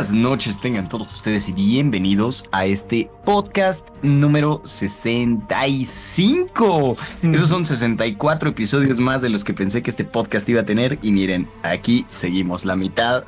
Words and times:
Buenas 0.00 0.14
noches 0.16 0.58
tengan 0.58 0.88
todos 0.88 1.12
ustedes 1.12 1.50
y 1.50 1.52
bienvenidos 1.52 2.46
a 2.52 2.64
este 2.64 3.10
podcast 3.26 3.86
número 4.00 4.62
65. 4.64 6.96
Esos 7.22 7.50
son 7.50 7.66
64 7.66 8.48
episodios 8.48 8.98
más 8.98 9.20
de 9.20 9.28
los 9.28 9.44
que 9.44 9.52
pensé 9.52 9.82
que 9.82 9.90
este 9.90 10.06
podcast 10.06 10.48
iba 10.48 10.62
a 10.62 10.64
tener 10.64 10.98
y 11.02 11.12
miren, 11.12 11.50
aquí 11.62 12.06
seguimos 12.08 12.64
la 12.64 12.76
mitad, 12.76 13.24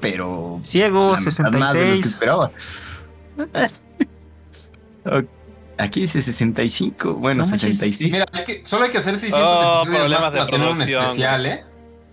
pero... 0.00 0.58
Ciego, 0.62 1.14
la 1.14 1.20
mitad 1.20 1.52
más 1.58 1.74
de 1.74 1.88
los 1.90 2.00
que 2.00 2.04
66. 2.04 2.06
esperaba. 2.06 2.50
Aquí 5.76 6.00
dice 6.00 6.22
65, 6.22 7.16
bueno, 7.16 7.42
No 7.44 7.50
manches, 7.50 7.78
66. 7.80 8.12
Mira, 8.14 8.26
hay 8.32 8.44
que- 8.44 8.62
solo 8.64 8.84
hay 8.84 8.90
que 8.90 8.96
hacer 8.96 9.18
600 9.18 9.46
Oh, 9.46 9.82
episodios 9.82 10.08
más 10.08 10.20
para 10.30 10.44
de 10.46 10.50
tener 10.52 10.68
un 10.70 10.76
producción. 10.76 11.02
especial, 11.04 11.44
¿eh? 11.44 11.62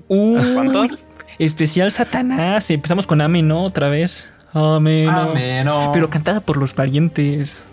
Uy, 0.09 0.41
¿Cuántos? 0.54 0.99
Especial 1.39 1.91
Satanás. 1.91 2.70
Empezamos 2.70 3.07
con 3.07 3.21
Amén, 3.21 3.48
¿no? 3.48 3.63
Otra 3.63 3.89
vez. 3.89 4.29
Amén. 4.53 5.09
Pero 5.93 6.09
cantada 6.09 6.41
por 6.41 6.57
los 6.57 6.73
parientes. 6.73 7.63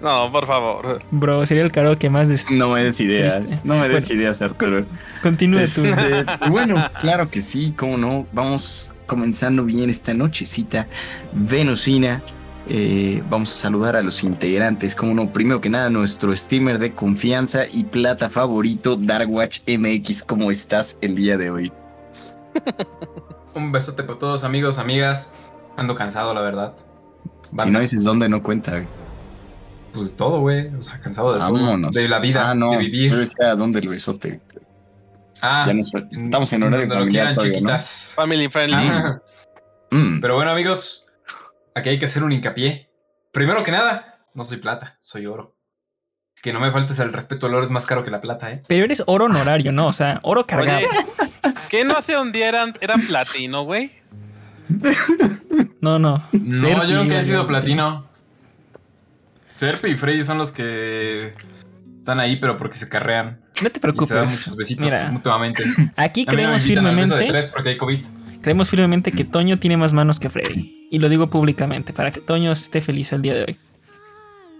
No, 0.00 0.32
por 0.32 0.46
favor. 0.46 1.00
Bro, 1.10 1.46
sería 1.46 1.62
el 1.62 1.70
karaoke 1.70 2.10
más 2.10 2.28
de... 2.28 2.38
No 2.56 2.70
me 2.70 2.82
des 2.84 2.98
ideas, 3.00 3.38
Triste. 3.38 3.60
no 3.68 3.76
me 3.76 3.88
des 3.88 4.08
Bueno. 4.08 4.20
ideas, 4.20 4.42
Arturo. 4.42 4.84
Continúe 5.22 5.60
tú. 5.72 5.84
Este, 5.84 6.24
bueno, 6.48 6.84
claro 7.00 7.26
que 7.28 7.40
sí, 7.40 7.72
cómo 7.76 7.96
no. 7.98 8.26
Vamos 8.32 8.90
comenzando 9.06 9.64
bien 9.64 9.90
esta 9.90 10.14
nochecita 10.14 10.88
venusina. 11.32 12.22
Eh, 12.68 13.22
vamos 13.28 13.54
a 13.54 13.58
saludar 13.58 13.94
a 13.96 14.02
los 14.02 14.24
integrantes, 14.24 14.96
como 14.96 15.14
no. 15.14 15.32
Primero 15.32 15.60
que 15.60 15.68
nada, 15.68 15.90
nuestro 15.90 16.34
streamer 16.34 16.78
de 16.78 16.94
confianza 16.94 17.64
y 17.70 17.84
plata 17.84 18.30
favorito, 18.30 18.96
Darkwatch 18.96 19.60
MX. 19.68 20.24
¿Cómo 20.24 20.50
estás 20.50 20.98
el 21.02 21.14
día 21.14 21.36
de 21.36 21.50
hoy? 21.50 21.72
Un 23.54 23.72
besote 23.72 24.02
por 24.02 24.18
todos, 24.18 24.44
amigos, 24.44 24.78
amigas. 24.78 25.30
Ando 25.76 25.94
cansado, 25.94 26.32
la 26.34 26.40
verdad. 26.40 26.74
Si 27.58 27.70
no 27.70 27.80
dices 27.80 28.04
dónde, 28.04 28.28
no 28.28 28.42
cuenta. 28.42 28.84
Pues 29.92 30.10
de 30.10 30.16
todo, 30.16 30.40
güey. 30.40 30.68
O 30.74 30.82
sea, 30.82 30.98
cansado 31.00 31.32
de 31.34 31.38
Vámonos. 31.40 31.90
todo. 31.92 32.02
De 32.02 32.08
la 32.08 32.18
vida, 32.18 32.50
Ah, 32.50 32.54
no. 32.54 32.70
de 32.70 32.74
Yo 32.76 32.80
vivir. 32.80 33.16
decía 33.16 33.54
dónde 33.54 33.80
el 33.80 33.88
besote. 33.88 34.40
Ah, 35.42 35.64
Ya 35.66 35.74
nos- 35.74 35.92
estamos 35.94 36.52
en 36.52 36.62
horario 36.62 36.86
donde 36.86 36.94
lo 36.94 37.00
familiar 37.02 37.10
quieran, 37.10 37.34
todavía, 37.34 37.52
¿no? 37.60 37.66
chiquitas. 37.68 38.12
Family 38.16 38.48
friendly. 38.48 38.88
Mm, 39.90 40.20
Pero 40.20 40.36
bueno, 40.36 40.50
amigos, 40.50 41.04
aquí 41.74 41.90
hay 41.90 41.98
que 41.98 42.06
hacer 42.06 42.22
un 42.22 42.32
hincapié. 42.32 42.88
Primero 43.32 43.62
que 43.64 43.72
nada, 43.72 44.24
no 44.34 44.44
soy 44.44 44.56
plata, 44.58 44.94
soy 45.00 45.26
oro. 45.26 45.56
Que 46.42 46.52
no 46.52 46.60
me 46.60 46.70
faltes 46.70 46.98
el 47.00 47.12
respeto, 47.12 47.46
el 47.46 47.54
oro 47.54 47.64
es 47.64 47.70
más 47.70 47.84
caro 47.86 48.02
que 48.02 48.10
la 48.10 48.20
plata, 48.22 48.50
¿eh? 48.50 48.62
Pero 48.68 48.84
eres 48.84 49.02
oro 49.06 49.26
honorario, 49.26 49.70
¿no? 49.72 49.88
O 49.88 49.92
sea, 49.92 50.20
oro 50.22 50.46
cargado. 50.46 50.78
Oye, 50.78 50.88
¿qué 51.72 51.84
no 51.86 51.96
hace 51.96 52.18
un 52.18 52.30
día 52.32 52.48
eran, 52.48 52.74
era 52.82 52.94
platino, 52.96 53.64
güey? 53.64 53.90
No, 55.80 55.98
no. 55.98 56.22
No, 56.30 56.56
Serpi, 56.56 56.86
yo 56.88 57.02
nunca 57.02 57.18
he 57.18 57.22
sido 57.22 57.46
platino. 57.46 58.06
Serpi 59.52 59.88
y 59.90 59.96
Freddy 59.96 60.22
son 60.22 60.36
los 60.38 60.52
que 60.52 61.34
están 61.98 62.20
ahí, 62.20 62.36
pero 62.36 62.58
porque 62.58 62.76
se 62.76 62.88
carrean. 62.88 63.40
No 63.62 63.70
te 63.70 63.78
Y 63.78 63.80
se 63.80 63.80
dan 63.80 63.80
preocupes. 63.80 64.30
muchos 64.30 64.56
besitos 64.56 64.84
Mira, 64.84 65.10
mutuamente. 65.10 65.64
aquí 65.96 66.24
creemos 66.26 66.62
de 66.62 66.68
firmemente, 66.68 67.26
tres 67.26 67.46
porque 67.46 67.70
hay 67.70 67.76
COVID. 67.78 68.06
creemos 68.42 68.68
firmemente 68.68 69.10
que 69.12 69.24
Toño 69.24 69.58
tiene 69.58 69.76
más 69.78 69.92
manos 69.92 70.20
que 70.20 70.28
Freddy. 70.30 70.88
Y 70.90 70.98
lo 70.98 71.08
digo 71.08 71.30
públicamente, 71.30 71.92
para 71.94 72.10
que 72.10 72.20
Toño 72.20 72.52
esté 72.52 72.80
feliz 72.82 73.12
el 73.12 73.22
día 73.22 73.34
de 73.34 73.44
hoy. 73.44 73.56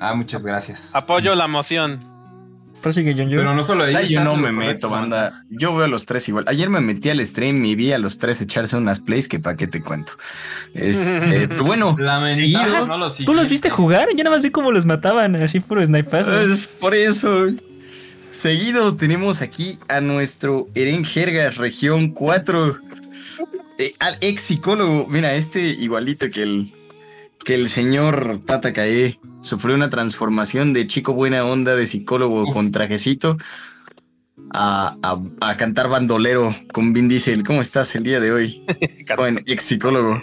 Ah, 0.01 0.15
muchas 0.15 0.45
gracias. 0.45 0.97
Apoyo 0.97 1.35
la 1.35 1.47
moción. 1.47 2.12
Prosigue, 2.83 3.15
John. 3.17 3.29
Pero 3.31 3.55
no 3.55 3.63
solo 3.63 3.85
Ay, 3.85 3.95
ellos. 3.97 4.11
yo 4.11 4.25
no 4.25 4.37
me 4.37 4.53
meto, 4.53 4.91
banda. 4.91 5.45
Yo 5.49 5.75
veo 5.75 5.85
a 5.85 5.89
los 5.89 6.05
tres 6.05 6.29
igual. 6.29 6.45
Ayer 6.49 6.69
me 6.69 6.81
metí 6.81 7.09
al 7.11 7.25
stream 7.25 7.65
y 7.65 7.75
vi 7.75 7.93
a 7.93 7.99
los 7.99 8.19
tres 8.19 8.41
echarse 8.43 8.77
unas 8.77 9.01
plays 9.01 9.29
que 9.29 9.39
pa' 9.39 9.57
qué 9.57 9.67
te 9.67 9.81
cuento. 9.83 10.13
Este, 10.75 11.47
pero 11.49 11.65
bueno, 11.65 11.97
seguido. 12.35 12.87
no 12.87 12.99
lo 12.99 13.11
¿Tú 13.11 13.35
los 13.35 13.49
viste 13.49 13.71
jugar? 13.71 14.09
Yo 14.11 14.25
nada 14.25 14.37
más 14.37 14.43
vi 14.43 14.51
cómo 14.51 14.73
los 14.73 14.85
mataban, 14.85 15.37
así 15.37 15.61
puro 15.61 15.85
snipazo. 15.85 16.39
Es 16.41 16.67
por 16.67 16.95
eso. 16.95 17.47
Seguido 18.31 18.95
tenemos 18.97 19.43
aquí 19.43 19.79
a 19.89 20.01
nuestro 20.01 20.67
Eren 20.75 21.05
Jergas, 21.05 21.57
región 21.59 22.11
4. 22.13 22.79
eh, 23.79 23.93
al 23.99 24.17
ex 24.23 24.43
psicólogo. 24.43 25.07
Mira, 25.09 25.35
este 25.35 25.61
igualito 25.61 26.31
que 26.31 26.43
el, 26.43 26.73
que 27.45 27.55
el 27.55 27.69
señor 27.69 28.39
Tata 28.45 28.73
Kae. 28.73 29.19
Sufrió 29.41 29.75
una 29.75 29.91
transformación 29.91 30.73
de 30.73 30.87
chico 30.87 31.15
buena 31.15 31.45
onda 31.45 31.75
de 31.75 31.87
psicólogo 31.87 32.45
Uf. 32.45 32.53
con 32.55 32.71
trajecito 32.71 33.39
a, 34.53 34.97
a- 35.03 35.21
a 35.41 35.57
cantar 35.57 35.89
bandolero 35.89 36.55
con 36.73 36.93
Vin 36.93 37.09
Diesel. 37.09 37.43
¿Cómo 37.45 37.61
estás 37.61 37.95
el 37.97 38.05
día 38.05 38.21
de 38.21 38.33
hoy? 38.33 38.65
Bueno, 39.17 39.41
ex 39.47 39.65
psicólogo. 39.65 40.21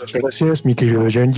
Muchas 0.00 0.20
gracias, 0.20 0.64
mi 0.64 0.74
querido 0.74 1.06
John 1.12 1.34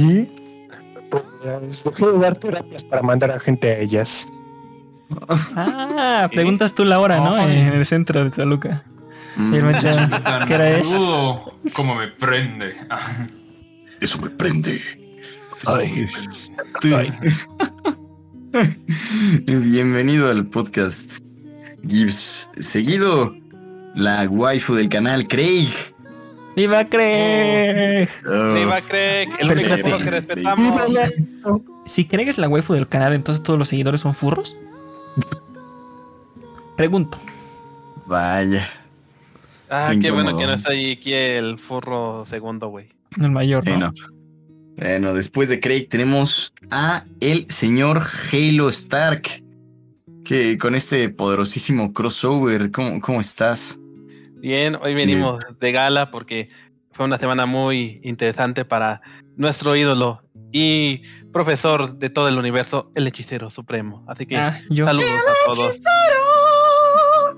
Pues 1.11 1.85
dejé 1.85 2.07
de 2.07 2.19
dar 2.19 2.37
terapias 2.39 2.85
para 2.85 3.03
mandar 3.03 3.31
a 3.33 3.41
gente 3.41 3.71
a 3.73 3.79
ellas. 3.79 4.29
Ah, 5.57 6.29
preguntas 6.33 6.75
tú 6.75 6.85
la 6.85 7.01
hora, 7.01 7.19
¿no? 7.19 7.37
En 7.37 7.73
el 7.73 7.87
centro 7.87 8.23
de 8.25 8.31
Toluca. 8.31 8.85
Mm, 9.37 9.53
¿Qué 10.47 10.55
era 10.55 10.79
eso? 10.79 11.57
como 11.75 11.97
me 11.97 12.09
prende. 12.09 12.75
Eso 14.05 14.21
me 14.21 14.29
prende. 14.29 14.83
Ay, 15.67 16.05
Bienvenido 19.47 20.29
al 20.31 20.45
podcast 20.45 21.21
Gibbs. 21.89 22.51
Seguido, 22.59 23.35
la 23.95 24.29
waifu 24.29 24.75
del 24.75 24.91
canal, 24.91 25.27
Craig. 25.27 25.71
¡Viva 26.55 26.85
Craig! 26.85 28.07
Oh, 28.29 28.53
Viva 28.53 28.83
Craig, 28.83 29.31
el 29.39 29.49
Pero 29.49 29.75
único 29.75 29.97
que 29.97 30.11
respetamos. 30.11 30.95
Si 31.87 32.07
Craig 32.07 32.29
es 32.29 32.37
la 32.37 32.51
waifu 32.51 32.75
del 32.75 32.87
canal, 32.87 33.15
entonces 33.15 33.43
todos 33.43 33.59
los 33.59 33.69
seguidores 33.69 34.03
son 34.03 34.15
furros. 34.15 34.59
Pregunto. 36.77 37.19
vaya. 38.05 38.69
Ah, 39.71 39.93
Qué 39.93 39.99
qué 39.99 40.11
bueno 40.11 40.37
que 40.37 40.45
no 40.45 40.53
está 40.53 40.73
ahí 40.73 40.93
aquí 40.93 41.15
el 41.15 41.59
furro 41.59 42.27
segundo, 42.27 42.69
güey. 42.69 42.94
El 43.21 43.31
mayor, 43.31 43.65
Sí, 43.65 43.71
¿no? 43.71 43.79
no. 43.79 43.93
Bueno, 44.77 45.15
después 45.15 45.49
de 45.49 45.61
Craig 45.61 45.87
tenemos 45.89 46.53
a 46.71 47.05
el 47.21 47.47
señor 47.49 48.03
Halo 48.33 48.69
Stark. 48.69 49.43
Que 50.25 50.57
con 50.57 50.75
este 50.75 51.11
poderosísimo 51.11 51.93
crossover, 51.93 52.71
¿cómo, 52.71 52.99
cómo 53.03 53.21
estás? 53.21 53.79
Bien, 54.41 54.75
hoy 54.77 54.95
venimos 54.95 55.45
de 55.61 55.71
gala 55.73 56.11
porque 56.11 56.49
fue 56.93 57.05
una 57.05 57.19
semana 57.19 57.45
muy 57.45 58.01
interesante 58.03 58.65
para 58.65 59.03
nuestro 59.37 59.77
ídolo 59.77 60.23
y 60.51 61.03
profesor 61.31 61.99
de 61.99 62.09
todo 62.09 62.29
el 62.29 62.39
universo, 62.39 62.91
el 62.95 63.07
hechicero 63.07 63.51
supremo. 63.51 64.03
Así 64.09 64.25
que 64.25 64.37
Ah, 64.39 64.59
yo. 64.71 64.87
saludos 64.87 65.11
a 65.11 65.53
todos. 65.53 65.81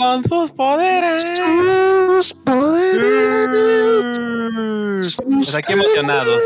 Con 0.07 0.23
sus 0.23 0.53
poderes. 0.53 1.43
Pues 5.27 5.55
aquí 5.57 5.73
emocionados 5.73 6.41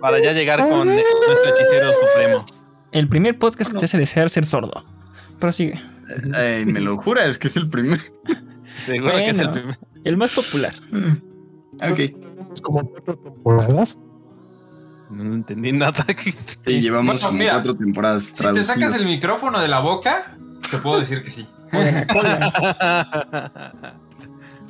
para 0.00 0.20
ya 0.20 0.30
llegar 0.30 0.60
con 0.60 0.86
nuestro 0.86 1.56
hechicero 1.56 1.88
supremo. 1.88 2.36
El 2.92 3.08
primer 3.08 3.36
podcast 3.36 3.72
que 3.72 3.78
te 3.80 3.86
hace 3.86 3.98
desear 3.98 4.30
ser 4.30 4.46
sordo. 4.46 4.84
Prosigue. 5.40 5.74
Ay, 6.32 6.64
me 6.64 6.78
lo 6.78 6.98
juras 6.98 7.36
que 7.40 7.48
es 7.48 7.56
el 7.56 7.68
primer. 7.68 8.00
Seguro 8.86 9.12
que 9.16 9.30
es 9.30 9.38
el 9.40 9.50
primer. 9.50 9.78
El 10.04 10.16
más 10.16 10.30
popular. 10.30 10.76
Ok. 11.82 11.96
tenemos 11.96 12.60
como 12.60 12.88
cuatro 12.92 13.18
temporadas. 13.18 13.98
No 15.10 15.34
entendí 15.34 15.72
nada. 15.72 16.06
Sí, 16.64 16.80
llevamos 16.80 17.14
Bueno, 17.14 17.26
como 17.26 17.38
mira, 17.38 17.54
cuatro 17.54 17.74
temporadas 17.74 18.30
Si 18.32 18.44
te 18.54 18.62
sacas 18.62 18.94
el 18.94 19.04
micrófono 19.04 19.60
de 19.60 19.66
la 19.66 19.80
boca, 19.80 20.38
te 20.70 20.78
puedo 20.78 21.00
decir 21.00 21.24
que 21.24 21.30
sí. 21.30 21.48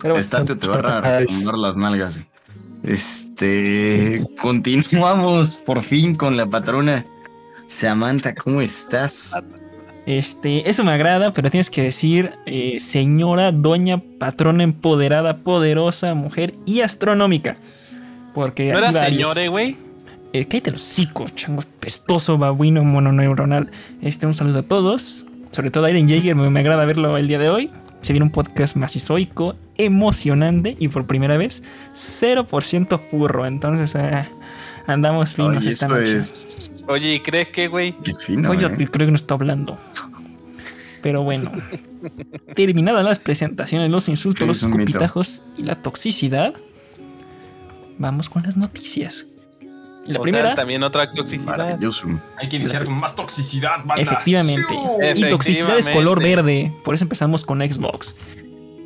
Pero 0.03 0.15
bueno, 0.15 0.17
Estate 0.19 0.57
te 0.57 0.69
va 0.69 0.77
a 0.77 0.99
arrumar 0.99 1.59
las 1.59 1.77
nalgas. 1.77 2.21
Este. 2.83 4.25
Continuamos 4.41 5.57
por 5.57 5.83
fin 5.83 6.15
con 6.15 6.37
la 6.37 6.47
patrona. 6.47 7.05
Samantha, 7.67 8.35
¿cómo 8.35 8.61
estás? 8.61 9.35
este, 10.07 10.69
eso 10.69 10.83
me 10.83 10.93
agrada, 10.93 11.33
pero 11.33 11.51
tienes 11.51 11.71
que 11.71 11.83
decir 11.83 12.33
eh, 12.47 12.81
señora, 12.81 13.53
doña, 13.53 14.03
patrona 14.19 14.65
empoderada, 14.65 15.39
poderosa, 15.39 16.15
mujer 16.15 16.55
y 16.67 16.81
astronómica. 16.81 17.57
Porque 18.35 18.73
¿No 18.73 18.79
era 18.79 18.93
señore, 18.93 19.49
güey? 19.49 19.77
Eh, 20.33 20.47
cállate 20.47 20.71
los 20.71 20.83
hocicos, 20.83 21.35
chango 21.35 21.63
pestoso, 21.81 22.39
babuino, 22.39 22.85
mononeuronal. 22.85 23.71
Este, 24.01 24.27
un 24.27 24.35
saludo 24.35 24.61
a 24.61 24.63
todos. 24.63 25.27
Sobre 25.51 25.71
todo 25.71 25.85
a 25.87 25.91
Iron 25.91 26.09
Jaeger, 26.09 26.35
me, 26.37 26.49
me 26.51 26.61
agrada 26.61 26.85
verlo 26.85 27.17
el 27.17 27.27
día 27.29 27.39
de 27.39 27.49
hoy. 27.49 27.71
Se 28.01 28.13
viene 28.13 28.25
un 28.25 28.31
podcast 28.31 28.77
macizoico, 28.77 29.57
emocionante 29.77 30.77
y 30.79 30.89
por 30.89 31.07
primera 31.07 31.37
vez 31.37 31.63
0% 31.93 32.99
furro. 32.99 33.47
Entonces, 33.47 33.95
eh, 33.95 34.25
andamos 34.87 35.35
finos 35.35 35.67
esta 35.67 35.89
noche. 35.89 36.19
es. 36.19 36.73
Oye, 36.89 37.15
¿y 37.15 37.21
crees 37.21 37.49
que, 37.49 37.69
güey? 37.69 37.95
Fino. 38.25 38.51
Oye, 38.51 38.67
¿eh? 38.67 38.89
creo 38.91 39.07
que 39.07 39.11
no 39.13 39.17
está 39.17 39.35
hablando. 39.35 39.79
Pero 41.03 41.23
bueno, 41.25 41.51
terminadas 42.55 43.05
las 43.05 43.19
presentaciones, 43.19 43.91
los 43.91 44.09
insultos, 44.09 44.41
Sí, 44.43 44.47
los 44.47 44.59
es 44.59 44.63
un 44.65 44.71
mito. 44.73 44.83
escupitajos 44.85 45.43
y 45.57 45.63
la 45.63 45.77
toxicidad, 45.83 46.55
vamos 47.99 48.29
con 48.29 48.43
las 48.45 48.57
noticias. 48.57 49.27
Y 50.07 50.13
la 50.13 50.19
O 50.19 50.23
sea, 50.23 50.23
primera, 50.23 50.55
también 50.55 50.83
otra 50.83 51.11
toxicidad. 51.13 51.79
Hay 52.39 52.49
que 52.49 52.57
iniciar 52.57 52.85
con 52.85 52.95
más 52.95 53.15
toxicidad, 53.15 53.79
banda. 53.85 53.97
efectivamente. 54.03 54.65
¡Siu! 54.69 55.27
Y 55.27 55.29
toxicidad 55.29 55.79
es 55.79 55.89
color 55.89 56.19
Efectivamente. 56.23 56.63
verde. 56.73 56.83
Por 56.85 56.95
eso 56.95 57.05
empezamos 57.05 57.45
con 57.45 57.61
Xbox. 57.61 58.15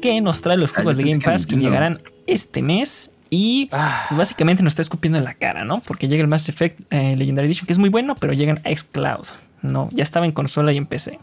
Que 0.02 0.20
nos 0.20 0.40
trae 0.42 0.56
los 0.56 0.72
juegos 0.72 0.96
de 0.96 1.04
Game 1.04 1.18
que 1.18 1.24
Pass 1.24 1.46
que 1.46 1.56
llegarán 1.56 2.02
este 2.26 2.62
mes. 2.62 3.12
Y 3.30 3.68
Ah, 3.72 4.04
pues, 4.08 4.18
básicamente 4.18 4.62
nos 4.62 4.72
está 4.72 4.82
escupiendo 4.82 5.18
en 5.18 5.24
la 5.24 5.34
cara, 5.34 5.64
¿no? 5.64 5.80
Porque 5.80 6.08
llega 6.08 6.22
el 6.22 6.28
Mass 6.28 6.48
Effect 6.48 6.80
eh, 6.90 7.16
Legendary 7.16 7.46
Edition, 7.48 7.66
que 7.66 7.72
es 7.72 7.78
muy 7.78 7.88
bueno, 7.88 8.14
pero 8.16 8.32
llegan 8.32 8.60
a 8.64 8.70
Xcloud. 8.76 9.26
No, 9.62 9.88
ya 9.92 10.02
estaba 10.04 10.26
en 10.26 10.32
consola 10.32 10.72
y 10.72 10.76
en 10.76 10.86
PC. 10.86 11.18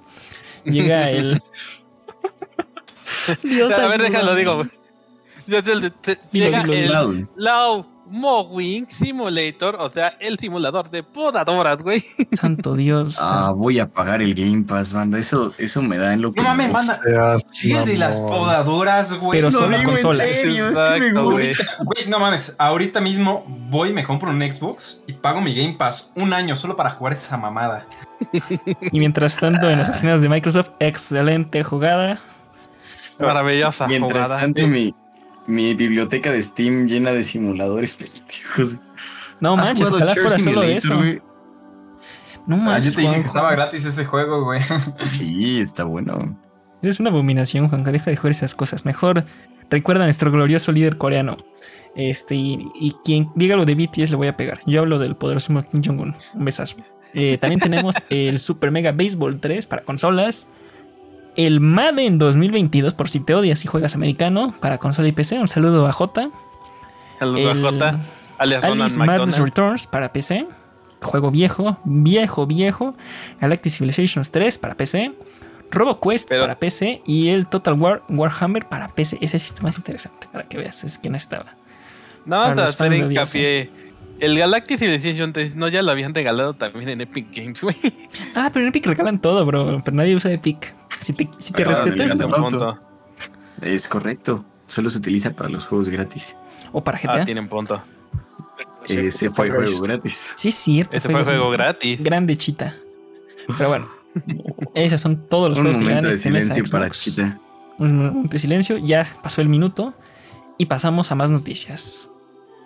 Llega 0.66 1.10
el. 1.12 1.40
Dios, 3.44 3.74
a 3.74 3.88
ver, 3.88 4.02
déjalo, 4.02 4.36
digo. 4.36 4.56
güey. 4.58 4.70
Ya 5.48 5.62
te- 5.62 5.90
te- 5.90 6.20
Dilo, 6.32 6.46
llega 6.48 6.64
dilo, 6.64 7.02
el 7.12 7.18
dilo. 7.36 7.86
Mowing 8.12 8.88
Simulator, 8.92 9.76
o 9.80 9.90
sea, 9.90 10.10
el 10.20 10.38
simulador 10.38 10.90
de 10.90 11.02
podadoras, 11.02 11.82
güey. 11.82 12.04
Santo 12.40 12.76
Dios. 12.76 13.18
Ah, 13.22 13.54
voy 13.56 13.80
a 13.80 13.88
pagar 13.88 14.22
el 14.22 14.36
Game 14.36 14.64
Pass, 14.64 14.92
banda. 14.94 15.18
Eso, 15.18 15.54
eso 15.58 15.82
me 15.82 15.98
da 15.98 16.14
en 16.14 16.22
lo 16.22 16.32
que. 16.34 16.42
No 16.42 16.50
mames, 16.50 16.68
me 16.68 16.74
banda. 16.74 17.00
Sí, 17.54 17.74
de 17.74 17.98
las 17.98 18.20
podadoras, 18.20 19.14
güey. 19.14 19.40
Pero 19.40 19.50
No, 19.50 19.58
solo 19.58 19.78
digo, 19.78 19.90
en 19.92 19.96
consola. 19.96 20.24
serio, 20.26 20.70
es 20.70 20.78
que 20.78 21.00
me 21.12 21.22
gusta. 21.22 21.64
güey. 21.84 22.08
No 22.10 22.20
mames, 22.20 22.56
ahorita 22.60 23.00
mismo 23.02 23.44
voy 23.70 23.94
me 23.94 24.04
compro 24.04 24.30
un 24.30 24.42
Xbox 24.42 25.02
y 25.08 25.14
pago 25.14 25.40
mi 25.42 25.56
Game 25.56 25.76
Pass 25.78 26.12
un 26.16 26.34
año 26.34 26.56
solo 26.56 26.76
para 26.76 26.90
jugar 26.92 27.14
esa 27.14 27.38
mamada. 27.38 27.88
Y 28.92 29.00
mientras 29.00 29.38
tanto, 29.38 29.70
en 29.70 29.80
las 29.80 29.90
oficinas 29.90 30.22
de 30.22 30.30
Microsoft, 30.30 30.72
excelente 30.80 31.64
jugada. 31.64 32.20
Maravillosa 33.20 33.88
Mientras 33.88 34.28
jugada. 34.28 34.42
tanto, 34.42 34.66
mi, 34.68 34.96
mi 35.48 35.74
biblioteca 35.74 36.32
de 36.32 36.42
Steam 36.42 36.88
llena 36.88 37.12
de 37.12 37.24
simuladores 37.24 37.96
pendejos. 37.96 38.78
No 39.40 39.56
¿Has 39.58 39.66
manches, 39.66 39.90
ojalá 39.90 40.14
fuera 40.14 40.40
solo 40.40 40.62
de 40.62 40.76
eso. 40.78 40.94
No 42.48 42.56
Ah, 42.56 42.58
yo 42.58 42.58
manches. 42.58 42.96
te 42.96 43.02
dije 43.02 43.16
que 43.16 43.22
estaba 43.22 43.52
gratis 43.52 43.86
ese 43.86 44.06
juego, 44.06 44.44
güey. 44.44 44.62
Sí, 45.12 45.60
está 45.60 45.84
bueno. 45.84 46.18
Eres 46.82 47.00
una 47.00 47.10
abominación, 47.12 47.68
Juanca. 47.70 47.92
Deja 47.92 48.10
de 48.10 48.18
jugar 48.18 48.32
esas 48.32 48.56
cosas. 48.56 48.86
Mejor 48.86 49.26
recuerda 49.70 50.04
a 50.04 50.08
nuestro 50.08 50.32
glorioso 50.32 50.72
líder 50.72 50.98
coreano. 50.98 51.38
Este, 51.96 52.36
y, 52.36 52.68
y 52.80 52.96
quien 53.06 53.30
diga 53.36 53.56
lo 53.56 53.66
de 53.66 53.76
BTS 53.76 54.10
le 54.12 54.16
voy 54.16 54.28
a 54.28 54.38
pegar. 54.38 54.62
Yo 54.66 54.80
hablo 54.82 54.98
del 54.98 55.16
poderoso 55.16 55.64
Kim 55.72 55.84
Jong-un. 55.86 56.16
Un 56.34 56.46
besazo. 56.46 56.78
Eh, 57.14 57.38
también 57.38 57.60
tenemos 57.60 57.96
el 58.10 58.40
Super 58.40 58.72
Mega 58.72 58.92
Baseball 58.92 59.40
3 59.40 59.68
para 59.68 59.84
consolas. 59.84 60.48
El 61.36 61.60
Madden 61.62 62.18
2022, 62.18 62.94
por 62.94 63.10
si 63.10 63.20
te 63.22 63.34
odias 63.36 63.64
y 63.64 63.68
juegas 63.68 63.96
americano, 63.96 64.54
para 64.60 64.78
consola 64.80 65.08
y 65.08 65.12
PC. 65.12 65.40
Un 65.40 65.48
saludo 65.48 65.88
a 65.88 65.92
J. 65.92 66.30
El 67.22 67.38
El 67.38 67.62
J, 67.62 68.00
alias 68.38 68.64
Alice 68.64 68.98
Madness. 68.98 69.40
Returns 69.40 69.88
para 69.88 70.12
PC. 70.12 70.48
Juego 71.02 71.32
viejo, 71.32 71.78
viejo, 71.86 72.46
viejo. 72.46 72.96
Galactic 73.40 73.72
Civilizations 73.72 74.32
3 74.32 74.58
para 74.58 74.76
PC. 74.76 75.14
RoboQuest 75.72 76.28
Pero- 76.30 76.44
para 76.44 76.56
PC. 76.60 77.02
Y 77.06 77.30
el 77.30 77.48
Total 77.48 77.74
War 77.76 78.04
Warhammer 78.10 78.66
para 78.66 78.88
PC. 78.90 79.18
Ese 79.22 79.40
sí 79.40 79.48
está 79.48 79.64
más 79.64 79.78
interesante 79.78 80.28
para 80.32 80.44
que 80.44 80.58
veas. 80.58 80.84
Es 80.84 80.98
que 80.98 81.10
no 81.10 81.18
estaba. 81.18 81.56
Nada 82.26 82.54
más 82.54 82.70
hacer 82.72 82.94
hincapié. 82.94 83.70
El 84.22 84.38
Galactic 84.38 84.78
Civilization 84.80 85.34
3 85.34 85.56
no 85.56 85.68
ya 85.68 85.82
lo 85.82 85.90
habían 85.92 86.14
regalado 86.14 86.54
también 86.54 86.88
en 86.90 87.02
Epic 87.02 87.28
Games, 87.36 87.62
güey. 87.62 87.76
Ah, 88.36 88.50
pero 88.54 88.64
en 88.66 88.70
Epic 88.70 88.86
regalan 88.86 89.20
todo, 89.20 89.46
bro. 89.46 89.82
Pero 89.84 89.98
nadie 89.98 90.16
usa 90.16 90.32
Epic. 90.32 90.74
Si 91.02 91.12
te, 91.14 91.28
si 91.40 91.52
te 91.52 91.64
el 91.64 91.68
respetas, 91.70 92.16
no. 92.16 92.28
Auto. 92.28 92.80
Es 93.62 93.88
correcto. 93.88 94.46
Solo 94.68 94.90
se 94.92 95.00
utiliza 95.00 95.32
para 95.36 95.50
los 95.50 95.66
juegos 95.66 95.90
gratis. 95.90 96.36
O 96.72 96.84
para 96.84 97.00
Ah, 97.00 97.02
GTA. 97.02 97.26
tienen 97.26 97.48
punto. 97.50 97.82
Ese 98.88 99.30
fue 99.32 99.50
juego 99.50 99.80
gratis. 99.82 100.32
sí, 100.36 100.50
es 100.50 100.56
cierto. 100.56 100.96
Este 100.96 101.10
fue 101.10 101.24
juego 101.24 101.50
gratis. 101.50 102.02
Grande 102.04 102.38
chita. 102.38 102.76
Pero 103.58 103.70
bueno. 103.70 103.90
Esos 104.76 105.02
son 105.02 105.28
todos 105.28 105.50
los 105.50 105.60
juegos 105.60 105.78
que 105.78 105.84
llegan 105.84 106.04
de 106.04 106.10
este 106.10 106.30
mes 106.30 106.50
a 106.52 106.64
para. 106.72 106.90
Chita. 106.92 107.40
un 107.80 107.98
momento 107.98 108.30
de 108.34 108.40
silencio, 108.40 108.78
ya 108.78 109.08
pasó 109.24 109.42
el 109.42 109.50
minuto 109.50 109.96
y 110.60 110.68
pasamos 110.68 111.12
a 111.12 111.16
más 111.16 111.32
noticias. 111.32 112.12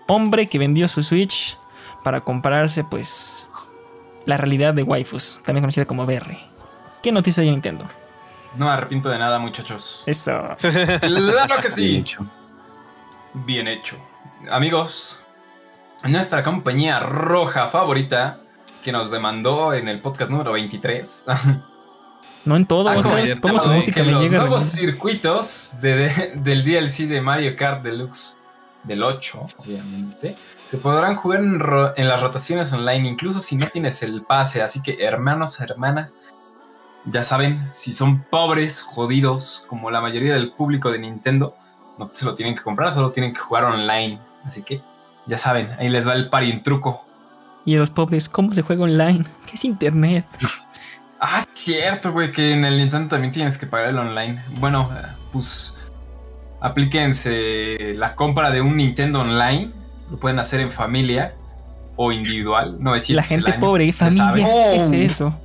Hombre 0.08 0.48
que 0.48 0.60
vendió 0.60 0.88
su 0.88 1.04
Switch 1.04 1.58
para 2.04 2.22
comprarse 2.22 2.84
pues 2.84 3.50
la 4.26 4.38
realidad 4.38 4.74
de 4.74 4.84
waifus, 4.84 5.42
también 5.46 5.64
conocida 5.64 5.86
como 5.86 6.04
VR. 6.04 6.38
¿Qué 7.02 7.12
noticia 7.12 7.42
hay 7.42 7.48
en 7.50 7.56
Nintendo? 7.56 7.86
No 8.58 8.66
me 8.66 8.72
arrepiento 8.72 9.10
de 9.10 9.20
nada, 9.20 9.38
muchachos. 9.40 10.04
Eso. 10.06 10.32
Claro 10.62 11.56
que 11.62 11.68
Bien 11.68 11.74
sí. 11.76 11.96
hecho. 11.98 12.26
Bien 13.34 13.68
hecho. 13.68 13.98
Amigos, 14.52 15.22
nuestra 16.04 16.44
compañía 16.44 17.00
roja 17.00 17.68
favorita 17.68 18.40
que 18.84 18.92
nos 18.92 19.10
demandó 19.12 19.74
en 19.74 19.88
el 19.88 20.00
podcast 20.02 20.30
número 20.32 20.52
23. 20.54 21.26
No 22.46 22.56
en 22.56 22.66
todo, 22.68 22.92
pongo 23.42 23.60
su 23.60 23.70
música 23.70 24.04
que 24.04 24.12
los 24.12 24.22
llega. 24.22 24.40
nuevos 24.40 24.64
circuitos 24.64 25.78
de- 25.82 25.96
de- 26.10 26.34
del 26.36 26.64
DLC 26.64 27.08
de 27.08 27.20
Mario 27.22 27.56
Kart 27.56 27.84
Deluxe 27.84 28.38
del 28.86 29.04
8, 29.04 29.46
obviamente, 29.58 30.36
se 30.66 30.78
podrán 30.78 31.16
jugar 31.16 31.40
en, 31.40 31.60
ro- 31.60 31.94
en 31.98 32.08
las 32.08 32.22
rotaciones 32.22 32.72
online, 32.74 33.08
incluso 33.10 33.40
si 33.40 33.56
no 33.56 33.68
tienes 33.68 34.04
el 34.04 34.24
pase. 34.24 34.62
Así 34.62 34.82
que, 34.84 35.04
hermanos, 35.04 35.60
hermanas, 35.60 36.20
ya 37.06 37.24
saben, 37.24 37.70
si 37.74 37.94
son 37.94 38.24
pobres, 38.24 38.82
jodidos, 38.82 39.66
como 39.68 39.92
la 39.92 40.02
mayoría 40.02 40.34
del 40.34 40.54
público 40.54 40.92
de 40.92 41.00
Nintendo, 41.00 41.56
no 41.98 42.08
se 42.08 42.26
lo 42.26 42.34
tienen 42.36 42.56
que 42.56 42.64
comprar, 42.64 42.92
solo 42.92 43.10
tienen 43.12 43.34
que 43.34 43.40
jugar 43.40 43.64
online. 43.66 44.20
Así 44.44 44.64
que, 44.64 44.82
ya 45.28 45.38
saben, 45.38 45.70
ahí 45.80 45.90
les 45.90 46.08
va 46.08 46.14
el 46.14 46.30
pari 46.30 46.52
en 46.52 46.62
truco. 46.64 47.06
Y 47.66 47.76
a 47.76 47.80
los 47.80 47.90
pobres, 47.90 48.30
¿cómo 48.30 48.54
se 48.54 48.62
juega 48.62 48.84
online? 48.84 49.26
¿Qué 49.48 49.56
es 49.56 49.66
internet? 49.66 50.26
Ah, 51.20 51.40
es 51.40 51.48
cierto, 51.54 52.12
güey, 52.12 52.32
que 52.32 52.52
en 52.54 52.66
el 52.66 52.78
Nintendo 52.78 53.08
también 53.08 53.34
tienes 53.34 53.58
que 53.58 53.66
pagar 53.66 53.90
el 53.90 53.98
online. 53.98 54.44
Bueno, 54.60 54.92
eh, 54.96 55.08
pues 55.32 55.76
aplíquense 56.62 57.94
la 57.96 58.16
compra 58.16 58.52
de 58.52 58.62
un 58.62 58.78
Nintendo 58.78 59.22
Online. 59.22 59.72
Lo 60.12 60.20
pueden 60.20 60.40
hacer 60.40 60.60
en 60.60 60.72
familia 60.72 61.34
o 61.96 62.12
individual. 62.12 62.78
900 62.80 63.10
La 63.16 63.22
el 63.22 63.28
gente 63.28 63.52
año, 63.52 63.60
pobre, 63.60 63.92
familia. 63.94 64.34
¿qué 64.36 64.76
es 64.76 64.92
Oh. 64.92 64.94
eso? 64.94 65.42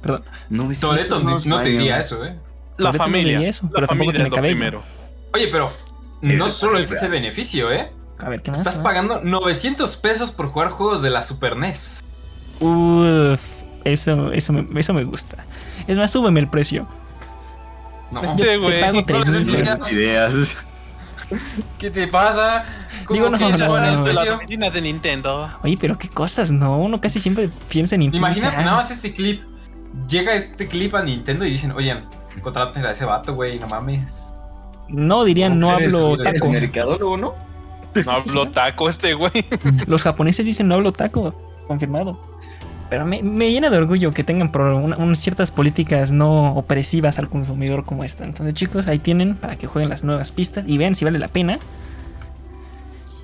Perdón, 0.00 0.24
No, 0.48 0.70
es 0.70 0.80
Toreto 0.80 1.20
no, 1.20 1.36
no 1.44 1.60
te 1.60 1.68
diría 1.68 1.98
eso, 1.98 2.24
eh. 2.24 2.34
La 2.78 2.90
Toretto 2.90 2.92
no 2.92 3.04
familia. 3.04 3.32
diría 3.34 3.48
eso, 3.50 3.64
la 3.66 3.70
pero 3.72 3.86
tampoco 3.86 4.10
familia 4.12 4.30
tiene 4.30 4.48
es 4.48 4.54
primero. 4.54 4.82
Oye, 5.34 5.48
pero 5.48 5.70
no 6.22 6.48
solo 6.48 6.78
es 6.78 6.90
ese 6.90 7.08
beneficio, 7.08 7.70
eh. 7.70 7.92
a 8.18 8.28
ver, 8.30 8.40
¿qué 8.42 8.50
más? 8.50 8.60
Estás 8.60 8.78
pagando 8.78 9.20
900 9.22 9.96
pesos 9.98 10.32
por 10.32 10.48
jugar 10.48 10.68
juegos 10.70 11.02
de 11.02 11.10
la 11.10 11.20
Super 11.22 11.56
NES. 11.56 12.02
Uf, 12.60 13.40
eso, 13.84 14.32
eso, 14.32 14.52
me, 14.54 14.80
eso 14.80 14.94
me 14.94 15.04
gusta. 15.04 15.44
Es 15.86 15.96
más, 15.98 16.10
súbeme 16.10 16.40
el 16.40 16.48
precio. 16.48 16.86
No, 18.10 18.36
Yo 18.36 18.44
te 18.44 18.56
güey. 18.56 18.80
pago 18.80 19.00
no 19.00 19.04
3 19.06 19.26
mil 19.26 19.34
necesitas- 19.34 19.74
pesos. 19.84 19.92
Ideas. 19.92 20.56
¿qué 21.78 21.90
te 21.90 22.08
pasa? 22.08 22.64
¿Cómo 23.04 23.14
Digo, 23.14 23.30
no, 23.30 23.38
no, 23.38 23.56
no, 23.56 23.80
no. 23.80 24.04
De 24.04 24.14
las 24.14 24.28
oficinas 24.28 24.72
de 24.72 24.80
Nintendo. 24.82 25.48
Oye, 25.62 25.76
pero 25.80 25.96
qué 25.98 26.08
cosas, 26.08 26.50
¿no? 26.50 26.78
Uno 26.78 27.00
casi 27.00 27.20
siempre 27.20 27.48
piensa 27.68 27.94
en 27.94 28.00
Nintendo. 28.00 28.26
Imagínate 28.26 28.56
dice, 28.56 28.64
nada 28.64 28.76
"Ah, 28.78 28.80
más 28.82 28.90
este 28.90 29.12
clip. 29.14 29.42
Llega 30.08 30.34
este 30.34 30.66
clip 30.68 30.94
a 30.94 31.02
Nintendo 31.02 31.44
y 31.44 31.50
dicen, 31.50 31.72
oigan, 31.72 32.08
contrátenle 32.42 32.88
a 32.88 32.92
ese 32.92 33.04
vato, 33.04 33.34
güey, 33.34 33.58
no 33.58 33.66
mames. 33.68 34.30
No 34.88 35.24
dirían, 35.24 35.58
no 35.58 35.70
hablo 35.70 36.16
taco. 36.16 36.48
mercadólogo, 36.48 37.16
¿no? 37.16 37.34
No 37.94 38.12
hablo 38.12 38.50
taco 38.50 38.88
este, 38.88 39.14
güey. 39.14 39.32
Los 39.86 40.02
japoneses 40.02 40.44
dicen 40.44 40.66
no 40.68 40.74
hablo 40.74 40.92
taco. 40.92 41.34
Confirmado. 41.68 42.29
Pero 42.90 43.06
me, 43.06 43.22
me 43.22 43.50
llena 43.52 43.70
de 43.70 43.78
orgullo 43.78 44.12
que 44.12 44.24
tengan 44.24 44.50
pro- 44.52 44.76
una- 44.78 44.96
unas 44.96 45.18
ciertas 45.20 45.50
políticas 45.52 46.10
no 46.12 46.54
opresivas 46.54 47.18
al 47.20 47.28
consumidor 47.28 47.84
como 47.84 48.02
esta. 48.04 48.24
Entonces, 48.24 48.52
chicos, 48.54 48.88
ahí 48.88 48.98
tienen 48.98 49.36
para 49.36 49.56
que 49.56 49.66
jueguen 49.68 49.88
las 49.88 50.02
nuevas 50.04 50.32
pistas 50.32 50.64
y 50.66 50.76
vean 50.76 50.94
si 50.96 51.04
vale 51.04 51.18
la 51.20 51.28
pena. 51.28 51.58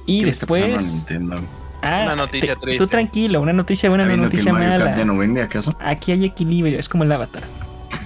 Y 0.07 0.21
¿Qué 0.21 0.25
le 0.27 0.31
está 0.31 0.47
pasando 0.47 0.77
a 0.77 0.79
después. 0.79 0.95
Nintendo? 1.11 1.41
Ah, 1.83 2.03
Una 2.05 2.17
noticia 2.17 2.55
te- 2.55 2.61
triste. 2.61 2.79
Tú 2.85 2.89
tranquilo, 2.89 3.41
una 3.41 3.53
noticia 3.53 3.89
buena, 3.89 4.05
¿Está 4.05 4.15
una 4.15 4.23
noticia 4.23 4.53
mala. 4.53 4.97
ya 4.97 5.05
no 5.05 5.17
vende 5.17 5.43
acaso? 5.43 5.77
Aquí 5.81 6.13
hay 6.13 6.25
equilibrio, 6.25 6.79
es 6.79 6.89
como 6.89 7.05
el 7.05 7.13
avatar. 7.13 7.43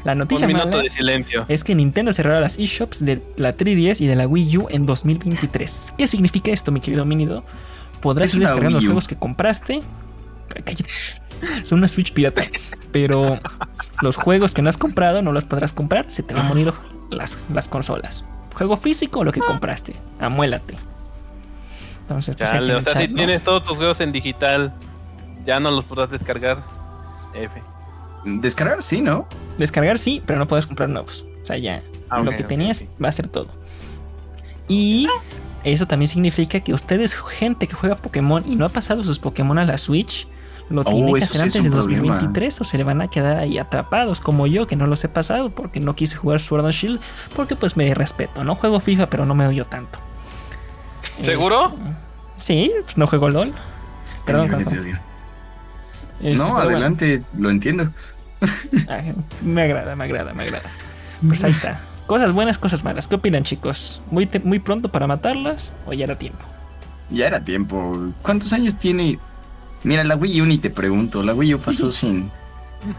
La 0.05 0.15
noticia 0.15 0.47
Un 0.47 0.55
minuto 0.55 0.71
mala 0.71 0.83
de 0.83 0.91
silencio. 0.91 1.45
es 1.47 1.63
que 1.63 1.75
Nintendo 1.75 2.13
cerrará 2.15 2.41
las 2.41 2.59
eShops 2.59 3.05
de 3.05 3.23
la 3.37 3.55
3DS 3.55 4.01
y 4.01 4.07
de 4.07 4.17
la 4.17 4.27
Wii 4.27 4.57
U 4.59 4.67
en 4.71 4.87
2023. 4.87 5.93
¿Qué 5.99 6.07
significa 6.07 6.51
esto, 6.51 6.73
mi 6.73 6.81
querido 6.81 7.05
Minido? 7.05 7.45
Podrás 8.01 8.33
ir 8.33 8.41
descargando 8.41 8.77
los 8.79 8.85
juegos 8.87 9.07
que 9.09 9.17
compraste. 9.17 9.83
Cállate. 10.65 10.85
Son 11.63 11.79
una 11.79 11.89
Switch 11.89 12.13
pirata. 12.13 12.43
Pero 12.93 13.39
los 14.03 14.17
juegos 14.17 14.55
que 14.55 14.63
no 14.63 14.69
has 14.69 14.77
comprado 14.77 15.23
no 15.23 15.33
los 15.33 15.45
podrás 15.45 15.73
comprar. 15.73 16.11
Se 16.11 16.23
te 16.23 16.35
van 16.35 16.47
a 16.47 16.49
morir 16.49 16.73
las, 17.11 17.47
las 17.53 17.69
consolas. 17.69 18.25
Juego 18.55 18.77
físico 18.77 19.21
o 19.21 19.25
lo 19.25 19.33
que 19.33 19.41
compraste. 19.41 19.95
Amuélate. 20.19 20.77
Entonces, 22.03 22.37
pues, 22.37 22.51
Chale, 22.51 22.75
o 22.75 22.81
sea, 22.81 22.93
chat, 22.95 23.03
si 23.03 23.09
¿no? 23.09 23.15
tienes 23.15 23.43
todos 23.45 23.63
tus 23.63 23.77
juegos 23.77 24.01
en 24.01 24.11
digital, 24.11 24.73
ya 25.47 25.61
no 25.61 25.71
los 25.71 25.85
podrás 25.85 26.11
descargar. 26.11 26.63
F. 27.35 27.63
Descargar, 28.25 28.83
sí, 28.83 29.01
¿no? 29.01 29.27
Descargar 29.57 29.97
sí, 29.97 30.21
pero 30.27 30.39
no 30.39 30.49
puedes 30.49 30.67
comprar 30.67 30.89
nuevos. 30.89 31.25
O 31.43 31.45
sea, 31.47 31.57
ya 31.57 31.83
Ah, 32.11 32.21
lo 32.21 32.33
que 32.33 32.43
tenías 32.43 32.87
va 33.03 33.09
a 33.09 33.13
ser 33.13 33.29
todo. 33.29 33.49
Y 34.69 35.07
eso 35.63 35.87
también 35.87 36.09
significa 36.09 36.61
que 36.61 36.75
ustedes, 36.75 37.15
gente 37.15 37.69
que 37.69 37.75
juega 37.75 37.97
Pokémon 37.97 38.43
y 38.47 38.57
no 38.57 38.65
ha 38.65 38.69
pasado 38.69 39.05
sus 39.05 39.21
Pokémon 39.21 39.59
a 39.59 39.65
la 39.65 39.79
Switch, 39.79 40.27
lo 40.71 40.83
Oh, 40.83 40.85
tiene 40.85 41.13
que 41.15 41.25
hacer 41.25 41.43
antes 41.43 41.55
de 41.55 41.69
un 41.69 41.71
problema. 41.75 41.99
2023 42.03 42.61
o 42.61 42.65
se 42.65 42.79
le 42.79 42.85
van 42.85 43.03
a 43.03 43.09
quedar 43.09 43.37
ahí 43.39 43.59
atrapados 43.59 44.21
como 44.21 44.47
yo 44.47 44.67
que 44.67 44.77
no 44.77 44.87
los 44.87 45.03
he 45.05 45.09
pasado 45.09 45.51
porque 45.51 45.81
no 45.81 45.95
quise 45.95 46.17
jugar 46.17 46.41
Sword 46.41 46.65
and 46.65 46.73
Shield 46.75 47.01
porque 47.37 47.57
pues 47.57 47.77
me 47.77 47.93
respeto, 47.95 48.45
no 48.45 48.55
juego 48.55 48.81
FIFA 48.81 49.11
pero 49.11 49.27
no 49.27 49.35
me 49.35 49.47
odio 49.47 49.65
tanto. 49.67 49.99
¿Seguro? 51.21 51.67
Este, 51.67 51.83
sí, 52.37 52.73
pues 52.85 52.97
no 52.97 53.07
juego 53.07 53.29
LOL. 53.31 53.53
Perdón. 54.25 54.55
Este, 54.61 56.37
no, 56.37 56.53
bueno. 56.53 56.59
adelante, 56.71 57.23
lo 57.37 57.51
entiendo. 57.51 57.91
Me 59.43 59.63
agrada, 59.63 59.95
me 59.97 60.05
agrada, 60.05 60.33
me 60.33 60.45
agrada. 60.45 60.71
Pues 61.27 61.45
ahí 61.45 61.51
está. 61.51 61.79
Cosas 62.07 62.33
buenas, 62.33 62.57
cosas 62.59 62.83
malas. 62.85 63.07
¿Qué 63.07 63.15
opinan, 63.17 63.43
chicos? 63.45 64.01
¿Muy, 64.11 64.27
te- 64.27 64.41
muy 64.41 64.59
pronto 64.59 64.91
para 64.91 65.07
matarlas 65.07 65.75
o 65.87 65.93
ya 65.93 66.05
era 66.05 66.17
tiempo? 66.17 66.41
Ya 67.11 67.27
era 67.27 67.45
tiempo. 67.45 67.97
¿Cuántos 68.23 68.53
años 68.53 68.77
tiene? 68.77 69.19
Mira, 69.83 70.05
la 70.05 70.17
Wii 70.17 70.43
U 70.43 70.47
ni 70.47 70.59
te 70.59 70.71
pregunto. 70.71 71.23
La 71.23 71.35
Wii 71.35 71.55
U 71.55 71.59
pasó 71.59 71.91
sin, 71.93 72.31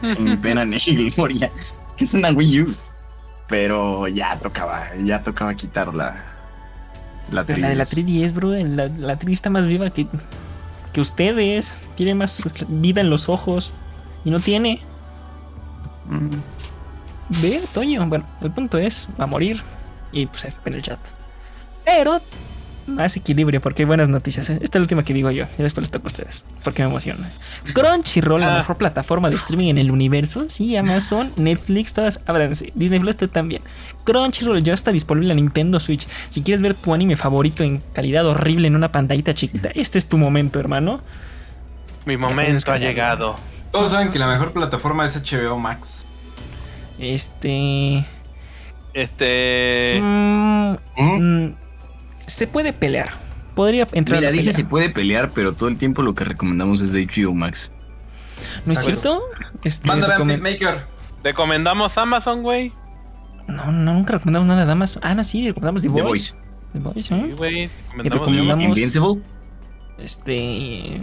sin 0.02 0.38
pena 0.40 0.66
ni 0.66 0.78
gloria. 1.16 1.52
Es 1.98 2.14
una 2.14 2.32
Wii 2.32 2.62
U. 2.62 2.76
Pero 3.48 4.08
ya 4.08 4.40
tocaba, 4.40 4.96
ya 5.04 5.22
tocaba 5.24 5.54
quitar 5.56 5.94
la, 5.94 6.24
la 7.32 7.44
Pero 7.44 7.60
la 7.60 7.70
de 7.70 7.76
la 7.76 7.84
3DS. 7.84 8.06
3DS, 8.06 8.34
bro, 8.34 8.52
la, 8.52 8.88
la 8.88 9.18
3 9.18 9.34
está 9.34 9.50
más 9.50 9.68
viva 9.68 9.90
que, 9.90 10.08
que 10.94 11.02
ustedes. 11.02 11.84
Tiene 11.96 12.16
más 12.16 12.44
vida 12.68 13.02
en 13.02 13.10
los 13.10 13.30
ojos. 13.30 13.74
Y 14.24 14.32
no 14.32 14.40
tiene. 14.40 14.82
Mm. 16.08 17.42
Ve, 17.42 17.62
Toño. 17.74 18.08
Bueno, 18.08 18.26
el 18.42 18.52
punto 18.52 18.78
es, 18.78 19.10
va 19.20 19.26
a 19.26 19.28
morir. 19.28 19.62
Y 20.12 20.26
pues 20.26 20.48
en 20.66 20.74
el 20.74 20.82
chat. 20.82 21.00
Pero 21.86 22.22
más 22.88 23.16
equilibrio, 23.16 23.62
porque 23.62 23.84
hay 23.84 23.86
buenas 23.86 24.10
noticias. 24.10 24.50
¿eh? 24.50 24.54
Esta 24.62 24.66
es 24.66 24.76
la 24.76 24.82
última 24.82 25.04
que 25.04 25.14
digo 25.14 25.32
yo. 25.32 25.46
Y 25.58 25.64
después 25.64 25.84
les 25.84 25.92
toco 25.92 26.08
a 26.08 26.10
ustedes. 26.10 26.46
Porque 26.64 26.82
me 26.84 26.90
emociona. 26.90 27.30
Crunchyroll, 27.74 28.42
la 28.42 28.56
Ah. 28.56 28.58
mejor 28.58 28.78
plataforma 28.78 29.30
de 29.30 29.36
streaming 29.36 29.70
en 29.70 29.78
el 29.78 29.92
universo. 29.92 30.46
Sí, 30.50 30.76
Amazon, 30.76 31.32
Netflix, 31.38 31.94
todas. 31.94 32.22
Ábranse. 32.26 32.72
Disney 32.76 33.00
Plus 33.00 33.16
también. 33.32 33.62
Crunchyroll 34.04 34.62
ya 34.64 34.74
está 34.74 34.92
disponible 34.92 35.26
en 35.32 35.38
la 35.38 35.42
Nintendo 35.42 35.80
Switch. 35.80 36.08
Si 36.30 36.42
quieres 36.42 36.62
ver 36.62 36.74
tu 36.74 36.94
anime 36.94 37.16
favorito 37.16 37.64
en 37.64 37.82
calidad 37.94 38.26
horrible 38.26 38.68
en 38.68 38.76
una 38.76 38.92
pantallita 38.92 39.34
chiquita, 39.34 39.70
este 39.76 39.98
es 39.98 40.10
tu 40.10 40.18
momento, 40.18 40.60
hermano. 40.60 41.02
Mi 42.06 42.18
momento 42.18 42.72
ha 42.72 42.78
llegado. 42.78 43.36
Todos 43.72 43.92
saben 43.92 44.12
que 44.12 44.20
la 44.20 44.28
mejor 44.28 44.52
plataforma 44.54 45.06
es 45.06 45.16
HBO 45.16 45.58
Max. 45.58 46.06
Este. 47.00 48.04
Este. 48.94 50.00
mm, 50.02 50.72
¿Mm? 50.98 51.56
Se 52.28 52.48
puede 52.48 52.74
pelear. 52.74 53.10
Podría 53.56 53.88
entrar 53.92 54.20
Mira, 54.20 54.30
a 54.30 54.32
dice 54.32 54.54
se 54.54 54.64
puede 54.64 54.90
pelear, 54.90 55.32
pero 55.34 55.54
todo 55.54 55.68
el 55.70 55.78
tiempo 55.78 56.02
lo 56.02 56.16
que 56.16 56.24
recomendamos 56.24 56.80
es 56.82 56.94
de 56.94 57.06
HBO 57.06 57.34
Max. 57.34 57.72
¿No 58.66 58.74
es 58.74 58.80
cierto? 58.80 59.22
Este, 59.64 59.88
Mándala 59.88 60.16
a 60.16 60.18
recomen- 60.18 60.42
Peacemaker. 60.42 60.86
Recomendamos 61.24 61.98
Amazon, 61.98 62.42
güey. 62.44 62.74
No, 63.48 63.72
no, 63.72 63.94
nunca 63.94 64.14
recomendamos 64.14 64.48
nada 64.48 64.66
de 64.66 64.72
Amazon. 64.72 65.02
Ah, 65.06 65.14
no, 65.14 65.24
sí, 65.24 65.48
recomendamos 65.48 65.82
The 65.84 65.90
Voice. 65.90 66.34
The 66.74 66.80
Voice, 66.80 67.02
Sí, 67.04 67.14
¿eh? 67.14 67.34
güey. 67.38 67.70
Recomendamos 67.98 68.20
recomendamos- 68.28 68.64
Invincible. 68.64 69.22
Este. 70.00 71.02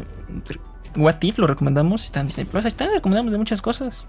What 0.97 1.17
If 1.23 1.39
lo 1.39 1.47
recomendamos. 1.47 2.05
Está 2.05 2.21
en 2.21 2.27
Disney 2.29 2.47
Plus. 2.47 2.65
Ahí 2.65 2.69
está, 2.69 2.87
recomendamos 2.89 3.31
de 3.33 3.39
muchas 3.39 3.61
cosas. 3.63 4.09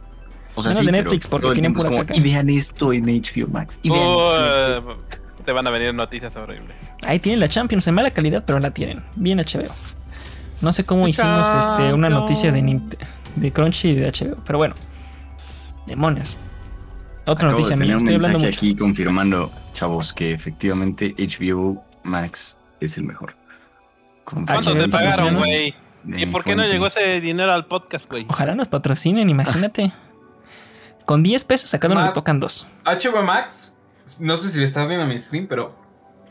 O 0.55 0.63
sea, 0.63 0.69
Menos 0.69 0.79
sí, 0.79 0.85
de 0.87 0.91
Netflix, 0.91 1.27
porque 1.27 1.51
tienen 1.51 1.73
pura 1.73 1.89
como, 1.89 2.01
caca. 2.01 2.15
Y 2.15 2.21
vean 2.21 2.49
esto 2.49 2.91
en 2.91 3.03
HBO 3.05 3.47
Max. 3.51 3.79
Y 3.83 3.89
vean 3.91 4.01
Oh, 4.03 4.19
esto 4.19 4.91
en 4.91 5.18
te 5.49 5.53
van 5.53 5.65
a 5.65 5.71
venir 5.71 5.91
noticias 5.95 6.35
horribles. 6.35 6.75
Ahí 7.07 7.17
tienen 7.17 7.39
la 7.39 7.47
Champions 7.49 7.87
en 7.87 7.95
mala 7.95 8.11
calidad, 8.11 8.43
pero 8.45 8.59
la 8.59 8.69
tienen. 8.69 9.03
Bien 9.15 9.39
HBO. 9.39 9.73
No 10.61 10.71
sé 10.71 10.85
cómo 10.85 11.07
hicimos 11.07 11.47
este, 11.57 11.91
una 11.91 12.07
noticia 12.07 12.51
de, 12.51 12.61
Nint- 12.61 12.95
de 13.35 13.51
Crunchy 13.51 13.87
y 13.89 13.95
de 13.95 14.11
HBO, 14.11 14.37
pero 14.45 14.59
bueno. 14.59 14.75
Demonios. 15.87 16.37
Otra 17.21 17.47
Acabo 17.47 17.51
noticia 17.53 17.75
mía, 17.75 17.93
un 17.93 17.97
estoy 17.97 18.13
hablando 18.15 18.37
mensaje 18.37 18.57
mucho. 18.57 18.59
aquí 18.59 18.75
confirmando, 18.75 19.51
chavos, 19.73 20.13
que 20.13 20.33
efectivamente 20.33 21.15
HBO 21.17 21.83
Max 22.03 22.55
es 22.79 22.95
el 22.99 23.05
mejor. 23.05 23.33
¿Cuánto 24.23 24.75
te 24.75 24.87
pagaron, 24.87 25.35
güey? 25.35 25.73
¿Y 26.05 26.27
por 26.27 26.43
qué 26.43 26.55
no 26.55 26.63
llegó 26.63 26.85
ese 26.85 27.21
dinero 27.21 27.51
al 27.53 27.65
podcast, 27.65 28.07
güey? 28.07 28.27
Ojalá 28.29 28.53
nos 28.53 28.67
patrocinen, 28.67 29.31
imagínate. 29.31 29.91
Con 31.05 31.23
10 31.23 31.43
pesos 31.45 31.73
a 31.73 31.79
cada 31.79 31.95
uno 31.95 32.05
le 32.05 32.11
tocan 32.11 32.39
dos. 32.39 32.67
HBO 32.85 33.23
Max, 33.23 33.75
no 34.19 34.37
sé 34.37 34.49
si 34.49 34.63
estás 34.63 34.87
viendo 34.89 35.05
mi 35.07 35.17
stream, 35.17 35.47
pero 35.47 35.75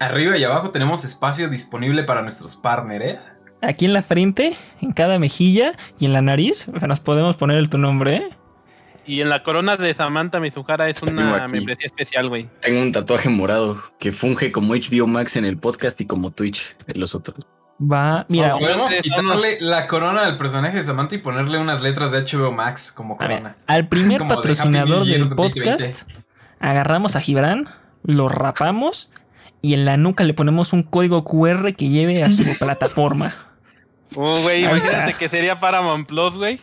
arriba 0.01 0.37
y 0.37 0.45
abajo 0.45 0.71
tenemos 0.71 1.05
espacio 1.05 1.49
disponible 1.49 2.05
para 2.05 2.23
nuestros 2.23 2.57
partners, 2.57 3.05
¿eh? 3.05 3.19
Aquí 3.61 3.87
en 3.87 3.93
la 3.93 4.03
frente, 4.03 4.57
en 4.81 4.93
cada 4.93 5.19
mejilla 5.19 5.73
y 5.99 6.05
en 6.07 6.13
la 6.13 6.23
nariz, 6.23 6.69
nos 6.69 7.01
podemos 7.01 7.37
poner 7.37 7.59
el 7.59 7.69
tu 7.69 7.79
nombre, 7.79 8.17
¿eh? 8.17 8.29
Y 9.05 9.23
en 9.23 9.31
la 9.31 9.43
corona 9.43 9.77
de 9.77 9.95
Samantha 9.95 10.39
Mizuhara 10.39 10.89
es 10.89 11.03
una 11.03 11.47
membresía 11.49 11.87
especial, 11.87 12.29
güey. 12.29 12.49
Tengo 12.61 12.83
un 12.83 12.93
tatuaje 12.93 13.31
morado 13.31 13.83
que 13.99 14.13
funge 14.13 14.53
como 14.53 14.75
HBO 14.75 15.07
Max 15.07 15.37
en 15.37 15.47
el 15.47 15.57
podcast 15.57 15.99
y 16.03 16.07
como 16.07 16.31
Twitch 16.31 16.77
en 16.87 17.01
los 17.01 17.15
otros. 17.15 17.47
Va, 17.81 18.27
mira, 18.29 18.51
Son- 18.51 18.59
Podemos 18.61 18.93
quitarle 18.93 19.59
la 19.61 19.87
corona 19.87 20.27
del 20.27 20.37
personaje 20.37 20.77
de 20.77 20.83
Samantha 20.85 21.15
y 21.15 21.19
ponerle 21.19 21.59
unas 21.59 21.81
letras 21.81 22.11
de 22.13 22.21
HBO 22.23 22.53
Max 22.53 22.93
como 22.93 23.17
ver, 23.17 23.29
corona. 23.31 23.57
al 23.67 23.89
primer 23.89 24.19
Como 24.19 24.31
de 24.31 24.37
patrocinador 24.37 25.05
del 25.07 25.29
podcast, 25.31 26.05
2020. 26.05 26.28
Agarramos 26.61 27.17
a 27.17 27.21
Gibran, 27.21 27.69
lo 28.05 28.29
rapamos 28.29 29.13
y 29.63 29.75
en 29.75 29.85
la 29.85 29.97
nuca 29.97 30.25
le 30.25 30.35
ponemos 30.35 30.73
un 30.73 30.83
código 30.83 31.25
QR 31.25 31.75
que 31.75 31.89
lleve 31.89 32.23
a 32.23 32.31
su 32.31 32.45
plataforma. 32.59 33.35
Uh, 34.15 34.41
güey, 34.41 34.65
imagínate 34.65 35.13
que 35.19 35.29
sería 35.29 35.61
Paramount 35.61 36.07
Plus, 36.09 36.35
güey. 36.35 36.61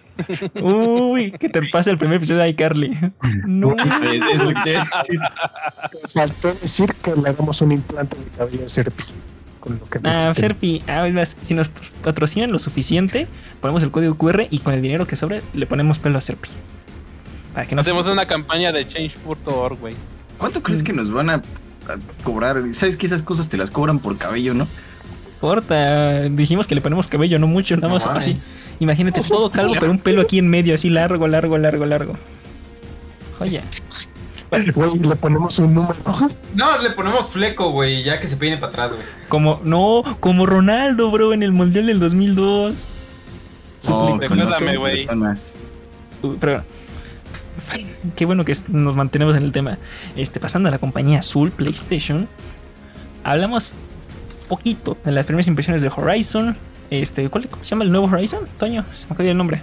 Uy, 0.62 1.32
que 1.32 1.48
te 1.48 1.62
pase 1.72 1.92
el 1.92 1.98
primer 2.00 2.18
episodio 2.18 2.42
de 2.42 2.50
iCarly. 2.50 2.98
No. 3.46 3.76
Es 4.32 4.40
lo 4.40 4.50
que- 4.64 4.82
sí. 5.04 5.18
Te 6.02 6.08
faltó 6.08 6.54
decir 6.56 6.92
que 7.04 7.16
le 7.16 7.30
hagamos 7.30 7.62
un 7.62 7.72
implante 7.74 8.18
de 8.18 8.26
cabello 8.36 8.66
a 8.66 8.70
Serpi. 8.70 9.04
Con 9.60 9.78
lo 9.80 9.86
que 9.90 10.00
me 10.00 10.10
Ah. 10.10 10.34
Serpi, 10.34 10.82
ah, 10.88 11.08
más, 11.14 11.38
si 11.42 11.54
nos 11.54 11.70
patrocinan 12.04 12.52
lo 12.52 12.58
suficiente, 12.58 13.28
ponemos 13.62 13.84
el 13.84 13.92
código 13.92 14.18
QR 14.18 14.48
y 14.50 14.60
con 14.60 14.74
el 14.74 14.82
dinero 14.82 15.06
que 15.06 15.16
sobre 15.16 15.42
le 15.54 15.68
ponemos 15.68 16.00
pelo 16.00 16.18
a 16.18 16.22
Serpi. 16.22 16.50
Para 17.56 17.66
que 17.66 17.74
no 17.76 17.84
se 17.84 17.90
Hacemos 17.90 18.06
una 18.06 18.28
campaña 18.28 18.72
de 18.72 18.88
change.org, 18.88 19.80
güey. 19.80 19.96
¿Cuánto 20.38 20.62
crees 20.62 20.84
que 20.84 20.94
nos 20.94 21.10
van 21.12 21.30
a, 21.32 21.36
a 21.36 21.42
cobrar? 22.24 22.62
Sabes 22.74 22.98
que 22.98 23.08
esas 23.08 23.24
cosas 23.24 23.50
te 23.50 23.58
las 23.58 23.72
cobran 23.72 23.98
por 24.00 24.18
cabello, 24.18 24.54
¿no? 24.54 24.68
importa. 25.36 26.24
Dijimos 26.30 26.68
que 26.68 26.76
le 26.76 26.82
ponemos 26.82 27.08
cabello, 27.08 27.38
no 27.40 27.46
mucho, 27.48 27.76
nada 27.76 27.88
No 27.88 27.94
más 27.96 28.06
así. 28.08 28.36
Imagínate 28.80 29.22
todo 29.22 29.50
calvo, 29.52 29.74
pero 29.80 29.92
un 29.92 30.00
pelo 30.00 30.22
aquí 30.22 30.40
en 30.40 30.50
medio, 30.50 30.74
así 30.76 30.90
largo, 30.90 31.28
largo, 31.28 31.58
largo, 31.58 31.86
largo. 31.86 32.16
Joya. 33.38 33.64
Güey, 34.74 35.00
le 35.00 35.16
ponemos 35.16 35.60
un 35.60 35.74
número. 35.74 35.96
No, 36.56 36.78
le 36.82 36.90
ponemos 36.92 37.28
fleco, 37.28 37.72
güey, 37.72 38.04
ya 38.04 38.20
que 38.20 38.28
se 38.28 38.38
peine 38.38 38.58
para 38.58 38.72
atrás, 38.72 38.94
güey. 38.94 39.06
Como, 39.28 39.60
no, 39.64 40.04
como 40.20 40.46
Ronaldo, 40.46 41.12
bro, 41.12 41.34
en 41.34 41.44
el 41.44 41.52
Mundial 41.52 41.88
del 41.88 42.00
2002. 42.00 42.88
Su 43.82 43.94
Oh, 43.94 44.18
fleco. 44.18 44.28
con 44.30 44.38
Recuérdame, 44.40 44.66
razón, 44.72 44.78
güey. 44.80 44.96
personas. 45.06 45.56
Pero 47.72 47.88
qué 48.16 48.26
bueno 48.26 48.46
que 48.46 48.56
nos 48.70 48.96
mantenemos 48.96 49.36
en 49.38 49.44
el 49.44 49.52
tema. 49.52 49.78
Este, 50.16 50.40
pasando 50.40 50.70
a 50.70 50.72
la 50.72 50.80
compañía 50.80 51.20
Azul 51.20 51.52
PlayStation, 51.52 52.28
hablamos 53.24 53.74
poquito 54.48 54.98
de 55.04 55.12
las 55.12 55.26
primeras 55.26 55.48
impresiones 55.48 55.82
de 55.82 55.90
Horizon. 55.96 56.56
Este, 56.90 57.30
¿cuál, 57.30 57.48
¿cómo 57.48 57.64
se 57.64 57.72
llama 57.72 57.84
el 57.84 57.92
nuevo 57.92 58.08
Horizon? 58.08 58.42
Toño, 58.58 58.86
se 58.94 59.08
me 59.08 59.14
acaba 59.14 59.30
el 59.30 59.38
nombre. 59.38 59.62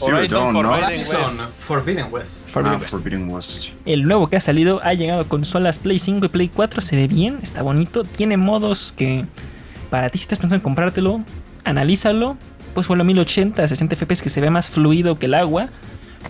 Horizon 0.00 0.52
Dawn, 0.52 1.36
¿no? 1.36 1.48
Forbidden 1.56 2.08
West. 2.12 2.50
Forbidden 2.50 2.76
Ah, 2.76 2.80
West. 2.80 2.90
Forbidden 2.90 3.30
West. 3.30 3.68
El 3.86 4.04
nuevo 4.04 4.28
que 4.28 4.36
ha 4.36 4.40
salido 4.40 4.80
ha 4.82 4.92
llegado 4.94 5.22
a 5.22 5.24
consolas 5.28 5.78
Play 5.78 5.98
5 5.98 6.26
y 6.26 6.28
Play 6.28 6.48
4. 6.48 6.80
Se 6.82 6.96
ve 6.96 7.08
bien, 7.08 7.38
está 7.42 7.62
bonito. 7.62 8.04
Tiene 8.04 8.36
modos 8.36 8.92
que 8.92 9.24
para 9.90 10.10
ti 10.10 10.18
si 10.18 10.24
estás 10.24 10.38
pensando 10.38 10.56
en 10.56 10.62
comprártelo, 10.62 11.22
analízalo. 11.64 12.36
Pues 12.74 12.88
bueno, 12.88 13.04
1080, 13.04 13.66
60 13.66 13.96
FPS 13.96 14.22
que 14.22 14.28
se 14.28 14.40
ve 14.42 14.50
más 14.50 14.68
fluido 14.68 15.18
que 15.18 15.26
el 15.26 15.34
agua. 15.34 15.70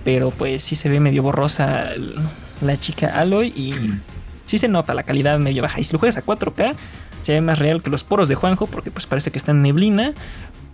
Pero 0.04 0.30
pues 0.30 0.62
sí 0.62 0.74
se 0.74 0.88
ve 0.88 1.00
medio 1.00 1.22
borrosa 1.22 1.90
la 2.60 2.78
chica 2.78 3.18
Aloy 3.18 3.48
y 3.48 3.74
sí 4.44 4.58
se 4.58 4.68
nota 4.68 4.94
la 4.94 5.02
calidad 5.02 5.38
medio 5.38 5.62
baja. 5.62 5.80
Y 5.80 5.84
si 5.84 5.92
lo 5.92 5.98
juegas 5.98 6.16
a 6.16 6.24
4K, 6.24 6.74
se 7.22 7.32
ve 7.32 7.40
más 7.40 7.58
real 7.58 7.82
que 7.82 7.90
los 7.90 8.04
poros 8.04 8.28
de 8.28 8.34
Juanjo 8.34 8.66
porque 8.66 8.90
pues 8.90 9.06
parece 9.06 9.30
que 9.30 9.38
está 9.38 9.52
en 9.52 9.62
neblina. 9.62 10.14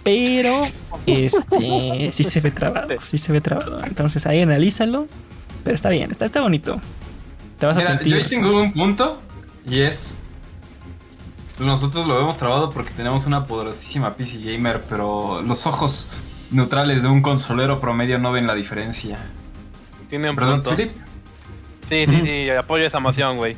Pero 0.04 0.62
este 1.06 2.10
sí 2.12 2.24
se 2.24 2.40
ve 2.40 2.50
trabado, 2.50 3.00
sí 3.00 3.18
se 3.18 3.32
ve 3.32 3.40
trabado. 3.40 3.82
Entonces 3.84 4.26
ahí 4.26 4.40
analízalo. 4.40 5.06
Pero 5.64 5.74
está 5.74 5.90
bien, 5.90 6.10
está, 6.10 6.24
está 6.24 6.40
bonito. 6.40 6.80
Te 7.58 7.66
vas 7.66 7.78
a 7.78 7.80
sentir. 7.80 8.18
yo 8.18 8.26
tengo 8.26 8.60
un 8.60 8.72
punto 8.72 9.20
y 9.66 9.80
es. 9.80 10.16
Nosotros 11.58 12.06
lo 12.06 12.16
vemos 12.16 12.36
trabado 12.36 12.70
porque 12.70 12.90
tenemos 12.90 13.26
una 13.26 13.46
poderosísima 13.46 14.16
PC 14.16 14.38
gamer, 14.42 14.82
pero 14.88 15.42
los 15.42 15.66
ojos 15.66 16.08
neutrales 16.52 17.02
de 17.02 17.08
un 17.08 17.22
consolero 17.22 17.80
promedio 17.80 18.18
no 18.18 18.32
ven 18.32 18.46
la 18.46 18.54
diferencia. 18.54 19.18
Tiene 20.08 20.30
un 20.30 20.36
¿Verdad, 20.36 20.52
punto. 20.60 20.70
Philip? 20.76 20.92
Sí, 21.88 22.06
sí, 22.06 22.20
sí, 22.24 22.50
apoyo 22.50 22.86
esa 22.86 23.00
moción, 23.00 23.36
güey. 23.36 23.56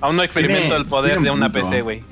Aún 0.00 0.16
no 0.16 0.22
experimento 0.22 0.62
Tiene- 0.62 0.76
el 0.76 0.86
poder 0.86 1.20
de 1.20 1.30
un 1.30 1.38
una 1.38 1.50
punto. 1.50 1.68
PC, 1.70 1.82
güey. 1.82 2.02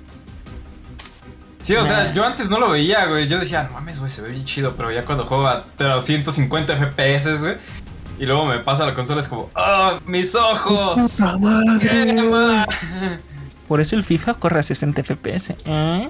Sí, 1.59 1.77
o 1.77 1.85
sea, 1.85 2.13
yo 2.13 2.25
antes 2.27 2.51
no 2.51 2.59
lo 2.59 2.71
veía, 2.71 3.05
güey. 3.07 3.29
Yo 3.29 3.39
decía, 3.39 3.63
no 3.65 3.71
mames, 3.75 4.01
güey, 4.01 4.11
se 4.11 4.23
ve 4.23 4.31
bien 4.31 4.45
chido. 4.45 4.75
Pero 4.77 4.91
ya 4.91 5.05
cuando 5.05 5.25
juego 5.25 5.47
a 5.47 5.65
350 5.77 6.77
FPS, 6.77 7.41
güey. 7.41 7.57
Y 8.19 8.27
luego 8.27 8.47
me 8.47 8.59
pasa 8.61 8.85
la 8.87 8.95
consola, 8.95 9.21
es 9.21 9.29
como, 9.29 9.51
¡oh, 9.55 9.99
mis 10.07 10.35
ojos! 10.35 11.17
¡Puta 11.19 11.39
madre! 11.39 11.89
¡Quema! 11.89 12.67
Por 13.69 13.81
eso 13.81 13.97
el 13.97 14.03
FIFA 14.03 14.35
corre 14.35 14.61
a 14.61 14.63
60 14.63 15.03
FPS. 15.03 15.57
¿eh? 15.65 16.09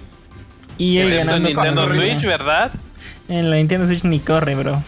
Y 0.78 0.98
en 0.98 1.26
ganando 1.26 1.48
Nintendo 1.48 1.88
Switch, 1.94 2.22
¿verdad? 2.24 2.72
En 3.28 3.50
la 3.50 3.56
Nintendo 3.56 3.86
Switch 3.86 4.04
ni 4.04 4.20
corre, 4.20 4.54
bro. 4.54 4.82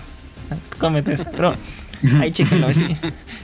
Cómete 0.79 1.13
eso, 1.13 1.31
bro. 1.31 1.55
Ahí 2.21 2.31
chequenlo, 2.31 2.73
sí. 2.73 2.97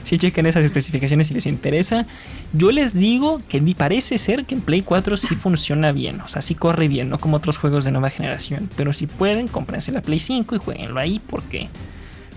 Sí, 0.03 0.17
chequen 0.17 0.45
esas 0.45 0.63
especificaciones 0.63 1.27
si 1.27 1.33
les 1.33 1.45
interesa. 1.45 2.05
Yo 2.53 2.71
les 2.71 2.93
digo 2.93 3.41
que 3.47 3.61
parece 3.75 4.17
ser 4.17 4.45
que 4.45 4.55
en 4.55 4.61
Play 4.61 4.81
4 4.81 5.17
sí 5.17 5.35
funciona 5.35 5.91
bien. 5.91 6.21
O 6.21 6.27
sea, 6.27 6.41
sí 6.41 6.55
corre 6.55 6.87
bien, 6.87 7.09
no 7.09 7.19
como 7.19 7.37
otros 7.37 7.57
juegos 7.57 7.85
de 7.85 7.91
nueva 7.91 8.09
generación. 8.09 8.69
Pero 8.75 8.93
si 8.93 9.07
pueden, 9.07 9.47
cómprense 9.47 9.91
la 9.91 10.01
Play 10.01 10.19
5 10.19 10.55
y 10.55 10.59
jueguenlo 10.59 10.99
ahí 10.99 11.21
porque. 11.27 11.69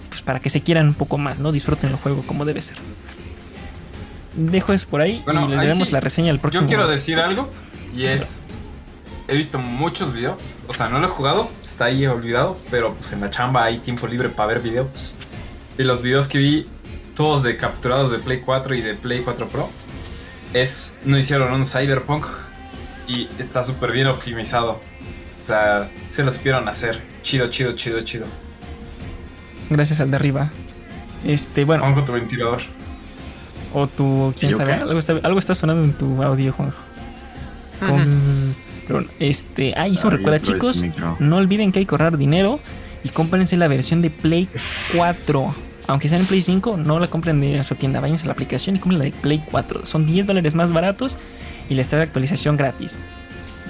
Pues 0.09 0.23
para 0.23 0.41
que 0.41 0.49
se 0.49 0.61
quieran 0.61 0.89
un 0.89 0.95
poco 0.95 1.19
más, 1.19 1.41
¿no? 1.41 1.51
Disfruten 1.53 1.91
el 1.91 1.97
juego 1.97 2.23
como 2.23 2.45
debe 2.45 2.63
ser. 2.63 2.77
Dejo 4.37 4.73
eso 4.73 4.89
por 4.89 5.01
ahí 5.01 5.23
Bueno, 5.25 5.49
y 5.49 5.55
daremos 5.55 5.89
sí, 5.89 5.93
la 5.93 6.01
reseña 6.01 6.31
el 6.31 6.41
próximo. 6.41 6.63
Yo 6.63 6.69
quiero 6.69 6.89
decir 6.89 7.19
algo. 7.19 7.49
Y 7.95 8.05
es. 8.05 8.43
He 9.27 9.37
visto 9.37 9.59
muchos 9.59 10.13
videos. 10.13 10.55
O 10.67 10.73
sea, 10.73 10.89
no 10.89 10.99
lo 10.99 11.07
he 11.07 11.11
jugado. 11.11 11.49
Está 11.65 11.87
ahí 11.87 12.07
olvidado. 12.07 12.59
Pero 12.71 12.95
pues 12.95 13.13
en 13.13 13.21
la 13.21 13.31
chamba 13.31 13.65
hay 13.65 13.79
tiempo 13.79 14.07
libre 14.07 14.29
para 14.29 14.55
ver 14.55 14.61
videos. 14.61 15.15
Y 15.79 15.85
los 15.85 16.03
videos 16.03 16.29
que 16.29 16.39
vi, 16.39 16.69
todos 17.15 17.43
de 17.43 17.57
capturados 17.57 18.11
de 18.11 18.19
Play 18.19 18.41
4 18.41 18.75
y 18.75 18.81
de 18.83 18.95
Play 18.95 19.23
4 19.23 19.49
Pro. 19.49 19.71
Es. 20.53 20.99
No 21.05 21.17
hicieron 21.19 21.53
un 21.53 21.65
Cyberpunk. 21.65 22.27
Y 23.09 23.29
está 23.39 23.63
súper 23.63 23.93
bien 23.93 24.07
optimizado. 24.07 24.81
O 25.41 25.43
sea, 25.43 25.91
se 26.07 26.23
lo 26.23 26.31
supieron 26.31 26.69
hacer. 26.69 27.03
Chido, 27.23 27.49
chido, 27.49 27.73
chido, 27.73 28.01
chido. 28.03 28.27
Gracias 29.71 30.01
al 30.01 30.11
de 30.11 30.17
arriba. 30.17 30.51
Este, 31.25 31.65
bueno. 31.65 31.95
Con 31.95 32.05
tu 32.05 32.13
ventilador. 32.13 32.61
O 33.73 33.87
tu, 33.89 34.33
quién 34.39 34.53
¿Yo 34.53 34.59
sabe, 34.59 34.77
qué? 34.77 34.83
algo 34.83 34.99
está, 34.99 35.15
algo 35.23 35.39
está 35.39 35.55
sonando 35.55 35.83
en 35.83 35.93
tu 35.95 36.23
audio, 36.23 36.53
Juanjo. 36.53 36.79
Bzzz. 37.81 38.59
Pero 38.87 39.05
este, 39.19 39.75
ah, 39.77 39.87
eso 39.87 40.09
Ah, 40.09 40.11
recuerda, 40.11 40.41
chicos, 40.41 40.83
este 40.83 41.01
no 41.21 41.37
olviden 41.37 41.73
que 41.73 41.79
hay 41.81 41.87
que 41.87 41.95
ahorrar 41.95 42.19
dinero 42.19 42.61
y 43.03 43.09
cómprense 43.11 43.57
la 43.57 43.69
versión 43.69 44.03
de 44.03 44.11
Play 44.11 44.49
4. 44.97 45.55
Aunque 45.87 46.09
sea 46.09 46.19
en 46.19 46.25
Play 46.27 46.41
5, 46.43 46.79
no 46.79 46.99
la 46.99 47.09
compren 47.09 47.41
de 47.41 47.63
su 47.63 47.75
tienda, 47.75 48.01
váyanse 48.01 48.25
a 48.25 48.27
la 48.29 48.33
aplicación 48.33 48.77
y 48.77 48.79
compren 48.79 48.99
la 48.99 49.05
de 49.05 49.13
Play 49.13 49.43
4. 49.51 49.85
Son 49.85 50.07
10 50.07 50.27
dólares 50.27 50.55
más 50.55 50.73
baratos 50.73 51.19
y 51.69 51.75
les 51.75 51.89
trae 51.89 52.03
actualización 52.03 52.57
gratis. 52.57 53.01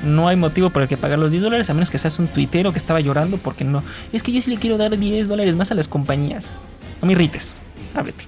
No 0.05 0.29
hay 0.29 0.37
motivo 0.37 0.71
por 0.71 0.83
el 0.83 0.89
que 0.89 0.97
pagar 0.97 1.19
los 1.19 1.31
10 1.31 1.43
dólares 1.43 1.71
a 1.71 1.75
menos 1.75 1.91
que 1.91 1.99
seas 1.99 2.19
un 2.19 2.29
tuitero 2.29 2.73
que 2.73 2.79
estaba 2.79 3.01
llorando 3.01 3.39
porque 3.39 3.65
no. 3.65 3.83
Es 4.13 4.23
que 4.23 4.33
yo 4.33 4.43
sí 4.43 4.51
le 4.51 4.59
quiero 4.59 4.77
dar 4.77 4.97
10 4.97 5.29
dólares 5.29 5.57
más 5.57 5.71
a 5.71 5.75
las 5.75 5.89
compañías. 5.89 6.53
No 7.01 7.07
me 7.07 7.13
irrites, 7.15 7.57
háblate. 7.95 8.25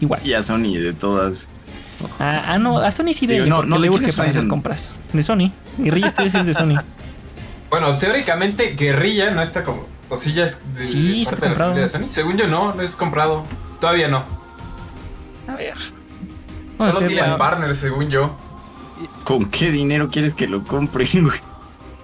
Igual. 0.00 0.20
Y 0.24 0.32
a 0.32 0.42
Sony 0.42 0.78
de 0.78 0.92
todas. 0.92 1.50
Ah, 2.18 2.42
ah, 2.46 2.58
no, 2.58 2.78
a 2.78 2.90
Sony 2.90 3.12
sí 3.12 3.26
dele, 3.26 3.48
no, 3.48 3.62
¿de 3.62 3.78
le 3.78 3.90
urge 3.90 4.12
para 4.12 4.28
hacer 4.30 4.46
compras. 4.48 4.94
De 5.12 5.22
Sony. 5.22 5.50
Guerrilla 5.78 6.08
Studios 6.08 6.34
es 6.34 6.46
de 6.46 6.54
Sony. 6.54 6.76
Bueno, 7.70 7.96
teóricamente 7.98 8.74
Guerrilla 8.76 9.30
no 9.30 9.40
está 9.42 9.62
como. 9.62 9.86
O 10.08 10.16
sí, 10.16 10.32
ya 10.32 10.44
es. 10.44 10.60
de- 10.74 10.84
Sí, 10.84 11.14
de 11.16 11.20
está 11.22 11.36
de 11.36 11.42
comprado. 11.46 11.74
de 11.74 11.88
Sony. 11.88 12.08
Según 12.08 12.36
yo, 12.36 12.48
no, 12.48 12.74
no 12.74 12.82
es 12.82 12.96
comprado. 12.96 13.44
Todavía 13.78 14.08
no. 14.08 14.24
A 15.46 15.54
ver. 15.54 15.74
A 16.80 16.92
Solo 16.92 17.06
tienen 17.06 17.30
la- 17.30 17.38
partner, 17.38 17.76
según 17.76 18.08
yo. 18.10 18.34
¿Con 19.22 19.44
qué 19.44 19.70
dinero 19.70 20.08
quieres 20.10 20.34
que 20.34 20.48
lo 20.48 20.64
compre, 20.64 21.06
güey? 21.12 21.38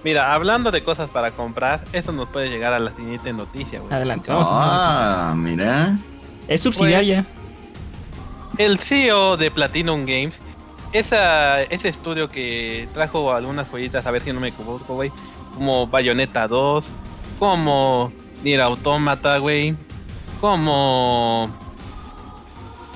Mira, 0.05 0.33
hablando 0.33 0.71
de 0.71 0.85
cosas 0.85 1.09
para 1.09 1.31
comprar, 1.31 1.83
eso 1.91 2.13
nos 2.13 2.29
puede 2.29 2.49
llegar 2.49 2.71
a 2.71 2.79
la 2.79 2.95
siguiente 2.95 3.33
noticia, 3.33 3.81
güey. 3.81 3.93
Adelante, 3.93 4.31
vamos 4.31 4.47
a 4.47 4.51
hacer 4.53 4.67
la 4.67 4.77
noticia. 4.83 5.29
Ah, 5.31 5.35
mira. 5.35 5.97
Es 6.47 6.61
subsidiaria. 6.61 7.25
El 8.57 8.79
CEO 8.79 9.37
de 9.37 9.51
Platinum 9.51 10.05
Games, 10.05 10.39
ese 10.91 11.87
estudio 11.87 12.27
que 12.27 12.89
trajo 12.93 13.31
algunas 13.31 13.69
joyitas, 13.69 14.05
a 14.07 14.11
ver 14.11 14.23
si 14.23 14.33
no 14.33 14.39
me 14.39 14.47
equivoco, 14.47 14.95
güey, 14.95 15.11
como 15.53 15.85
Bayonetta 15.85 16.47
2, 16.47 16.89
como 17.37 18.11
Nier 18.43 18.61
Automata, 18.61 19.37
güey, 19.37 19.75
como 20.41 21.49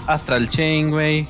Astral 0.08 0.50
Chain, 0.50 0.90
güey, 0.90 1.28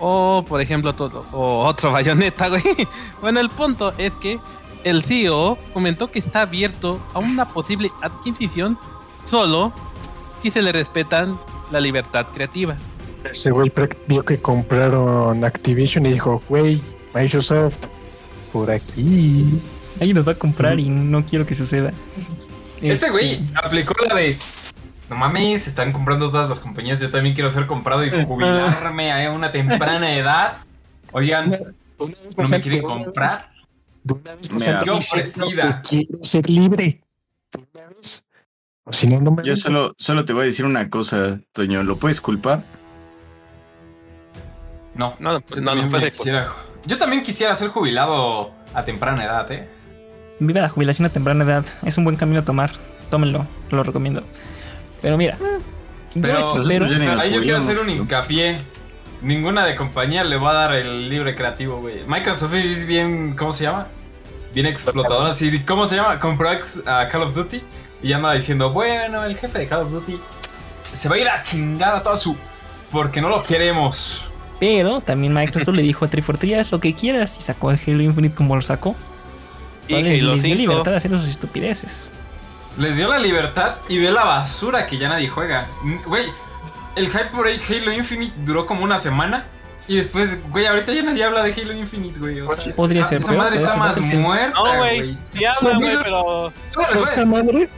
o 0.00 0.44
por 0.46 0.60
ejemplo, 0.60 0.92
todo, 0.94 1.26
o 1.32 1.64
otro 1.64 1.92
Bayonetta, 1.92 2.48
güey. 2.48 2.88
Bueno, 3.20 3.38
el 3.38 3.50
punto 3.50 3.94
es 3.98 4.16
que 4.16 4.40
el 4.82 5.04
CEO 5.04 5.58
comentó 5.72 6.10
que 6.10 6.18
está 6.18 6.42
abierto 6.42 7.00
a 7.14 7.20
una 7.20 7.44
posible 7.46 7.90
adquisición 8.02 8.76
solo 9.26 9.72
si 10.40 10.50
se 10.50 10.60
le 10.60 10.72
respetan 10.72 11.38
la 11.70 11.80
libertad 11.80 12.26
creativa. 12.34 12.76
Ese 13.30 13.50
güey 13.50 13.72
vio 14.06 14.24
que 14.24 14.38
compraron 14.38 15.44
Activision 15.44 16.06
y 16.06 16.12
dijo, 16.12 16.42
güey, 16.48 16.80
Microsoft, 17.14 17.86
por 18.52 18.70
aquí. 18.70 19.60
Alguien 20.00 20.16
nos 20.16 20.28
va 20.28 20.32
a 20.32 20.36
comprar 20.36 20.78
y 20.78 20.88
no 20.88 21.24
quiero 21.24 21.46
que 21.46 21.54
suceda. 21.54 21.92
Este 22.76 22.92
Este, 22.92 23.10
güey 23.10 23.46
aplicó 23.54 23.94
la 24.08 24.14
de. 24.14 24.38
No 25.08 25.16
mames, 25.16 25.66
están 25.66 25.92
comprando 25.92 26.30
todas 26.30 26.48
las 26.48 26.60
compañías. 26.60 27.00
Yo 27.00 27.10
también 27.10 27.34
quiero 27.34 27.48
ser 27.48 27.66
comprado 27.66 28.04
y 28.04 28.10
jubilarme 28.24 29.12
a 29.12 29.30
una 29.30 29.52
temprana 29.52 30.16
edad. 30.16 30.58
Oigan, 31.12 31.50
¿no 31.98 32.44
me 32.50 32.60
quieren 32.60 32.82
comprar? 32.82 33.50
De 34.02 34.14
una 34.14 34.34
vez 34.34 34.48
Quiero 35.88 36.22
ser 36.22 36.50
libre. 36.50 37.00
De 37.52 37.64
una 37.72 37.86
vez. 37.88 38.24
O 38.84 38.92
si 38.92 39.08
no, 39.08 39.20
no 39.20 39.32
me 39.32 39.42
Yo 39.44 39.56
solo, 39.56 39.94
solo 39.96 40.24
te 40.24 40.32
voy 40.32 40.42
a 40.42 40.46
decir 40.46 40.64
una 40.64 40.90
cosa, 40.90 41.40
Toño. 41.52 41.82
¿Lo 41.82 41.96
puedes 41.96 42.20
culpar? 42.20 42.64
No. 44.96 45.14
No, 45.18 45.40
pues 45.40 45.56
Yo 45.56 45.60
no, 45.60 45.66
también 45.66 45.86
no 45.86 45.90
puede. 45.90 46.10
quisiera- 46.10 46.48
Yo 46.84 46.98
también 46.98 47.22
quisiera 47.22 47.54
ser 47.54 47.68
jubilado 47.68 48.52
a 48.74 48.84
temprana 48.84 49.24
edad, 49.24 49.50
¿eh? 49.52 49.68
Viva 50.38 50.60
la 50.60 50.68
jubilación 50.68 51.06
a 51.06 51.08
temprana 51.10 51.44
edad. 51.44 51.64
Es 51.84 51.96
un 51.98 52.04
buen 52.04 52.16
camino 52.16 52.40
a 52.40 52.44
tomar. 52.44 52.70
Tómenlo, 53.10 53.46
lo 53.70 53.82
recomiendo. 53.82 54.24
Pero 55.02 55.16
mira. 55.16 55.36
Pero- 56.20 56.40
yo 56.40 56.60
espero. 56.60 56.86
Pues, 56.86 56.98
ni- 56.98 57.06
Ahí 57.06 57.32
yo 57.34 57.42
quiero 57.42 57.58
hacer 57.58 57.78
un 57.78 57.90
hincapié. 57.90 58.60
Ninguna 59.22 59.64
de 59.64 59.74
compañía 59.76 60.24
le 60.24 60.36
va 60.36 60.50
a 60.50 60.54
dar 60.54 60.74
el 60.74 61.08
libre 61.08 61.34
creativo, 61.34 61.80
güey. 61.80 62.04
Microsoft 62.06 62.52
es 62.54 62.86
bien, 62.86 63.34
¿cómo 63.34 63.52
se 63.52 63.64
llama? 63.64 63.86
Bien 64.52 64.66
explotadora. 64.66 65.30
Así, 65.32 65.64
¿Cómo 65.64 65.86
se 65.86 65.96
llama? 65.96 66.18
Compró 66.20 66.50
a 66.50 67.08
Call 67.08 67.22
of 67.22 67.34
Duty 67.34 67.62
y 68.02 68.12
anda 68.12 68.32
diciendo, 68.32 68.70
bueno, 68.70 69.24
el 69.24 69.36
jefe 69.36 69.58
de 69.60 69.66
Call 69.66 69.80
of 69.86 69.90
Duty 69.92 70.20
se 70.82 71.08
va 71.08 71.16
a 71.16 71.18
ir 71.18 71.28
a 71.28 71.42
chingar 71.42 71.94
a 71.96 72.02
toda 72.02 72.16
su... 72.16 72.36
Porque 72.92 73.20
no 73.20 73.28
lo 73.28 73.42
queremos. 73.42 74.30
Pero 74.58 75.00
también 75.00 75.34
Microsoft 75.34 75.74
le 75.74 75.82
dijo 75.82 76.04
a 76.04 76.08
343 76.08 76.58
haz 76.66 76.72
lo 76.72 76.80
que 76.80 76.94
quieras 76.94 77.36
y 77.38 77.42
sacó 77.42 77.70
el 77.70 77.78
Halo 77.86 78.02
Infinite 78.02 78.34
como 78.34 78.56
lo 78.56 78.62
sacó. 78.62 78.96
Y 79.88 79.94
Vale, 79.94 80.18
Halo 80.18 80.32
les 80.34 80.42
dio 80.42 80.56
5. 80.56 80.58
libertad 80.70 80.90
de 80.92 80.96
hacer 80.96 81.10
sus 81.12 81.28
estupideces. 81.28 82.10
Les 82.78 82.96
dio 82.96 83.08
la 83.08 83.18
libertad 83.18 83.76
y 83.88 83.98
ve 83.98 84.10
la 84.10 84.24
basura 84.24 84.86
que 84.86 84.98
ya 84.98 85.08
nadie 85.08 85.28
juega. 85.28 85.66
Güey, 86.06 86.24
el 86.96 87.06
hype 87.08 87.26
por 87.26 87.46
ahí 87.46 87.60
Halo 87.68 87.92
Infinite 87.92 88.34
duró 88.44 88.66
como 88.66 88.82
una 88.84 88.98
semana. 88.98 89.46
Y 89.88 89.96
después, 89.96 90.40
güey, 90.50 90.66
ahorita 90.66 90.92
ya 90.92 91.02
nadie 91.02 91.22
habla 91.22 91.42
de 91.44 91.52
Halo 91.52 91.72
Infinite, 91.72 92.18
güey. 92.18 92.40
O 92.40 92.48
sea, 92.48 92.74
Podría 92.74 93.04
ser, 93.04 93.20
Esa 93.20 93.32
madre 93.32 93.56
está 93.56 93.68
ser 93.70 93.78
más 93.78 94.00
muerta, 94.00 94.58
No, 94.58 94.78
güey. 94.78 94.98
güey. 95.00 95.18
Sí 95.32 95.44
habla, 95.44 95.76
güey, 95.78 95.96
pero. 96.02 96.52
Solo 96.68 96.86
les 96.88 96.94
voy 96.96 96.98
a 96.98 97.02
Esa 97.02 97.20
decir, 97.20 97.26
madre. 97.28 97.70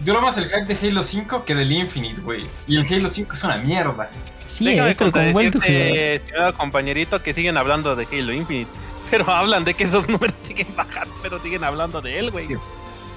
Duró 0.00 0.22
más 0.22 0.38
el 0.38 0.44
hype 0.44 0.64
de 0.74 0.88
Halo 0.88 1.02
5 1.02 1.44
que 1.44 1.54
del 1.54 1.72
Infinite, 1.72 2.20
güey. 2.20 2.44
Y 2.66 2.76
el 2.76 2.86
Halo 2.92 3.08
5 3.08 3.34
es 3.34 3.44
una 3.44 3.56
mierda. 3.58 4.08
Sí, 4.46 4.68
eh, 4.68 4.94
pero 4.96 5.10
como 5.12 5.24
decirte, 5.40 6.14
estimado 6.16 6.54
compañerito, 6.54 7.18
que 7.20 7.34
siguen 7.34 7.56
hablando 7.56 7.96
de 7.96 8.06
Halo 8.10 8.32
Infinite. 8.32 8.70
Pero 9.10 9.30
hablan 9.30 9.64
de 9.64 9.72
que 9.72 9.84
esos 9.84 10.06
números 10.06 10.36
siguen 10.46 10.66
bajando, 10.76 11.14
pero 11.22 11.40
siguen 11.40 11.64
hablando 11.64 12.02
de 12.02 12.18
él, 12.18 12.30
güey. 12.30 12.46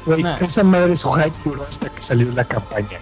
Güey, 0.06 0.24
Nah. 0.24 0.38
esa 0.40 0.64
madre 0.64 0.96
su 0.96 1.12
hype 1.12 1.36
duró 1.44 1.64
hasta 1.70 1.90
que 1.90 2.02
salió 2.02 2.32
la 2.32 2.46
campaña. 2.46 2.98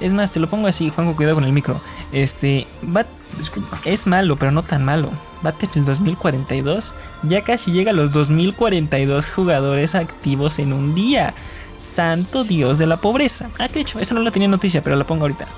Es 0.00 0.12
más, 0.12 0.32
te 0.32 0.40
lo 0.40 0.48
pongo 0.48 0.66
así, 0.66 0.90
Juanjo, 0.90 1.14
cuidado 1.14 1.36
con 1.36 1.44
el 1.44 1.52
micro. 1.52 1.80
Este, 2.10 2.66
Bat 2.82 3.06
Disculpa. 3.38 3.78
es 3.84 4.08
malo, 4.08 4.36
pero 4.36 4.50
no 4.50 4.64
tan 4.64 4.84
malo. 4.84 5.12
Battlefield 5.42 5.86
2042 5.86 6.94
ya 7.22 7.44
casi 7.44 7.70
llega 7.70 7.92
a 7.92 7.94
los 7.94 8.10
2042 8.10 9.26
jugadores 9.26 9.94
activos 9.94 10.58
en 10.58 10.72
un 10.72 10.96
día. 10.96 11.32
Santo 11.80 12.44
Dios 12.44 12.76
de 12.76 12.86
la 12.86 13.00
pobreza. 13.00 13.50
Ah, 13.58 13.66
de 13.68 13.80
hecho, 13.80 13.98
eso 13.98 14.14
no 14.14 14.20
la 14.20 14.30
tenía 14.30 14.48
noticia, 14.48 14.82
pero 14.82 14.96
la 14.96 15.06
pongo 15.06 15.22
ahorita. 15.22 15.48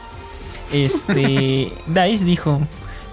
Este, 0.72 1.72
Dice 1.86 2.24
dijo, 2.24 2.60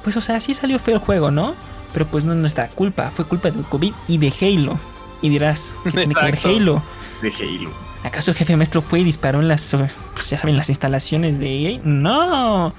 pues 0.04 0.16
o 0.16 0.22
sea, 0.22 0.40
sí 0.40 0.54
salió 0.54 0.78
feo 0.78 0.96
el 0.96 1.00
juego, 1.00 1.32
¿no? 1.32 1.56
Pero 1.92 2.06
pues 2.06 2.24
no 2.24 2.34
es 2.34 2.38
nuestra 2.38 2.70
culpa, 2.70 3.10
fue 3.10 3.26
culpa 3.26 3.50
del 3.50 3.66
COVID 3.66 3.94
y 4.08 4.18
de 4.20 4.32
Halo. 4.42 4.80
Y 5.22 5.30
dirás, 5.30 5.76
¿qué 5.84 5.92
tiene 5.92 6.14
que 6.14 6.24
ver. 6.24 6.38
Halo? 6.44 6.84
De 7.22 7.34
Halo. 7.34 7.72
¿Acaso 8.04 8.32
el 8.32 8.38
jefe 8.38 8.56
maestro 8.56 8.82
fue 8.82 9.00
y 9.00 9.04
disparó 9.04 9.40
en 9.40 9.48
las, 9.48 9.76
pues 10.14 10.30
ya 10.30 10.38
saben, 10.38 10.56
las 10.56 10.70
instalaciones 10.70 11.40
de 11.40 11.74
EA? 11.74 11.82
No. 11.84 12.74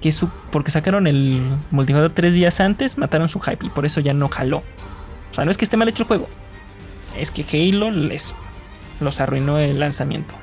Que 0.00 0.12
su, 0.12 0.30
porque 0.50 0.70
sacaron 0.70 1.08
el 1.08 1.42
multijugador 1.72 2.12
tres 2.12 2.34
días 2.34 2.60
antes, 2.60 2.98
mataron 2.98 3.28
su 3.28 3.40
hype 3.40 3.66
y 3.66 3.68
por 3.68 3.84
eso 3.84 4.00
ya 4.00 4.14
no 4.14 4.28
jaló. 4.28 4.58
O 4.58 5.34
sea, 5.34 5.44
no 5.44 5.50
es 5.50 5.58
que 5.58 5.64
esté 5.64 5.76
mal 5.76 5.88
hecho 5.88 6.04
el 6.04 6.06
juego. 6.06 6.28
es 7.18 7.32
que 7.32 7.42
Halo 7.42 7.90
les 7.90 8.34
los 9.02 9.20
arruinó 9.20 9.58
el 9.58 9.78
lanzamiento. 9.80 10.34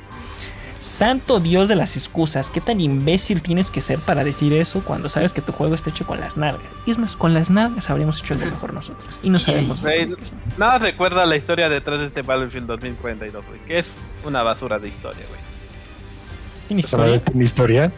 Santo 0.79 1.41
Dios 1.41 1.67
de 1.67 1.75
las 1.75 1.97
excusas, 1.97 2.49
¿qué 2.49 2.61
tan 2.61 2.79
imbécil 2.79 3.41
tienes 3.41 3.69
que 3.69 3.81
ser 3.81 3.99
para 3.99 4.23
decir 4.23 4.53
eso 4.53 4.81
cuando 4.81 5.09
sabes 5.09 5.33
que 5.33 5.41
tu 5.41 5.51
juego 5.51 5.75
está 5.75 5.89
hecho 5.89 6.07
con 6.07 6.21
las 6.21 6.37
nalgas? 6.37 6.69
Y 6.85 6.91
es 6.91 6.97
más, 6.97 7.17
con 7.17 7.33
las 7.33 7.49
nalgas 7.49 7.89
habríamos 7.89 8.21
hecho 8.21 8.33
algo 8.33 8.59
por 8.61 8.73
nosotros. 8.73 9.19
Y 9.21 9.29
no 9.29 9.39
sabemos. 9.39 9.83
Güey, 9.83 10.15
Nada 10.57 10.77
recuerda 10.77 11.25
la 11.25 11.35
historia 11.35 11.67
detrás 11.67 11.99
de 11.99 12.05
este 12.07 12.21
Battlefield 12.21 12.65
2042, 12.67 13.45
güey. 13.45 13.59
Que 13.65 13.79
es 13.79 13.93
una 14.23 14.41
basura 14.41 14.79
de 14.79 14.87
historia, 14.87 15.25
güey. 15.27 15.41
¿Tiene 16.69 16.83
¿Sabes 16.83 17.07
historia? 17.07 17.23
tiene 17.25 17.43
historia? 17.43 17.91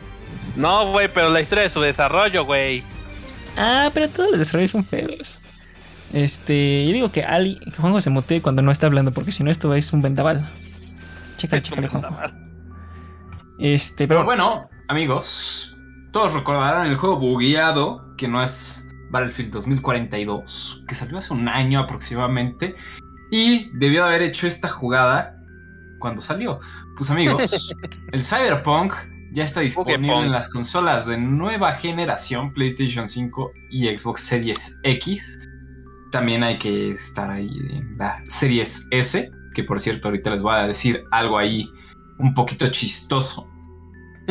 No, 0.55 0.91
güey, 0.91 1.13
pero 1.13 1.29
la 1.29 1.41
historia 1.41 1.65
de 1.65 1.69
su 1.69 1.81
desarrollo, 1.81 2.45
güey. 2.45 2.81
Ah, 3.57 3.91
pero 3.93 4.09
todos 4.09 4.31
los 4.31 4.39
desarrollos 4.39 4.71
son 4.71 4.83
feos. 4.85 5.39
Este, 6.13 6.85
yo 6.85 6.93
digo 6.93 7.11
que 7.11 7.23
Ali, 7.23 7.59
que 7.59 7.71
Juanjo 7.71 8.01
se 8.01 8.09
mutee 8.09 8.41
cuando 8.41 8.61
no 8.61 8.71
está 8.71 8.87
hablando, 8.87 9.11
porque 9.11 9.31
si 9.31 9.43
no 9.43 9.51
esto 9.51 9.73
es 9.73 9.93
un 9.93 10.01
vendaval. 10.01 10.49
Chécale, 11.37 11.61
chécale, 11.61 11.87
Juanjo. 11.87 12.09
Este, 13.57 14.07
Pero 14.07 14.21
pero 14.21 14.25
bueno, 14.25 14.69
amigos, 14.87 15.77
todos 16.11 16.33
recordarán 16.33 16.87
el 16.87 16.95
juego 16.95 17.17
bugueado, 17.17 18.15
que 18.17 18.27
no 18.27 18.41
es 18.41 18.87
Battlefield 19.11 19.51
2042, 19.51 20.83
que 20.87 20.95
salió 20.95 21.17
hace 21.17 21.33
un 21.33 21.47
año 21.47 21.79
aproximadamente, 21.79 22.75
y 23.31 23.69
debió 23.77 24.05
haber 24.05 24.21
hecho 24.23 24.47
esta 24.47 24.67
jugada 24.67 25.37
cuando 25.99 26.21
salió. 26.21 26.59
Pues 26.97 27.09
amigos, 27.11 27.73
el 28.11 28.21
Cyberpunk 28.21 28.93
ya 29.31 29.43
está 29.43 29.61
disponible 29.61 30.25
en 30.25 30.31
las 30.31 30.49
consolas 30.49 31.05
de 31.05 31.17
nueva 31.17 31.73
generación, 31.73 32.53
PlayStation 32.53 33.07
5 33.07 33.51
y 33.69 33.87
Xbox 33.97 34.21
Series 34.21 34.79
X. 34.83 35.39
También 36.11 36.43
hay 36.43 36.57
que 36.57 36.91
estar 36.91 37.29
ahí 37.29 37.49
en 37.71 37.97
la 37.97 38.21
Series 38.25 38.87
S, 38.91 39.31
que 39.53 39.63
por 39.63 39.79
cierto 39.79 40.09
ahorita 40.09 40.31
les 40.31 40.41
voy 40.41 40.53
a 40.53 40.67
decir 40.67 41.03
algo 41.11 41.37
ahí 41.37 41.69
un 42.19 42.33
poquito 42.33 42.67
chistoso. 42.67 43.47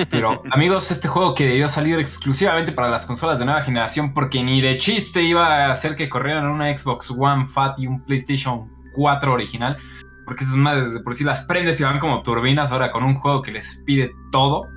Pero 0.08 0.42
amigos, 0.50 0.90
este 0.90 1.08
juego 1.08 1.34
que 1.34 1.46
debió 1.46 1.68
salir 1.68 1.98
exclusivamente 1.98 2.72
para 2.72 2.88
las 2.88 3.06
consolas 3.06 3.38
de 3.38 3.44
nueva 3.44 3.62
generación 3.62 4.14
porque 4.14 4.42
ni 4.42 4.60
de 4.60 4.78
chiste 4.78 5.22
iba 5.22 5.66
a 5.66 5.70
hacer 5.70 5.96
que 5.96 6.08
corrieran 6.08 6.46
una 6.46 6.76
Xbox 6.76 7.10
One 7.10 7.46
Fat 7.46 7.78
y 7.78 7.86
un 7.86 8.02
PlayStation 8.02 8.70
4 8.92 9.32
original. 9.32 9.76
Porque 10.24 10.44
esas 10.44 10.56
madres 10.56 10.94
de 10.94 11.00
por 11.00 11.14
sí 11.14 11.24
las 11.24 11.42
prendes 11.42 11.80
y 11.80 11.84
van 11.84 11.98
como 11.98 12.22
turbinas 12.22 12.70
ahora 12.70 12.92
con 12.92 13.02
un 13.02 13.14
juego 13.14 13.42
que 13.42 13.50
les 13.50 13.82
pide 13.84 14.12
todo. 14.30 14.68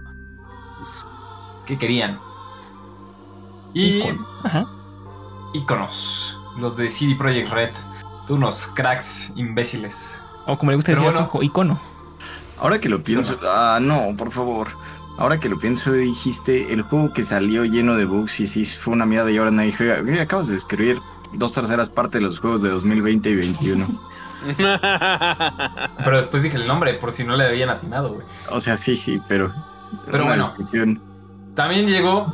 Pues, 0.78 1.06
¿qué 1.66 1.78
querían? 1.78 2.20
Y 3.74 4.04
iconos, 5.54 6.43
los 6.58 6.78
de 6.78 6.90
CD 6.90 7.16
Projekt 7.16 7.50
Red. 7.50 7.72
Tú 8.26 8.36
unos 8.36 8.68
cracks 8.68 9.34
imbéciles. 9.36 10.22
O 10.46 10.58
como 10.58 10.72
le 10.72 10.76
gusta 10.76 10.92
Pero 10.92 11.02
decir 11.02 11.14
bueno. 11.14 11.28
Juanjo, 11.28 11.44
icono. 11.44 11.82
Ahora 12.60 12.80
que 12.80 12.90
lo 12.90 13.04
pienso, 13.04 13.38
ah, 13.44 13.80
no, 13.82 14.16
por 14.16 14.32
favor. 14.32 14.70
Ahora 15.18 15.40
que 15.40 15.50
lo 15.50 15.60
pienso, 15.60 15.92
dijiste 15.92 16.74
el 16.74 16.82
juego 16.84 17.14
que 17.14 17.24
salió 17.24 17.66
lleno 17.66 17.96
de 17.96 18.06
bugs 18.06 18.40
y 18.40 18.48
sí 18.48 18.66
fue 18.66 18.94
una 18.94 19.06
mierda 19.06 19.30
y 19.32 19.38
ahora 19.38 19.52
nadie 19.52 19.74
juega. 19.74 20.22
Acabas 20.22 20.48
de 20.48 20.56
escribir 20.56 21.00
dos 21.34 21.54
terceras 21.54 21.90
partes 21.90 22.14
de 22.14 22.22
los 22.22 22.40
juegos 22.40 22.62
de 22.62 22.70
2020 22.70 23.30
y 23.30 23.36
2021. 23.36 23.86
Pero 26.04 26.18
después 26.18 26.44
dije 26.44 26.58
el 26.58 26.68
nombre 26.68 26.94
por 26.96 27.12
si 27.12 27.24
no 27.24 27.36
le 27.36 27.46
habían 27.46 27.70
atinado, 27.70 28.14
güey. 28.14 28.26
O 28.50 28.60
sea, 28.60 28.76
sí, 28.76 28.96
sí, 28.96 29.22
pero. 29.28 29.54
Pero 30.12 30.26
bueno. 30.26 30.54
También 31.56 31.88
llegó, 31.88 32.26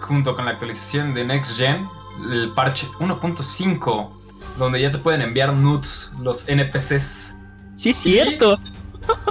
junto 0.00 0.34
con 0.34 0.44
la 0.44 0.50
actualización 0.50 1.14
de 1.14 1.24
Next 1.24 1.56
Gen, 1.56 1.88
el 2.30 2.52
parche 2.54 2.86
1.5, 2.98 4.10
donde 4.58 4.80
ya 4.80 4.90
te 4.90 4.98
pueden 4.98 5.22
enviar 5.22 5.54
nudes 5.54 6.12
los 6.20 6.48
NPCs. 6.48 7.36
Sí, 7.74 7.90
es 7.90 7.96
cierto. 7.96 8.54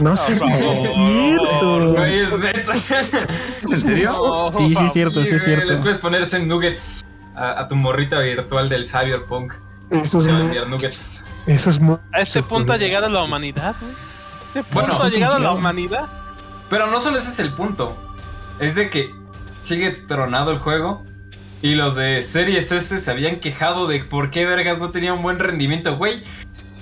No 0.01 0.15
sé. 0.17 0.33
Es 0.33 0.39
cierto. 0.39 1.93
Güey, 1.93 2.19
es 2.19 2.39
neta. 2.39 2.73
¿Es 3.57 3.71
en 3.71 3.77
serio? 3.77 4.11
Sí, 4.51 4.73
sí, 4.73 4.83
es 4.83 4.91
cierto, 4.93 5.23
sí, 5.23 5.35
es 5.35 5.43
cierto. 5.43 5.67
Les 5.67 5.79
puedes 5.79 5.99
ponerse 5.99 6.43
nuggets 6.43 7.05
a, 7.35 7.61
a 7.61 7.67
tu 7.67 7.75
morrita 7.75 8.19
virtual 8.19 8.69
del 8.69 8.83
Cyberpunk. 8.83 9.53
Eso 9.91 10.17
es, 10.17 10.25
enviar 10.25 10.67
nuggets. 10.67 11.25
eso 11.45 11.69
es 11.69 11.79
muy. 11.79 11.97
A 12.11 12.21
este 12.21 12.41
punto 12.41 12.73
ha 12.73 12.77
llegado 12.77 13.07
la 13.07 13.23
humanidad, 13.23 13.75
güey. 13.79 13.93
Este 14.55 14.73
Bueno, 14.73 14.89
punto 14.89 15.03
ha 15.03 15.09
llegado 15.09 15.37
la 15.37 15.51
humanidad. 15.51 16.09
Pero 16.69 16.87
no 16.87 16.99
solo 16.99 17.17
ese 17.19 17.29
es 17.29 17.39
el 17.39 17.53
punto. 17.53 17.95
Es 18.59 18.73
de 18.73 18.89
que 18.89 19.13
sigue 19.61 19.91
tronado 19.91 20.51
el 20.51 20.57
juego. 20.57 21.03
Y 21.61 21.75
los 21.75 21.95
de 21.95 22.21
Series 22.21 22.71
S 22.71 22.99
se 22.99 23.11
habían 23.11 23.39
quejado 23.39 23.87
de 23.87 24.03
por 24.03 24.29
qué 24.29 24.45
vergas 24.45 24.79
no 24.79 24.91
tenía 24.91 25.13
un 25.13 25.23
buen 25.23 25.39
rendimiento, 25.39 25.97
güey. 25.97 26.21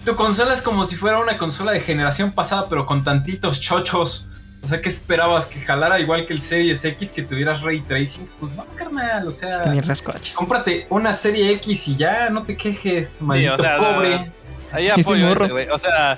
Tu 0.03 0.15
consola 0.15 0.53
es 0.53 0.61
como 0.61 0.83
si 0.83 0.95
fuera 0.95 1.19
una 1.19 1.38
consola 1.38 1.71
de 1.71 1.79
generación 1.79 2.31
pasada, 2.31 2.67
pero 2.69 2.85
con 2.85 3.03
tantitos 3.03 3.59
chochos. 3.59 4.29
O 4.61 4.67
sea, 4.67 4.81
¿qué 4.81 4.89
esperabas? 4.89 5.45
¿Que 5.45 5.59
jalara 5.61 5.99
igual 5.99 6.25
que 6.25 6.33
el 6.33 6.39
Series 6.39 6.83
X, 6.83 7.11
que 7.11 7.21
tuvieras 7.21 7.61
ray 7.61 7.81
tracing? 7.81 8.27
Pues 8.39 8.55
no, 8.55 8.65
carnal, 8.75 9.27
o 9.27 9.31
sea... 9.31 9.49
Está 9.49 9.69
bien 9.69 9.83
rascoches. 9.83 10.33
Cómprate 10.33 10.88
una 10.89 11.13
serie 11.13 11.51
X 11.51 11.88
y 11.88 11.95
ya, 11.95 12.29
no 12.29 12.43
te 12.43 12.57
quejes, 12.57 13.21
maldito 13.21 13.53
o 13.53 13.57
sea, 13.59 13.77
pobre. 13.77 14.31
Ahí 14.71 14.89
Sí, 14.89 14.95
sí, 14.95 15.01
apoyo 15.01 15.31
ese, 15.31 15.51
güey. 15.51 15.69
O 15.69 15.77
sea, 15.77 16.17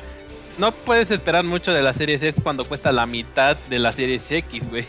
no 0.58 0.72
puedes 0.72 1.12
esperar 1.12 1.44
mucho 1.44 1.74
de 1.74 1.82
la 1.82 1.94
Series 1.94 2.24
X 2.24 2.42
cuando 2.42 2.64
cuesta 2.66 2.92
la 2.92 3.06
mitad 3.06 3.58
de 3.70 3.80
la 3.80 3.92
Series 3.92 4.32
X, 4.32 4.64
güey. 4.70 4.86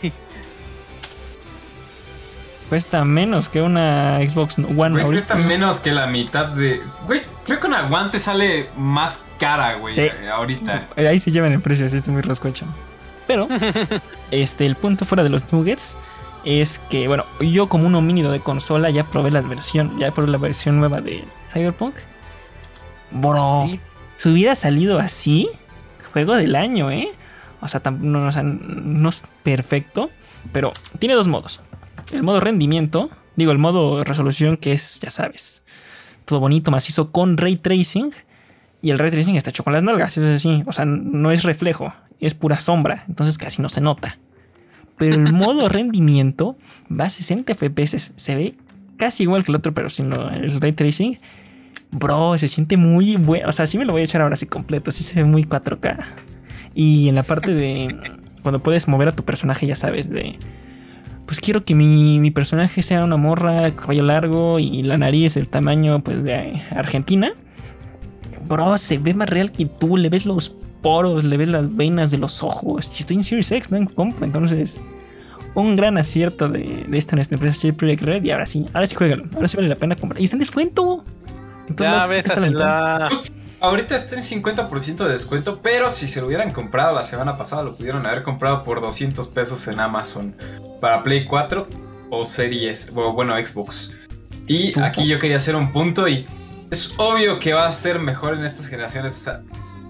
Cuesta 2.69 3.03
menos 3.03 3.49
que 3.49 3.61
una 3.63 4.19
Xbox 4.19 4.59
One 4.59 4.67
Güey, 4.75 4.85
ahorita. 5.03 5.07
cuesta 5.07 5.35
menos 5.35 5.79
que 5.79 5.91
la 5.91 6.05
mitad 6.05 6.49
de. 6.49 6.83
Güey, 7.07 7.21
creo 7.45 7.59
que 7.59 7.65
una 7.67 7.83
guante 7.87 8.19
sale 8.19 8.69
más 8.77 9.25
cara, 9.39 9.73
güey, 9.75 9.91
Sí. 9.93 10.01
eh, 10.01 10.29
ahorita. 10.31 10.87
Eh, 10.95 11.07
Ahí 11.07 11.17
se 11.19 11.31
llevan 11.31 11.51
el 11.51 11.61
precio, 11.61 11.89
sí 11.89 11.97
está 11.97 12.11
muy 12.11 12.21
rascocho. 12.21 12.65
Pero, 13.25 13.47
este, 14.31 14.67
el 14.67 14.75
punto 14.75 15.05
fuera 15.05 15.23
de 15.23 15.29
los 15.29 15.51
nuggets 15.51 15.97
es 16.45 16.79
que, 16.91 17.07
bueno, 17.07 17.25
yo 17.41 17.69
como 17.69 17.87
un 17.87 17.95
homínido 17.95 18.31
de 18.31 18.39
consola 18.39 18.91
ya 18.91 19.05
probé 19.05 19.31
las 19.31 19.47
versión, 19.47 19.97
ya 19.99 20.11
probé 20.13 20.29
la 20.29 20.37
versión 20.37 20.77
nueva 20.79 21.01
de 21.01 21.23
Cyberpunk. 21.51 21.95
Bro, 23.11 23.65
Sí. 23.67 23.79
si 24.17 24.29
hubiera 24.29 24.55
salido 24.55 24.99
así, 24.99 25.49
juego 26.13 26.35
del 26.35 26.55
año, 26.55 26.91
¿eh? 26.91 27.09
O 27.61 27.67
sea, 27.67 27.81
no, 27.99 28.27
o 28.27 28.31
sea, 28.31 28.43
no 28.43 29.09
es 29.09 29.27
perfecto, 29.43 30.11
pero 30.51 30.71
tiene 30.99 31.15
dos 31.15 31.27
modos. 31.27 31.61
El 32.13 32.23
modo 32.23 32.39
rendimiento, 32.39 33.09
digo, 33.35 33.51
el 33.51 33.57
modo 33.57 34.03
resolución 34.03 34.57
que 34.57 34.71
es, 34.73 34.99
ya 35.01 35.11
sabes, 35.11 35.65
todo 36.25 36.39
bonito, 36.39 36.71
macizo 36.71 37.11
con 37.11 37.37
ray 37.37 37.55
tracing. 37.57 38.11
Y 38.81 38.91
el 38.91 38.99
ray 38.99 39.11
tracing 39.11 39.35
está 39.35 39.49
hecho 39.49 39.63
con 39.63 39.73
las 39.73 39.83
nalgas, 39.83 40.17
es 40.17 40.23
así. 40.23 40.63
O 40.65 40.71
sea, 40.73 40.85
no 40.85 41.31
es 41.31 41.43
reflejo, 41.43 41.93
es 42.19 42.33
pura 42.33 42.57
sombra. 42.59 43.03
Entonces 43.07 43.37
casi 43.37 43.61
no 43.61 43.69
se 43.69 43.81
nota. 43.81 44.17
Pero 44.97 45.15
el 45.15 45.33
modo 45.33 45.69
rendimiento 45.69 46.57
va 46.89 47.05
a 47.05 47.09
60 47.09 47.53
FPS. 47.55 48.13
Se 48.15 48.35
ve 48.35 48.55
casi 48.97 49.23
igual 49.23 49.43
que 49.43 49.51
el 49.51 49.55
otro, 49.57 49.73
pero 49.73 49.89
sin 49.89 50.09
lo- 50.09 50.29
el 50.31 50.59
ray 50.61 50.71
tracing. 50.71 51.19
Bro, 51.91 52.37
se 52.37 52.47
siente 52.47 52.77
muy 52.77 53.15
bueno. 53.17 53.49
O 53.49 53.51
sea, 53.51 53.67
sí 53.67 53.77
me 53.77 53.85
lo 53.85 53.93
voy 53.93 54.01
a 54.01 54.05
echar 54.05 54.21
ahora 54.21 54.33
así 54.35 54.45
completo. 54.45 54.91
Sí 54.91 55.03
se 55.03 55.15
ve 55.21 55.25
muy 55.29 55.43
4K. 55.43 55.97
Y 56.75 57.09
en 57.09 57.15
la 57.15 57.23
parte 57.23 57.53
de 57.53 57.95
cuando 58.43 58.61
puedes 58.63 58.87
mover 58.87 59.07
a 59.09 59.11
tu 59.15 59.23
personaje, 59.25 59.65
ya 59.67 59.75
sabes, 59.75 60.09
de. 60.09 60.37
Pues 61.29 61.41
quiero 61.41 61.63
que 61.63 61.75
mi, 61.75 62.19
mi 62.19 62.31
personaje 62.31 62.81
sea 62.81 63.03
una 63.03 63.15
morra, 63.15 63.69
cabello 63.75 64.01
largo 64.01 64.57
y 64.57 64.81
la 64.81 64.97
nariz 64.97 65.35
del 65.35 65.47
tamaño, 65.47 65.99
pues, 66.03 66.23
de 66.23 66.59
Argentina. 66.71 67.33
Bro, 68.47 68.79
se 68.79 68.97
ve 68.97 69.13
más 69.13 69.29
real 69.29 69.51
que 69.51 69.67
tú. 69.67 69.95
Le 69.95 70.09
ves 70.09 70.25
los 70.25 70.55
poros, 70.81 71.23
le 71.23 71.37
ves 71.37 71.49
las 71.49 71.75
venas 71.75 72.09
de 72.09 72.17
los 72.17 72.41
ojos. 72.41 72.91
Y 72.97 73.01
estoy 73.01 73.17
en 73.17 73.23
Series 73.23 73.51
X, 73.51 73.69
no 73.69 73.77
en 73.77 73.85
compra. 73.85 74.25
Entonces, 74.25 74.81
un 75.53 75.75
gran 75.75 75.99
acierto 75.99 76.49
de, 76.49 76.85
de 76.87 76.97
esta 76.97 77.15
nuestra 77.15 77.35
empresa 77.35 77.59
CD 77.59 77.73
Projekt 77.73 78.01
Red. 78.01 78.23
Y 78.23 78.31
ahora 78.31 78.47
sí, 78.47 78.65
ahora 78.73 78.87
sí 78.87 78.95
juegan. 78.95 79.29
Ahora 79.35 79.47
sí 79.47 79.55
vale 79.55 79.69
la 79.69 79.75
pena 79.75 79.95
comprar. 79.95 80.19
Y 80.19 80.23
está 80.23 80.35
en 80.35 80.39
descuento. 80.39 81.05
Entonces, 81.67 81.93
Ya 81.93 82.07
Ahorita 83.61 83.95
está 83.95 84.15
en 84.15 84.21
50% 84.21 85.05
de 85.05 85.11
descuento, 85.11 85.59
pero 85.61 85.89
si 85.89 86.07
se 86.07 86.21
lo 86.21 86.27
hubieran 86.27 86.53
comprado 86.53 86.95
la 86.95 87.03
semana 87.03 87.35
pasada, 87.37 87.63
lo 87.63 87.75
pudieron 87.75 88.05
haber 88.05 88.23
comprado 88.23 88.63
por 88.63 88.81
200 88.81 89.27
pesos 89.27 89.67
en 89.67 89.81
Amazon 89.81 90.33
para 90.79 91.03
Play 91.03 91.25
4 91.25 91.67
o 92.09 92.23
Series, 92.23 92.91
o 92.95 93.11
bueno, 93.11 93.35
Xbox. 93.35 93.93
Y 94.47 94.79
aquí 94.79 95.05
yo 95.05 95.19
quería 95.19 95.35
hacer 95.35 95.55
un 95.55 95.71
punto 95.73 96.07
y 96.07 96.25
es 96.71 96.93
obvio 96.97 97.37
que 97.39 97.53
va 97.53 97.67
a 97.67 97.71
ser 97.71 97.99
mejor 97.99 98.33
en 98.33 98.45
estas 98.45 98.67
generaciones. 98.67 99.17
O 99.17 99.19
sea, 99.19 99.41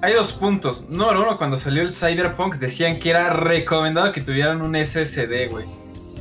hay 0.01 0.13
dos 0.13 0.34
puntos. 0.34 0.89
Número 0.89 1.21
uno, 1.21 1.38
cuando 1.38 1.55
salió 1.58 1.84
el 1.84 1.93
Cyberpunk 1.93 2.55
decían 2.55 2.97
que 2.97 3.12
era 3.12 3.29
recomendado 3.29 4.12
que 4.12 4.21
tuvieran 4.21 4.62
un 4.62 4.75
SSD, 4.75 5.49
güey. 5.49 5.65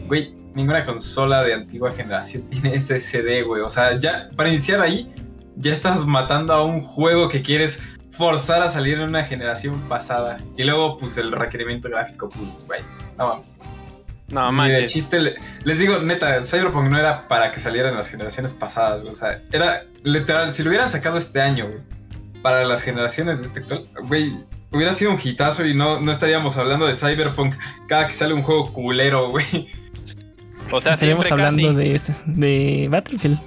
Güey, 0.07 0.35
ninguna 0.55 0.85
consola 0.85 1.43
de 1.43 1.55
antigua 1.55 1.93
generación 1.93 2.47
tiene 2.49 2.79
SSD, 2.79 3.45
güey. 3.47 3.63
O 3.63 3.71
sea, 3.71 3.99
ya, 3.99 4.29
para 4.37 4.51
iniciar 4.51 4.81
ahí, 4.81 5.11
ya 5.59 5.73
estás 5.73 6.07
matando 6.07 6.53
a 6.55 6.65
un 6.65 6.81
juego 6.81 7.29
que 7.29 7.43
quieres 7.43 7.83
forzar 8.11 8.63
a 8.63 8.69
salir 8.69 8.99
en 8.99 9.09
una 9.11 9.25
generación 9.25 9.81
pasada. 9.89 10.39
Y 10.57 10.65
luego, 10.65 10.99
pues, 10.99 11.17
el 11.19 11.31
requerimiento 11.33 11.89
gráfico, 11.89 12.29
pues, 12.29 12.65
güey. 12.67 12.81
No, 13.17 13.43
No, 14.29 14.41
ni 14.53 14.69
de 14.69 14.73
manches. 14.75 14.93
chiste. 14.93 15.21
le- 15.21 15.37
Les 15.65 15.79
digo, 15.79 15.99
neta, 16.01 16.43
Cyberpunk 16.43 16.89
no 16.91 16.99
era 16.99 17.29
para 17.29 17.51
que 17.53 17.61
salieran 17.61 17.91
en 17.93 17.97
las 17.97 18.11
generaciones 18.11 18.53
pasadas, 18.55 19.01
güey. 19.03 19.13
O 19.13 19.17
sea, 19.17 19.41
era 19.53 19.85
literal, 20.03 20.51
si 20.53 20.63
lo 20.63 20.69
hubieran 20.71 20.91
sacado 20.91 21.17
este 21.17 21.41
año, 21.41 21.67
güey, 21.67 21.79
para 22.43 22.65
las 22.65 22.83
generaciones 22.83 23.41
de 23.41 23.47
este 23.47 23.61
actual, 23.61 23.85
güey, 24.07 24.37
hubiera 24.71 24.93
sido 24.93 25.13
un 25.13 25.19
hitazo 25.23 25.65
y 25.65 25.75
no, 25.75 25.99
no 26.01 26.13
estaríamos 26.13 26.57
hablando 26.57 26.87
de 26.87 26.95
Cyberpunk 26.95 27.55
cada 27.89 28.07
que 28.07 28.13
sale 28.13 28.35
un 28.35 28.43
juego 28.43 28.73
culero, 28.73 29.31
güey. 29.31 29.69
O 30.71 30.81
sea, 30.81 30.93
Estaríamos 30.95 31.31
hablando 31.33 31.73
de, 31.73 31.99
de 32.27 32.89
Battlefield. 32.91 33.41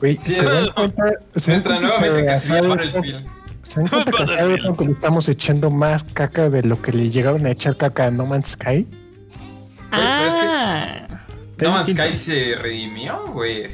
Güey, 0.00 0.18
Sí, 0.22 0.32
se 0.32 0.44
dan 0.44 0.70
cuenta, 0.74 1.04
se 1.34 1.50
dan 1.52 1.62
Nuestra 1.62 1.80
nueva 1.80 1.98
métrica 2.00 2.36
sería 2.36 2.62
Cyberpunk- 2.62 2.76
Battlefield. 2.92 3.26
¿Se 3.62 3.80
dan 3.80 3.88
cuenta 3.88 4.76
que 4.78 4.84
le 4.84 4.92
estamos 4.92 5.28
echando 5.28 5.70
más 5.70 6.04
caca 6.04 6.48
de 6.50 6.62
lo 6.62 6.80
que 6.80 6.92
le 6.92 7.10
llegaron 7.10 7.44
a 7.46 7.50
echar 7.50 7.76
caca 7.76 8.06
a 8.06 8.10
No 8.10 8.24
Man's 8.26 8.48
Sky? 8.52 8.86
pero 9.90 10.02
es 10.02 10.34
que- 10.34 10.46
Ah. 10.46 11.08
No 11.60 11.70
Man's 11.72 11.86
distinto. 11.86 12.02
Sky 12.10 12.14
se 12.16 12.54
redimió, 12.54 13.26
güey. 13.32 13.66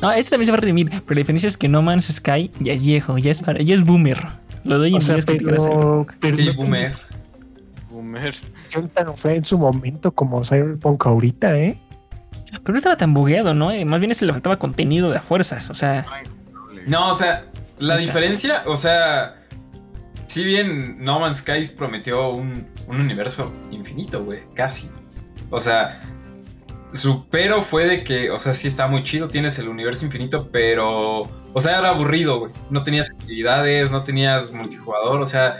No, 0.00 0.12
este 0.12 0.30
también 0.30 0.46
se 0.46 0.52
va 0.52 0.58
a 0.58 0.60
redimir, 0.60 0.88
pero 0.90 1.04
la 1.08 1.16
diferencia 1.18 1.46
es 1.48 1.56
que 1.56 1.68
No 1.68 1.82
Man's 1.82 2.06
Sky 2.06 2.50
ya 2.60 2.72
es 2.72 2.84
viejo, 2.84 3.18
ya 3.18 3.30
es, 3.30 3.42
para- 3.42 3.60
ya 3.62 3.74
es 3.74 3.84
boomer. 3.84 4.18
Lo 4.64 4.78
doy 4.78 4.94
en 4.94 5.00
sea, 5.00 5.16
días 5.16 5.26
que 5.26 5.32
te 5.34 5.38
quieras 5.44 5.60
hacer. 5.62 5.72
pero, 5.74 6.06
pero 6.20 6.54
boomer. 6.54 6.96
Boomer. 7.90 8.34
tiene 8.70 8.88
tan 8.88 9.16
fue 9.16 9.36
en 9.36 9.44
su 9.44 9.58
momento 9.58 10.12
como 10.12 10.42
Cyberpunk 10.44 11.06
ahorita, 11.06 11.58
¿eh? 11.58 11.78
Pero 12.62 12.72
no 12.72 12.78
estaba 12.78 12.96
tan 12.96 13.14
bugueado, 13.14 13.54
¿no? 13.54 13.70
Eh, 13.70 13.84
Más 13.84 14.00
bien 14.00 14.14
se 14.14 14.24
le 14.26 14.32
faltaba 14.32 14.58
contenido 14.58 15.10
de 15.10 15.18
a 15.18 15.22
fuerzas. 15.22 15.70
O 15.70 15.74
sea, 15.74 16.04
No, 16.86 17.10
o 17.10 17.14
sea, 17.14 17.44
la 17.78 17.96
diferencia, 17.96 18.62
o 18.66 18.76
sea, 18.76 19.42
si 20.26 20.44
bien 20.44 21.02
No 21.02 21.20
Man's 21.20 21.38
Sky 21.38 21.66
prometió 21.76 22.30
un, 22.30 22.66
un 22.88 23.00
universo 23.00 23.52
infinito, 23.70 24.24
güey, 24.24 24.40
casi. 24.54 24.90
O 25.50 25.60
sea, 25.60 25.96
su 26.92 27.26
pero 27.28 27.62
fue 27.62 27.86
de 27.86 28.04
que, 28.04 28.30
o 28.30 28.38
sea, 28.38 28.54
sí 28.54 28.68
está 28.68 28.86
muy 28.86 29.02
chido, 29.02 29.28
tienes 29.28 29.58
el 29.58 29.68
universo 29.68 30.04
infinito, 30.04 30.48
pero, 30.50 31.22
o 31.52 31.60
sea, 31.60 31.78
era 31.78 31.90
aburrido, 31.90 32.38
güey. 32.40 32.52
No 32.70 32.82
tenías 32.82 33.10
actividades, 33.10 33.92
no 33.92 34.02
tenías 34.02 34.52
multijugador, 34.52 35.20
o 35.20 35.26
sea, 35.26 35.56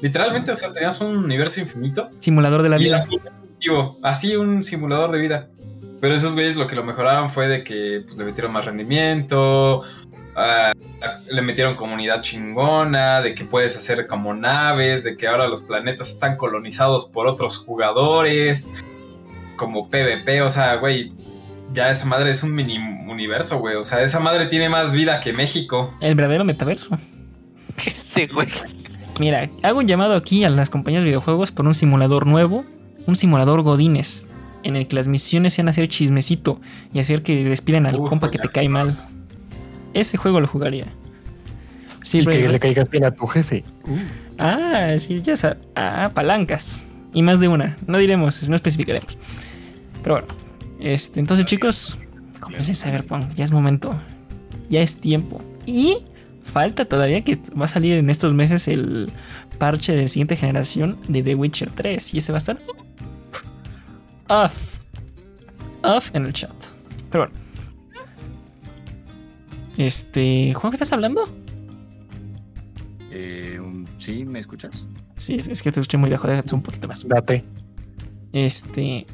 literalmente, 0.00 0.50
o 0.50 0.54
sea, 0.56 0.72
tenías 0.72 1.00
un 1.00 1.16
universo 1.16 1.60
infinito. 1.60 2.10
simulador 2.18 2.62
de 2.62 2.68
la 2.68 2.78
vida. 2.78 3.06
así 4.02 4.36
un 4.36 4.62
simulador 4.62 5.12
de 5.12 5.18
vida. 5.18 5.48
Pero 6.00 6.14
esos 6.14 6.34
güeyes 6.34 6.56
lo 6.56 6.66
que 6.66 6.76
lo 6.76 6.84
mejoraron 6.84 7.30
fue 7.30 7.48
de 7.48 7.64
que 7.64 8.02
pues, 8.04 8.16
le 8.16 8.24
metieron 8.24 8.52
más 8.52 8.64
rendimiento, 8.64 9.82
ah, 10.36 10.72
le 11.30 11.42
metieron 11.42 11.74
comunidad 11.74 12.22
chingona, 12.22 13.20
de 13.20 13.34
que 13.34 13.44
puedes 13.44 13.76
hacer 13.76 14.06
como 14.06 14.34
naves, 14.34 15.04
de 15.04 15.16
que 15.16 15.26
ahora 15.26 15.48
los 15.48 15.62
planetas 15.62 16.08
están 16.10 16.36
colonizados 16.36 17.06
por 17.06 17.26
otros 17.26 17.58
jugadores, 17.58 18.72
como 19.56 19.90
PvP, 19.90 20.42
o 20.42 20.50
sea, 20.50 20.76
güey, 20.76 21.12
ya 21.72 21.90
esa 21.90 22.06
madre 22.06 22.30
es 22.30 22.42
un 22.42 22.54
mini 22.54 22.78
universo, 23.08 23.58
güey, 23.58 23.76
o 23.76 23.82
sea, 23.82 24.02
esa 24.02 24.20
madre 24.20 24.46
tiene 24.46 24.68
más 24.68 24.92
vida 24.92 25.20
que 25.20 25.32
México. 25.32 25.92
El 26.00 26.14
verdadero 26.14 26.44
metaverso. 26.44 26.96
Este 27.84 28.26
güey. 28.26 28.48
Mira, 29.18 29.50
hago 29.62 29.80
un 29.80 29.88
llamado 29.88 30.14
aquí 30.14 30.44
a 30.44 30.50
las 30.50 30.70
compañías 30.70 31.02
de 31.02 31.08
videojuegos 31.08 31.50
por 31.50 31.66
un 31.66 31.74
simulador 31.74 32.26
nuevo, 32.26 32.64
un 33.06 33.16
simulador 33.16 33.62
Godines, 33.62 34.30
en 34.62 34.76
el 34.76 34.86
que 34.88 34.96
las 34.96 35.06
misiones 35.06 35.54
sean 35.54 35.68
hacer 35.68 35.88
chismecito 35.88 36.60
y 36.92 36.98
hacer 36.98 37.22
que 37.22 37.44
despiden 37.44 37.86
al 37.86 37.96
Uf, 38.00 38.08
compa 38.08 38.30
que 38.30 38.38
ya. 38.38 38.42
te 38.42 38.48
cae 38.50 38.68
mal. 38.68 38.98
Ese 39.94 40.16
juego 40.16 40.40
lo 40.40 40.46
jugaría. 40.46 40.86
Sí, 42.02 42.18
y 42.18 42.24
que 42.24 42.30
Ray- 42.30 42.48
le 42.52 42.60
caigas 42.60 42.88
bien 42.90 43.04
a 43.04 43.10
tu 43.10 43.26
jefe. 43.26 43.64
Ah, 44.38 44.94
sí, 44.98 45.20
ya 45.22 45.36
sabes. 45.36 45.58
Ah, 45.74 46.10
palancas. 46.14 46.86
Y 47.12 47.22
más 47.22 47.40
de 47.40 47.48
una. 47.48 47.76
No 47.86 47.98
diremos, 47.98 48.48
no 48.48 48.54
especificaremos. 48.56 49.18
Pero 50.02 50.16
bueno. 50.16 50.28
Este, 50.80 51.18
entonces, 51.20 51.44
chicos, 51.46 51.98
cómprense 52.40 52.74
Cyberpunk. 52.76 53.34
Ya 53.34 53.44
es 53.44 53.50
momento. 53.50 53.94
Ya 54.70 54.80
es 54.80 54.96
tiempo. 54.98 55.42
Y 55.66 55.98
falta 56.44 56.84
todavía 56.84 57.22
que 57.24 57.38
va 57.60 57.64
a 57.64 57.68
salir 57.68 57.92
en 57.94 58.10
estos 58.10 58.32
meses 58.34 58.68
el 58.68 59.10
parche 59.58 59.94
de 59.96 60.06
siguiente 60.08 60.36
generación 60.36 60.98
de 61.08 61.22
The 61.22 61.34
Witcher 61.34 61.70
3. 61.70 62.14
Y 62.14 62.18
ese 62.18 62.32
va 62.32 62.36
a 62.36 62.38
estar. 62.38 62.58
Off. 64.28 64.80
Off 65.82 66.10
en 66.14 66.26
el 66.26 66.32
chat. 66.32 66.52
Pero 67.10 67.24
bueno. 67.28 67.38
Este. 69.76 70.52
¿Juan, 70.54 70.70
qué 70.72 70.76
estás 70.76 70.92
hablando? 70.92 71.28
Eh, 73.10 73.58
un- 73.60 73.86
¿Sí? 73.98 74.24
¿Me 74.24 74.40
escuchas? 74.40 74.84
Sí, 75.16 75.34
es, 75.34 75.48
es 75.48 75.62
que 75.62 75.72
te 75.72 75.80
escuché 75.80 75.98
muy 75.98 76.10
bajo. 76.10 76.26
Déjate 76.28 76.54
un 76.54 76.62
poquito 76.62 76.88
más. 76.88 77.06
Date. 77.06 77.44
Este. 78.32 79.06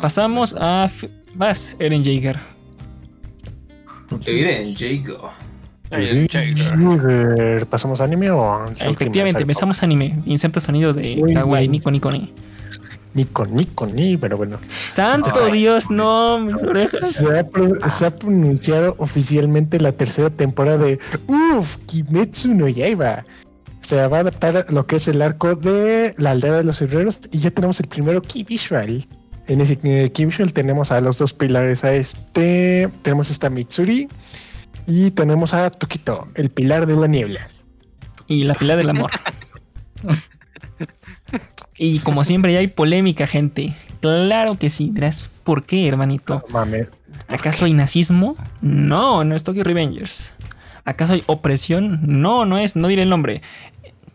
Pasamos 0.00 0.54
a. 0.58 0.84
F- 0.86 1.08
Vas, 1.34 1.76
Eren 1.78 2.04
Jaeger. 2.04 2.38
Eren 4.26 4.74
Jago. 4.76 5.30
Ay, 5.90 6.06
Sí, 6.06 6.26
Jaeger. 6.30 6.76
Jaeger. 6.78 7.66
¿Pasamos 7.66 8.00
anime 8.00 8.30
o 8.30 8.66
Efectivamente, 8.70 9.40
empezamos 9.40 9.82
anime. 9.82 10.20
Inserta 10.26 10.60
sonido 10.60 10.92
de 10.92 11.22
Kawaii. 11.32 11.68
Nico, 11.68 11.90
Nico, 11.90 12.10
ni. 13.14 13.22
Nico, 13.24 13.44
Nico, 13.46 13.86
ni, 13.86 14.16
pero 14.16 14.36
bueno. 14.36 14.58
¡Santo 14.86 15.32
Ay. 15.44 15.52
Dios! 15.52 15.90
No, 15.90 16.38
mis 16.40 16.62
orejas. 16.62 17.10
Se 17.12 17.38
ha, 17.38 17.46
pro- 17.46 17.74
se 17.90 18.06
ha 18.06 18.10
pronunciado 18.18 18.94
oficialmente 18.98 19.78
la 19.80 19.92
tercera 19.92 20.30
temporada 20.30 20.78
de 20.78 20.98
Uf, 21.26 21.76
Kimetsu 21.86 22.54
no 22.54 22.68
Yaiba. 22.68 23.24
Se 23.80 24.06
va 24.06 24.18
a 24.18 24.20
adaptar 24.20 24.56
a 24.56 24.72
lo 24.72 24.86
que 24.86 24.96
es 24.96 25.08
el 25.08 25.20
arco 25.22 25.56
de 25.56 26.14
la 26.16 26.30
aldea 26.30 26.52
de 26.52 26.64
los 26.64 26.80
herreros 26.80 27.20
y 27.32 27.38
ya 27.40 27.50
tenemos 27.50 27.80
el 27.80 27.88
primero 27.88 28.22
Key 28.22 28.44
Visual. 28.44 29.06
En 29.48 29.60
ese 29.60 29.78
eh, 29.82 30.10
Key 30.12 30.26
Visual 30.26 30.52
tenemos 30.52 30.92
a 30.92 31.00
los 31.00 31.18
dos 31.18 31.32
pilares, 31.34 31.82
a 31.84 31.92
este, 31.92 32.88
tenemos 33.02 33.28
esta 33.30 33.50
Mitsuri 33.50 34.08
y 34.86 35.10
tenemos 35.10 35.52
a 35.52 35.68
Tokito, 35.70 36.28
el 36.36 36.48
pilar 36.50 36.86
de 36.86 36.94
la 36.96 37.08
niebla. 37.08 37.48
Y 38.28 38.44
la 38.44 38.54
pila 38.54 38.76
del 38.76 38.88
amor. 38.90 39.10
Y 41.76 41.98
como 42.00 42.24
siempre, 42.24 42.52
ya 42.52 42.58
hay 42.60 42.66
polémica, 42.68 43.26
gente. 43.26 43.74
Claro 44.00 44.56
que 44.58 44.70
sí. 44.70 44.90
Dirás, 44.92 45.30
¿por 45.44 45.64
qué, 45.64 45.88
hermanito? 45.88 46.42
No 46.48 46.52
mames. 46.52 46.92
¿Acaso 47.28 47.64
hay 47.64 47.72
nazismo? 47.72 48.36
No, 48.60 49.24
no 49.24 49.34
es 49.34 49.42
Tokyo 49.42 49.64
Revengers. 49.64 50.32
¿Acaso 50.84 51.12
hay 51.14 51.22
opresión? 51.26 52.00
No, 52.02 52.44
no 52.44 52.58
es, 52.58 52.76
no 52.76 52.88
diré 52.88 53.02
el 53.02 53.08
nombre. 53.10 53.42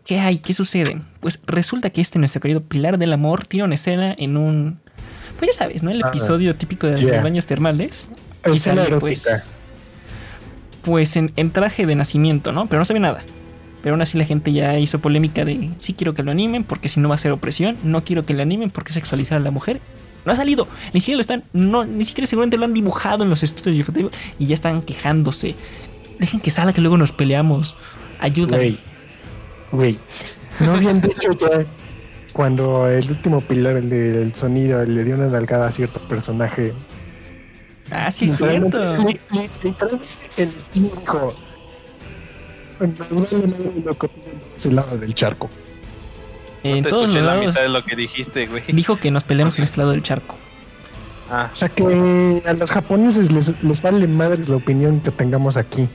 ¿Qué 0.04 0.20
hay? 0.20 0.38
¿Qué 0.38 0.54
sucede? 0.54 1.00
Pues 1.20 1.40
resulta 1.46 1.90
que 1.90 2.00
este 2.00 2.18
nuestro 2.18 2.40
querido 2.40 2.62
Pilar 2.62 2.98
del 2.98 3.12
Amor 3.12 3.46
tiene 3.46 3.64
una 3.64 3.74
escena 3.74 4.14
en 4.18 4.36
un. 4.36 4.80
Pues 5.38 5.50
ya 5.52 5.56
sabes, 5.58 5.82
¿no? 5.82 5.90
El 5.90 6.02
Ah, 6.02 6.08
episodio 6.08 6.56
típico 6.56 6.86
de 6.86 7.00
yeah. 7.00 7.14
los 7.14 7.22
baños 7.22 7.46
termales. 7.46 8.10
Escena 8.44 8.54
Y 8.54 8.58
sale, 8.58 8.80
erótica. 8.82 9.00
pues. 9.00 9.52
Pues 10.82 11.16
en, 11.16 11.32
en 11.36 11.50
traje 11.50 11.86
de 11.86 11.94
nacimiento, 11.96 12.52
¿no? 12.52 12.66
Pero 12.66 12.80
no 12.80 12.84
se 12.84 12.94
ve 12.94 13.00
nada. 13.00 13.22
Pero 13.88 13.94
aún 13.94 14.02
así 14.02 14.18
la 14.18 14.26
gente 14.26 14.52
ya 14.52 14.78
hizo 14.78 14.98
polémica 14.98 15.46
de 15.46 15.70
sí 15.78 15.94
quiero 15.94 16.12
que 16.12 16.22
lo 16.22 16.30
animen 16.30 16.62
porque 16.62 16.90
si 16.90 17.00
no 17.00 17.08
va 17.08 17.14
a 17.14 17.18
ser 17.18 17.32
opresión. 17.32 17.78
No 17.82 18.04
quiero 18.04 18.26
que 18.26 18.34
lo 18.34 18.42
animen 18.42 18.68
porque 18.68 18.92
sexualizar 18.92 19.38
a 19.38 19.40
la 19.40 19.50
mujer. 19.50 19.80
No 20.26 20.32
ha 20.32 20.36
salido. 20.36 20.68
Ni 20.92 21.00
siquiera 21.00 21.16
lo 21.16 21.22
están. 21.22 21.44
No, 21.54 21.86
ni 21.86 22.04
siquiera 22.04 22.26
seguramente 22.26 22.58
lo 22.58 22.66
han 22.66 22.74
dibujado 22.74 23.24
en 23.24 23.30
los 23.30 23.42
estudios 23.42 23.90
de 23.94 24.10
y 24.38 24.44
ya 24.44 24.52
están 24.52 24.82
quejándose. 24.82 25.54
Dejen 26.18 26.40
que 26.40 26.50
salga 26.50 26.74
que 26.74 26.82
luego 26.82 26.98
nos 26.98 27.12
peleamos. 27.12 27.78
Ayúdame. 28.20 28.58
Güey, 28.58 28.78
güey, 29.72 29.98
no 30.60 30.72
habían 30.72 31.00
dicho 31.00 31.32
ya 31.32 31.64
cuando 32.34 32.86
el 32.90 33.08
último 33.08 33.40
pilar, 33.40 33.78
el 33.78 33.88
del 33.88 34.34
sonido, 34.34 34.84
le 34.84 35.02
dio 35.02 35.14
una 35.14 35.28
nalgada 35.28 35.68
a 35.68 35.72
cierto 35.72 35.98
personaje. 36.08 36.74
Ah, 37.90 38.10
sí 38.10 38.26
es 38.26 38.36
cierto. 38.36 38.92
El 40.36 40.50
Steam 40.50 40.90
dijo. 41.00 41.34
Es 44.56 44.66
el 44.66 44.76
lado 44.76 44.96
del 44.96 45.14
charco. 45.14 45.50
En 46.62 46.84
todos 46.84 47.08
los 47.08 47.16
la 47.16 47.34
lados 47.34 47.46
mitad 47.46 47.62
de 47.62 47.68
lo 47.68 47.84
que 47.84 47.96
dijiste, 47.96 48.46
güey. 48.46 48.62
dijo 48.68 48.96
que 48.96 49.10
nos 49.10 49.24
peleamos 49.24 49.56
en 49.58 49.64
este 49.64 49.78
lado 49.78 49.92
del 49.92 50.02
charco. 50.02 50.36
Ah, 51.30 51.50
O 51.52 51.56
sea 51.56 51.68
que 51.68 52.42
a 52.46 52.52
los 52.54 52.70
japoneses 52.70 53.30
les, 53.32 53.62
les 53.62 53.82
vale 53.82 54.08
madres 54.08 54.48
la 54.48 54.56
opinión 54.56 55.00
que 55.00 55.10
tengamos 55.10 55.56
aquí. 55.56 55.88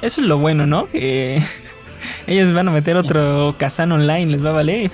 Eso 0.00 0.20
es 0.20 0.26
lo 0.26 0.38
bueno, 0.38 0.66
¿no? 0.66 0.88
Que 0.90 1.42
ellos 2.26 2.52
van 2.54 2.68
a 2.68 2.70
meter 2.70 2.96
otro 2.96 3.56
Kazan 3.58 3.92
online, 3.92 4.26
les 4.26 4.44
va 4.44 4.50
a 4.50 4.54
valer. 4.54 4.90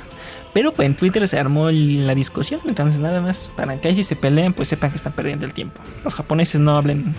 Pero 0.52 0.72
pues 0.72 0.86
en 0.86 0.96
Twitter 0.96 1.28
se 1.28 1.38
armó 1.38 1.70
la 1.70 2.14
discusión, 2.16 2.60
entonces 2.66 2.98
nada 2.98 3.20
más 3.20 3.48
para 3.56 3.80
que 3.80 3.86
ahí 3.88 3.94
si 3.94 4.02
se 4.02 4.16
pelean, 4.16 4.52
pues 4.52 4.66
sepan 4.68 4.90
que 4.90 4.96
están 4.96 5.12
perdiendo 5.12 5.46
el 5.46 5.52
tiempo. 5.52 5.80
Los 6.02 6.14
japoneses 6.14 6.60
no 6.60 6.76
hablen 6.76 7.14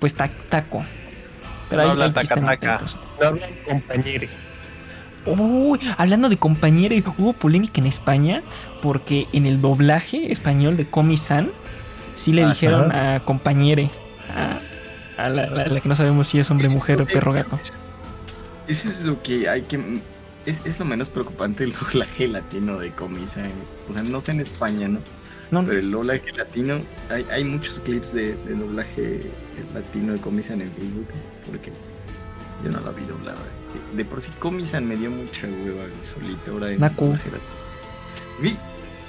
pues 0.00 0.14
ta- 0.14 0.32
taco. 0.48 0.84
Pero 1.68 1.82
No 1.82 1.88
ahí. 1.90 1.96
No 3.20 3.26
hablan 3.26 3.50
compañeros. 3.66 4.30
Uy, 5.26 5.80
hablando 5.98 6.28
de 6.28 6.36
compañera, 6.36 6.94
hubo 7.18 7.32
polémica 7.32 7.80
en 7.80 7.86
España 7.88 8.42
porque 8.80 9.26
en 9.32 9.46
el 9.46 9.60
doblaje 9.60 10.30
español 10.30 10.76
de 10.76 10.86
Komi-san 10.88 11.50
sí 12.14 12.32
le 12.32 12.42
Ajá. 12.44 12.52
dijeron 12.52 12.92
a 12.92 13.20
compañere, 13.24 13.90
a, 14.32 15.22
a 15.24 15.28
la, 15.28 15.46
la- 15.48 15.66
la 15.66 15.80
que 15.80 15.88
no 15.88 15.96
sabemos 15.96 16.28
si 16.28 16.38
es 16.38 16.48
hombre, 16.50 16.68
mujer 16.68 17.00
o 17.02 17.06
perro 17.06 17.32
gato. 17.32 17.58
Eso 18.68 18.88
es 18.88 19.02
lo 19.02 19.20
que 19.22 19.48
hay 19.48 19.62
que. 19.62 20.00
Es, 20.44 20.62
es 20.64 20.78
lo 20.78 20.84
menos 20.84 21.10
preocupante 21.10 21.64
el 21.64 21.72
doblaje 21.92 22.28
latino 22.28 22.78
de 22.78 22.92
Comisa. 22.92 23.44
eh. 23.44 23.52
O 23.88 23.92
sea, 23.92 24.02
no 24.02 24.20
sé 24.20 24.30
en 24.30 24.40
España, 24.40 24.86
¿no? 24.86 25.00
No, 25.50 25.64
Pero 25.64 25.78
el 25.78 25.90
doblaje 25.90 26.32
latino. 26.32 26.80
Hay, 27.10 27.24
hay 27.30 27.44
muchos 27.44 27.78
clips 27.80 28.12
de, 28.12 28.34
de 28.34 28.54
doblaje 28.54 29.20
latino 29.74 30.12
de 30.14 30.18
Comisa 30.20 30.54
en 30.54 30.60
Facebook. 30.72 31.06
Porque 31.46 31.70
Yo 32.64 32.70
no 32.70 32.80
la 32.80 32.90
vi 32.90 33.04
doblada. 33.04 33.38
De 33.94 34.04
por 34.04 34.20
sí 34.20 34.30
Comisan 34.38 34.86
me 34.86 34.96
dio 34.96 35.10
mucha 35.10 35.46
hueva 35.46 35.84
solito 36.02 36.52
ahora 36.52 36.72
en 36.72 36.80
Naku. 36.80 37.16
Vi, 38.40 38.56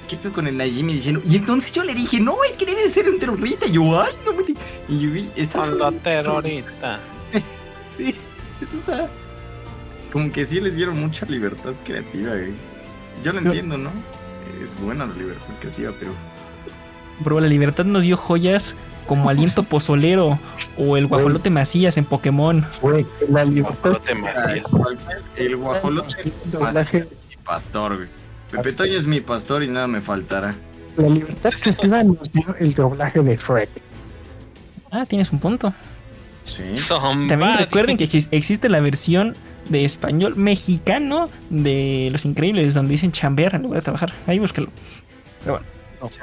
¿qué 0.08 0.16
pedo 0.18 0.32
con 0.34 0.48
el 0.48 0.58
Najimi 0.58 0.94
diciendo? 0.94 1.22
Y 1.26 1.38
entonces 1.38 1.72
yo 1.74 1.84
le 1.84 1.96
dije, 1.96 2.20
no, 2.20 2.38
es 2.44 2.56
que 2.58 2.66
debe 2.66 2.84
de 2.84 2.90
ser 2.90 3.10
un 3.10 3.18
terrorista. 3.18 3.66
Y 3.68 3.74
yo, 3.74 4.02
ay, 4.02 4.14
no 4.26 4.34
me 4.34 4.44
di-". 4.44 4.56
Y 4.90 5.00
yo 5.00 5.12
vi, 5.12 5.30
los 5.78 6.04
terroristas. 6.04 7.00
Sí, 7.98 8.14
eso 8.62 8.78
está. 8.78 9.10
Como 10.12 10.32
que 10.32 10.46
sí 10.46 10.62
les 10.62 10.76
dieron 10.76 11.00
mucha 11.00 11.26
libertad 11.26 11.74
creativa, 11.84 12.30
güey. 12.30 12.54
Yo 13.24 13.34
lo 13.34 13.42
Yo- 13.42 13.48
entiendo, 13.48 13.78
¿no? 13.78 13.92
Es 14.64 14.80
buena 14.80 15.06
la 15.06 15.14
libertad 15.14 15.54
creativa, 15.60 15.92
pero. 16.00 16.12
Bro, 17.20 17.40
la 17.40 17.48
libertad 17.48 17.86
nos 17.86 18.04
dio 18.04 18.18
joyas 18.18 18.76
como 19.08 19.30
Aliento 19.30 19.64
Pozolero 19.64 20.38
o 20.78 20.98
el 20.98 21.08
Guajolote 21.08 21.50
Macías 21.50 21.98
en 21.98 22.06
Pokémon. 22.06 22.66
Güey, 22.82 23.06
la 23.30 23.46
libertad. 23.46 23.94
El 25.36 25.56
guajolote 25.58 26.22
El 26.22 26.34
doblaje- 26.52 27.00
es 27.00 27.06
mi 27.30 27.36
pastor, 27.44 27.96
güey. 27.96 28.08
Pepe 28.52 28.74
Toño 28.74 28.94
es 28.98 29.06
mi 29.06 29.22
pastor 29.22 29.64
y 29.64 29.68
nada 29.68 29.88
me 29.88 30.02
faltará. 30.02 30.56
La 30.98 31.10
libertad 31.10 31.52
creativa 31.60 32.04
nos 32.04 32.32
dio 32.32 32.56
el 32.60 32.74
doblaje 32.74 33.22
de 33.22 33.36
Shrek. 33.38 33.70
Ah, 34.92 35.06
tienes 35.06 35.32
un 35.32 35.40
punto. 35.40 35.74
Sí. 36.46 36.64
También 36.90 37.58
recuerden 37.58 37.98
que 37.98 38.06
exis- 38.06 38.30
existe 38.32 38.70
la 38.70 38.80
versión 38.80 39.36
de 39.70 39.86
español 39.86 40.36
mexicano 40.36 41.30
de 41.50 42.10
Los 42.12 42.26
Increíbles, 42.26 42.74
donde 42.74 42.92
dicen 42.94 43.12
chambear 43.12 43.56
en 43.56 43.64
lugar 43.64 43.80
de 43.80 43.84
trabajar. 43.84 44.14
Ahí 44.26 44.40
búsquelo. 44.40 44.70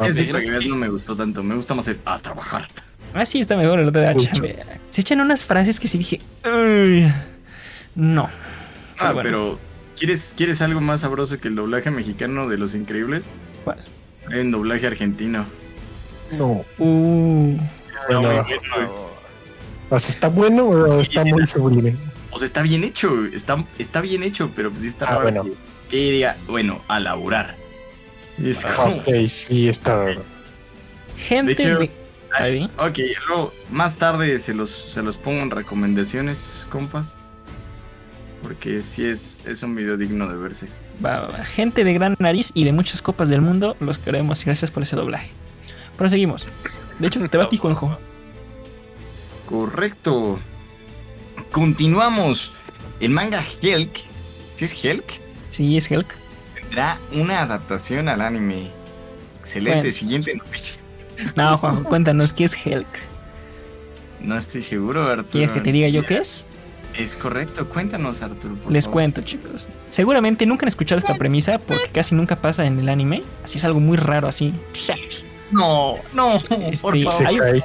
Ese 0.00 0.24
para 0.32 0.44
que 0.44 0.50
veas 0.50 0.66
no 0.66 0.76
me 0.76 0.88
gustó 0.88 1.16
tanto. 1.16 1.42
Me 1.42 1.54
gusta 1.56 1.74
más 1.74 1.88
el 1.88 1.98
a 2.04 2.18
trabajar. 2.18 2.66
Ah, 3.12 3.24
sí, 3.24 3.40
está 3.40 3.56
mejor 3.56 3.78
el 3.80 3.88
otro 3.88 4.00
de 4.00 4.08
ah, 4.08 4.14
Mucho. 4.14 4.28
chambear. 4.32 4.80
Se 4.88 5.00
echan 5.00 5.20
unas 5.20 5.44
frases 5.44 5.78
que 5.80 5.88
sí 5.88 5.98
dije. 5.98 6.20
"Uy, 6.44 7.06
no. 7.94 8.28
Ah, 8.98 9.12
bueno. 9.12 9.22
pero. 9.22 9.58
¿quieres, 9.96 10.34
¿Quieres 10.36 10.60
algo 10.62 10.80
más 10.80 11.00
sabroso 11.00 11.38
que 11.38 11.48
el 11.48 11.54
doblaje 11.54 11.90
mexicano 11.90 12.48
de 12.48 12.58
Los 12.58 12.74
Increíbles? 12.74 13.30
¿Cuál? 13.64 13.78
Hay 14.30 14.40
un 14.40 14.50
doblaje 14.50 14.86
argentino. 14.86 15.46
No. 16.32 16.64
Uh, 16.78 17.56
Bueno, 18.08 18.44
¿está 19.96 20.28
bueno 20.28 20.64
o 20.66 21.00
está 21.00 21.24
muy 21.24 21.46
sublime? 21.46 21.96
O 22.34 22.38
sea, 22.38 22.46
está 22.46 22.60
bien 22.62 22.84
hecho. 22.84 23.24
Está, 23.26 23.64
está 23.78 24.00
bien 24.00 24.22
hecho, 24.22 24.50
pero 24.54 24.70
pues 24.70 24.82
sí 24.82 24.88
está 24.88 25.06
Ah, 25.06 25.10
raro 25.10 25.22
bueno. 25.22 25.44
que- 25.44 25.54
que 25.88 25.96
diga, 26.10 26.36
bueno, 26.46 26.82
a 26.88 27.00
laburar. 27.00 27.56
Y 28.38 28.50
es 28.50 28.64
como. 28.66 28.96
Ok, 28.96 29.08
sí, 29.28 29.68
está. 29.68 30.04
gente 31.16 31.54
De 31.54 31.62
hecho, 31.62 31.78
de- 31.78 31.90
Ahí. 32.36 32.68
Ok, 32.78 32.98
luego 33.28 33.54
más 33.70 33.94
tarde 33.94 34.38
se 34.40 34.54
los, 34.54 34.68
se 34.70 35.02
los 35.02 35.16
pongo 35.16 35.40
en 35.42 35.50
recomendaciones, 35.52 36.66
compas. 36.70 37.16
Porque 38.42 38.82
sí 38.82 39.04
es, 39.06 39.38
es 39.46 39.62
un 39.62 39.76
video 39.76 39.96
digno 39.96 40.28
de 40.28 40.34
verse. 40.36 40.66
Va, 41.04 41.20
va, 41.20 41.26
va. 41.28 41.44
Gente 41.44 41.84
de 41.84 41.94
gran 41.94 42.16
nariz 42.18 42.50
y 42.52 42.64
de 42.64 42.72
muchas 42.72 43.00
copas 43.02 43.28
del 43.28 43.40
mundo, 43.40 43.76
los 43.78 43.98
queremos 43.98 44.42
y 44.42 44.46
gracias 44.46 44.72
por 44.72 44.82
ese 44.82 44.96
doblaje. 44.96 45.30
Proseguimos. 45.96 46.48
De 46.98 47.06
hecho, 47.06 47.26
te 47.28 47.38
va 47.38 47.44
a 47.44 47.48
ti, 47.48 47.56
Juanjo. 47.62 47.96
Correcto. 49.46 50.40
Continuamos. 51.50 52.52
El 53.00 53.10
manga 53.10 53.44
Helk. 53.62 53.96
¿Sí 54.54 54.64
es 54.64 54.84
Helk? 54.84 55.04
Sí, 55.48 55.76
es 55.76 55.90
Helk. 55.90 56.14
Tendrá 56.60 56.98
una 57.12 57.42
adaptación 57.42 58.08
al 58.08 58.20
anime. 58.20 58.70
Excelente. 59.40 59.78
Bueno. 59.80 59.92
Siguiente 59.92 60.34
noticia. 60.34 60.80
No, 61.36 61.56
Juanjo, 61.58 61.84
cuéntanos 61.84 62.32
qué 62.32 62.44
es 62.44 62.54
Helk. 62.66 62.86
No 64.20 64.36
estoy 64.36 64.62
seguro, 64.62 65.06
Arturo. 65.08 65.28
¿Quieres 65.30 65.52
que 65.52 65.60
te 65.60 65.70
diga 65.70 65.88
yo 65.88 66.04
qué 66.04 66.18
es? 66.18 66.46
Es 66.98 67.14
correcto. 67.16 67.68
Cuéntanos, 67.68 68.22
Arturo. 68.22 68.54
por 68.56 68.72
Les 68.72 68.84
favor. 68.84 68.94
cuento, 68.94 69.22
chicos. 69.22 69.68
Seguramente 69.90 70.46
nunca 70.46 70.64
han 70.64 70.68
escuchado 70.68 70.98
esta 70.98 71.14
premisa 71.14 71.58
porque 71.58 71.88
casi 71.90 72.14
nunca 72.14 72.36
pasa 72.36 72.64
en 72.66 72.78
el 72.78 72.88
anime. 72.88 73.22
Así 73.44 73.58
es 73.58 73.64
algo 73.64 73.80
muy 73.80 73.96
raro, 73.96 74.28
así. 74.28 74.54
No, 75.50 75.94
no. 76.14 76.34
Este, 76.36 76.78
por 76.80 76.98
favor. 77.02 77.26
Hay-. 77.26 77.62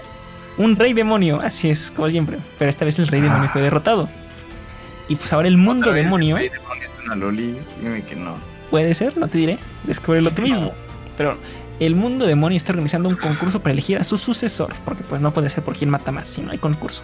Un 0.59 0.75
rey 0.75 0.91
demonio, 0.91 1.39
así 1.41 1.69
es, 1.69 1.89
como 1.89 2.09
siempre. 2.09 2.37
Pero 2.57 2.69
esta 2.69 2.83
vez 2.83 2.99
el 2.99 3.07
rey 3.07 3.21
demonio 3.21 3.49
fue 3.49 3.61
derrotado. 3.61 4.09
Y 5.07 5.15
pues 5.15 5.31
ahora 5.31 5.47
el 5.47 5.55
mundo 5.55 5.93
demonio. 5.93 6.35
el 6.35 6.41
rey 6.41 6.49
demonio 6.49 6.83
es 6.83 7.05
una 7.05 7.15
loli. 7.15 7.57
Dime 7.81 8.03
que 8.03 8.17
no. 8.17 8.35
Puede 8.69 8.93
ser, 8.93 9.17
no 9.17 9.29
te 9.29 9.37
diré. 9.37 9.57
Descúbrelo 9.85 10.31
tú 10.31 10.41
mismo. 10.41 10.73
Pero 11.17 11.37
el 11.79 11.95
mundo 11.95 12.25
demonio 12.25 12.57
está 12.57 12.73
organizando 12.73 13.07
un 13.07 13.15
concurso 13.15 13.61
para 13.61 13.71
elegir 13.71 13.99
a 13.99 14.03
su 14.03 14.17
sucesor. 14.17 14.73
Porque 14.83 15.05
pues 15.05 15.21
no 15.21 15.33
puede 15.33 15.49
ser 15.49 15.63
por 15.63 15.77
quien 15.77 15.89
mata 15.89 16.11
más, 16.11 16.27
si 16.27 16.41
no 16.41 16.51
hay 16.51 16.57
concurso. 16.57 17.03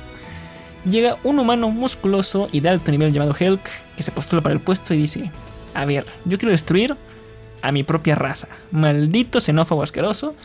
Llega 0.83 1.15
un 1.23 1.39
humano 1.39 1.69
musculoso 1.69 2.49
y 2.51 2.59
de 2.59 2.67
alto 2.67 2.91
nivel 2.91 3.13
llamado 3.13 3.33
Helk, 3.39 3.63
que 3.95 4.03
se 4.03 4.11
postula 4.11 4.41
para 4.41 4.53
el 4.53 4.59
puesto 4.59 4.93
y 4.93 4.97
dice: 4.97 5.31
A 5.73 5.85
ver, 5.85 6.05
yo 6.25 6.37
quiero 6.37 6.51
destruir 6.51 6.97
a 7.61 7.71
mi 7.71 7.83
propia 7.83 8.15
raza. 8.15 8.49
Maldito 8.71 9.39
xenófobo 9.39 9.81
asqueroso. 9.81 10.35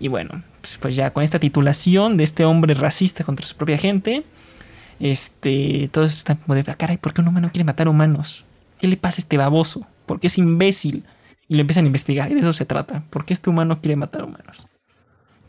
Y 0.00 0.08
bueno, 0.08 0.42
pues, 0.66 0.78
pues 0.78 0.96
ya 0.96 1.12
con 1.12 1.22
esta 1.22 1.38
titulación 1.38 2.16
de 2.16 2.24
este 2.24 2.44
hombre 2.44 2.74
racista 2.74 3.22
contra 3.22 3.46
su 3.46 3.56
propia 3.56 3.78
gente, 3.78 4.24
este, 4.98 5.88
todos 5.92 6.12
están 6.12 6.36
como 6.38 6.54
de, 6.56 6.64
"Ah, 6.66 6.74
caray, 6.74 6.96
¿por 6.96 7.14
qué 7.14 7.20
un 7.20 7.28
humano 7.28 7.50
quiere 7.52 7.64
matar 7.64 7.86
humanos? 7.88 8.44
¿Qué 8.80 8.88
le 8.88 8.96
pasa 8.96 9.20
a 9.20 9.22
este 9.22 9.36
baboso? 9.36 9.86
¿Por 10.06 10.18
qué 10.18 10.26
es 10.26 10.38
imbécil? 10.38 11.04
Y 11.48 11.54
lo 11.54 11.60
empiezan 11.60 11.84
a 11.84 11.86
investigar 11.86 12.30
y 12.30 12.34
de 12.34 12.40
eso 12.40 12.52
se 12.52 12.64
trata. 12.66 13.04
¿Por 13.10 13.24
qué 13.24 13.32
este 13.32 13.48
humano 13.48 13.80
quiere 13.80 13.94
matar 13.94 14.24
humanos? 14.24 14.66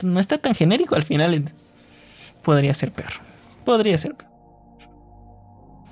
No 0.03 0.19
está 0.19 0.37
tan 0.37 0.53
genérico 0.53 0.93
al 0.95 1.03
final. 1.03 1.51
Podría 2.43 2.73
ser 2.75 2.91
peor. 2.91 3.09
Podría 3.65 3.97
ser 3.97 4.13
peor. 4.15 4.29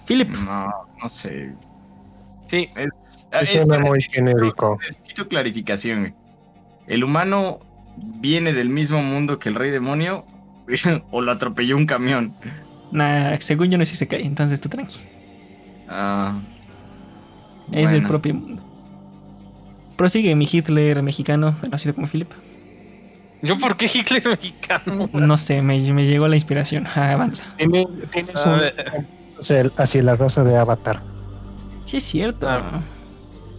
Philip, 0.06 0.30
No, 0.30 0.68
no 1.02 1.10
sé. 1.10 1.56
Sí, 2.48 2.70
Es, 2.76 3.28
Es 3.42 3.56
es- 3.56 3.68
muy 3.68 4.00
genérico. 4.02 4.78
Necesito 4.80 5.28
clarificación. 5.28 6.16
¿El 6.86 7.04
humano 7.04 7.60
viene 7.98 8.54
del 8.54 8.70
mismo 8.70 9.02
mundo 9.02 9.40
que 9.40 9.50
el 9.50 9.56
rey 9.56 9.72
demonio 9.72 10.26
o 11.12 11.22
lo 11.22 11.32
atropelló 11.32 11.78
un 11.78 11.86
camión? 11.86 12.34
nah, 12.92 13.36
según 13.40 13.70
yo 13.72 13.78
no 13.78 13.86
sé 13.86 13.92
si 13.92 13.98
se 13.98 14.08
cae, 14.08 14.26
entonces 14.26 14.60
tú 14.62 14.70
tranqui. 14.70 15.00
Ah, 15.88 16.40
Es 17.72 17.92
del 17.92 18.04
propio 18.04 18.34
mundo. 18.34 18.64
Prosigue 19.98 20.36
mi 20.36 20.48
Hitler 20.52 21.02
mexicano, 21.04 21.56
conocido 21.60 21.96
como 21.96 22.08
Philip. 22.08 22.32
¿yo 23.42 23.58
por 23.60 23.78
qué 23.78 23.86
Hitler 23.94 24.24
mexicano? 24.28 25.08
No 25.14 25.38
sé, 25.38 25.62
me, 25.62 25.80
me 25.94 26.06
llegó 26.06 26.28
la 26.28 26.36
inspiración. 26.36 26.86
Avanza. 26.96 27.46
Tiene- 27.58 27.88
Tienes 28.12 28.46
A 28.46 28.54
un. 28.54 29.72
hacia 29.78 30.04
la 30.04 30.16
raza 30.16 30.44
de 30.44 30.58
Avatar. 30.58 31.04
Sí, 31.84 31.98
es 31.98 32.04
cierto. 32.04 32.50
Ah. 32.50 32.82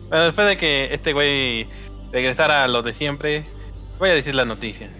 Bueno, 0.09 0.25
después 0.25 0.47
de 0.49 0.57
que 0.57 0.93
este 0.93 1.13
güey 1.13 1.69
regresara 2.13 2.65
a 2.65 2.69
lo 2.69 2.83
de 2.83 2.93
siempre, 2.95 3.45
voy 3.99 4.11
a 4.11 4.15
decir 4.15 4.35
la 4.35 4.45
noticia. 4.45 4.91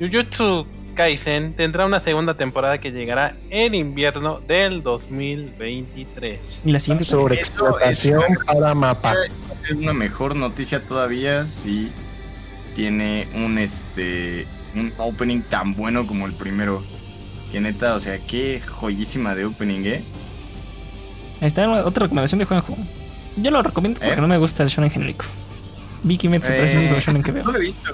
Jujutsu 0.00 0.66
Kaisen 0.94 1.54
tendrá 1.54 1.86
una 1.86 2.00
segunda 2.00 2.36
temporada 2.36 2.78
que 2.78 2.90
llegará 2.90 3.36
en 3.50 3.74
invierno 3.74 4.40
del 4.40 4.82
2023. 4.82 6.62
Y 6.64 6.72
la 6.72 6.80
siguiente. 6.80 7.04
Sobre 7.04 7.36
explotación 7.36 8.22
para 8.46 8.74
mapa. 8.74 9.14
es 9.64 9.70
una 9.72 9.92
mejor 9.92 10.36
noticia 10.36 10.84
todavía 10.84 11.46
si 11.46 11.90
tiene 12.74 13.28
un 13.34 13.58
este 13.58 14.46
un 14.74 14.92
opening 14.98 15.42
tan 15.42 15.74
bueno 15.74 16.06
como 16.06 16.26
el 16.26 16.34
primero. 16.34 16.82
Que 17.52 17.60
neta, 17.60 17.94
o 17.94 18.00
sea, 18.00 18.18
qué 18.18 18.60
joyísima 18.60 19.36
de 19.36 19.44
opening, 19.44 19.84
eh. 19.84 20.04
Ahí 21.40 21.46
está 21.46 21.68
otra 21.84 22.04
recomendación 22.04 22.40
de 22.40 22.46
Juanjo. 22.46 22.76
Yo 23.36 23.50
lo 23.50 23.62
recomiendo 23.62 24.00
porque 24.00 24.14
¿Eh? 24.14 24.20
no 24.20 24.26
me 24.26 24.38
gusta 24.38 24.62
el 24.62 24.68
shonen 24.68 24.90
genérico. 24.90 25.24
Vi 26.04 26.18
Kimetsu, 26.18 26.48
pero 26.48 26.62
es 26.62 26.72
el 26.72 26.78
único 26.78 26.94
Eh, 26.94 27.00
shonen 27.00 27.22
que 27.22 27.32
veo. 27.32 27.44
No 27.44 27.52
lo 27.52 27.58
he 27.58 27.62
visto. 27.62 27.90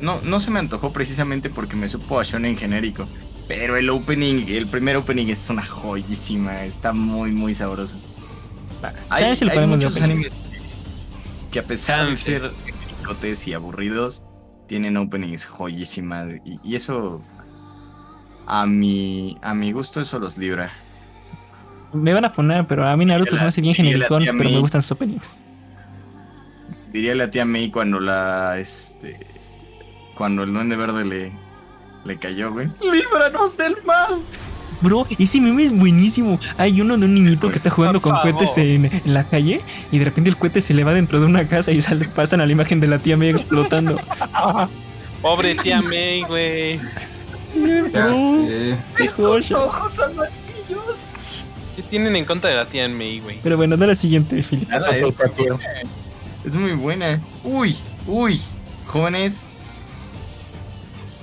No, 0.00 0.20
no 0.22 0.40
se 0.40 0.50
me 0.50 0.58
antojó 0.58 0.92
precisamente 0.92 1.48
porque 1.48 1.76
me 1.76 1.88
supo 1.88 2.20
a 2.20 2.22
shonen 2.22 2.56
genérico. 2.56 3.06
Pero 3.48 3.76
el 3.76 3.88
opening, 3.88 4.44
el 4.48 4.66
primer 4.66 4.96
opening 4.96 5.28
es 5.28 5.48
una 5.48 5.64
joyísima. 5.64 6.64
Está 6.64 6.92
muy, 6.92 7.32
muy 7.32 7.54
sabroso. 7.54 7.98
Hay, 9.08 9.22
Chance 9.22 9.44
lo 9.44 9.52
hay 9.52 9.60
de 9.60 9.66
muchos 9.68 10.00
animes 10.02 10.32
que, 11.50 11.60
a 11.60 11.64
pesar 11.64 12.10
de 12.10 12.16
ser 12.16 12.52
genéricotes 12.64 13.46
y 13.48 13.54
aburridos, 13.54 14.22
tienen 14.66 14.96
openings 14.96 15.46
joyísimas. 15.46 16.34
Y, 16.44 16.58
y 16.62 16.74
eso, 16.74 17.22
a 18.46 18.66
mi, 18.66 19.38
a 19.40 19.54
mi 19.54 19.72
gusto, 19.72 20.00
eso 20.00 20.18
los 20.18 20.36
libra. 20.36 20.72
Me 21.92 22.12
van 22.12 22.24
a 22.24 22.32
poner, 22.32 22.66
pero 22.66 22.86
a 22.86 22.96
mí 22.96 23.06
Naruto 23.06 23.36
se 23.36 23.42
me 23.42 23.48
hace 23.48 23.60
bien 23.60 23.74
genericón, 23.74 24.24
pero 24.24 24.50
me 24.50 24.58
gustan 24.58 24.82
sus 24.82 24.92
openings. 24.92 25.38
Diría 26.92 27.14
la 27.14 27.30
tía 27.30 27.44
May 27.44 27.70
cuando 27.70 28.00
la, 28.00 28.58
este, 28.58 29.18
cuando 30.14 30.44
el 30.44 30.52
duende 30.52 30.76
verde 30.76 31.04
le, 31.04 31.32
le 32.04 32.18
cayó, 32.18 32.52
güey. 32.52 32.68
¡Líbranos 32.80 33.56
del 33.56 33.76
mal! 33.84 34.20
Bro, 34.80 35.06
ese 35.18 35.40
meme 35.40 35.64
es 35.64 35.72
buenísimo. 35.72 36.38
Hay 36.58 36.80
uno 36.80 36.98
de 36.98 37.06
un 37.06 37.14
niñito 37.14 37.48
que 37.48 37.56
está 37.56 37.70
jugando 37.70 38.00
con 38.00 38.14
cohetes 38.20 38.58
en, 38.58 38.84
en 38.86 39.14
la 39.14 39.26
calle 39.26 39.62
y 39.90 39.98
de 39.98 40.04
repente 40.04 40.28
el 40.30 40.36
cohete 40.36 40.60
se 40.60 40.74
le 40.74 40.84
va 40.84 40.92
dentro 40.92 41.18
de 41.18 41.26
una 41.26 41.48
casa 41.48 41.72
y 41.72 41.80
sale, 41.80 42.06
pasan 42.06 42.40
a 42.40 42.46
la 42.46 42.52
imagen 42.52 42.80
de 42.80 42.86
la 42.86 42.98
tía 42.98 43.16
May 43.16 43.30
explotando. 43.30 43.98
Pobre 45.22 45.54
tía 45.54 45.80
May, 45.80 46.22
güey. 46.22 46.80
Ya 47.92 48.12
sé. 48.12 48.76
joya. 49.16 49.58
ojos 49.58 49.98
amarillos! 49.98 51.10
¿Qué 51.74 51.82
tienen 51.82 52.16
en 52.16 52.24
contra 52.24 52.50
de 52.50 52.56
la 52.56 52.68
tía 52.68 52.88
May, 52.88 53.20
güey? 53.20 53.40
Pero 53.42 53.56
bueno, 53.56 53.76
da 53.76 53.86
la 53.86 53.94
siguiente, 53.94 54.38
Eso 54.38 54.56
pateo. 55.16 55.58
Es 56.46 56.56
muy 56.56 56.72
buena. 56.72 57.20
Uy, 57.44 57.76
uy, 58.06 58.40
jóvenes. 58.86 59.48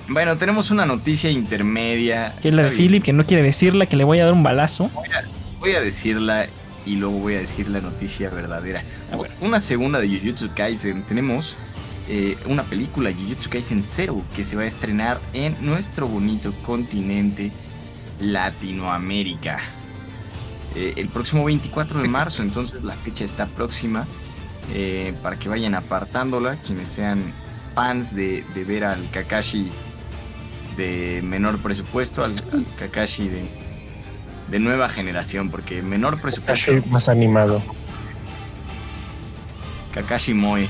Bueno, 0.06 0.36
tenemos 0.36 0.70
una 0.70 0.84
noticia 0.84 1.30
intermedia. 1.30 2.36
Que 2.42 2.48
es 2.48 2.54
la 2.54 2.64
de. 2.64 2.70
Philip, 2.70 3.02
que 3.02 3.14
no 3.14 3.24
quiere 3.24 3.42
decirla, 3.42 3.86
que 3.86 3.96
le 3.96 4.04
voy 4.04 4.20
a 4.20 4.26
dar 4.26 4.34
un 4.34 4.42
balazo. 4.42 4.90
Voy 5.60 5.72
a 5.72 5.80
decirla 5.80 6.46
y 6.84 6.96
luego 6.96 7.18
voy 7.18 7.36
a 7.36 7.38
decir 7.38 7.68
la 7.70 7.80
noticia 7.80 8.28
verdadera. 8.28 8.84
Ah, 9.10 9.16
bueno. 9.16 9.34
Una 9.40 9.60
segunda 9.60 9.98
de 9.98 10.08
Jujutsu 10.08 10.50
Kaisen. 10.54 11.02
Tenemos 11.04 11.56
eh, 12.06 12.36
una 12.46 12.64
película, 12.64 13.10
Jujutsu 13.10 13.48
Kaisen 13.48 13.82
Zero, 13.82 14.22
que 14.36 14.44
se 14.44 14.56
va 14.56 14.62
a 14.62 14.66
estrenar 14.66 15.20
en 15.32 15.56
nuestro 15.62 16.06
bonito 16.06 16.52
continente 16.66 17.50
Latinoamérica. 18.20 19.58
Eh, 20.74 20.94
el 20.96 21.08
próximo 21.08 21.44
24 21.44 22.02
de 22.02 22.08
marzo, 22.08 22.42
entonces 22.42 22.82
la 22.82 22.94
fecha 22.96 23.24
está 23.24 23.46
próxima. 23.46 24.06
Eh, 24.72 25.14
para 25.22 25.38
que 25.38 25.48
vayan 25.48 25.74
apartándola, 25.74 26.56
quienes 26.62 26.88
sean 26.88 27.32
fans 27.74 28.14
de, 28.14 28.44
de 28.54 28.64
ver 28.64 28.84
al 28.84 29.10
Kakashi 29.10 29.70
de 30.76 31.20
menor 31.22 31.58
presupuesto, 31.58 32.24
al, 32.24 32.34
al 32.52 32.66
Kakashi 32.78 33.28
de, 33.28 33.42
de 34.50 34.58
nueva 34.58 34.88
generación, 34.88 35.50
porque 35.50 35.82
menor 35.82 36.20
presupuesto, 36.20 36.72
Casi 36.72 36.88
más 36.88 37.08
animado. 37.08 37.62
Kakashi 39.92 40.34
Moe. 40.34 40.68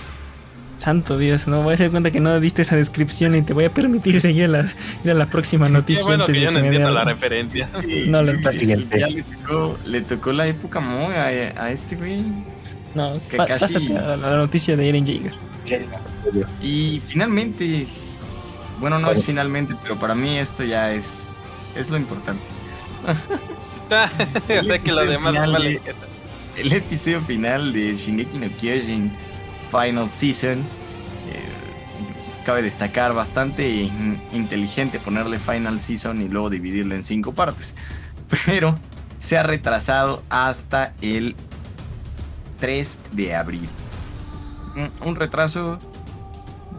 Santo 0.77 1.17
Dios, 1.17 1.47
no 1.47 1.63
voy 1.63 1.73
a 1.73 1.75
hacer 1.77 1.91
cuenta 1.91 2.11
que 2.11 2.21
no 2.21 2.39
diste 2.41 2.61
esa 2.63 2.77
descripción 2.77 3.35
y 3.35 3.43
te 3.43 3.55
voy 3.55 3.65
a 3.65 3.71
permitir 3.73 4.21
seguir 4.21 4.45
a 4.47 4.49
la, 4.49 4.67
ir 5.05 5.11
a 5.11 5.15
la 5.15 5.31
próxima 5.31 5.69
Qué 5.69 5.73
noticia 5.73 6.05
bueno 6.05 6.25
antes 6.25 6.35
que 6.35 6.41
de 6.41 6.41
yo 6.41 6.51
no 6.51 6.61
que 6.61 6.67
entiendo 6.67 6.91
la 6.91 7.05
referencia. 7.05 7.71
No 8.07 8.23
lo 8.23 8.33
Sí, 8.33 8.39
entiendo. 8.39 8.53
sí, 8.53 8.59
Siguiente. 8.59 8.99
ya 8.99 9.09
le 9.09 9.23
tocó, 9.23 9.79
le 9.87 10.01
tocó 10.03 10.33
la 10.33 10.47
época 10.47 10.81
Moe 10.81 11.17
a, 11.17 11.63
a 11.65 11.71
este 11.71 11.97
güey. 11.97 12.23
No, 12.95 13.17
Kakashi- 13.17 13.37
pa- 13.37 13.47
pásate 13.47 13.99
a 13.99 14.17
la 14.17 14.37
noticia 14.37 14.77
de 14.77 14.89
Eren 14.89 15.07
Jaeger. 15.07 15.35
Y 16.61 17.03
finalmente, 17.07 17.87
bueno, 18.81 18.99
no 18.99 19.11
es 19.11 19.25
finalmente, 19.25 19.75
pero 19.83 19.99
para 19.99 20.15
mí 20.15 20.37
esto 20.39 20.63
ya 20.65 20.93
es, 20.93 21.37
es 21.75 21.91
lo 21.91 21.97
importante. 21.97 22.43
o 23.09 24.65
sea 24.65 24.79
que 24.83 24.93
lo 24.93 25.05
demás 25.07 25.35
vale. 25.35 25.81
El 26.57 26.73
episodio 26.73 27.21
final 27.21 27.73
de 27.73 27.97
Shingeki 27.97 28.39
no 28.39 28.49
Kyojin 28.57 29.13
Final 29.71 30.11
Season. 30.11 30.61
eh, 30.61 32.45
cabe 32.47 32.63
destacar 32.63 33.13
bastante 33.13 33.69
in- 33.69 34.21
inteligente 34.33 35.01
ponerle 35.01 35.39
Final 35.41 35.81
Season 35.81 36.23
y 36.23 36.29
luego 36.29 36.51
dividirlo 36.51 36.95
en 36.95 37.03
cinco 37.03 37.33
partes. 37.33 37.75
Pero 38.47 38.77
se 39.19 39.37
ha 39.37 39.43
retrasado 39.43 40.23
hasta 40.29 40.93
el 41.03 41.35
3 42.59 43.01
de 43.13 43.35
abril. 43.35 43.69
Un- 45.05 45.15
retraso 45.17 45.79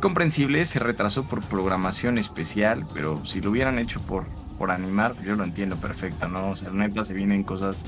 comprensible, 0.01 0.65
se 0.65 0.79
retrasó 0.79 1.23
por 1.23 1.41
programación 1.41 2.17
especial, 2.17 2.85
pero 2.93 3.25
si 3.25 3.41
lo 3.41 3.51
hubieran 3.51 3.79
hecho 3.79 4.01
por, 4.01 4.25
por 4.57 4.71
animar, 4.71 5.15
yo 5.23 5.35
lo 5.35 5.43
entiendo 5.43 5.77
perfecto, 5.77 6.27
¿no? 6.27 6.49
O 6.51 6.55
sea, 6.55 6.69
neta 6.71 7.03
se 7.05 7.13
vienen 7.13 7.43
cosas 7.43 7.85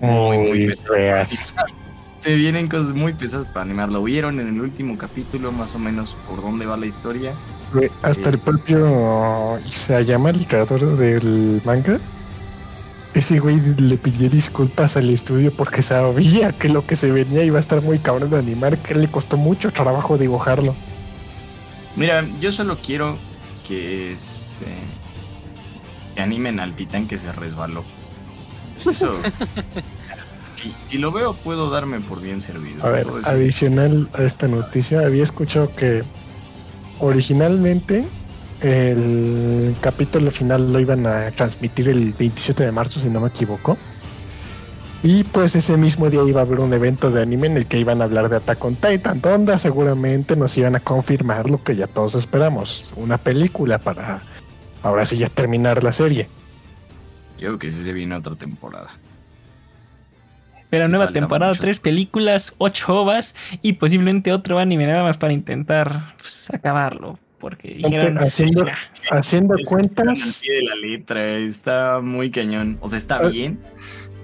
muy, 0.00 0.36
muy 0.38 0.48
Muy 0.48 0.66
pesadas. 0.66 0.88
feas. 0.88 1.54
Se 2.16 2.34
vienen 2.36 2.68
cosas 2.68 2.94
muy 2.94 3.12
pesadas 3.12 3.46
para 3.48 3.62
animar. 3.62 3.90
Lo 3.92 4.02
vieron 4.02 4.40
en 4.40 4.48
el 4.48 4.58
último 4.58 4.96
capítulo, 4.96 5.52
más 5.52 5.74
o 5.74 5.78
menos 5.78 6.16
por 6.26 6.40
dónde 6.40 6.64
va 6.64 6.74
la 6.78 6.86
historia. 6.86 7.34
Hasta 8.00 8.30
el 8.30 8.38
propio 8.38 9.58
Isayama, 9.58 10.30
el 10.30 10.46
creador 10.46 10.96
del 10.96 11.60
manga, 11.66 12.00
ese 13.14 13.38
güey 13.38 13.60
le 13.60 13.96
pidió 13.96 14.28
disculpas 14.28 14.96
al 14.96 15.08
estudio 15.08 15.56
porque 15.56 15.82
sabía 15.82 16.52
que 16.52 16.68
lo 16.68 16.86
que 16.86 16.96
se 16.96 17.12
venía 17.12 17.44
iba 17.44 17.58
a 17.58 17.60
estar 17.60 17.80
muy 17.80 18.00
cabrón 18.00 18.30
de 18.30 18.38
animar, 18.38 18.78
que 18.78 18.94
le 18.94 19.08
costó 19.08 19.36
mucho 19.36 19.70
trabajo 19.70 20.18
dibujarlo. 20.18 20.74
Mira, 21.96 22.28
yo 22.40 22.50
solo 22.50 22.76
quiero 22.76 23.14
que 23.66 24.12
este 24.12 24.74
que 26.14 26.22
animen 26.22 26.60
al 26.60 26.74
titán 26.74 27.08
que 27.08 27.18
se 27.18 27.32
resbaló. 27.32 27.84
Eso. 28.88 29.20
si, 30.54 30.74
si 30.80 30.98
lo 30.98 31.10
veo, 31.12 31.34
puedo 31.34 31.70
darme 31.70 32.00
por 32.00 32.20
bien 32.20 32.40
servido. 32.40 32.84
A 32.84 32.90
ver, 32.90 33.06
adicional 33.24 34.08
a 34.12 34.22
esta 34.22 34.48
noticia, 34.48 35.00
había 35.00 35.22
escuchado 35.24 35.74
que 35.74 36.04
originalmente 37.00 38.06
el 38.64 39.76
capítulo 39.82 40.30
final 40.30 40.72
lo 40.72 40.80
iban 40.80 41.04
a 41.06 41.30
transmitir 41.32 41.88
el 41.90 42.14
27 42.14 42.64
de 42.64 42.72
marzo, 42.72 42.98
si 42.98 43.10
no 43.10 43.20
me 43.20 43.28
equivoco. 43.28 43.76
Y 45.02 45.24
pues 45.24 45.54
ese 45.54 45.76
mismo 45.76 46.08
día 46.08 46.22
iba 46.26 46.40
a 46.40 46.44
haber 46.44 46.60
un 46.60 46.72
evento 46.72 47.10
de 47.10 47.20
anime 47.20 47.48
en 47.48 47.58
el 47.58 47.66
que 47.66 47.78
iban 47.78 48.00
a 48.00 48.04
hablar 48.04 48.30
de 48.30 48.36
Attack 48.36 48.64
on 48.64 48.76
Titan, 48.76 49.20
donde 49.20 49.58
seguramente 49.58 50.34
nos 50.34 50.56
iban 50.56 50.76
a 50.76 50.80
confirmar 50.80 51.50
lo 51.50 51.62
que 51.62 51.76
ya 51.76 51.86
todos 51.86 52.14
esperamos, 52.14 52.90
una 52.96 53.18
película 53.18 53.78
para 53.78 54.22
ahora 54.82 55.04
sí 55.04 55.18
ya 55.18 55.28
terminar 55.28 55.84
la 55.84 55.92
serie. 55.92 56.30
Creo 57.38 57.58
que 57.58 57.70
sí 57.70 57.82
se 57.82 57.92
viene 57.92 58.14
otra 58.16 58.34
temporada. 58.34 58.92
Pero 60.70 60.86
Sí, 60.86 60.90
nueva 60.90 61.12
temporada, 61.12 61.52
mucho. 61.52 61.60
tres 61.60 61.80
películas, 61.80 62.54
ocho 62.56 63.02
ovas 63.02 63.36
y 63.60 63.74
posiblemente 63.74 64.32
otro 64.32 64.58
anime 64.58 64.86
nada 64.86 65.02
más 65.02 65.18
para 65.18 65.34
intentar 65.34 66.14
pues, 66.16 66.48
acabarlo. 66.50 67.18
Porque 67.44 67.74
dijeron. 67.74 68.16
haciendo- 68.16 68.64
"Nah". 68.64 68.72
Haciendo 69.10 69.54
cuentas, 69.66 70.40
de 70.48 70.62
la 70.62 70.74
letra, 70.76 71.36
está 71.36 72.00
muy 72.00 72.30
cañón. 72.30 72.78
O 72.80 72.88
sea, 72.88 72.96
está 72.96 73.16
Ah. 73.16 73.28
bien, 73.28 73.58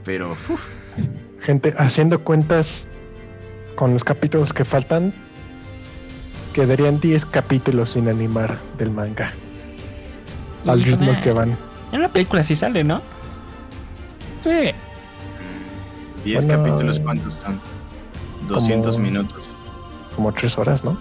pero 0.07 0.33
uf, 0.49 0.59
gente, 1.43 1.75
haciendo 1.77 2.25
cuentas 2.25 2.89
con 3.77 3.93
los 3.93 4.05
capítulos 4.05 4.55
que 4.55 4.64
faltan, 4.64 5.12
quedarían 6.55 6.99
10 6.99 7.27
capítulos 7.27 7.91
sin 7.91 8.09
animar 8.09 8.59
del 8.79 8.91
manga. 8.91 9.35
Al 10.66 10.83
ritmo 10.83 11.11
al 11.11 11.21
que 11.21 11.33
van. 11.33 11.59
En 11.93 11.99
una 11.99 12.09
película 12.11 12.43
sí 12.43 12.55
sale, 12.55 12.85
¿no? 12.85 13.03
Sí. 14.41 14.73
10 16.25 16.47
Bueno, 16.47 16.62
capítulos, 16.64 17.01
¿cuántos 17.01 17.35
son? 17.35 17.61
200 18.49 18.95
como- 18.95 19.07
minutos. 19.07 19.45
Como 20.16 20.33
3 20.33 20.57
horas, 20.57 20.85
¿no? 20.87 20.99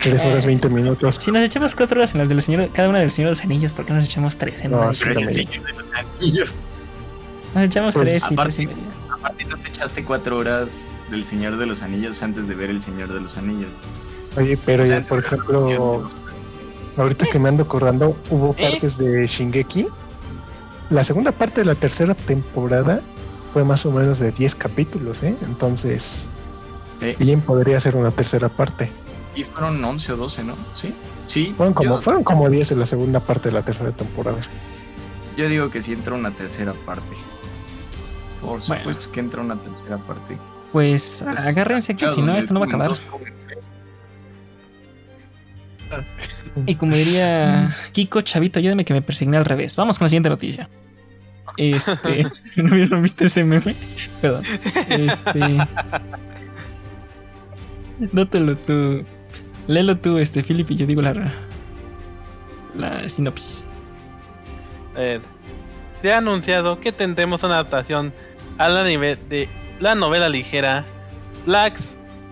3 0.00 0.22
Eh, 0.22 0.26
horas 0.28 0.46
20 0.46 0.68
minutos. 0.70 1.16
Si 1.16 1.30
nos 1.30 1.42
echamos 1.42 1.74
cuatro 1.74 1.98
horas 1.98 2.12
en 2.14 2.18
las 2.20 2.28
del 2.28 2.40
señor, 2.42 2.68
cada 2.72 2.88
una 2.88 2.98
del 3.00 3.10
Señor 3.10 3.30
de 3.30 3.36
los 3.36 3.44
Anillos, 3.44 3.72
¿por 3.72 3.84
qué 3.84 3.92
nos 3.92 4.04
echamos 4.06 4.36
tres 4.36 4.64
en 4.64 4.70
No, 4.72 4.80
una? 4.80 4.92
Señor 4.92 5.16
de 5.16 5.24
los 5.24 5.86
Anillos. 6.18 6.54
Nos 7.54 7.64
echamos 7.64 7.94
Pues, 7.94 8.10
tres 8.10 8.30
y 8.30 8.34
aparte- 8.34 8.62
y 8.62 8.66
media. 8.66 8.82
Aparte, 9.10 9.44
no 9.44 9.56
te 9.58 9.68
echaste 9.68 10.04
cuatro 10.04 10.36
horas 10.38 10.96
del 11.10 11.24
Señor 11.24 11.58
de 11.58 11.66
los 11.66 11.82
Anillos 11.82 12.22
antes 12.22 12.48
de 12.48 12.54
ver 12.54 12.70
el 12.70 12.80
Señor 12.80 13.12
de 13.12 13.20
los 13.20 13.36
Anillos. 13.36 13.70
Oye, 14.36 14.58
pero 14.64 14.84
O 14.84 14.86
sea, 14.86 15.00
ya, 15.00 15.06
por 15.06 15.18
ejemplo, 15.18 16.06
ahorita 16.96 17.26
que 17.26 17.38
me 17.38 17.48
ando 17.48 17.64
acordando, 17.64 18.16
hubo 18.30 18.54
¿Eh? 18.56 18.70
partes 18.70 18.96
de 18.96 19.26
Shingeki. 19.26 19.88
La 20.88 21.04
segunda 21.04 21.32
parte 21.32 21.60
de 21.60 21.64
la 21.66 21.74
tercera 21.74 22.14
temporada 22.14 23.00
fue 23.52 23.64
más 23.64 23.84
o 23.84 23.90
menos 23.92 24.18
de 24.20 24.30
10 24.32 24.54
capítulos, 24.54 25.22
¿eh? 25.22 25.36
Entonces, 25.42 26.28
Eh, 27.02 27.16
bien 27.18 27.40
podría 27.40 27.80
ser 27.80 27.96
una 27.96 28.10
tercera 28.10 28.48
parte. 28.50 28.92
Y 29.34 29.44
fueron 29.44 29.82
11 29.84 30.12
o 30.12 30.16
12, 30.16 30.44
¿no? 30.44 30.56
Sí. 30.74 30.94
Sí. 31.26 31.54
Fueron 31.56 31.74
como, 31.74 31.96
yo, 31.96 32.02
fueron 32.02 32.24
como 32.24 32.48
10 32.48 32.72
en 32.72 32.80
la 32.80 32.86
segunda 32.86 33.20
parte 33.20 33.48
de 33.50 33.54
la 33.54 33.62
tercera 33.62 33.92
temporada. 33.92 34.40
yo 35.36 35.48
digo 35.48 35.70
que 35.70 35.80
sí 35.82 35.92
entra 35.92 36.14
una 36.14 36.30
tercera 36.32 36.74
parte. 36.84 37.16
Por 38.40 38.60
supuesto 38.62 39.12
que 39.12 39.20
entra 39.20 39.40
una 39.42 39.58
tercera 39.60 39.98
parte. 39.98 40.36
Pues 40.72 41.22
Pues, 41.24 41.46
agárrense 41.46 41.96
que 41.96 42.08
si 42.08 42.22
no, 42.22 42.34
esto 42.36 42.54
no 42.54 42.60
va 42.60 42.66
a 42.66 42.68
acabar. 42.68 42.92
Y 46.66 46.74
como 46.76 46.94
diría 46.94 47.74
Kiko, 47.92 48.22
chavito, 48.22 48.58
ayúdame 48.58 48.84
que 48.84 48.94
me 48.94 49.02
persigné 49.02 49.36
al 49.36 49.44
revés. 49.44 49.76
Vamos 49.76 49.98
con 49.98 50.06
la 50.06 50.08
siguiente 50.10 50.28
noticia. 50.30 50.68
Este. 51.56 52.26
¿No 52.56 52.74
vieron 52.74 53.02
visto 53.02 53.24
ese 53.24 53.44
meme? 53.44 53.74
Perdón. 54.20 54.44
Este. 54.88 55.58
Dátelo 58.12 58.56
tú. 58.56 59.04
Léelo 59.66 59.96
tú, 59.96 60.18
este, 60.18 60.42
Philip, 60.42 60.70
y 60.70 60.76
yo 60.76 60.86
digo 60.86 61.02
la. 61.02 61.32
La 62.74 63.08
sinopsis. 63.08 63.68
Se 66.02 66.12
ha 66.12 66.18
anunciado 66.18 66.80
que 66.80 66.92
tendremos 66.92 67.42
una 67.42 67.54
adaptación 67.54 68.12
al 68.58 68.76
anime 68.76 69.16
de 69.16 69.48
la 69.80 69.94
novela 69.94 70.28
ligera 70.28 70.84
Black 71.46 71.78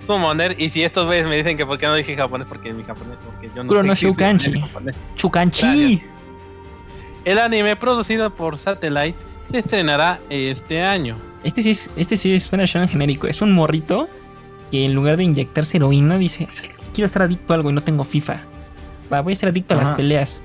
Summoner. 0.06 0.54
Y 0.60 0.70
si 0.70 0.82
estos 0.82 1.06
güeyes 1.06 1.26
me 1.26 1.36
dicen 1.36 1.56
que 1.56 1.66
por 1.66 1.78
qué 1.78 1.86
no 1.86 1.94
dije 1.94 2.16
japonés, 2.16 2.46
porque 2.48 2.72
mi 2.72 2.82
japonés, 2.82 3.16
porque 3.24 3.50
yo 3.54 3.62
no 3.62 3.68
Kuro 3.68 3.82
no 3.82 3.92
es 3.92 4.00
japonés. 4.00 4.96
¡Chukanchi! 5.16 6.02
El 7.24 7.38
anime 7.38 7.76
producido 7.76 8.34
por 8.34 8.58
Satellite 8.58 9.18
se 9.50 9.58
estrenará 9.58 10.20
este 10.30 10.82
año. 10.82 11.16
Este 11.44 11.62
sí 11.62 11.70
es, 11.70 11.90
este 11.96 12.16
sí 12.16 12.38
suena 12.40 12.64
shonen 12.64 12.88
genérico. 12.88 13.26
Es 13.26 13.42
un 13.42 13.52
morrito 13.52 14.08
que 14.70 14.84
en 14.84 14.94
lugar 14.94 15.16
de 15.16 15.24
inyectarse 15.24 15.76
heroína 15.76 16.16
dice, 16.16 16.48
quiero 16.98 17.06
estar 17.06 17.22
adicto 17.22 17.52
a 17.52 17.56
algo 17.56 17.70
y 17.70 17.72
no 17.72 17.80
tengo 17.80 18.02
FIFA. 18.02 18.42
Va, 19.12 19.20
voy 19.20 19.32
a 19.34 19.36
ser 19.36 19.50
adicto 19.50 19.74
a 19.74 19.76
las 19.76 19.90
peleas. 19.90 20.42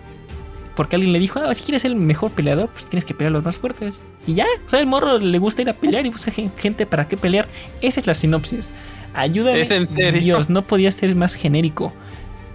porque 0.75 0.95
alguien 0.95 1.11
le 1.13 1.19
dijo, 1.19 1.39
ah, 1.39 1.53
si 1.55 1.63
quieres 1.63 1.81
ser 1.81 1.91
el 1.91 1.97
mejor 1.97 2.31
peleador, 2.31 2.67
pues 2.69 2.85
tienes 2.85 3.05
que 3.05 3.13
pelear 3.15 3.31
a 3.31 3.33
los 3.37 3.43
más 3.43 3.57
fuertes. 3.57 4.03
Y 4.27 4.33
ya, 4.35 4.45
o 4.65 4.69
sea, 4.69 4.79
el 4.79 4.85
morro 4.87 5.17
le 5.19 5.37
gusta 5.39 5.61
ir 5.63 5.69
a 5.69 5.73
pelear 5.73 6.05
y 6.05 6.09
busca 6.09 6.29
gen- 6.31 6.51
gente 6.55 6.85
para 6.85 7.07
qué 7.07 7.17
pelear. 7.17 7.47
Esa 7.81 7.99
es 7.99 8.05
la 8.07 8.13
sinopsis. 8.13 8.71
Ayúdame, 9.15 9.61
¿Es 9.61 9.71
en 9.71 9.87
serio? 9.89 10.21
Dios, 10.21 10.49
no 10.51 10.65
podía 10.67 10.91
ser 10.91 11.15
más 11.15 11.33
genérico. 11.35 11.91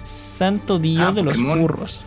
Santo 0.02 0.78
Dios 0.78 1.08
Ah, 1.08 1.12
de 1.12 1.22
los 1.22 1.36
furros. 1.36 2.04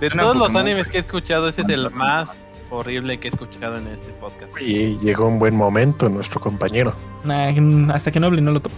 De 0.00 0.10
todos 0.10 0.36
los 0.36 0.54
animes 0.54 0.88
que 0.88 0.98
he 0.98 1.00
escuchado, 1.00 1.48
ese 1.48 1.62
es 1.62 1.68
el 1.70 1.90
más 1.90 2.38
horrible 2.70 3.18
que 3.20 3.28
he 3.28 3.30
escuchado 3.30 3.76
en 3.76 3.86
este 3.88 4.10
podcast. 4.12 4.52
Y 4.60 4.98
llegó 5.00 5.26
un 5.28 5.38
buen 5.38 5.54
momento 5.56 6.08
nuestro 6.08 6.40
compañero. 6.40 6.94
Nah, 7.24 7.52
hasta 7.94 8.10
que 8.10 8.18
no 8.20 8.26
hable, 8.28 8.40
no 8.42 8.52
lo 8.52 8.60
topo. 8.60 8.74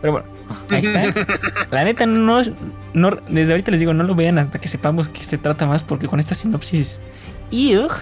Pero 0.00 0.12
bueno, 0.12 0.26
ahí 0.70 0.80
está. 0.80 1.02
La 1.70 1.84
neta, 1.84 2.06
no, 2.06 2.40
es- 2.40 2.52
no, 2.94 3.10
desde 3.28 3.52
ahorita 3.52 3.70
les 3.70 3.80
digo, 3.80 3.92
no 3.94 4.02
lo 4.04 4.14
vean 4.14 4.38
hasta 4.38 4.58
que 4.58 4.68
sepamos 4.68 5.08
qué 5.08 5.22
se 5.24 5.38
trata 5.38 5.66
más, 5.66 5.82
porque 5.82 6.06
con 6.08 6.18
esta 6.20 6.34
sinopsis, 6.34 7.00
ugh, 7.52 7.92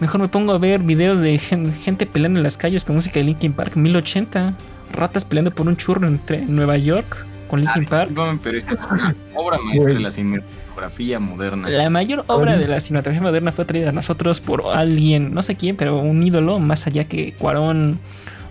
mejor 0.00 0.20
me 0.20 0.28
pongo 0.28 0.52
a 0.52 0.58
ver 0.58 0.80
videos 0.82 1.20
de 1.20 1.38
gen- 1.38 1.72
gente 1.74 2.06
peleando 2.06 2.38
en 2.40 2.42
las 2.44 2.56
calles 2.56 2.84
con 2.84 2.96
música 2.96 3.20
de 3.20 3.24
Linkin 3.24 3.52
Park 3.52 3.76
1080, 3.76 4.54
ratas 4.92 5.24
peleando 5.24 5.52
por 5.54 5.66
un 5.68 5.76
churro 5.76 6.06
entre 6.06 6.44
Nueva 6.46 6.76
York 6.76 7.24
con 7.48 7.60
Linkin 7.60 7.84
Park. 7.86 8.10
Pero 8.42 8.58
esta 8.58 8.72
es 8.72 8.78
una 8.90 9.14
obra 9.34 9.58
maestra 9.58 9.94
de 9.94 10.00
la 10.00 10.10
cinematografía 10.10 11.20
moderna. 11.20 11.68
La 11.68 11.88
mayor 11.90 12.24
obra 12.26 12.56
de 12.58 12.66
la 12.68 12.80
cinematografía 12.80 13.22
moderna 13.22 13.52
fue 13.52 13.64
traída 13.64 13.90
a 13.90 13.92
nosotros 13.92 14.40
por 14.40 14.64
alguien, 14.74 15.32
no 15.32 15.42
sé 15.42 15.54
quién, 15.56 15.76
pero 15.76 15.98
un 15.98 16.22
ídolo 16.22 16.58
más 16.58 16.86
allá 16.88 17.04
que 17.04 17.32
Cuarón 17.34 18.00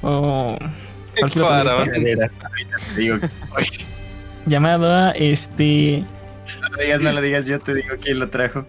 o 0.01 0.57
otro 1.23 1.41
Cuarón. 1.43 1.91
director, 1.93 2.49
Te 2.93 2.99
digo, 2.99 3.17
oye, 3.55 3.85
llamado 4.45 4.93
a 4.93 5.11
este 5.11 6.03
no 6.61 6.69
lo 6.69 6.77
digas, 6.83 7.01
no 7.01 7.11
lo 7.13 7.21
digas, 7.21 7.45
yo 7.45 7.59
te 7.59 7.73
digo 7.73 7.95
quién 8.01 8.19
lo 8.19 8.29
trajo. 8.29 8.65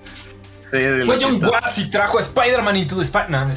Fue 0.70 1.18
John 1.20 1.42
Watts 1.44 1.78
y 1.78 1.90
trajo 1.90 2.18
a 2.18 2.20
Spider-Man 2.20 2.76
into 2.76 2.96
the 2.96 3.02
Spider... 3.02 3.30
No, 3.30 3.50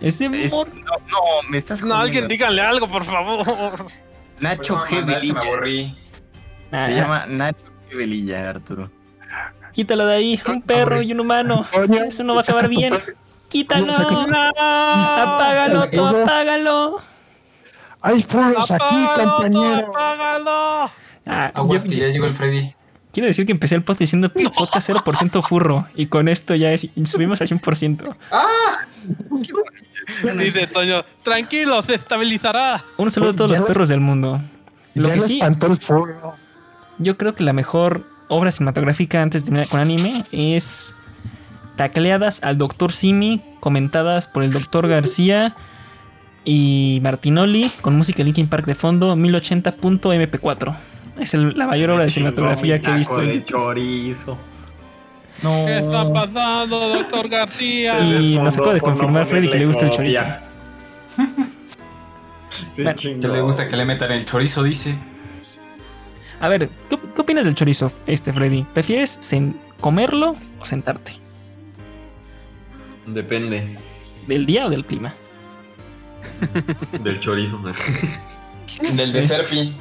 ese 0.00 0.26
Es- 0.26 0.52
mor- 0.52 0.68
no, 0.74 0.82
no, 1.08 1.48
me 1.50 1.58
estás 1.58 1.82
No, 1.82 1.94
alguien 1.96 2.26
díganle 2.28 2.62
algo, 2.62 2.88
por 2.88 3.04
favor. 3.04 3.86
Nacho 4.40 4.76
G. 4.78 5.04
me 5.04 5.14
Velilla. 5.14 5.40
aburrí. 5.40 5.96
Ah, 6.70 6.78
Se 6.80 6.94
llama 6.94 7.26
Nacho 7.26 7.58
G. 7.90 7.96
Velilla, 7.96 8.50
Arturo. 8.50 8.90
Quítalo 9.72 10.06
de 10.06 10.14
ahí, 10.16 10.40
un 10.48 10.62
perro 10.62 11.02
y 11.02 11.12
un 11.12 11.20
humano. 11.20 11.66
Eso 12.08 12.24
no 12.24 12.34
va 12.34 12.40
a 12.40 12.42
acabar 12.42 12.68
bien. 12.68 12.94
Quítalo. 13.48 13.92
Apágalo, 14.86 15.88
tú 15.90 16.04
Apágalo. 16.06 17.02
Hay 18.02 18.22
furros 18.22 18.70
aquí, 18.70 19.04
¡Apágalo, 19.04 19.36
compañero. 19.36 19.88
apágalo! 19.88 20.90
Ah, 21.26 21.50
Aguas 21.54 21.84
yo- 21.84 21.90
que 21.90 21.96
ya 21.96 22.08
llegó 22.08 22.26
el 22.26 22.34
Freddy. 22.34 22.72
quiero 23.12 23.26
decir 23.28 23.46
que 23.46 23.52
empecé 23.52 23.74
el 23.74 23.82
podcast 23.82 24.00
diciendo 24.00 24.30
podcast 24.32 24.88
0% 24.88 25.42
furro 25.42 25.86
y 25.96 26.06
con 26.06 26.28
esto 26.28 26.54
ya 26.54 26.72
es- 26.72 26.88
subimos 27.04 27.40
al 27.40 27.48
100%. 27.48 28.14
Dice 30.38 30.66
Toño, 30.68 31.04
tranquilo, 31.22 31.82
se 31.82 31.94
estabilizará. 31.94 32.84
Un 32.96 33.10
saludo 33.10 33.30
a 33.30 33.34
todos 33.34 33.50
Ya 33.50 33.54
los 33.54 33.60
lo- 33.62 33.66
perros 33.66 33.88
del 33.88 34.00
mundo. 34.00 34.40
Lo 34.94 35.08
ya 35.08 35.14
que 35.14 35.20
sí, 35.22 35.34
espantó 35.38 35.66
el 35.66 35.76
furro. 35.78 36.34
yo 36.98 37.16
creo 37.18 37.34
que 37.34 37.42
la 37.44 37.52
mejor 37.52 38.04
obra 38.28 38.50
cinematográfica 38.52 39.20
antes 39.22 39.42
de 39.42 39.46
terminar 39.46 39.68
con 39.68 39.80
anime 39.80 40.24
es 40.32 40.94
Tacleadas 41.76 42.42
al 42.42 42.56
Dr. 42.56 42.92
Simi, 42.92 43.42
comentadas 43.60 44.26
por 44.28 44.42
el 44.42 44.52
Dr. 44.52 44.88
García 44.88 45.54
y 46.46 47.00
Martinoli, 47.02 47.70
con 47.82 47.94
música 47.96 48.22
Linkin 48.24 48.46
Park 48.48 48.64
de 48.64 48.74
fondo, 48.74 49.14
1080.mp4. 49.16 50.74
Es 51.18 51.34
el- 51.34 51.58
la 51.58 51.66
mayor 51.66 51.90
obra 51.90 52.04
de 52.04 52.10
cinematografía 52.10 52.80
que 52.80 52.90
he 52.90 52.94
visto 52.94 53.20
en 53.20 53.32
YouTube. 53.32 53.46
chorizo. 53.46 54.38
No. 55.42 55.66
¿Qué 55.66 55.78
está 55.78 56.10
pasando, 56.12 56.88
doctor 56.88 57.28
García? 57.28 57.98
Y 58.20 58.38
nos 58.38 58.54
acaba 58.56 58.72
de 58.72 58.78
no 58.78 58.84
confirmar 58.84 59.26
Freddy 59.26 59.50
que 59.50 59.58
le 59.58 59.66
gusta 59.66 59.84
el 59.86 59.90
chorizo. 59.90 60.22
Sí, 62.72 62.82
Bueno. 62.84 62.96
Que 63.20 63.28
le 63.28 63.40
gusta 63.42 63.68
que 63.68 63.76
le 63.76 63.84
metan 63.84 64.12
el 64.12 64.24
chorizo, 64.24 64.62
dice. 64.62 64.94
A 66.40 66.48
ver, 66.48 66.70
¿qué, 66.88 66.98
qué 67.14 67.20
opinas 67.20 67.44
del 67.44 67.54
chorizo, 67.54 67.90
este 68.06 68.32
Freddy? 68.32 68.64
¿Prefieres 68.72 69.20
sen- 69.20 69.56
comerlo 69.80 70.36
o 70.58 70.64
sentarte? 70.64 71.12
Depende 73.06 73.76
¿Del 74.26 74.46
día 74.46 74.66
o 74.66 74.70
del 74.70 74.84
clima? 74.86 75.14
del 77.02 77.20
chorizo. 77.20 77.58
man. 77.58 77.74
Del 78.96 79.12
de 79.12 79.22
Serpi. 79.22 79.76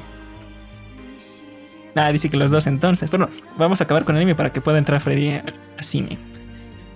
Ah, 1.96 2.12
dice 2.12 2.30
que 2.30 2.38
los 2.38 2.52
dos 2.52 2.68
entonces. 2.68 3.10
Bueno, 3.10 3.30
vamos 3.58 3.80
a 3.80 3.86
acabar 3.86 4.04
con 4.04 4.16
el 4.16 4.22
anime 4.22 4.36
para 4.36 4.52
que 4.52 4.62
pueda 4.62 4.78
entrar 4.78 5.00
Freddy 5.00 5.30
a, 5.30 5.44
cine. 5.80 6.20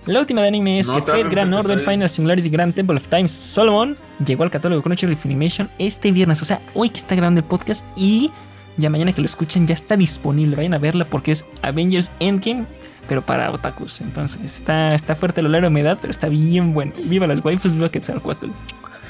La 0.06 0.20
última 0.20 0.42
de 0.42 0.48
anime 0.48 0.78
es 0.78 0.88
No, 0.88 0.94
que 0.94 1.02
Fate 1.02 1.28
Grand 1.28 1.52
Order 1.52 1.76
bien. 1.78 1.90
Final 1.90 2.08
Singularity 2.08 2.48
Grand 2.48 2.74
Temple 2.74 2.96
of 2.96 3.08
Time 3.08 3.28
Solomon 3.28 3.96
llegó 4.24 4.42
al 4.42 4.50
catálogo 4.50 4.82
Crunchyroll 4.82 5.16
Funimation 5.16 5.70
este 5.78 6.12
viernes. 6.12 6.42
O 6.42 6.44
sea, 6.44 6.60
hoy 6.74 6.90
que 6.90 6.98
está 6.98 7.14
grabando 7.14 7.40
el 7.40 7.46
podcast 7.46 7.84
y 7.96 8.30
ya 8.76 8.90
mañana 8.90 9.12
que 9.12 9.20
lo 9.20 9.26
escuchen 9.26 9.66
ya 9.66 9.74
está 9.74 9.96
disponible. 9.96 10.56
Vayan 10.56 10.74
a 10.74 10.78
verla 10.78 11.06
porque 11.06 11.32
es 11.32 11.46
Avengers 11.62 12.10
Endgame, 12.20 12.66
pero 13.08 13.22
para 13.22 13.50
otakus. 13.50 14.02
Entonces 14.02 14.42
está, 14.42 14.94
está 14.94 15.14
fuerte 15.14 15.40
el 15.40 15.46
olor 15.46 15.64
a 15.64 15.68
humedad, 15.68 15.98
pero 16.00 16.10
está 16.10 16.28
bien 16.28 16.74
bueno. 16.74 16.92
Viva 17.04 17.26
las 17.26 17.42
waifus, 17.44 17.72
viva 17.72 17.90
Quetzalcoatl. 17.90 18.48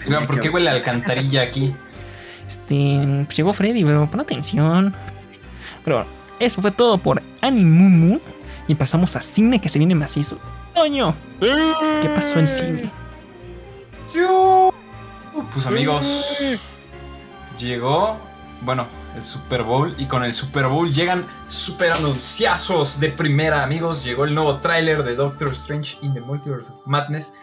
Oigan, 0.06 0.26
¿por 0.26 0.40
qué 0.40 0.48
huele 0.48 0.70
a 0.70 0.72
alcantarilla 0.72 1.42
aquí? 1.42 1.74
Este, 2.46 3.24
pues 3.24 3.36
llegó 3.36 3.52
Freddy, 3.52 3.84
pero 3.84 4.10
pon 4.10 4.20
atención. 4.20 4.94
Pero 5.84 5.96
bueno, 5.98 6.10
eso 6.38 6.60
fue 6.60 6.70
todo 6.70 6.98
por 6.98 7.22
Animumu. 7.40 8.18
Y 8.66 8.74
pasamos 8.74 9.16
a 9.16 9.20
cine 9.20 9.60
que 9.60 9.68
se 9.68 9.78
viene 9.78 9.94
macizo. 9.94 10.38
¡Toño! 10.74 11.14
¿Qué 11.40 12.08
pasó 12.14 12.38
en 12.38 12.46
cine? 12.46 12.90
Pues 15.52 15.66
amigos, 15.66 16.60
llegó, 17.58 18.16
bueno, 18.62 18.86
el 19.16 19.24
Super 19.24 19.62
Bowl 19.62 19.94
y 19.98 20.06
con 20.06 20.22
el 20.24 20.32
Super 20.32 20.66
Bowl 20.66 20.92
llegan 20.92 21.26
super 21.48 21.92
anunciazos 21.92 23.00
de 23.00 23.10
primera, 23.10 23.64
amigos. 23.64 24.04
Llegó 24.04 24.24
el 24.24 24.34
nuevo 24.34 24.58
tráiler 24.58 25.02
de 25.02 25.16
Doctor 25.16 25.48
Strange 25.52 25.98
in 26.02 26.14
the 26.14 26.20
Multiverse 26.20 26.72
of 26.72 26.80
Madness. 26.86 27.34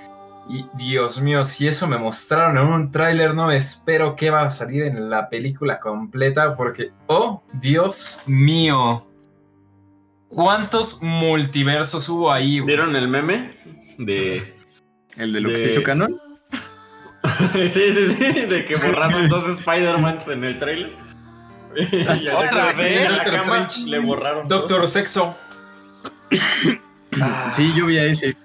Y 0.49 0.65
Dios 0.75 1.19
mío, 1.21 1.43
si 1.43 1.67
eso 1.67 1.87
me 1.87 1.97
mostraron 1.97 2.57
en 2.57 2.67
un 2.71 2.89
tráiler, 2.91 3.33
no 3.33 3.47
me 3.47 3.57
espero 3.57 4.15
que 4.15 4.29
va 4.29 4.43
a 4.43 4.49
salir 4.49 4.83
en 4.83 5.09
la 5.09 5.27
película 5.29 5.79
completa 5.79 6.55
porque, 6.55 6.91
oh, 7.07 7.43
Dios 7.53 8.21
mío. 8.27 9.03
¿Cuántos 10.29 11.01
multiversos 11.01 12.07
hubo 12.09 12.31
ahí? 12.31 12.59
güey? 12.59 12.67
¿Vieron 12.75 12.95
el 12.95 13.09
meme? 13.09 13.51
De. 13.97 14.53
¿El 15.17 15.33
de 15.33 15.41
lo 15.41 15.49
que 15.49 15.55
De- 15.55 15.61
se 15.61 15.71
hizo 15.73 15.83
canon? 15.83 16.19
sí, 17.53 17.69
sí, 17.91 18.05
sí. 18.17 18.31
De 18.45 18.63
que 18.65 18.75
borraron 18.77 19.27
dos 19.27 19.47
Spider-Mans 19.49 20.27
en 20.29 20.43
el 20.45 20.57
y 21.91 22.27
al 22.27 22.35
¿Otra 22.35 22.65
vez? 22.73 22.79
en 22.79 23.03
la 23.03 23.17
Doctor 23.17 23.33
cama 23.35 23.57
Strange. 23.67 23.89
le 23.89 23.99
borraron. 23.99 24.47
Doctor 24.47 24.87
Sexo. 24.87 25.37
Sí, 27.53 27.73
yo 27.75 27.85
vi 27.85 27.97
a 27.97 28.05
ese. 28.05 28.35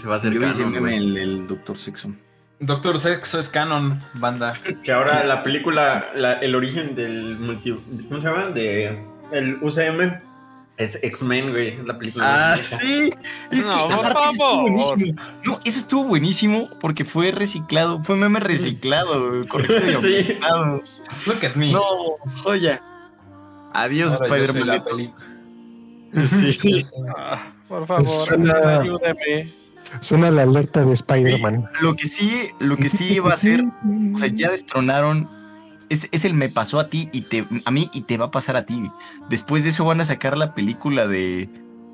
Se 0.00 0.06
va 0.06 0.14
a 0.14 0.16
hacer 0.16 0.32
Yo 0.32 0.40
güey. 0.80 0.96
el, 0.96 1.16
el 1.16 1.46
Doctor 1.46 1.76
Sexo. 1.76 2.12
Doctor 2.60 2.98
Sexo 2.98 3.38
es 3.38 3.48
canon, 3.48 4.00
banda. 4.14 4.52
Que 4.82 4.92
ahora 4.92 5.24
la 5.24 5.42
película, 5.42 6.10
la- 6.14 6.34
el 6.34 6.54
origen 6.54 6.94
del 6.94 7.38
multi, 7.38 7.72
¿cómo 8.08 8.20
se 8.20 8.28
llama? 8.28 8.46
De 8.50 8.98
el 9.32 9.58
UCM 9.62 10.20
es 10.76 10.98
X-Men, 11.02 11.50
güey, 11.50 11.82
la 11.84 11.98
película. 11.98 12.52
Ah, 12.52 12.56
de- 12.56 12.62
sí. 12.62 13.10
Es 13.50 13.66
No, 13.66 13.88
que 13.88 13.94
por 13.96 14.06
aparte 14.06 14.18
eso 14.20 14.30
estuvo 14.30 14.36
favor. 14.48 14.70
buenísimo. 14.96 15.22
No, 15.44 15.60
eso 15.64 15.78
estuvo 15.78 16.04
buenísimo 16.04 16.68
porque 16.80 17.04
fue 17.04 17.30
reciclado, 17.32 18.02
fue 18.02 18.16
meme 18.16 18.40
reciclado, 18.40 19.46
corregido 19.48 19.98
y 20.08 20.22
Sí. 20.24 20.38
aumentado. 20.42 20.82
Look 21.26 21.44
at 21.46 21.54
me. 21.54 21.72
No, 21.72 21.82
joya. 22.42 22.82
Adiós, 23.72 24.14
Spider-Man. 24.20 24.84
peli. 24.84 25.12
Sí. 26.26 26.58
Ah, 27.16 27.52
por 27.68 27.86
favor, 27.86 28.32
ayúdeme. 28.32 29.48
Suena 30.00 30.30
la 30.30 30.42
alerta 30.42 30.84
de 30.84 30.92
Spider-Man. 30.92 31.68
Lo 31.80 31.96
que 31.96 32.06
sí, 32.06 32.48
lo 32.58 32.76
que 32.76 32.88
sí 32.88 33.18
va 33.18 33.34
a 33.34 33.36
ser, 33.36 33.62
o 34.14 34.18
sea, 34.18 34.28
ya 34.28 34.50
destronaron. 34.50 35.28
Es, 35.88 36.08
es 36.12 36.24
el 36.24 36.34
me 36.34 36.50
pasó 36.50 36.78
a 36.80 36.88
ti 36.88 37.08
y 37.12 37.22
te, 37.22 37.46
a 37.64 37.70
mí 37.70 37.88
y 37.94 38.02
te 38.02 38.18
va 38.18 38.26
a 38.26 38.30
pasar 38.30 38.56
a 38.56 38.66
ti. 38.66 38.90
Después 39.30 39.64
de 39.64 39.70
eso 39.70 39.84
van 39.84 40.00
a 40.00 40.04
sacar 40.04 40.36
la 40.36 40.54
película 40.54 41.06
de, 41.06 41.48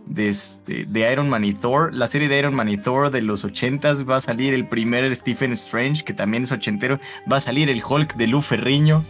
de, 0.06 0.28
este, 0.28 0.84
de 0.86 1.12
Iron 1.12 1.28
Man 1.28 1.44
y 1.44 1.54
Thor. 1.54 1.94
La 1.94 2.06
serie 2.06 2.28
de 2.28 2.38
Iron 2.38 2.54
Man 2.54 2.68
y 2.68 2.76
Thor 2.76 3.10
de 3.10 3.22
los 3.22 3.44
ochentas 3.44 4.08
va 4.08 4.16
a 4.16 4.20
salir 4.20 4.52
el 4.52 4.68
primer 4.68 5.14
Stephen 5.14 5.52
Strange, 5.52 6.04
que 6.04 6.12
también 6.12 6.42
es 6.42 6.52
ochentero. 6.52 6.98
Va 7.30 7.36
a 7.36 7.40
salir 7.40 7.70
el 7.70 7.82
Hulk 7.84 8.16
de 8.16 8.26
Lu 8.26 8.40
Ferriño. 8.42 9.04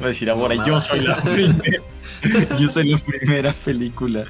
Va 0.00 0.04
a 0.06 0.08
decir 0.08 0.28
ahora, 0.30 0.54
yo 0.66 0.80
soy 0.80 1.00
la 1.00 1.16
primera. 1.16 1.82
Yo 2.58 2.66
soy 2.66 2.88
la 2.88 2.98
primera 2.98 3.52
película. 3.52 4.24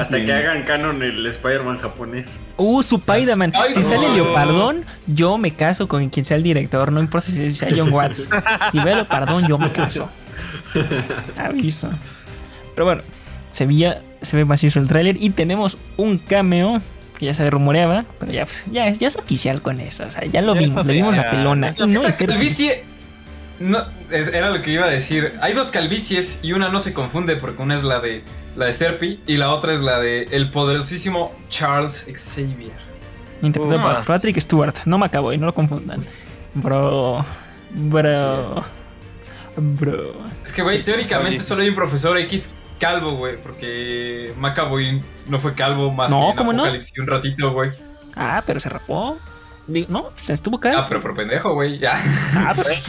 Hasta 0.00 0.24
que 0.24 0.32
hagan 0.32 0.62
canon 0.62 1.02
el 1.02 1.24
Spider-Man 1.26 1.78
japonés. 1.78 2.40
Uh, 2.56 2.82
su 2.82 2.96
Spider-Man. 2.96 3.52
Si 3.70 3.80
no. 3.80 3.86
sale 3.86 4.08
Leopardón, 4.14 4.84
yo 5.06 5.36
me 5.36 5.52
caso 5.52 5.86
con 5.86 6.08
quien 6.08 6.24
sea 6.24 6.38
el 6.38 6.42
director. 6.42 6.90
No 6.90 7.00
importa 7.00 7.30
si 7.30 7.50
sea 7.50 7.68
John 7.76 7.92
Watts. 7.92 8.30
Si 8.72 8.80
ve 8.80 8.92
a 8.92 8.96
Leopardón, 8.96 9.46
yo 9.46 9.58
me 9.58 9.70
caso. 9.70 10.08
Aviso. 11.36 11.90
Pero 12.74 12.84
bueno, 12.86 13.02
se 13.50 13.66
veía, 13.66 14.00
se 14.22 14.36
ve 14.36 14.44
macizo 14.44 14.80
el 14.80 14.88
tráiler 14.88 15.16
y 15.20 15.30
tenemos 15.30 15.78
un 15.96 16.18
cameo 16.18 16.82
que 17.18 17.26
ya 17.26 17.34
se 17.34 17.48
rumoreaba, 17.48 18.06
pero 18.18 18.32
ya, 18.32 18.44
pues, 18.46 18.64
ya, 18.72 18.88
es- 18.88 18.98
ya 18.98 19.06
es 19.08 19.16
oficial 19.16 19.62
con 19.62 19.80
eso. 19.80 20.04
O 20.06 20.10
sea, 20.10 20.24
ya 20.24 20.42
lo 20.42 20.54
Ya 20.54 20.60
vimos, 20.60 20.86
le 20.86 20.92
vimos 20.94 21.18
a 21.18 21.30
pelona. 21.30 21.74
Y 21.78 21.86
no 21.86 22.04
es 22.06 22.16
calvicie. 22.16 22.84
No, 23.60 23.78
es- 24.10 24.28
era 24.28 24.50
lo 24.50 24.62
que 24.62 24.72
iba 24.72 24.86
a 24.86 24.90
decir. 24.90 25.34
Hay 25.40 25.52
dos 25.54 25.70
calvicies 25.70 26.40
y 26.42 26.52
una 26.52 26.68
no 26.68 26.80
se 26.80 26.92
confunde 26.92 27.36
porque 27.36 27.62
una 27.62 27.74
es 27.76 27.84
la 27.84 28.00
de 28.00 28.22
la 28.56 28.66
de 28.66 28.72
Serpi 28.72 29.20
y 29.26 29.36
la 29.36 29.50
otra 29.50 29.72
es 29.72 29.80
la 29.80 29.98
de 30.00 30.24
el 30.30 30.50
poderosísimo 30.50 31.32
Charles 31.48 32.06
Xavier. 32.14 32.72
interpretado 33.42 33.96
por 33.96 34.04
Patrick 34.06 34.38
Stewart, 34.40 34.74
no 34.86 34.96
me 34.98 35.06
acabo 35.06 35.32
y 35.32 35.38
no 35.38 35.46
lo 35.46 35.54
confundan. 35.54 36.04
Bro, 36.54 37.24
bro, 37.72 38.62
bro. 39.56 40.14
Es 40.44 40.52
que, 40.52 40.62
güey, 40.62 40.80
Sí, 40.82 40.90
teóricamente 40.90 41.38
sí. 41.40 41.46
solo 41.46 41.62
hay 41.62 41.68
un 41.68 41.74
profesor 41.74 42.16
X 42.18 42.54
calvo, 42.78 43.16
güey, 43.16 43.36
porque 43.42 44.32
Macaboy 44.38 45.02
no 45.28 45.38
fue 45.38 45.54
calvo 45.54 45.90
más 45.92 46.10
No, 46.10 46.26
que 46.26 46.30
en 46.32 46.36
¿cómo 46.36 46.52
no? 46.52 46.64
Un 46.64 47.06
ratito, 47.06 47.52
güey. 47.52 47.70
Ah, 48.16 48.42
pero 48.46 48.60
se 48.60 48.68
rapó. 48.68 49.18
No, 49.88 50.10
se 50.14 50.32
estuvo 50.32 50.60
calvo. 50.60 50.78
Ah, 50.80 50.86
pero 50.88 51.00
por 51.02 51.16
pendejo, 51.16 51.54
güey, 51.54 51.78
ya. 51.78 51.94
Ah, 52.36 52.52
pues, 52.54 52.84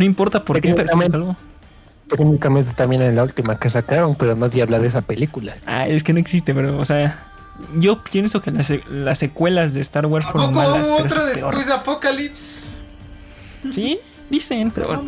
no 0.00 0.04
importa 0.06 0.44
por 0.44 0.60
qué, 0.60 0.74
pero. 0.74 1.36
Técnicamente 2.08 2.72
también 2.72 3.02
en 3.02 3.14
la 3.14 3.22
última 3.22 3.56
que 3.60 3.70
sacaron, 3.70 4.16
pero 4.16 4.34
nadie 4.34 4.62
habla 4.62 4.80
de 4.80 4.88
esa 4.88 5.02
película. 5.02 5.54
Ah, 5.64 5.86
es 5.86 6.02
que 6.02 6.12
no 6.12 6.18
existe, 6.18 6.52
pero, 6.54 6.76
o 6.78 6.84
sea, 6.84 7.28
yo 7.76 8.02
pienso 8.02 8.40
que 8.40 8.50
las, 8.50 8.72
las 8.88 9.18
secuelas 9.20 9.74
de 9.74 9.80
Star 9.82 10.06
Wars 10.06 10.26
¿A 10.26 10.30
fueron 10.32 10.52
malas, 10.54 10.88
hubo 10.88 10.96
pero 10.96 11.08
otra 11.14 11.30
es 11.30 11.38
peor. 11.38 11.64
de 11.64 11.72
Apocalipsis? 11.72 12.82
Sí, 13.72 14.00
dicen, 14.28 14.72
pero 14.72 14.88
bueno. 14.88 15.02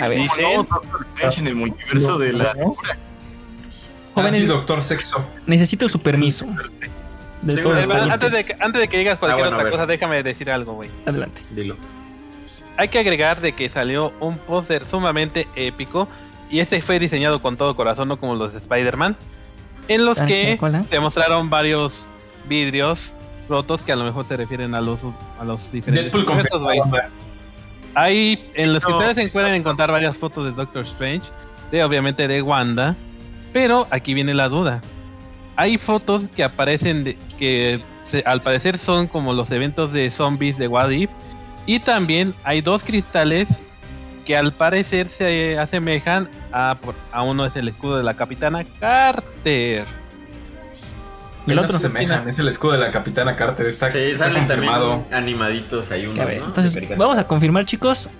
A 0.00 0.06
ver, 0.08 0.18
Dice- 0.18 0.42
No, 0.42 0.62
Doctor 0.62 1.06
Strange 1.14 1.40
en 1.40 1.46
el 1.48 1.54
multiverso 1.56 2.18
de 2.18 2.32
la. 2.34 2.50
Ah, 2.52 4.14
jóvenes, 4.14 4.40
sí, 4.40 4.46
doctor 4.46 4.82
sexo. 4.82 5.24
necesito 5.46 5.88
su 5.88 6.00
permiso. 6.00 6.46
De 7.42 7.54
Sí, 7.54 7.60
todos 7.60 7.74
los 7.74 7.86
bueno, 7.86 8.12
Antes 8.12 8.32
de, 8.32 8.44
que, 8.44 8.62
antes 8.62 8.80
de 8.82 8.88
que 8.88 8.98
digas 8.98 9.18
cualquier 9.18 9.46
bueno, 9.46 9.56
a 9.56 9.60
otra 9.60 9.70
cosa, 9.72 9.86
déjame 9.86 10.22
decir 10.22 10.50
algo, 10.50 10.74
güey. 10.74 10.90
Adelante. 11.06 11.42
Dilo. 11.50 11.76
Hay 12.80 12.88
que 12.88 12.98
agregar 12.98 13.42
de 13.42 13.52
que 13.52 13.68
salió 13.68 14.10
un 14.20 14.38
póster 14.38 14.86
sumamente 14.88 15.46
épico 15.54 16.08
y 16.50 16.60
este 16.60 16.80
fue 16.80 16.98
diseñado 16.98 17.42
con 17.42 17.56
todo 17.58 17.76
corazón, 17.76 18.08
no 18.08 18.16
como 18.18 18.34
los 18.36 18.52
de 18.52 18.58
Spider-Man, 18.58 19.16
en 19.88 20.04
los 20.06 20.18
Ah, 20.18 20.24
que 20.26 20.56
¿cuál, 20.58 20.76
eh? 20.76 20.80
te 20.88 20.98
mostraron 20.98 21.50
varios 21.50 22.06
vidrios 22.48 23.14
rotos 23.50 23.82
que 23.82 23.92
a 23.92 23.96
lo 23.96 24.04
mejor 24.04 24.24
se 24.24 24.34
refieren 24.36 24.74
a 24.74 24.80
los, 24.80 25.00
a 25.38 25.44
los 25.44 25.70
diferentes 25.70 26.10
confirmado. 26.24 26.70
Hay 27.94 28.50
en 28.54 28.72
los 28.72 28.84
que 28.84 28.92
No, 28.92 28.98
ustedes 28.98 29.32
pueden 29.32 29.54
encontrar 29.54 29.90
varias 29.90 30.16
fotos 30.16 30.44
de 30.46 30.52
Doctor 30.52 30.84
Strange, 30.84 31.26
de 31.70 31.82
obviamente 31.84 32.28
de 32.28 32.40
Wanda, 32.40 32.96
pero 33.52 33.86
aquí 33.90 34.14
viene 34.14 34.32
la 34.32 34.48
duda. 34.48 34.80
Hay 35.56 35.76
fotos 35.76 36.28
que 36.34 36.44
aparecen 36.44 37.04
de, 37.04 37.18
que 37.38 37.82
se- 38.06 38.22
al 38.24 38.42
parecer 38.42 38.78
son 38.78 39.06
como 39.06 39.32
los 39.34 39.50
eventos 39.50 39.92
de 39.92 40.10
zombies 40.10 40.56
de 40.56 40.68
What 40.68 40.90
If, 40.90 41.10
y 41.74 41.78
también 41.80 42.34
hay 42.42 42.60
dos 42.62 42.82
cristales 42.84 43.48
que 44.24 44.36
al 44.36 44.52
parecer 44.52 45.08
se 45.08 45.58
asemejan 45.58 46.28
a, 46.52 46.76
por- 46.80 46.94
a 47.12 47.22
uno 47.22 47.44
es 47.46 47.54
el 47.56 47.68
escudo 47.68 47.96
de 47.96 48.02
la 48.02 48.14
capitana 48.14 48.64
Carter. 48.80 49.86
El 51.46 51.56
No 51.56 51.62
otro. 51.62 51.78
se 51.78 51.86
asemejan, 51.86 52.28
es 52.28 52.38
el 52.38 52.48
escudo 52.48 52.72
de 52.72 52.78
la 52.78 52.90
Capitana 52.90 53.34
Carter. 53.34 53.66
Está, 53.66 53.88
Sí, 53.88 53.98
está 53.98 54.24
salen 54.26 54.46
confirmado. 54.46 54.90
también 54.98 55.14
animaditos 55.14 55.90
ahí 55.90 56.06
unos, 56.06 56.18
A 56.20 56.24
ver, 56.26 56.40
¿no? 56.40 56.46
entonces, 56.46 56.76
vamos 56.98 57.18
a 57.18 57.26
confirmar, 57.26 57.64
chicos. 57.64 58.10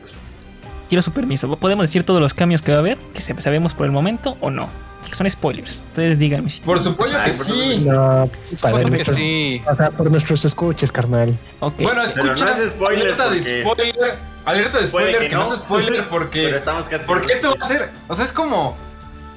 Quiero 0.91 1.03
su 1.03 1.12
permiso. 1.12 1.57
¿Podemos 1.57 1.84
decir 1.84 2.03
todos 2.03 2.20
los 2.20 2.34
cambios 2.34 2.62
que 2.62 2.72
va 2.72 2.78
a 2.78 2.80
haber? 2.80 2.99
¿Que 3.14 3.20
sabemos 3.20 3.74
por 3.74 3.86
el 3.86 3.93
momento 3.93 4.36
o 4.41 4.51
no? 4.51 4.68
Que 5.09 5.14
son 5.14 5.30
spoilers. 5.30 5.84
Entonces 5.86 6.18
díganme 6.18 6.51
si. 6.51 6.62
Por 6.62 6.80
supuesto 6.80 7.16
que 7.16 7.30
Ay, 7.30 7.36
por 7.36 7.47
sí. 7.47 7.78
No, 7.88 8.30
para 8.61 8.72
Cosa 8.72 8.91
que 8.91 9.05
sí. 9.05 9.62
o 9.70 9.76
sea, 9.76 9.93
por 9.93 10.11
nuestros 10.11 10.45
escuches, 10.45 10.91
carnal. 10.91 11.38
Ok. 11.61 11.82
Bueno, 11.82 12.03
Pero 12.12 12.24
no 12.24 12.32
escuchas. 12.32 12.59
es 12.59 12.70
spoiler 12.70 13.05
alerta 13.05 13.30
de 13.30 13.41
spoiler. 13.41 14.18
Alerta 14.45 14.78
de 14.78 14.86
spoiler, 14.86 15.28
que, 15.28 15.34
no 15.36 15.45
es 15.45 15.61
spoiler 15.61 15.93
Pero 15.93 16.09
porque. 16.09 16.57
estamos 16.57 16.88
casi 16.88 17.07
Porque 17.07 17.34
esto 17.34 17.51
va 17.51 17.64
a 17.64 17.68
ser. 17.68 17.91
O 18.09 18.14
sea, 18.16 18.24
es 18.24 18.32
como. 18.32 18.76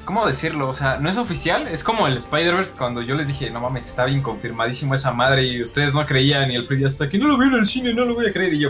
¿Cómo 0.06 0.26
decirlo? 0.26 0.68
O 0.70 0.74
sea, 0.74 0.98
no 0.98 1.08
es 1.08 1.18
oficial. 1.18 1.68
Es 1.68 1.84
como 1.84 2.08
el 2.08 2.18
Spider-Verse 2.18 2.74
cuando 2.76 3.04
yo 3.04 3.14
les 3.14 3.28
dije, 3.28 3.52
no 3.52 3.60
mames, 3.60 3.88
está 3.88 4.06
bien 4.06 4.24
confirmadísimo 4.24 4.96
esa 4.96 5.14
madre 5.14 5.44
y 5.44 5.62
ustedes 5.62 5.94
no 5.94 6.04
creían 6.08 6.50
y 6.50 6.56
el 6.56 6.66
Freddy 6.66 6.86
hasta 6.86 7.08
que 7.08 7.20
no 7.20 7.28
lo 7.28 7.38
vi 7.38 7.46
en 7.46 7.54
el 7.54 7.68
cine, 7.68 7.94
no 7.94 8.06
lo 8.06 8.16
voy 8.16 8.26
a 8.26 8.34
creer. 8.34 8.56
Y 8.56 8.60
yo, 8.62 8.70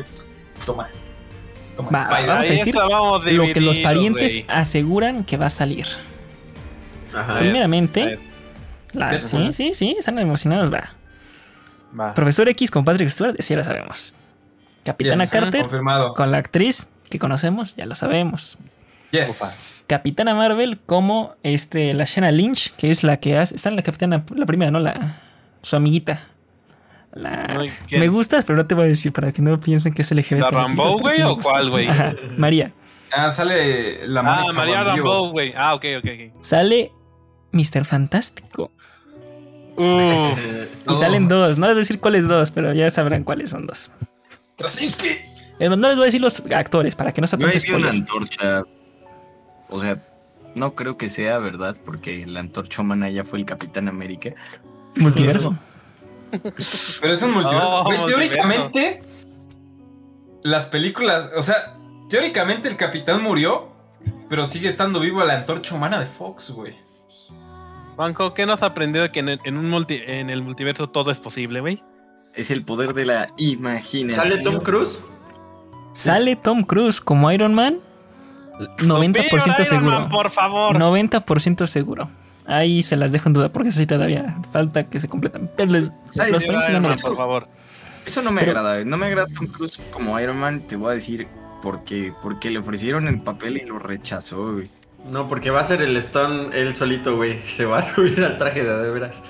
toma. 0.66 0.90
Va, 1.80 2.08
vamos 2.28 2.46
a 2.46 2.50
decir 2.50 2.76
lo 2.76 3.22
que 3.54 3.62
los 3.62 3.80
parientes 3.80 4.44
aseguran 4.48 5.24
que 5.24 5.38
va 5.38 5.48
a 5.48 5.50
salir. 5.50 5.86
Ajá. 7.16 7.40
Primeramente, 7.40 8.20
la- 8.92 9.20
sí, 9.22 9.52
sí, 9.52 9.72
sí, 9.74 9.96
están 9.98 10.18
emocionados, 10.20 10.72
va. 10.74 10.92
Va. 12.00 12.14
Profesor 12.14 12.48
X 12.50 12.72
con 12.72 12.86
Patrick 12.86 13.10
Stewart, 13.10 13.36
sí, 13.40 13.54
ya 13.54 13.58
lo 13.58 13.64
sabemos. 13.64 14.16
Capitana 14.84 15.24
Yes, 15.26 15.32
Carter 15.32 15.62
Confirmado. 15.62 16.14
con 16.16 16.32
la 16.32 16.38
actriz 16.38 16.90
que 17.10 17.20
conocemos, 17.20 17.76
ya 17.76 17.86
lo 17.86 17.96
sabemos. 17.96 18.58
Yes. 19.12 19.78
Capitana 19.86 20.34
Marvel 20.34 20.80
como 20.88 21.36
este, 21.44 21.94
la 21.94 22.06
Shanna 22.06 22.32
Lynch, 22.32 22.72
que 22.76 22.90
es 22.90 23.04
la 23.04 23.18
que 23.18 23.38
hace. 23.38 23.54
Está 23.56 23.70
en 23.70 23.76
la 23.76 23.84
Capitana, 23.84 24.26
la 24.36 24.46
primera, 24.48 24.72
¿no? 24.72 24.80
La, 24.80 25.22
su 25.62 25.76
amiguita. 25.76 26.28
Me 27.92 28.08
gustas, 28.08 28.46
pero 28.46 28.58
no 28.58 28.66
te 28.66 28.76
voy 28.76 28.86
a 28.86 28.88
decir 28.88 29.12
para 29.14 29.32
que 29.32 29.42
no 29.42 29.60
piensen 29.60 29.94
que 29.94 30.02
es 30.02 30.12
LGBT. 30.12 30.40
¿La 30.42 30.50
Rambo, 30.50 30.98
güey, 30.98 31.22
o 31.22 31.38
cuál, 31.38 31.70
güey? 31.70 31.88
María. 32.38 32.74
Ah, 33.12 33.30
sale 33.30 34.08
la 34.08 34.22
Ah, 34.22 34.52
María. 34.54 34.84
Rambo, 34.84 35.32
güey. 35.32 35.54
Ah, 35.56 35.76
ok, 35.76 35.86
ok, 36.00 36.06
ok. 36.06 36.44
Sale 36.44 36.92
Mr. 37.52 37.86
Fantástico. 37.86 38.72
Uf. 39.76 39.84
Eh, 39.86 40.68
Y 40.90 40.96
salen 40.96 41.28
dos. 41.28 41.58
No 41.58 41.68
les 41.68 41.76
voy 41.76 41.80
a 41.80 41.84
decir 41.86 42.00
cuáles 42.00 42.28
dos, 42.28 42.52
pero 42.52 42.74
ya 42.74 42.90
sabrán 42.90 43.24
cuáles 43.24 43.52
son 43.52 43.68
dos. 43.68 43.92
Más, 44.62 44.80
No 45.60 45.76
les 45.88 45.96
voy 45.96 46.04
a 46.04 46.06
decir 46.06 46.22
los 46.22 46.40
actores 46.52 46.96
para 46.96 47.12
que 47.12 47.22
no 47.22 47.28
se 47.28 47.38
Yo 47.38 47.48
vi 47.48 47.72
una 47.74 47.90
antorcha. 47.90 48.64
O 49.70 49.80
sea, 49.80 49.98
no 50.56 50.76
creo 50.76 50.98
que 50.98 51.10
sea 51.10 51.40
verdad, 51.40 51.76
porque 51.86 52.26
la 52.28 52.40
antorcha 52.40 52.82
humana 52.82 53.10
ya 53.10 53.24
fue 53.24 53.40
el 53.40 53.46
Capitán 53.46 53.88
América. 53.88 54.32
Multiverso. 54.96 55.58
Pero 57.02 57.14
es 57.14 57.22
un 57.22 57.32
multiverso. 57.32 57.84
Oh, 57.84 58.06
teóricamente, 58.06 59.04
las 60.44 60.68
películas, 60.68 61.30
o 61.36 61.42
sea, 61.42 61.78
teóricamente 62.10 62.68
el 62.68 62.78
capitán 62.78 63.22
murió, 63.22 63.70
pero 64.30 64.46
sigue 64.46 64.70
estando 64.70 65.00
vivo 65.00 65.24
la 65.24 65.36
antorcha 65.36 65.76
humana 65.76 66.00
de 66.00 66.06
Fox, 66.06 66.52
güey. 66.52 66.74
Banco, 67.96 68.34
¿qué 68.34 68.46
nos 68.46 68.64
ha 68.64 68.68
aprendido 68.68 69.12
que 69.12 69.20
en 69.20 69.30
el, 69.30 69.40
en 69.44 69.58
un 69.58 69.70
multi, 69.70 70.02
en 70.06 70.30
el 70.30 70.42
multiverso 70.42 70.90
todo 70.90 71.12
es 71.12 71.20
posible, 71.20 71.62
güey? 71.62 71.84
Es 72.34 72.50
el 72.50 72.64
poder 72.64 72.94
de 72.94 73.06
la 73.06 73.28
imaginación. 73.38 74.30
¿Sale 74.30 74.42
Tom 74.42 74.62
Cruise? 74.62 75.04
Sale 75.92 76.36
Tom 76.36 76.64
Cruise 76.64 77.00
como 77.00 77.32
Iron 77.32 77.54
Man. 77.54 77.78
90% 78.78 79.24
Superior 79.24 79.48
Iron 79.48 79.66
seguro. 79.66 80.00
Man, 80.00 80.10
por 80.10 80.32
favor. 80.32 80.76
90% 80.76 81.68
seguro. 81.68 82.10
Ahí 82.46 82.82
se 82.84 82.96
las 82.98 83.12
dejo 83.12 83.30
en 83.30 83.34
duda 83.34 83.52
porque 83.52 83.72
sí 83.72 83.86
todavía 83.86 84.38
falta 84.52 84.84
que 84.90 85.00
se 85.00 85.08
completan. 85.08 85.50
Pero 85.56 85.72
les, 85.72 85.92
los 86.16 86.44
Iron 86.44 86.82
no 86.84 86.90
me 86.90 86.98
por 86.98 87.16
favor. 87.16 87.48
Eso 88.06 88.22
no 88.22 88.32
me 88.32 88.42
Pero- 88.42 88.60
agrada. 88.60 88.80
eh. 88.82 88.86
No 88.86 88.98
me 88.98 89.06
agrada 89.06 89.28
Tom 89.28 89.48
Cruise 89.48 89.82
como 89.92 90.20
Iron 90.20 90.38
Man. 90.38 90.62
Te 90.68 90.76
voy 90.76 90.92
a 90.92 90.94
decir 90.96 91.28
porque, 91.62 92.14
porque 92.22 92.52
le 92.52 92.60
ofrecieron 92.60 93.08
el 93.08 93.20
papel 93.20 93.58
y 93.58 93.66
lo 93.66 93.80
rechazó, 93.80 94.54
güey. 94.54 94.70
No, 95.10 95.28
porque 95.30 95.50
va 95.52 95.62
a 95.62 95.64
ser 95.64 95.82
el 95.82 95.96
Stone 95.98 96.50
él 96.54 96.76
solito, 96.76 97.16
güey. 97.16 97.40
Se 97.48 97.66
va 97.66 97.78
a 97.80 97.82
subir 97.82 98.22
al 98.24 98.38
traje 98.38 98.64
de 98.64 98.74
de 98.76 98.90
veras. 98.90 99.24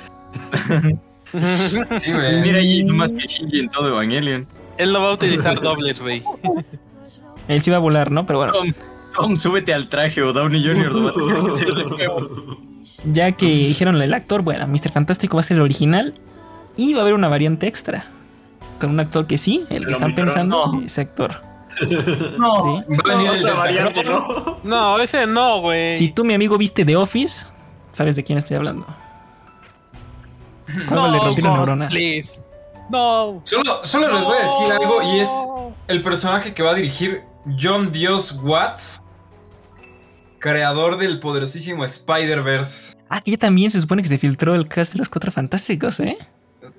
Sí, 1.99 2.11
güey. 2.11 2.41
Mira, 2.41 2.57
ahí 2.59 2.79
hizo 2.79 2.93
más 2.93 3.13
que 3.13 3.27
Shinji 3.27 3.59
en 3.59 3.69
todo 3.69 3.89
Evangelion. 3.89 4.47
Él 4.77 4.91
no 4.91 5.01
va 5.01 5.09
a 5.09 5.13
utilizar 5.13 5.59
dobles, 5.61 6.01
güey. 6.01 6.23
Él 7.47 7.61
sí 7.61 7.69
va 7.69 7.77
a 7.77 7.79
volar, 7.79 8.09
¿no? 8.09 8.25
Pero 8.25 8.39
bueno, 8.39 8.53
Tom, 8.53 8.73
Tom, 9.15 9.35
súbete 9.35 9.71
al 9.73 9.87
traje 9.87 10.23
o 10.23 10.33
Downey 10.33 10.63
Jr. 10.65 10.91
ya 13.03 13.31
que 13.33 13.45
dijeron 13.45 14.01
el 14.01 14.13
actor, 14.13 14.41
bueno, 14.41 14.67
Mr. 14.67 14.89
Fantástico 14.89 15.37
va 15.37 15.41
a 15.41 15.43
ser 15.43 15.57
el 15.57 15.63
original 15.63 16.13
y 16.75 16.93
va 16.93 16.99
a 16.99 17.01
haber 17.03 17.13
una 17.13 17.29
variante 17.29 17.67
extra. 17.67 18.05
Con 18.79 18.91
un 18.91 18.99
actor 18.99 19.27
que 19.27 19.37
sí, 19.37 19.65
el 19.69 19.85
que 19.85 19.93
están 19.93 20.15
pensando, 20.15 20.67
no. 20.67 20.81
ese 20.81 21.01
actor. 21.01 21.41
No. 22.37 22.59
¿sí? 22.59 22.93
Va 22.93 23.13
a 23.13 23.17
venir 23.17 23.31
el 23.31 23.43
variante, 23.45 24.03
Cross. 24.03 24.45
¿no? 24.63 24.95
No, 24.95 24.99
ese 24.99 25.25
no, 25.25 25.61
güey. 25.61 25.93
Si 25.93 26.11
tú, 26.11 26.23
mi 26.23 26.35
amigo, 26.35 26.55
viste 26.55 26.85
The 26.85 26.95
Office, 26.95 27.47
sabes 27.91 28.15
de 28.15 28.23
quién 28.23 28.37
estoy 28.37 28.57
hablando. 28.57 28.85
¿Cómo 30.87 31.07
no, 31.07 31.11
le 31.11 31.19
rompí 31.19 31.41
la 31.41 31.53
neurona? 31.55 31.89
Please. 31.89 32.39
No. 32.89 33.41
Solo, 33.43 33.83
solo 33.83 34.11
les 34.11 34.23
voy 34.23 34.37
a 34.37 34.41
decir 34.41 34.73
algo 34.73 35.01
y 35.01 35.19
es 35.19 35.29
el 35.87 36.03
personaje 36.03 36.53
que 36.53 36.61
va 36.61 36.71
a 36.71 36.75
dirigir 36.75 37.23
John 37.59 37.91
Dios 37.91 38.39
Watts, 38.43 38.99
creador 40.43 40.97
del 40.97 41.21
poderosísimo 41.21 41.85
Spider-Verse. 41.85 42.97
Ah, 43.09 43.21
que 43.21 43.31
ya 43.31 43.37
también 43.37 43.71
se 43.71 43.79
supone 43.79 44.01
que 44.01 44.09
se 44.09 44.17
filtró 44.17 44.55
el 44.55 44.67
cast 44.67 44.91
de 44.93 44.99
los 44.99 45.07
cuatro 45.07 45.31
fantásticos, 45.31 46.01
¿eh? 46.01 46.17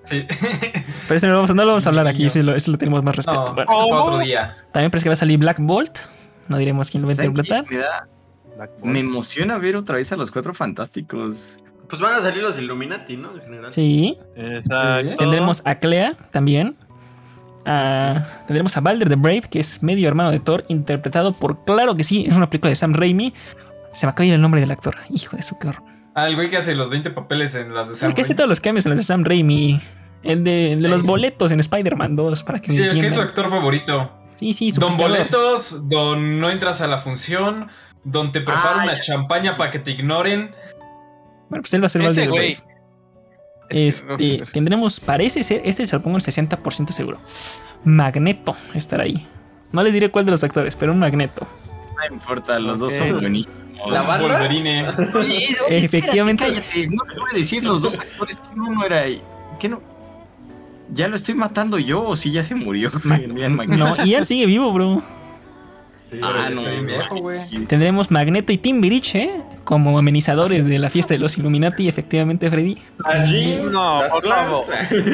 Sí. 0.02 0.26
Pero 1.08 1.16
eso 1.16 1.26
no 1.26 1.32
lo 1.32 1.38
vamos, 1.40 1.54
no 1.54 1.62
lo 1.62 1.68
vamos 1.68 1.86
a 1.86 1.88
hablar 1.88 2.06
aquí, 2.06 2.26
ese 2.26 2.42
lo, 2.42 2.54
tenemos 2.76 3.02
más 3.02 3.16
respeto. 3.16 3.44
No, 3.46 3.54
Bueno, 3.54 3.70
eso 3.72 3.88
para 3.88 4.02
otro 4.02 4.18
día. 4.18 4.54
también 4.70 4.90
parece 4.90 5.04
que 5.04 5.08
va 5.08 5.14
a 5.14 5.16
salir 5.16 5.38
Black 5.38 5.58
Bolt. 5.60 5.98
No 6.48 6.58
diremos 6.58 6.90
quién 6.90 7.02
lo 7.02 7.08
va 7.08 7.14
a 7.14 7.24
interpretar. 7.24 7.64
Me, 7.70 7.78
da- 7.78 8.06
me 8.82 9.00
emociona 9.00 9.56
ver 9.58 9.76
otra 9.76 9.96
vez 9.96 10.12
a 10.12 10.16
los 10.16 10.30
cuatro 10.30 10.52
fantásticos. 10.52 11.60
Pues 11.88 12.00
van 12.02 12.14
a 12.14 12.20
salir 12.20 12.42
los 12.42 12.58
Illuminati, 12.58 13.16
¿no? 13.16 13.34
En 13.34 13.40
general. 13.40 13.72
Sí. 13.72 14.18
Exacto. 14.36 15.16
Tendremos 15.16 15.62
a 15.64 15.76
Clea 15.78 16.14
también. 16.32 16.76
Ah, 17.66 18.22
tendremos 18.46 18.76
a 18.76 18.80
Balder 18.80 19.08
the 19.08 19.16
Brave, 19.16 19.42
que 19.50 19.60
es 19.60 19.82
medio 19.82 20.06
hermano 20.08 20.30
de 20.30 20.40
Thor, 20.40 20.64
interpretado 20.68 21.32
por, 21.32 21.64
claro 21.64 21.94
que 21.94 22.04
sí, 22.04 22.26
es 22.28 22.36
una 22.36 22.50
película 22.50 22.70
de 22.70 22.76
Sam 22.76 22.92
Raimi. 22.94 23.32
Se 23.92 24.06
me 24.06 24.10
acaba 24.10 24.22
de 24.24 24.28
ir 24.28 24.34
el 24.34 24.40
nombre 24.42 24.60
del 24.60 24.70
actor. 24.70 24.96
Hijo 25.10 25.36
de 25.36 25.42
su 25.42 25.58
qué 25.58 25.68
horror. 25.68 25.82
Ah, 26.14 26.28
el 26.28 26.36
güey 26.36 26.50
que 26.50 26.56
hace 26.58 26.74
los 26.74 26.90
20 26.90 27.10
papeles 27.10 27.54
en 27.54 27.74
las 27.74 27.88
de 27.88 27.94
Sam 27.96 28.08
El 28.08 28.14
que 28.14 28.20
hace 28.22 28.28
Raimi. 28.28 28.36
todos 28.36 28.48
los 28.50 28.60
cambios 28.60 28.86
en 28.86 28.90
las 28.90 28.98
de 28.98 29.04
Sam 29.04 29.24
Raimi. 29.24 29.80
El 30.22 30.42
de, 30.44 30.72
el 30.72 30.82
de 30.82 30.88
los 30.88 31.02
boletos 31.02 31.52
en 31.52 31.60
Spider-Man 31.60 32.16
2, 32.16 32.42
para 32.44 32.60
que 32.60 32.70
Sí, 32.70 32.78
me 32.78 32.86
el 32.88 33.00
que 33.00 33.06
es 33.08 33.14
su 33.14 33.20
actor 33.20 33.50
favorito. 33.50 34.10
Sí, 34.34 34.52
sí, 34.52 34.70
su 34.70 34.80
Don. 34.80 34.96
Boletos, 34.96 35.88
Don 35.88 36.40
No 36.40 36.50
entras 36.50 36.80
a 36.80 36.86
la 36.86 36.98
función, 36.98 37.68
Don 38.04 38.32
te 38.32 38.40
preparo 38.40 38.80
Ah, 38.80 38.84
una 38.84 38.94
ya. 38.94 39.00
champaña 39.00 39.56
para 39.56 39.70
que 39.70 39.78
te 39.78 39.90
ignoren. 39.92 40.50
Bueno, 41.50 41.62
pues 41.62 41.72
él 41.74 41.82
va 41.82 41.86
a 41.86 41.90
ser 41.90 42.02
Balder 42.02 42.24
the. 42.24 42.30
Brave. 42.30 42.58
Este, 43.74 44.44
tendremos, 44.52 45.00
parece 45.00 45.42
ser, 45.42 45.60
este 45.64 45.84
se 45.84 45.96
lo 45.96 46.02
pongo 46.02 46.16
el 46.16 46.22
60% 46.22 46.90
seguro. 46.90 47.18
Magneto 47.82 48.56
estará 48.74 49.02
ahí. 49.02 49.26
No 49.72 49.82
les 49.82 49.92
diré 49.92 50.08
cuál 50.10 50.24
de 50.24 50.30
los 50.30 50.44
actores, 50.44 50.76
pero 50.76 50.92
un 50.92 51.00
Magneto. 51.00 51.46
No 51.96 52.14
importa, 52.14 52.58
los 52.60 52.78
dos 52.78 52.94
son 52.94 53.18
buenísimos. 53.18 53.58
La 53.90 54.02
banda. 54.02 54.38
Wolverine. 54.38 54.86
Oye, 54.88 55.16
oye, 55.16 55.56
Efectivamente. 55.84 56.46
espérate, 56.46 56.70
cállate, 56.70 56.94
no 56.94 57.02
te 57.12 57.20
voy 57.20 57.30
a 57.32 57.36
decir 57.36 57.64
los 57.64 57.82
dos 57.82 57.98
actores. 57.98 58.36
que 58.36 58.60
Uno 58.60 58.84
era. 58.84 59.04
¿Qué 59.58 59.68
no? 59.68 59.82
¿Ya 60.92 61.08
lo 61.08 61.16
estoy 61.16 61.34
matando 61.34 61.78
yo 61.78 62.04
o 62.04 62.14
si 62.14 62.30
ya 62.30 62.44
se 62.44 62.54
murió? 62.54 62.90
Bien, 63.34 63.56
Magneto. 63.56 63.96
No, 63.96 64.04
Ian 64.04 64.24
sigue 64.24 64.46
vivo, 64.46 64.72
bro. 64.72 65.02
Ah, 66.22 66.50
no, 66.50 66.82
viejo, 66.86 67.16
güey. 67.16 67.40
Tendremos 67.66 68.10
Magneto 68.10 68.52
y 68.52 68.58
Timbiriche 68.58 69.22
¿eh? 69.24 69.42
como 69.64 69.98
amenizadores 69.98 70.66
de 70.66 70.78
la 70.78 70.90
fiesta 70.90 71.14
de 71.14 71.20
los 71.20 71.36
Illuminati, 71.38 71.88
efectivamente, 71.88 72.50
Freddy. 72.50 72.78
Las 72.98 73.30
jeans, 73.30 73.72
No, 73.72 74.02
por 74.10 74.22
flans. 74.22 74.70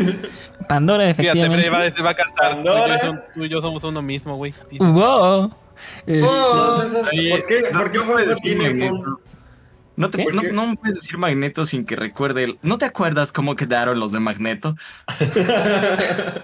Pandora, 0.69 1.05
Fíjate, 1.15 1.23
efectivamente. 1.23 1.71
Freddy 1.71 1.89
va, 1.91 1.97
se 1.97 2.03
va 2.03 2.11
a 2.11 2.15
cantar. 2.15 2.55
Tú 2.55 2.61
y, 2.61 2.65
yo, 2.65 2.73
Pandora. 2.73 3.01
son- 3.01 3.21
tú 3.35 3.45
y 3.45 3.49
yo 3.49 3.61
somos 3.61 3.85
uno 3.85 4.03
mismo, 4.03 4.37
güey. 4.37 4.55
Wow. 4.79 5.53
Este, 6.07 6.21
Todos 6.27 6.85
esos- 6.85 7.07
Oye, 7.13 7.31
¿Por 7.31 7.47
qué? 7.47 7.63
¿Por 7.73 7.91
qué 7.93 7.99
no 7.99 8.07
puedes 8.07 8.39
Juanjo 8.41 9.21
No, 10.01 10.11
te, 10.11 10.25
no, 10.25 10.43
no 10.53 10.67
me 10.67 10.77
puedes 10.77 10.97
decir 10.97 11.19
Magneto 11.19 11.65
sin 11.65 11.85
que 11.85 11.95
recuerde. 11.97 12.45
el- 12.45 12.59
¿No 12.63 12.79
te 12.79 12.85
acuerdas 12.87 13.33
cómo 13.33 13.55
quedaron 13.57 14.01
los 14.01 14.13
de 14.13 14.21
Magneto? 14.21 14.77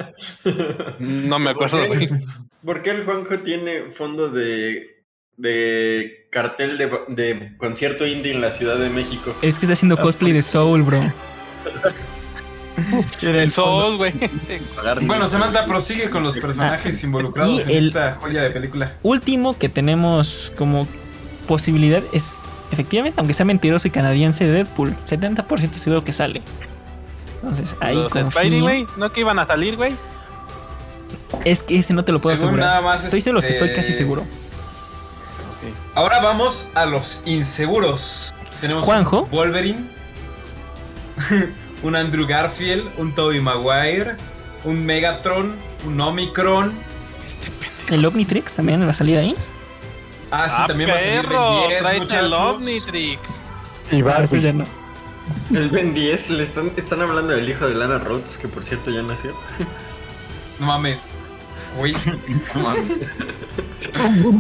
No 0.99 1.39
me 1.39 1.51
acuerdo, 1.51 1.79
¿Por 1.79 1.87
güey. 1.89 2.09
qué, 2.09 2.19
por 2.65 2.83
qué 2.83 2.91
el 2.91 3.05
Juanjo 3.05 3.39
tiene 3.41 3.91
fondo 3.93 4.31
de, 4.31 5.05
de 5.37 6.29
cartel 6.31 6.79
de, 6.79 6.91
de 7.09 7.57
concierto 7.59 8.07
indie 8.07 8.33
en 8.33 8.41
la 8.41 8.51
Ciudad 8.51 8.77
de 8.79 8.89
México? 8.91 9.35
es 9.43 9.59
que 9.59 9.67
está 9.67 9.75
haciendo 9.75 9.97
cosplay 9.99 10.33
de 10.33 10.43
Soul, 10.43 10.83
bro. 10.83 11.03
El 13.23 13.51
sol, 13.51 13.97
güey. 13.97 14.13
Bueno, 15.07 15.27
Samantha 15.27 15.65
prosigue 15.65 16.11
con 16.11 16.23
los 16.23 16.37
personajes 16.37 17.03
involucrados 17.05 17.67
Y 17.67 17.73
en 17.73 17.79
el- 17.79 17.87
esta 17.89 18.13
joya 18.15 18.43
de 18.43 18.51
película. 18.51 18.99
Último 19.03 19.57
que 19.59 19.71
tenemos 19.71 20.53
como 20.59 20.87
posibilidad 21.49 22.03
es, 22.13 22.37
efectivamente, 22.71 23.19
aunque 23.21 23.35
sea 23.35 23.47
mentiroso 23.47 23.89
y 23.89 23.91
canadiense, 23.91 24.47
Deadpool. 24.47 24.97
70% 25.03 25.73
seguro 25.73 26.05
que 26.05 26.13
sale. 26.13 26.43
Entonces, 27.37 27.77
ahí 27.81 27.95
Los 27.97 28.13
confío. 28.13 28.41
Spidey, 28.41 28.61
güey. 28.61 28.87
¿No 28.97 29.13
que 29.13 29.21
iban 29.21 29.39
a 29.39 29.47
salir, 29.47 29.77
güey? 29.77 29.97
Es 31.45 31.63
que 31.63 31.79
ese 31.79 31.95
no 31.95 32.05
te 32.05 32.13
lo 32.13 32.19
puedo 32.19 32.37
Según 32.37 32.55
asegurar. 32.55 32.67
nada 32.69 32.81
más, 32.81 33.05
Estoy 33.05 33.21
seguro 33.21 33.41
que 33.41 33.49
estoy 33.49 33.69
este, 33.69 33.81
casi 33.81 33.93
seguro. 33.93 34.25
Ahora 35.95 36.21
vamos 36.21 36.69
a 36.75 36.85
los 36.87 37.23
inseguros. 37.25 38.35
Tenemos 38.61 38.85
Juanjo. 38.85 39.23
un 39.23 39.31
Wolverine, 39.31 39.91
un 41.83 41.97
Andrew 41.97 42.27
Garfield, 42.27 42.91
un 42.99 43.15
Tobey 43.15 43.41
Maguire, 43.41 44.17
un 44.65 44.85
Megatron, 44.85 45.55
un 45.87 46.01
Omicron. 46.01 46.73
El 47.89 48.05
Omnitrix 48.05 48.55
también 48.55 48.85
va 48.85 48.91
a 48.91 48.95
salir 48.95 49.19
ahí. 49.19 49.37
Ah, 50.31 50.49
sí, 50.49 50.55
ah, 50.59 50.67
también 50.67 50.91
va 50.91 50.95
a 50.95 50.99
salir. 50.99 51.27
Ben 51.29 51.69
10, 51.69 51.79
Tráete 51.81 51.97
el 52.17 52.29
muchachos. 52.29 52.39
Omnitrix. 52.55 53.21
Y 53.93 53.95
Ah, 53.97 53.99
eso 53.99 54.05
Barbie. 54.05 54.41
ya 54.41 54.53
no. 54.53 54.65
El 55.55 55.69
Ben 55.71 55.95
10, 55.95 56.31
le 56.31 56.43
están, 56.45 56.73
están 56.77 57.03
hablando 57.03 57.33
del 57.33 57.49
hijo 57.49 57.67
de 57.67 57.75
Lana 57.75 57.99
Rhodes, 57.99 58.39
que 58.39 58.49
por 58.49 58.65
cierto 58.65 58.91
ya 58.91 59.03
nació. 59.03 59.35
No 60.59 60.67
mames. 60.67 61.09
Güey. 61.77 61.95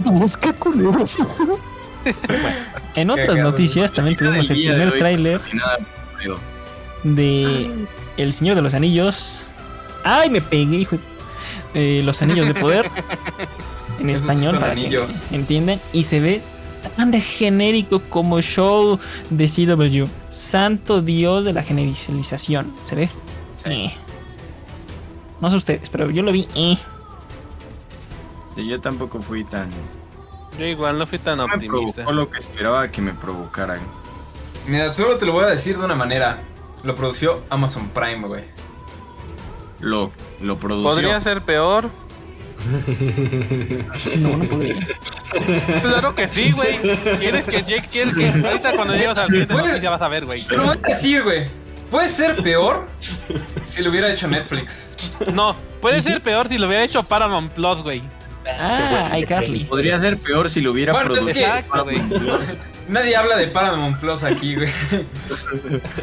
Dios, 0.04 0.36
qué 0.36 0.52
culeros. 0.54 1.18
En 2.94 3.10
otras 3.10 3.26
cagado. 3.26 3.50
noticias 3.50 3.92
también 3.92 4.16
tuvimos 4.16 4.48
el 4.50 4.56
primer 4.58 4.98
tráiler 4.98 5.40
de 7.04 7.86
El 8.16 8.32
Señor 8.32 8.54
de 8.54 8.62
los 8.62 8.74
Anillos. 8.74 9.44
¡Ay, 10.04 10.30
me 10.30 10.40
pegué, 10.40 10.76
hijo! 10.76 10.98
Eh, 11.74 12.00
los 12.04 12.22
Anillos 12.22 12.46
de 12.48 12.54
Poder. 12.54 12.90
En 13.98 14.10
Esos 14.10 14.24
sí 14.24 14.30
español, 14.32 14.58
para 14.58 14.72
anillos. 14.72 15.24
que 15.28 15.36
entiendan. 15.36 15.80
Y 15.92 16.02
se 16.04 16.20
ve 16.20 16.42
tan 16.96 17.10
de 17.10 17.20
genérico 17.20 18.00
como 18.08 18.40
show 18.40 18.98
de 19.30 19.48
CW. 19.48 20.06
Santo 20.30 21.02
Dios 21.02 21.44
de 21.44 21.52
la 21.52 21.62
generalización. 21.62 22.72
Se 22.82 22.94
ve. 22.94 23.08
eh. 23.64 23.92
No 25.40 25.50
sé 25.50 25.56
ustedes, 25.56 25.90
pero 25.90 26.10
yo 26.10 26.22
lo 26.22 26.32
vi. 26.32 26.46
eh. 26.54 26.78
Sí, 28.54 28.66
yo 28.66 28.80
tampoco 28.80 29.20
fui 29.20 29.44
tan. 29.44 29.68
Yo 30.58 30.64
igual 30.64 30.98
no 30.98 31.06
fui 31.06 31.18
tan 31.18 31.36
me 31.38 31.44
optimista. 31.44 32.02
provocó 32.04 32.12
lo 32.12 32.30
que 32.30 32.38
esperaba 32.38 32.90
que 32.90 33.02
me 33.02 33.12
provocaran. 33.12 33.80
Mira, 34.66 34.92
solo 34.94 35.16
te 35.18 35.26
lo 35.26 35.32
voy 35.32 35.44
a 35.44 35.48
decir 35.48 35.76
de 35.78 35.84
una 35.84 35.94
manera. 35.94 36.38
Lo 36.82 36.94
produció 36.94 37.42
Amazon 37.50 37.88
Prime, 37.90 38.26
güey. 38.26 38.44
Lo, 39.80 40.10
lo 40.40 40.56
produció. 40.56 40.88
Podría 40.88 41.20
ser 41.20 41.42
peor. 41.42 41.90
No, 44.16 44.36
no 44.36 44.48
podría. 44.48 44.76
Claro 45.82 46.14
que 46.14 46.28
sí, 46.28 46.52
güey. 46.52 46.78
¿Quieres 47.18 47.44
que 47.44 47.62
Jake 47.62 47.88
quieres 47.90 48.14
que 48.14 48.28
ahorita 48.28 48.72
cuando 48.74 48.94
llegas 48.94 49.18
al 49.18 49.28
Güey. 49.28 49.46
noticia 49.46 49.90
vas 49.90 50.02
a 50.02 50.08
ver, 50.08 50.24
güey? 50.24 50.42
Te 50.42 50.56
lo 50.56 50.64
voy 50.64 50.76
a 50.82 50.88
decir, 50.88 51.22
güey. 51.22 51.46
Puede 51.90 52.08
ser 52.08 52.42
peor 52.42 52.88
si 53.62 53.82
lo 53.82 53.90
hubiera 53.90 54.10
hecho 54.10 54.26
Netflix. 54.28 54.90
No, 55.32 55.56
puede 55.80 56.02
ser 56.02 56.22
peor 56.22 56.48
si 56.48 56.58
lo 56.58 56.66
hubiera 56.66 56.84
hecho 56.84 57.02
Paramount 57.02 57.52
Plus, 57.52 57.82
güey. 57.82 58.02
Ah, 58.58 59.10
iCarly. 59.18 59.64
Podría 59.64 60.00
ser 60.00 60.16
peor 60.18 60.48
si 60.50 60.60
lo 60.60 60.72
hubiera 60.72 60.92
Bueno, 60.92 61.12
es 61.14 61.18
producido. 61.20 61.34
que- 61.46 61.58
Exacto, 61.58 61.84
güey. 61.84 62.00
Nadie 62.88 63.16
habla 63.16 63.36
de 63.36 63.48
Paramount 63.48 63.98
Plus 63.98 64.22
aquí, 64.24 64.54
güey. 64.56 64.70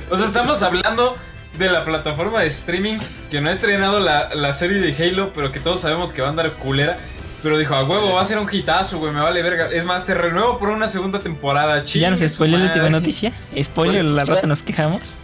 O 0.10 0.18
sea, 0.18 0.28
estamos 0.28 0.62
hablando 0.62 1.18
de 1.58 1.70
la 1.70 1.84
plataforma 1.84 2.42
de 2.42 2.48
streaming 2.48 2.98
que 3.30 3.42
no 3.42 3.50
ha 3.50 3.54
estrenado 3.54 4.00
la, 4.00 4.34
la 4.34 4.54
serie 4.54 4.80
de 4.80 4.94
Halo, 4.96 5.32
pero 5.34 5.52
que 5.52 5.60
todos 5.60 5.82
sabemos 5.82 6.14
que 6.14 6.22
va 6.22 6.28
a 6.28 6.32
andar 6.32 6.54
culera. 6.54 6.98
Pero 7.42 7.58
dijo, 7.58 7.76
a 7.76 7.84
huevo, 7.84 8.14
va 8.14 8.22
a 8.22 8.26
ser 8.26 8.38
un 8.38 8.48
hitazo, 8.50 9.00
güey, 9.00 9.12
me 9.12 9.20
vale 9.20 9.42
verga. 9.42 9.70
Es 9.70 9.84
más, 9.84 10.06
te 10.06 10.14
renuevo 10.14 10.58
por 10.58 10.70
una 10.70 10.88
segunda 10.88 11.20
temporada. 11.20 11.84
Ya 11.84 12.10
nos 12.10 12.22
spoiló 12.22 12.58
la 12.58 12.66
última 12.66 12.90
noticia. 12.90 13.34
Spoiler, 13.62 14.06
la 14.06 14.24
rata 14.24 14.48
nos 14.48 14.64
quejamos. 14.64 15.18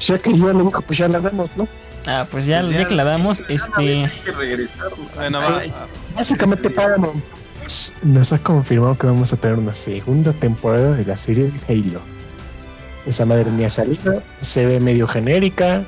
Ya 0.00 0.18
que 0.18 0.36
yo 0.36 0.52
le 0.52 0.64
dijo, 0.64 0.82
pues 0.82 0.98
ya 0.98 1.06
la 1.06 1.20
damos, 1.20 1.50
¿no? 1.56 1.68
Ah, 2.06 2.26
pues 2.28 2.46
ya, 2.46 2.62
Pues 2.62 2.74
ya 2.74 2.88
que 2.88 2.94
la 2.94 3.04
damos, 3.04 3.38
sí, 3.38 3.44
este. 3.50 4.04
Hay 4.04 4.10
que 4.24 4.32
regresar. 4.32 4.88
Bueno, 5.14 5.38
va. 5.38 5.58
Ay, 5.58 5.72
Básicamente. 6.16 6.70
Paramount 6.70 7.22
nos 8.02 8.32
ha 8.32 8.38
confirmado 8.42 8.98
que 8.98 9.06
vamos 9.06 9.32
a 9.32 9.36
tener 9.36 9.58
una 9.58 9.74
segunda 9.74 10.32
temporada 10.32 10.96
de 10.96 11.04
la 11.04 11.16
serie 11.16 11.52
de 11.52 11.60
Halo. 11.68 12.00
Esa 13.06 13.24
madre 13.24 13.50
ni 13.50 13.64
ha 13.64 13.70
salido, 13.70 14.22
se 14.40 14.66
ve 14.66 14.78
medio 14.80 15.06
genérica. 15.08 15.82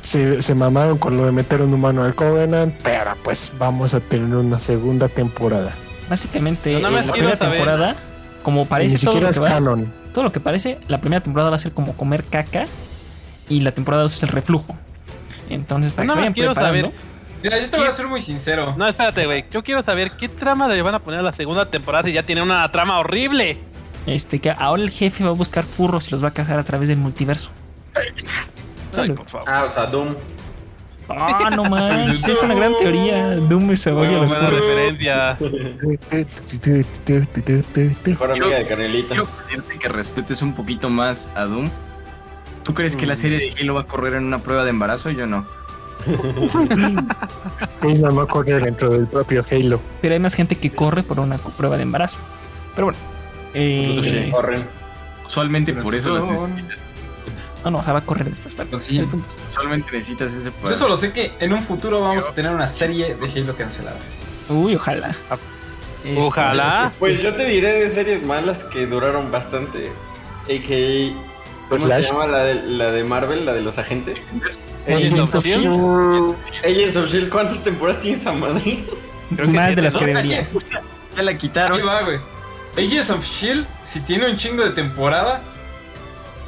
Se, 0.00 0.42
se 0.42 0.54
mamaron 0.54 0.98
con 0.98 1.16
lo 1.16 1.26
de 1.26 1.32
meter 1.32 1.62
un 1.62 1.72
humano 1.72 2.02
al 2.02 2.14
Covenant, 2.14 2.74
pero 2.82 3.12
pues 3.22 3.52
vamos 3.56 3.94
a 3.94 4.00
tener 4.00 4.34
una 4.34 4.58
segunda 4.58 5.08
temporada. 5.08 5.72
Básicamente, 6.10 6.80
la 6.80 6.88
primera 7.12 7.36
saber- 7.36 7.52
temporada, 7.58 7.96
como 8.42 8.62
Ni 8.62 8.66
parece 8.66 8.98
todo 8.98 9.12
siquiera 9.12 9.26
lo, 9.26 9.30
es 9.30 9.36
que 9.36 9.42
va, 9.42 9.48
canon. 9.48 9.92
todo 10.12 10.24
lo 10.24 10.32
que 10.32 10.40
parece, 10.40 10.78
la 10.88 10.98
primera 11.00 11.22
temporada 11.22 11.50
va 11.50 11.56
a 11.56 11.58
ser 11.60 11.72
como 11.72 11.96
comer 11.96 12.24
caca 12.24 12.66
y 13.48 13.60
la 13.60 13.70
temporada 13.72 14.02
2 14.02 14.14
es 14.14 14.22
el 14.24 14.28
reflujo. 14.30 14.76
Entonces, 15.50 15.94
para 15.94 16.02
que 16.04 16.06
Nada 16.08 16.14
se 16.16 16.20
vayan 16.20 16.32
quiero 16.34 16.52
preparando, 16.52 16.88
saber- 16.90 17.16
Mira, 17.44 17.60
yo 17.60 17.70
te 17.70 17.76
voy 17.76 17.86
a 17.86 17.90
ser 17.92 18.08
muy 18.08 18.20
sincero. 18.20 18.74
No, 18.76 18.88
espérate, 18.88 19.24
güey. 19.26 19.44
Yo 19.52 19.62
quiero 19.62 19.84
saber 19.84 20.10
qué 20.12 20.28
trama 20.28 20.66
le 20.66 20.82
van 20.82 20.96
a 20.96 20.98
poner 20.98 21.20
a 21.20 21.22
la 21.22 21.32
segunda 21.32 21.70
temporada 21.70 22.02
si 22.08 22.12
ya 22.12 22.24
tiene 22.24 22.42
una 22.42 22.68
trama 22.72 22.98
horrible. 22.98 23.58
Este, 24.06 24.38
que 24.40 24.50
ahora 24.50 24.82
el 24.82 24.90
jefe 24.90 25.24
va 25.24 25.30
a 25.30 25.34
buscar 25.34 25.64
furros 25.64 26.08
y 26.08 26.10
los 26.12 26.24
va 26.24 26.28
a 26.28 26.32
cazar 26.32 26.58
a 26.58 26.62
través 26.62 26.88
del 26.88 26.98
multiverso. 26.98 27.50
Ay, 27.94 28.24
Salud. 28.90 29.16
por 29.16 29.28
favor. 29.28 29.48
Ah, 29.48 29.64
o 29.64 29.68
sea, 29.68 29.86
Doom. 29.86 30.14
Ah, 31.08 31.50
no 31.54 31.64
manches, 31.70 32.26
es 32.26 32.42
una 32.42 32.54
gran 32.54 32.76
teoría. 32.78 33.36
Doom 33.36 33.76
se 33.76 33.92
oye 33.92 34.16
a 34.16 34.18
los 34.18 34.34
furros. 34.34 34.50
referencia. 34.50 35.38
Mejor 38.04 38.30
amiga 38.32 38.58
de 38.58 38.66
Canelita. 38.66 39.08
Quiero 39.08 39.26
pedirte 39.26 39.78
que 39.78 39.88
respetes 39.88 40.42
un 40.42 40.54
poquito 40.54 40.88
más 40.90 41.30
a 41.34 41.44
Doom. 41.44 41.70
¿Tú 42.64 42.74
crees 42.74 42.96
que 42.96 43.06
la 43.06 43.14
serie 43.14 43.38
de 43.38 43.54
Halo 43.60 43.74
va 43.74 43.82
a 43.82 43.86
correr 43.86 44.14
en 44.14 44.24
una 44.24 44.38
prueba 44.42 44.64
de 44.64 44.70
embarazo? 44.70 45.10
Yo 45.10 45.26
no. 45.26 45.46
Halo 47.80 48.10
no 48.10 48.26
corre 48.26 48.60
dentro 48.60 48.88
del 48.90 49.06
propio 49.06 49.44
Halo. 49.50 49.80
Pero 50.02 50.14
hay 50.14 50.20
más 50.20 50.34
gente 50.34 50.56
que 50.56 50.70
corre 50.72 51.02
por 51.04 51.20
una 51.20 51.38
prueba 51.38 51.76
de 51.76 51.84
embarazo. 51.84 52.18
Pero 52.74 52.86
bueno. 52.86 52.98
Eh, 53.54 53.84
Entonces, 53.86 54.12
sí, 54.12 54.30
corren. 54.30 54.66
Usualmente 55.24 55.72
Pero 55.72 55.82
por 55.84 55.94
eso 55.94 56.10
las 56.10 56.22
necesitas. 56.24 56.78
No, 57.64 57.70
no, 57.72 57.78
o 57.78 57.82
sea, 57.82 57.92
va 57.94 57.98
a 58.00 58.04
correr 58.04 58.28
después. 58.28 58.54
Pero 58.54 58.70
Pues 58.70 58.82
sí. 58.82 59.04
Usualmente 59.50 59.90
necesitas 59.92 60.32
ese 60.32 60.44
Yo 60.44 60.52
poder. 60.52 60.76
solo 60.76 60.96
sé 60.96 61.12
que 61.12 61.32
en 61.40 61.52
un 61.52 61.62
futuro 61.62 62.00
vamos 62.00 62.28
a 62.28 62.32
tener 62.32 62.52
una 62.52 62.68
serie 62.68 63.16
de 63.16 63.28
Halo 63.40 63.56
cancelada. 63.56 63.96
Uy, 64.48 64.76
ojalá. 64.76 65.16
Ah, 65.30 65.36
Este, 66.04 66.20
Ojalá. 66.20 66.92
Pues 67.00 67.20
yo 67.20 67.34
te 67.34 67.44
diré 67.46 67.72
de 67.82 67.90
series 67.90 68.22
malas 68.24 68.62
que 68.62 68.86
duraron 68.86 69.32
bastante. 69.32 69.90
A.K.A. 70.44 71.12
¿Cómo 71.68 71.82
Flash. 71.84 72.04
se 72.04 72.10
llama 72.12 72.26
la 72.26 72.44
de, 72.44 72.54
la 72.54 72.92
de 72.92 73.02
Marvel, 73.02 73.44
la 73.44 73.52
de 73.52 73.60
los 73.62 73.78
agentes? 73.78 74.30
Agents 74.86 75.34
of 75.34 75.44
Shield. 75.44 75.62
Shield, 75.62 76.36
Agents 76.64 76.96
of 76.96 77.10
Shield, 77.10 77.28
¿cuántas 77.28 77.64
temporadas 77.64 78.00
tiene 78.00 78.16
esa 78.16 78.30
madre? 78.32 78.84
Creo 79.34 79.46
que 79.48 79.52
más 79.52 79.66
siete, 79.66 79.74
de 79.74 79.82
las 79.82 79.94
¿no? 79.94 79.98
que 79.98 80.06
debería. 80.06 80.46
Ya 81.16 81.22
la 81.24 81.30
Ahí 81.32 81.36
quitaron. 81.36 81.80
va, 81.84 82.02
güey. 82.04 82.18
Agents 82.76 83.10
of 83.10 83.24
Shield, 83.24 83.66
si 83.84 84.00
tiene 84.00 84.30
un 84.30 84.36
chingo 84.36 84.62
de 84.62 84.70
temporadas, 84.70 85.58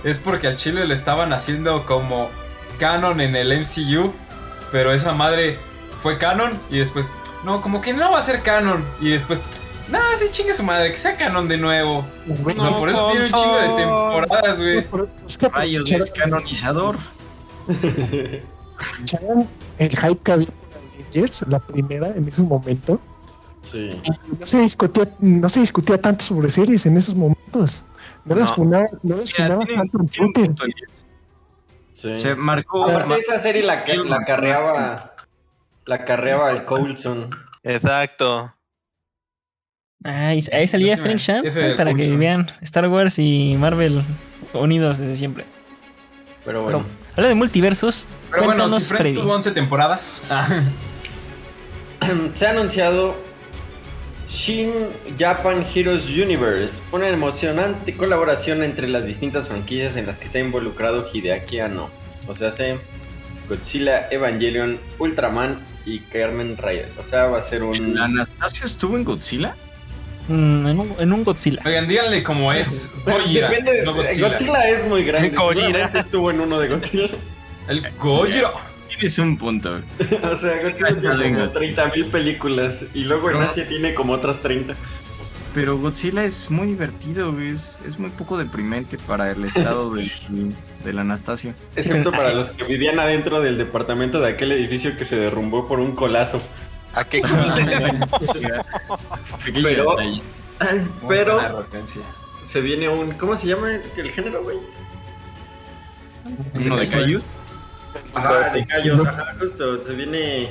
es 0.04 0.18
porque 0.18 0.46
al 0.46 0.56
chile 0.56 0.86
le 0.86 0.94
estaban 0.94 1.32
haciendo 1.32 1.86
como 1.86 2.28
canon 2.78 3.20
en 3.20 3.34
el 3.34 3.58
MCU, 3.60 4.12
pero 4.70 4.92
esa 4.92 5.12
madre 5.12 5.58
fue 6.00 6.18
canon 6.18 6.58
y 6.70 6.78
después, 6.78 7.10
no, 7.44 7.62
como 7.62 7.80
que 7.80 7.94
no 7.94 8.12
va 8.12 8.18
a 8.18 8.22
ser 8.22 8.42
canon 8.42 8.84
y 9.00 9.10
después, 9.10 9.42
no, 9.90 9.98
sí 10.18 10.26
chingue 10.30 10.52
su 10.52 10.62
madre, 10.62 10.90
que 10.90 10.98
sea 10.98 11.16
canon 11.16 11.48
de 11.48 11.56
nuevo. 11.56 12.06
Güey, 12.26 12.54
No, 12.54 12.76
por 12.76 12.90
eso 12.90 13.10
tiene 13.10 13.26
un 13.26 13.32
chingo 13.32 13.56
de 13.56 13.68
temporadas, 13.82 14.60
güey. 14.60 14.86
Es 15.26 15.38
que 15.38 15.48
Rayos, 15.48 15.90
es 15.90 16.10
canonizador. 16.12 16.98
el 19.78 19.90
hype 19.90 20.18
que 20.22 20.32
había 20.32 20.46
por 20.46 20.78
Avengers, 20.78 21.46
la 21.48 21.58
primera 21.58 22.08
en 22.08 22.28
ese 22.28 22.42
momento. 22.42 23.00
Sí. 23.70 23.88
No 24.38 24.46
se 24.46 24.60
discutía, 24.60 25.08
no 25.20 25.48
se 25.48 25.60
discutía 25.60 26.00
tanto 26.00 26.24
sobre 26.24 26.48
series 26.48 26.84
en 26.86 26.96
esos 26.96 27.14
momentos. 27.14 27.84
No, 28.24 28.34
las 28.34 28.50
No. 28.50 28.56
funaba, 28.56 28.84
no 29.02 29.16
las 29.16 29.30
Mira, 29.32 29.44
funaba 29.46 29.64
tiene- 29.64 29.82
tanto 29.82 29.98
en 30.00 30.08
Twitter. 30.08 30.50
sí. 31.92 32.18
Se 32.18 32.34
marcó. 32.34 32.88
Aparte 32.88 33.16
esa 33.18 33.38
serie 33.38 33.62
la, 33.62 33.84
la 34.06 34.24
carreaba 34.24 35.14
la 35.86 36.04
carreaba 36.04 36.50
el 36.50 36.64
Coulson. 36.64 37.30
Exacto. 37.62 38.54
Ah, 40.04 40.34
y 40.34 40.42
ahí 40.54 40.68
salía 40.68 40.96
Frank 40.96 41.20
del 41.42 41.74
para 41.76 41.94
que 41.94 42.16
vean 42.16 42.46
Star 42.60 42.86
Wars 42.88 43.18
y 43.18 43.56
Marvel 43.58 44.02
unidos 44.52 44.98
desde 44.98 45.16
siempre. 45.16 45.44
Pero 46.44 46.60
Pero 46.66 46.72
bueno. 46.80 46.84
habla 47.16 47.28
de 47.28 47.34
multiversos. 47.34 48.08
Pero 48.30 48.44
bueno, 48.44 48.64
si 48.68 48.86
Friends 48.86 48.88
Freddy. 48.88 49.14
tuvo 49.14 49.32
11 49.34 49.50
temporadas. 49.52 50.22
Se 52.34 52.46
ha 52.46 52.50
anunciado 52.50 53.16
Shin 54.28 54.70
Japan 55.18 55.64
Heroes 55.74 56.06
Universe, 56.08 56.82
una 56.92 57.08
emocionante 57.08 57.96
colaboración 57.96 58.62
entre 58.62 58.86
las 58.88 59.06
distintas 59.06 59.48
franquicias 59.48 59.96
en 59.96 60.06
las 60.06 60.20
que 60.20 60.28
se 60.28 60.38
ha 60.38 60.40
involucrado 60.42 61.06
Hideaki 61.10 61.60
Anno. 61.60 61.88
O 62.26 62.34
sea, 62.34 62.50
se 62.50 62.78
Godzilla, 63.48 64.08
Evangelion, 64.10 64.78
Ultraman 64.98 65.58
y 65.86 66.00
Carmen 66.00 66.58
Rider. 66.58 66.92
O 66.98 67.02
sea, 67.02 67.26
va 67.28 67.38
a 67.38 67.42
ser 67.42 67.62
un... 67.62 67.74
¿El 67.74 67.98
Anastasio 67.98 68.66
estuvo 68.66 68.96
en 68.98 69.04
Godzilla? 69.04 69.56
Mm, 70.28 70.66
en, 70.66 70.78
un, 70.78 70.94
en 70.98 71.12
un 71.14 71.24
Godzilla. 71.24 71.62
Oigan, 71.64 71.88
díganle 71.88 72.22
cómo 72.22 72.52
es. 72.52 72.90
Gojira, 73.06 73.48
Depende 73.48 73.72
de- 73.72 73.82
no 73.84 73.94
Godzilla. 73.94 74.28
Godzilla. 74.28 74.68
es 74.68 74.86
muy 74.86 75.04
grande. 75.04 75.30
Seguramente 75.30 75.98
estuvo 76.00 76.30
en 76.30 76.40
uno 76.40 76.60
de 76.60 76.68
Godzilla. 76.68 77.08
El 77.66 77.82
Gojira. 77.98 78.50
Tienes 78.98 79.18
un 79.18 79.36
punto. 79.38 79.80
o 80.30 80.36
sea, 80.36 80.62
Godzilla 80.62 80.90
tiene 81.00 81.24
como 81.32 81.44
Godzilla. 81.44 81.50
30 81.50 81.86
mil 81.94 82.06
películas 82.06 82.84
y 82.94 83.04
luego 83.04 83.30
en 83.30 83.36
Asia 83.38 83.68
tiene 83.68 83.94
como 83.94 84.12
otras 84.12 84.40
30. 84.40 84.74
Pero 85.54 85.78
Godzilla 85.78 86.24
es 86.24 86.50
muy 86.50 86.66
divertido, 86.68 87.32
güey, 87.32 87.48
es, 87.50 87.80
es 87.86 87.98
muy 87.98 88.10
poco 88.10 88.36
deprimente 88.36 88.98
para 88.98 89.30
el 89.30 89.44
estado 89.44 89.90
del, 89.94 90.10
del 90.84 90.98
Anastasio. 90.98 91.54
Excepto 91.74 92.10
para 92.10 92.32
los 92.32 92.50
que 92.50 92.64
vivían 92.68 92.98
adentro 93.00 93.40
del 93.40 93.56
departamento 93.56 94.20
de 94.20 94.28
aquel 94.30 94.52
edificio 94.52 94.96
que 94.96 95.04
se 95.04 95.16
derrumbó 95.16 95.66
por 95.66 95.80
un 95.80 95.92
colazo. 95.94 96.38
¿A 96.94 97.04
qué 97.04 97.20
Pero- 99.62 99.96
Pero 101.06 101.64
se 102.40 102.60
viene 102.60 102.88
un. 102.88 103.12
¿Cómo 103.12 103.36
se 103.36 103.46
llama 103.46 103.70
el 103.96 104.10
género, 104.10 104.42
güey? 104.42 104.58
Uno 106.66 106.76
de 106.76 106.86
Caillou. 106.88 107.22
Ajá, 108.14 108.50
de 108.52 108.66
callos, 108.66 109.06
ajá, 109.06 109.34
justo. 109.38 109.76
Se 109.78 109.92
viene 109.94 110.50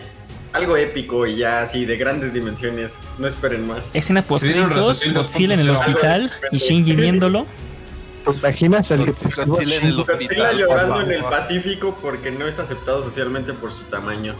algo 0.53 0.77
épico 0.77 1.25
y 1.27 1.38
ya 1.38 1.61
así 1.61 1.85
de 1.85 1.97
grandes 1.97 2.33
dimensiones. 2.33 2.99
No 3.17 3.27
esperen 3.27 3.67
más. 3.67 3.89
Escena 3.93 4.21
post 4.21 4.45
Godzilla 4.45 5.53
en 5.53 5.59
el 5.61 5.69
2.0. 5.69 5.79
hospital 5.79 6.31
y 6.51 6.57
Shinji 6.57 6.95
viéndolo. 6.95 7.45
¿Te 8.23 8.31
imaginas 8.33 8.91
al 8.91 9.05
depresivo 9.05 9.45
Godzilla 9.55 9.75
en 9.77 9.81
el 9.83 9.88
Shin? 9.89 9.97
Godzilla 9.97 10.19
hospital. 10.21 10.57
llorando 10.57 11.01
en 11.01 11.11
el. 11.11 11.23
Pacífico 11.23 11.97
porque 12.01 12.29
no 12.31 12.45
es 12.47 12.59
aceptado 12.59 13.01
socialmente 13.03 13.53
por 13.53 13.71
su 13.71 13.83
tamaño. 13.85 14.35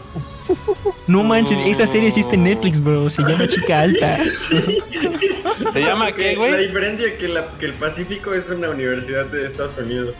No 1.06 1.24
manches, 1.24 1.58
esa 1.66 1.86
serie 1.86 2.08
existe 2.08 2.34
en 2.36 2.44
Netflix, 2.44 2.82
bro. 2.82 3.08
Se 3.08 3.22
llama 3.22 3.46
Chica 3.48 3.80
Alta. 3.80 4.18
¿Se 5.72 5.80
llama 5.80 6.12
qué, 6.12 6.32
La 6.32 6.38
güey? 6.38 6.66
diferencia 6.66 7.16
que, 7.18 7.28
la- 7.28 7.50
que 7.58 7.66
el 7.66 7.72
Pacífico 7.74 8.32
es 8.34 8.48
una 8.50 8.70
universidad 8.70 9.26
de 9.26 9.44
Estados 9.46 9.76
Unidos. 9.78 10.16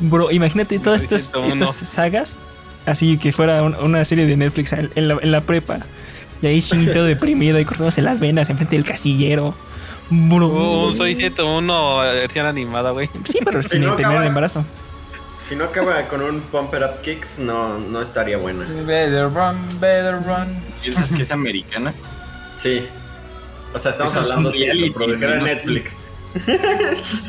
Bro, 0.00 0.30
imagínate 0.30 0.78
todas 0.78 1.02
estas, 1.02 1.32
901. 1.32 1.64
estas 1.70 1.88
sagas. 1.88 2.38
Así 2.86 3.16
que 3.18 3.32
fuera 3.32 3.62
un- 3.62 3.76
una 3.76 4.04
serie 4.04 4.26
de 4.26 4.36
Netflix 4.36 4.72
en, 4.72 4.90
en 4.94 5.08
la, 5.08 5.18
en 5.22 5.32
la 5.32 5.40
prepa. 5.42 5.78
Y 6.42 6.46
ahí 6.46 6.60
Shinji 6.60 6.92
todo 6.92 7.04
deprimido 7.04 7.58
y 7.60 7.64
cortándose 7.64 8.02
las 8.02 8.20
venas 8.20 8.50
enfrente 8.50 8.76
del 8.76 8.84
casillero. 8.84 9.54
Bro. 10.10 10.48
Un 10.88 10.96
Soy 10.96 11.14
101 11.14 11.98
versión 11.98 12.44
animada, 12.46 12.90
güey. 12.90 13.08
Sí, 13.24 13.38
pero 13.44 13.62
sin 13.62 13.80
no 13.80 13.92
tener 13.96 14.06
acaba- 14.10 14.20
el 14.22 14.28
embarazo. 14.28 14.64
Si 15.42 15.54
no 15.56 15.64
acaba 15.64 16.06
con 16.08 16.22
un 16.22 16.40
Pump 16.40 16.72
It 16.74 16.80
Up 16.82 17.02
Kicks, 17.02 17.38
no, 17.38 17.78
no 17.78 18.00
estaría 18.00 18.36
buena. 18.38 18.64
Better 18.66 19.24
run, 19.30 19.56
better 19.80 20.14
run. 20.24 20.62
¿Piensas 20.82 21.10
que 21.10 21.22
es 21.22 21.30
americana? 21.32 21.92
Sí. 22.56 22.86
O 23.74 23.78
sea, 23.78 23.90
estamos 23.90 24.14
Esos 24.14 24.30
hablando 24.30 24.50
de 24.50 24.74
Netflix. 25.42 25.98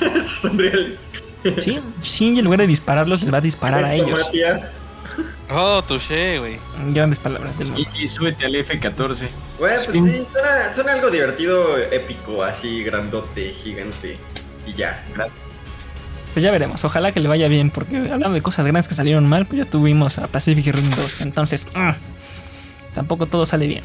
Esos 0.02 0.40
son 0.42 0.58
realities. 0.58 1.12
Sí, 1.60 1.80
Shinji 2.02 2.40
en 2.40 2.46
lugar 2.46 2.60
de 2.60 2.68
dispararlos 2.68 3.22
les 3.22 3.34
va 3.34 3.38
a 3.38 3.42
disparar 3.42 3.84
a 3.84 3.94
ellos. 3.94 4.32
Oh, 5.52 5.84
touché, 5.84 6.40
güey. 6.40 6.60
Grandes 6.90 7.20
palabras 7.20 7.60
del 7.60 7.70
Y, 7.78 7.88
y 8.04 8.08
súbete 8.08 8.46
al 8.46 8.56
F-14. 8.56 9.28
Güey, 9.60 9.76
pues 9.76 9.86
sí, 9.86 10.26
suena, 10.26 10.74
suena 10.74 10.94
algo 10.94 11.12
divertido, 11.12 11.78
épico, 11.78 12.44
así, 12.44 12.84
grandote, 12.84 13.52
gigante. 13.52 14.18
Y 14.66 14.74
ya. 14.74 15.06
Pues 16.34 16.44
ya 16.44 16.52
veremos, 16.52 16.84
ojalá 16.84 17.12
que 17.12 17.20
le 17.20 17.30
vaya 17.30 17.48
bien, 17.48 17.70
porque 17.70 17.98
hablando 17.98 18.32
de 18.32 18.42
cosas 18.42 18.66
grandes 18.66 18.88
que 18.88 18.96
salieron 18.96 19.26
mal, 19.28 19.46
pues 19.46 19.60
ya 19.64 19.70
tuvimos 19.70 20.18
a 20.18 20.28
Pacific 20.28 20.74
Rim 20.76 20.90
2, 20.90 21.22
entonces 21.22 21.70
ah, 21.76 21.96
tampoco 22.94 23.28
todo 23.28 23.46
sale 23.46 23.68
bien. 23.68 23.84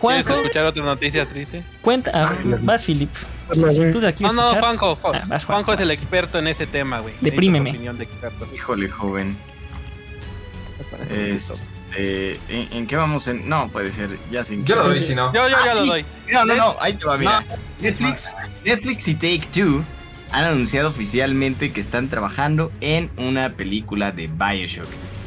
¿Quieres 0.00 0.24
Juanjo, 0.26 0.42
escuchar 0.42 0.66
otra 0.66 0.84
noticia 0.84 1.26
triste? 1.26 1.62
cuenta, 1.80 2.10
ah, 2.14 2.36
vas 2.62 2.82
Philip. 2.84 3.10
Hola, 3.48 3.70
Si 3.72 3.78
güey. 3.78 3.90
tú 3.92 4.00
de 4.00 4.08
aquí 4.08 4.24
No, 4.24 4.32
no, 4.32 4.42
escuchar, 4.42 4.60
Juanjo. 4.62 4.96
Juan- 4.96 5.14
Ah, 5.16 5.24
vas, 5.28 5.44
Juanjo 5.44 5.72
es 5.74 5.80
el 5.80 5.90
experto 5.90 6.38
en 6.38 6.48
ese 6.48 6.66
tema, 6.66 7.00
güey. 7.00 7.14
Deprímeme. 7.20 7.72
De. 7.72 8.08
Híjole, 8.54 8.88
joven. 8.88 9.36
Este, 11.10 12.34
¿en, 12.48 12.72
en 12.72 12.86
qué 12.86 12.96
vamos? 12.96 13.26
En, 13.28 13.48
no, 13.48 13.68
puede 13.68 13.92
ser, 13.92 14.18
ya 14.30 14.44
sin. 14.44 14.64
Yo 14.64 14.76
lo 14.76 14.84
doy, 14.84 15.00
si 15.00 15.14
no. 15.14 15.32
Yo, 15.32 15.48
yo 15.48 15.56
ya 15.64 15.74
lo 15.74 15.86
doy. 15.86 16.04
No, 16.32 16.44
no, 16.44 16.54
no, 16.54 16.76
ahí 16.80 16.94
te 16.94 17.04
va, 17.04 17.16
mira. 17.18 17.44
Netflix, 17.80 18.34
Netflix 18.64 19.08
y 19.08 19.14
Take 19.14 19.42
Two 19.52 19.84
han 20.30 20.44
anunciado 20.44 20.88
oficialmente 20.88 21.72
que 21.72 21.80
están 21.80 22.08
trabajando 22.08 22.72
en 22.80 23.10
una 23.16 23.50
película 23.50 24.12
de 24.12 24.28
Bioshock. 24.28 24.86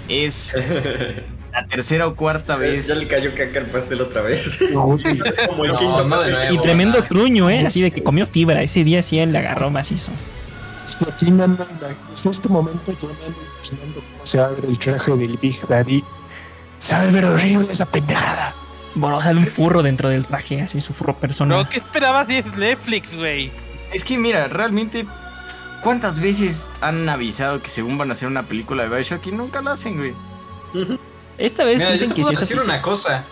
Es 0.09 0.53
la 1.55 1.67
tercera 1.67 2.07
o 2.07 2.15
cuarta 2.15 2.55
vez. 2.55 2.87
Ya 2.87 2.95
le 2.95 3.07
cayó 3.07 3.31
caca 3.35 3.59
al 3.59 3.65
pastel 3.67 4.01
otra 4.01 4.21
vez. 4.21 4.59
No, 4.73 4.95
es 4.97 5.23
como 5.47 5.65
el 5.65 5.71
No, 5.71 5.77
quinto 5.77 5.97
no 5.97 6.03
de 6.03 6.09
pastel. 6.09 6.31
nuevo. 6.33 6.53
Y 6.53 6.57
tremendo 6.59 7.03
truño, 7.03 7.49
¿eh? 7.49 7.65
Así 7.65 7.81
de 7.81 7.91
que 7.91 8.03
comió 8.03 8.25
fibra. 8.27 8.61
Ese 8.61 8.83
día 8.83 9.01
sí 9.01 9.19
él 9.19 9.31
le 9.31 9.39
agarró 9.39 9.69
macizo. 9.69 10.11
Estoy 10.85 11.07
aquí 11.11 11.31
me 11.31 11.43
ando 11.43 11.63
en 11.63 12.29
este 12.29 12.47
momento 12.47 12.91
yo 13.01 13.07
me 13.07 13.25
ando 13.25 13.39
imaginando 13.55 14.01
cómo 14.11 14.25
se 14.25 14.39
abre 14.39 14.67
el 14.67 14.77
traje 14.77 15.11
del 15.15 15.37
Big 15.37 15.67
Daddy. 15.67 16.03
Sabe 16.77 17.11
ver 17.11 17.25
horrible 17.25 17.67
esa 17.71 17.85
pendejada. 17.87 18.55
Bueno, 18.93 19.19
sale 19.21 19.39
un 19.39 19.47
furro 19.47 19.81
dentro 19.81 20.09
del 20.09 20.25
traje, 20.27 20.61
así 20.61 20.79
su 20.81 20.93
furro 20.93 21.17
personal. 21.17 21.59
Pero, 21.67 21.69
¿qué 21.71 21.77
esperabas 21.87 22.27
si 22.27 22.35
es 22.37 22.45
Netflix, 22.55 23.15
güey? 23.15 23.51
Es 23.93 24.03
que 24.03 24.17
mira, 24.17 24.47
realmente, 24.47 25.05
¿cuántas 25.81 26.19
veces 26.19 26.69
han 26.81 27.07
avisado 27.09 27.61
que 27.61 27.69
según 27.69 27.97
van 27.97 28.09
a 28.09 28.11
hacer 28.13 28.27
una 28.27 28.43
película 28.43 28.83
de 28.83 28.89
Bioshock 28.89 29.25
y 29.27 29.31
nunca 29.31 29.61
la 29.61 29.71
hacen, 29.71 29.97
güey? 29.97 30.13
Esta 31.37 31.63
vez 31.63 31.77
Mira, 31.77 31.87
yo 31.89 31.93
dicen 31.93 32.09
te 32.09 32.15
que 32.15 32.21
puedo 32.21 32.29
sí 32.29 32.33
es 32.35 32.39
decir 32.41 32.57
oficial. 32.57 32.75
una 32.75 32.81
cosa. 32.81 33.23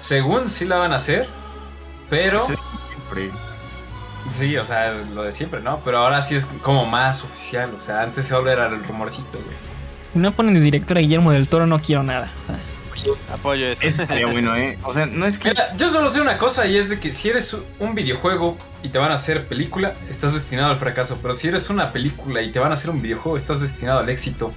Según 0.00 0.48
sí 0.48 0.64
la 0.64 0.76
van 0.76 0.92
a 0.92 0.96
hacer, 0.96 1.28
pero 2.10 2.38
Eso 2.38 2.52
es 2.52 2.58
siempre. 2.88 3.30
sí, 4.30 4.56
o 4.56 4.64
sea, 4.64 4.92
lo 5.14 5.22
de 5.22 5.32
siempre, 5.32 5.60
¿no? 5.60 5.80
Pero 5.84 5.98
ahora 5.98 6.22
sí 6.22 6.34
es 6.36 6.46
como 6.62 6.86
más 6.86 7.24
oficial. 7.24 7.72
O 7.76 7.80
sea, 7.80 8.02
antes 8.02 8.26
solo 8.26 8.50
era 8.50 8.66
el 8.66 8.82
rumorcito, 8.84 9.38
güey. 9.38 9.56
No 10.14 10.32
ponen 10.32 10.54
de 10.54 10.60
director 10.60 10.96
a 10.96 11.00
Guillermo 11.00 11.32
del 11.32 11.48
Toro, 11.48 11.66
no 11.66 11.80
quiero 11.80 12.02
nada. 12.02 12.30
Apoyo 13.32 13.68
eso. 13.68 13.80
Eso 13.82 14.02
estaría 14.02 14.26
bueno, 14.30 14.56
¿eh? 14.56 14.76
O 14.84 14.92
sea, 14.92 15.06
no 15.06 15.24
es 15.26 15.38
que. 15.38 15.50
Mira, 15.50 15.72
yo 15.76 15.88
solo 15.88 16.10
sé 16.10 16.20
una 16.20 16.36
cosa 16.38 16.66
y 16.66 16.76
es 16.76 16.88
de 16.88 16.98
que 16.98 17.12
si 17.12 17.28
eres 17.28 17.56
un 17.78 17.94
videojuego 17.94 18.56
y 18.82 18.88
te 18.88 18.98
van 18.98 19.12
a 19.12 19.14
hacer 19.14 19.46
película, 19.46 19.94
estás 20.08 20.32
destinado 20.34 20.70
al 20.70 20.76
fracaso. 20.78 21.18
Pero 21.22 21.34
si 21.34 21.48
eres 21.48 21.70
una 21.70 21.92
película 21.92 22.42
y 22.42 22.50
te 22.50 22.58
van 22.58 22.72
a 22.72 22.74
hacer 22.74 22.90
un 22.90 23.00
videojuego, 23.00 23.36
estás 23.36 23.60
destinado 23.60 24.00
al 24.00 24.08
éxito. 24.08 24.52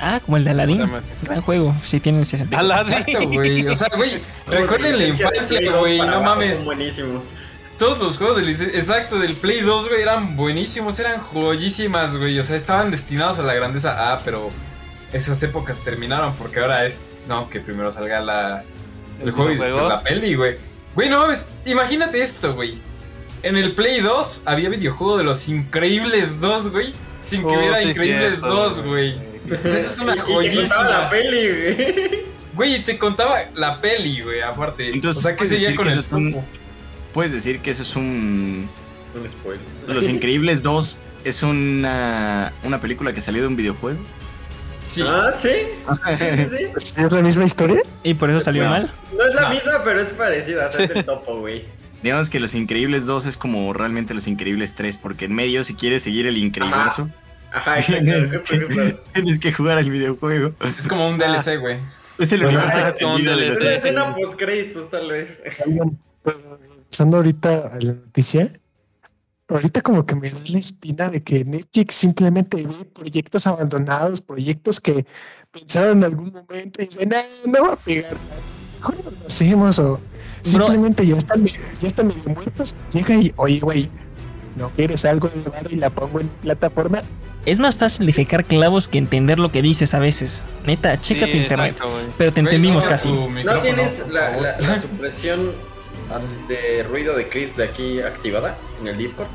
Ah, 0.00 0.20
como 0.24 0.36
el 0.36 0.44
de 0.44 0.50
Aladdin. 0.50 0.84
Gran 1.22 1.40
juego. 1.40 1.74
Sí, 1.82 2.00
tiene 2.00 2.24
60. 2.24 2.58
Aladdin. 2.58 3.30
Güey. 3.32 3.66
O 3.68 3.76
sea, 3.76 3.88
güey, 3.96 4.20
recuerden 4.46 4.98
la 4.98 5.06
infancia, 5.06 5.60
güey. 5.78 5.98
No 5.98 6.20
mames. 6.20 6.56
Son 6.56 6.66
buenísimos. 6.66 7.32
Todos 7.78 7.98
los 7.98 8.16
juegos 8.18 8.36
del 8.36 8.48
exacto 8.48 9.18
del 9.18 9.34
Play 9.34 9.60
2, 9.60 9.88
güey, 9.88 10.02
eran 10.02 10.36
buenísimos, 10.36 10.98
eran 11.00 11.20
joyísimas, 11.20 12.16
güey. 12.16 12.38
O 12.38 12.44
sea, 12.44 12.56
estaban 12.56 12.90
destinados 12.90 13.38
a 13.38 13.42
la 13.42 13.54
grandeza. 13.54 14.12
Ah, 14.12 14.20
pero 14.24 14.50
esas 15.12 15.42
épocas 15.42 15.80
terminaron 15.80 16.34
porque 16.34 16.60
ahora 16.60 16.86
es 16.86 17.00
no, 17.28 17.48
que 17.50 17.60
primero 17.60 17.92
salga 17.92 18.20
la 18.20 18.64
el, 19.20 19.28
¿El 19.28 19.30
juego 19.32 19.50
y 19.52 19.56
después 19.56 19.86
la 19.86 20.02
peli, 20.02 20.34
güey. 20.34 20.56
Güey, 20.94 21.08
no 21.08 21.18
mames, 21.20 21.48
imagínate 21.66 22.20
esto, 22.20 22.54
güey. 22.54 22.78
En 23.42 23.56
el 23.56 23.74
Play 23.74 24.00
2 24.00 24.42
había 24.46 24.68
videojuego 24.68 25.16
de 25.18 25.24
los 25.24 25.48
Increíbles 25.48 26.40
2, 26.40 26.70
güey. 26.72 26.94
Sin 27.22 27.40
que 27.42 27.46
Oh, 27.48 27.58
hubiera 27.58 27.80
sí, 27.80 27.88
Increíbles 27.90 28.40
cierto, 28.40 28.54
2, 28.54 28.84
güey. 28.84 29.33
Sea, 29.48 29.58
eso 29.62 29.76
es 29.92 29.98
una 30.00 30.12
y 30.14 30.16
te 30.16 30.22
contaba 30.22 30.34
joyísima. 30.34 30.88
la 30.88 31.10
peli, 31.10 31.48
güey. 31.48 32.24
Güey, 32.54 32.74
y 32.76 32.82
te 32.84 32.98
contaba 32.98 33.38
la 33.56 33.80
peli, 33.80 34.20
güey, 34.20 34.40
aparte. 34.42 34.88
Entonces, 34.90 35.18
o 35.18 35.22
sea, 35.22 35.32
¿qué 35.32 35.38
¿puedes 35.38 35.52
seguía 35.52 35.74
con 35.76 35.86
que 35.86 35.92
el 35.92 35.98
un- 36.10 36.32
topo? 36.32 36.44
Puedes 37.12 37.32
decir 37.32 37.60
que 37.60 37.70
eso 37.70 37.82
es 37.82 37.96
un. 37.96 38.68
Un 39.14 39.28
spoiler. 39.28 39.60
Los 39.88 40.08
Increíbles 40.08 40.62
2 40.62 40.98
es 41.24 41.42
una, 41.42 42.52
una 42.62 42.80
película 42.80 43.12
que 43.12 43.20
salió 43.20 43.42
de 43.42 43.48
un 43.48 43.56
videojuego. 43.56 43.98
Sí. 44.86 45.02
Ah, 45.06 45.30
sí. 45.34 45.48
Sí, 46.16 46.24
sí, 46.36 46.46
sí. 46.76 46.92
¿Es 46.96 47.12
la 47.12 47.22
misma 47.22 47.44
historia? 47.44 47.80
Y 48.02 48.14
por 48.14 48.28
eso 48.30 48.38
salió 48.40 48.64
No. 48.64 48.70
mal. 48.70 48.90
No 49.16 49.24
es 49.24 49.34
la 49.34 49.42
No. 49.42 49.48
misma, 49.50 49.82
pero 49.82 50.00
es 50.00 50.10
parecida. 50.10 50.66
O 50.66 50.68
sea, 50.68 50.84
es 50.84 50.88
del 50.94 51.04
topo, 51.04 51.38
güey. 51.38 51.64
Digamos 52.02 52.28
que 52.28 52.38
Los 52.38 52.54
Increíbles 52.54 53.06
2 53.06 53.24
es 53.26 53.36
como 53.38 53.72
realmente 53.72 54.12
Los 54.12 54.26
Increíbles 54.26 54.74
3, 54.74 54.98
porque 54.98 55.24
en 55.24 55.34
medio, 55.34 55.64
si 55.64 55.74
quieres 55.74 56.02
seguir 56.02 56.26
el 56.26 56.36
Increíverso, 56.36 57.02
Ajá, 57.10 57.23
exacto. 57.76 58.04
tienes, 58.04 58.68
que, 58.68 59.00
tienes 59.12 59.38
que 59.38 59.52
jugar 59.52 59.78
al 59.78 59.90
videojuego. 59.90 60.54
Es 60.76 60.88
como 60.88 61.08
un 61.08 61.18
DLC, 61.18 61.58
güey. 61.60 61.78
Es 62.18 62.32
el 62.32 62.42
Bueno, 62.42 62.58
universo 62.58 62.84
ah, 62.84 62.88
extendido 62.90 63.36
de 63.36 63.48
la 63.48 63.54
DLC. 63.54 63.76
escena 63.76 64.14
post 64.14 64.38
créditos, 64.38 64.90
tal 64.90 65.10
vez. 65.10 65.42
Pasando 66.90 67.16
ahorita 67.16 67.70
a 67.72 67.80
la 67.80 67.92
noticia, 67.92 68.52
ahorita 69.48 69.80
como 69.82 70.06
que 70.06 70.14
me 70.14 70.28
da 70.28 70.38
la 70.48 70.58
espina 70.58 71.10
de 71.10 71.22
que 71.22 71.44
Netflix 71.44 71.94
simplemente 71.96 72.56
ve 72.56 72.84
proyectos 72.84 73.46
abandonados, 73.46 74.20
proyectos 74.20 74.80
que 74.80 75.04
pensaron 75.50 75.98
en 75.98 76.04
algún 76.04 76.32
momento 76.32 76.82
y 76.82 76.86
dicen, 76.86 77.08
no, 77.08 77.16
no 77.52 77.68
va 77.68 77.74
a 77.74 77.76
pegar, 77.76 78.16
mejor 78.78 78.96
no 79.04 79.10
lo 79.10 79.26
hacemos 79.26 79.78
o 79.78 80.00
simplemente 80.42 81.06
ya 81.06 81.16
están, 81.16 81.44
ya 81.44 81.86
están 81.86 82.08
medio 82.08 82.24
muertos, 82.26 82.76
llega 82.92 83.14
y, 83.16 83.32
oye, 83.36 83.60
güey, 83.60 83.90
¿no 84.56 84.70
quieres 84.70 85.04
algo 85.04 85.30
y 85.70 85.76
la 85.76 85.90
pongo 85.90 86.20
en 86.20 86.28
plataforma? 86.28 87.02
Es 87.46 87.58
más 87.58 87.76
fácil 87.76 88.10
fijar 88.14 88.44
clavos 88.46 88.88
que 88.88 88.96
entender 88.98 89.38
lo 89.38 89.52
que 89.52 89.60
dices 89.60 89.92
a 89.94 89.98
veces. 89.98 90.46
Neta, 90.66 90.98
checa 91.00 91.26
tu 91.26 91.32
Sí, 91.32 91.38
internet. 91.38 91.72
exacto. 91.72 91.98
Pero 92.16 92.32
te 92.32 92.40
entendimos 92.40 92.86
casi. 92.86 93.12
¿No 93.12 93.60
tienes 93.60 94.04
la, 94.10 94.20
favor. 94.30 94.42
la, 94.42 94.60
la 94.60 94.80
supresión 94.80 95.52
de 96.48 96.82
ruido 96.84 97.14
de 97.16 97.28
Crisp 97.28 97.56
de 97.56 97.64
aquí 97.64 98.00
activada 98.00 98.56
en 98.80 98.88
el 98.88 98.96
Discord? 98.96 99.26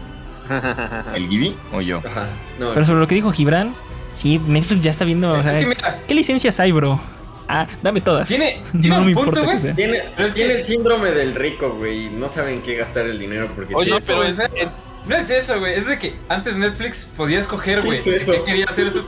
¿El 1.15 1.27
Gibi 1.27 1.55
o 1.71 1.81
yo? 1.81 2.01
Ajá. 2.05 2.27
No, 2.59 2.73
Pero 2.73 2.85
sobre 2.85 2.99
lo 2.99 3.07
que 3.07 3.13
dijo 3.15 3.31
Gibran, 3.31 3.75
sí, 4.13 4.39
Netflix 4.47 4.81
ya 4.81 4.91
está 4.91 5.05
viendo. 5.05 5.31
o 5.31 5.37
Es 5.37 5.43
sea, 5.43 5.59
que 5.59 5.65
mira, 5.67 5.99
¿Qué 6.07 6.15
licencias 6.15 6.59
hay, 6.59 6.71
bro? 6.71 6.99
Ah, 7.47 7.67
dame 7.83 8.01
todas. 8.01 8.27
tiene, 8.27 8.59
tiene 8.71 8.89
No 8.89 8.99
un 9.01 9.05
me 9.07 9.13
punto, 9.13 9.29
importa 9.29 9.39
que 9.41 9.45
güey. 9.45 9.59
sea. 9.59 9.75
tiene, 9.75 10.01
que- 10.33 10.55
el 10.55 10.65
síndrome 10.65 11.11
del 11.11 11.35
rico, 11.35 11.71
güey. 11.77 12.09
No 12.09 12.27
saben 12.29 12.61
qué 12.61 12.75
gastar 12.75 13.05
el 13.05 13.19
dinero 13.19 13.49
porque 13.55 13.75
Oye, 13.75 13.91
tiene- 13.91 14.05
pero 14.05 14.23
es- 14.23 14.41
no 15.05 15.15
es 15.15 15.29
eso, 15.29 15.59
güey. 15.59 15.73
Es 15.73 15.87
de 15.87 15.97
que 15.97 16.15
antes 16.27 16.55
Netflix 16.57 17.09
podía 17.17 17.39
escoger, 17.39 17.81
Sí, 17.81 17.85
güey, 17.87 17.99
es 17.99 18.05
de 18.05 18.15
eso. 18.15 18.31
qué 18.33 18.43
quería 18.43 18.65
hacer 18.65 18.91
su, 18.91 19.05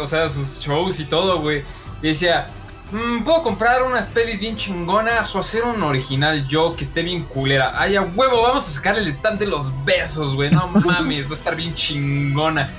o 0.00 0.06
sea, 0.06 0.28
sus 0.28 0.60
shows 0.60 1.00
y 1.00 1.04
todo, 1.04 1.40
güey. 1.40 1.64
Y 2.02 2.08
decía, 2.08 2.48
"Mm, 2.90 3.22
puedo 3.24 3.42
comprar 3.42 3.82
unas 3.82 4.06
pelis 4.08 4.40
bien 4.40 4.56
chingonas 4.56 5.34
o 5.34 5.38
hacer 5.40 5.62
un 5.64 5.82
original 5.82 6.46
yo 6.46 6.74
que 6.76 6.84
esté 6.84 7.02
bien 7.02 7.24
culera. 7.24 7.72
Ay, 7.76 7.96
a 7.96 8.02
huevo, 8.02 8.42
vamos 8.42 8.66
a 8.68 8.70
sacar 8.70 8.96
el 8.96 9.08
stand 9.08 9.38
de 9.40 9.46
los 9.46 9.72
besos, 9.84 10.34
güey. 10.34 10.50
No 10.50 10.68
mames, 10.84 11.26
va 11.26 11.30
a 11.30 11.34
estar 11.34 11.56
bien 11.56 11.74
chingona. 11.74 12.70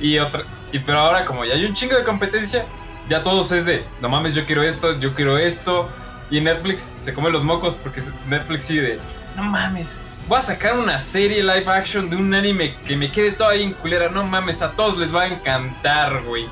Y 0.00 0.18
otra, 0.18 0.44
y 0.72 0.78
pero 0.78 0.98
ahora 1.00 1.24
como 1.24 1.44
ya 1.44 1.54
hay 1.54 1.64
un 1.64 1.74
chingo 1.74 1.96
de 1.96 2.04
competencia, 2.04 2.64
ya 3.08 3.22
todos 3.22 3.50
es 3.52 3.64
de, 3.64 3.84
no 4.00 4.08
mames, 4.08 4.34
yo 4.34 4.44
quiero 4.46 4.62
esto, 4.62 4.98
yo 5.00 5.12
quiero 5.14 5.38
esto. 5.38 5.88
Y 6.30 6.40
Netflix 6.42 6.92
se 6.98 7.14
come 7.14 7.30
los 7.30 7.42
mocos 7.42 7.74
porque 7.74 8.02
Netflix 8.26 8.64
sí 8.64 8.76
de, 8.76 9.00
no 9.34 9.42
mames, 9.44 10.00
voy 10.28 10.38
a 10.38 10.42
sacar 10.42 10.78
una 10.78 11.00
serie 11.00 11.42
live 11.42 11.66
action 11.68 12.10
de 12.10 12.16
un 12.16 12.32
anime 12.34 12.74
que 12.86 12.96
me 12.96 13.10
quede 13.10 13.32
toda 13.32 13.54
bien 13.54 13.72
culera, 13.72 14.08
no 14.08 14.24
mames, 14.24 14.60
a 14.62 14.72
todos 14.72 14.98
les 14.98 15.14
va 15.14 15.22
a 15.22 15.26
encantar, 15.28 16.22
güey. 16.24 16.44
Y 16.44 16.48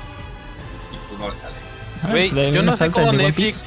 pues 1.07 1.19
no 1.19 1.29
le 1.29 1.37
sale. 1.37 1.55
Ah, 2.03 2.07
Güey, 2.09 2.29
yo 2.51 2.63
no 2.63 2.75
sé 2.75 2.89
cómo 2.89 3.11
Netflix. 3.13 3.63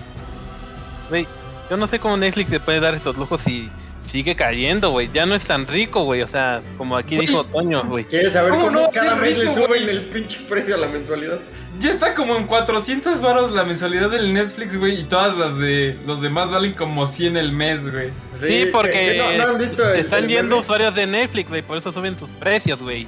Güey, 1.09 1.27
yo 1.71 1.77
no 1.77 1.87
sé 1.87 1.99
cómo 1.99 2.17
Netflix 2.17 2.51
se 2.51 2.61
puede 2.61 2.81
dar 2.81 2.95
esos 2.95 3.17
lujos 3.17 3.41
si 3.41 3.71
sigue 4.11 4.35
cayendo, 4.37 4.91
güey. 4.91 5.09
Ya 5.13 5.25
no 5.27 5.35
es 5.35 5.45
tan 5.45 5.67
rico, 5.67 6.05
güey. 6.05 6.23
O 6.23 6.29
sea, 6.29 6.63
como 6.77 6.97
aquí 6.97 7.17
dijo 7.17 7.45
Toño, 7.45 7.83
güey. 7.85 8.05
¿Quieres 8.05 8.33
saber 8.33 8.51
¿Cómo 8.51 8.71
no 8.71 8.91
cada 8.91 9.15
mes 9.17 9.37
le 9.39 9.45
rico, 9.45 9.55
suben 9.55 9.69
güey? 9.69 9.89
el 9.89 10.05
pinche 10.11 10.41
precio 10.49 10.75
a 10.75 10.79
la 10.79 10.89
mensualidad? 10.89 11.39
Ya 11.79 11.91
está 11.93 12.15
como 12.15 12.37
en 12.37 12.47
400 12.47 13.23
varos 13.23 13.53
la 13.53 13.65
mensualidad 13.65 14.11
del 14.11 14.35
Netflix, 14.35 14.77
güey, 14.77 15.01
y 15.01 15.05
todas 15.05 15.39
las 15.39 15.59
de 15.59 15.97
los 16.07 16.21
demás 16.21 16.51
valen 16.51 16.73
como 16.75 17.07
100 17.07 17.37
el 17.37 17.53
mes, 17.53 17.91
güey. 17.91 18.09
Sí, 18.33 18.47
que- 18.49 18.67
porque 18.73 18.91
que 18.93 19.15
no, 19.19 19.33
no 19.47 19.51
han 19.55 19.59
visto 19.59 19.89
el, 19.89 20.01
están 20.01 20.25
el 20.25 20.29
yendo 20.29 20.57
meme? 20.57 20.61
usuarios 20.61 20.95
de 20.95 21.07
Netflix, 21.07 21.49
güey. 21.49 21.63
Por 21.63 21.79
eso 21.79 21.93
suben 21.93 22.17
tus 22.17 22.29
precios, 22.31 22.83
güey. 22.83 23.07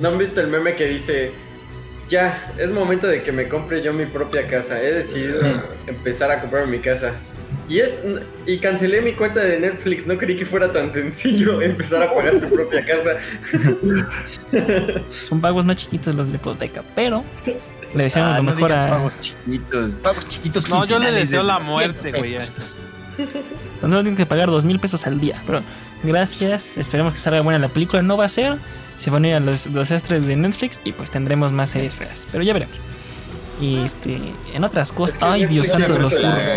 ¿No 0.00 0.08
han 0.08 0.18
visto 0.18 0.40
el 0.40 0.48
meme 0.48 0.74
que 0.74 0.86
dice, 0.86 1.30
ya, 2.08 2.52
es 2.58 2.72
momento 2.72 3.06
de 3.06 3.22
que 3.22 3.30
me 3.32 3.48
compre 3.48 3.82
yo 3.82 3.92
mi 3.92 4.06
propia 4.06 4.46
casa? 4.48 4.82
He 4.82 4.92
decidido 4.94 5.40
empezar 5.86 6.30
a 6.30 6.40
comprarme 6.40 6.78
mi 6.78 6.82
casa. 6.82 7.12
Y, 7.68 7.80
es, 7.80 7.92
y 8.46 8.58
cancelé 8.58 9.02
mi 9.02 9.12
cuenta 9.12 9.40
de 9.40 9.60
Netflix, 9.60 10.06
no 10.06 10.16
creí 10.16 10.36
que 10.36 10.46
fuera 10.46 10.72
tan 10.72 10.90
sencillo 10.90 11.60
empezar 11.62 12.02
a 12.02 12.14
pagar 12.14 12.40
tu 12.40 12.48
propia 12.48 12.84
casa. 12.84 13.16
Son 15.10 15.40
pagos 15.40 15.64
más 15.64 15.76
chiquitos 15.76 16.14
los 16.14 16.26
de 16.26 16.32
la 16.32 16.38
hipoteca, 16.38 16.82
pero 16.94 17.24
le 17.94 18.04
deseamos 18.04 18.32
Ah, 18.34 18.36
lo 18.38 18.44
no 18.44 18.54
mejor 18.54 18.72
a. 18.72 18.88
Pagos 18.90 19.20
chiquitos, 19.20 19.92
pagos 19.94 20.28
chiquitos. 20.28 20.68
No, 20.70 20.86
yo 20.86 20.98
le 20.98 21.12
deseo 21.12 21.42
de 21.42 21.46
la 21.46 21.56
100 21.56 21.66
muerte, 21.66 22.12
güey. 22.12 22.38
Tan 23.80 23.90
solo 23.90 24.02
tienen 24.02 24.16
que 24.16 24.26
pagar 24.26 24.48
dos 24.48 24.64
mil 24.64 24.78
pesos 24.80 25.06
al 25.06 25.20
día. 25.20 25.42
Pero 25.46 25.62
gracias, 26.02 26.78
esperemos 26.78 27.12
que 27.12 27.20
salga 27.20 27.40
buena 27.42 27.58
la 27.58 27.68
película. 27.68 28.02
No 28.02 28.16
va 28.16 28.24
a 28.24 28.28
ser, 28.28 28.56
se 28.96 29.10
van 29.10 29.24
a 29.24 29.28
ir 29.28 29.34
a 29.34 29.40
los, 29.40 29.66
los 29.66 29.90
extras 29.90 30.26
de 30.26 30.36
Netflix 30.36 30.80
y 30.84 30.92
pues 30.92 31.10
tendremos 31.10 31.52
más 31.52 31.70
series 31.70 31.94
feas. 31.94 32.26
Pero 32.32 32.44
ya 32.44 32.52
veremos. 32.52 32.76
Y 33.60 33.78
este, 33.78 34.20
en 34.54 34.64
otras 34.64 34.92
cosas, 34.92 35.16
Es 35.16 35.18
que 35.20 35.24
ay 35.26 35.46
Dios 35.46 35.66
santo 35.68 35.94
de 35.94 35.98
los 35.98 36.14
furros. 36.14 36.50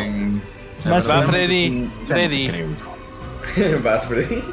Vas, 0.89 1.07
verdaderamente 1.07 1.89
Freddy, 2.07 2.49
Freddy. 3.51 3.75
Vas, 3.83 4.07
Freddy. 4.07 4.43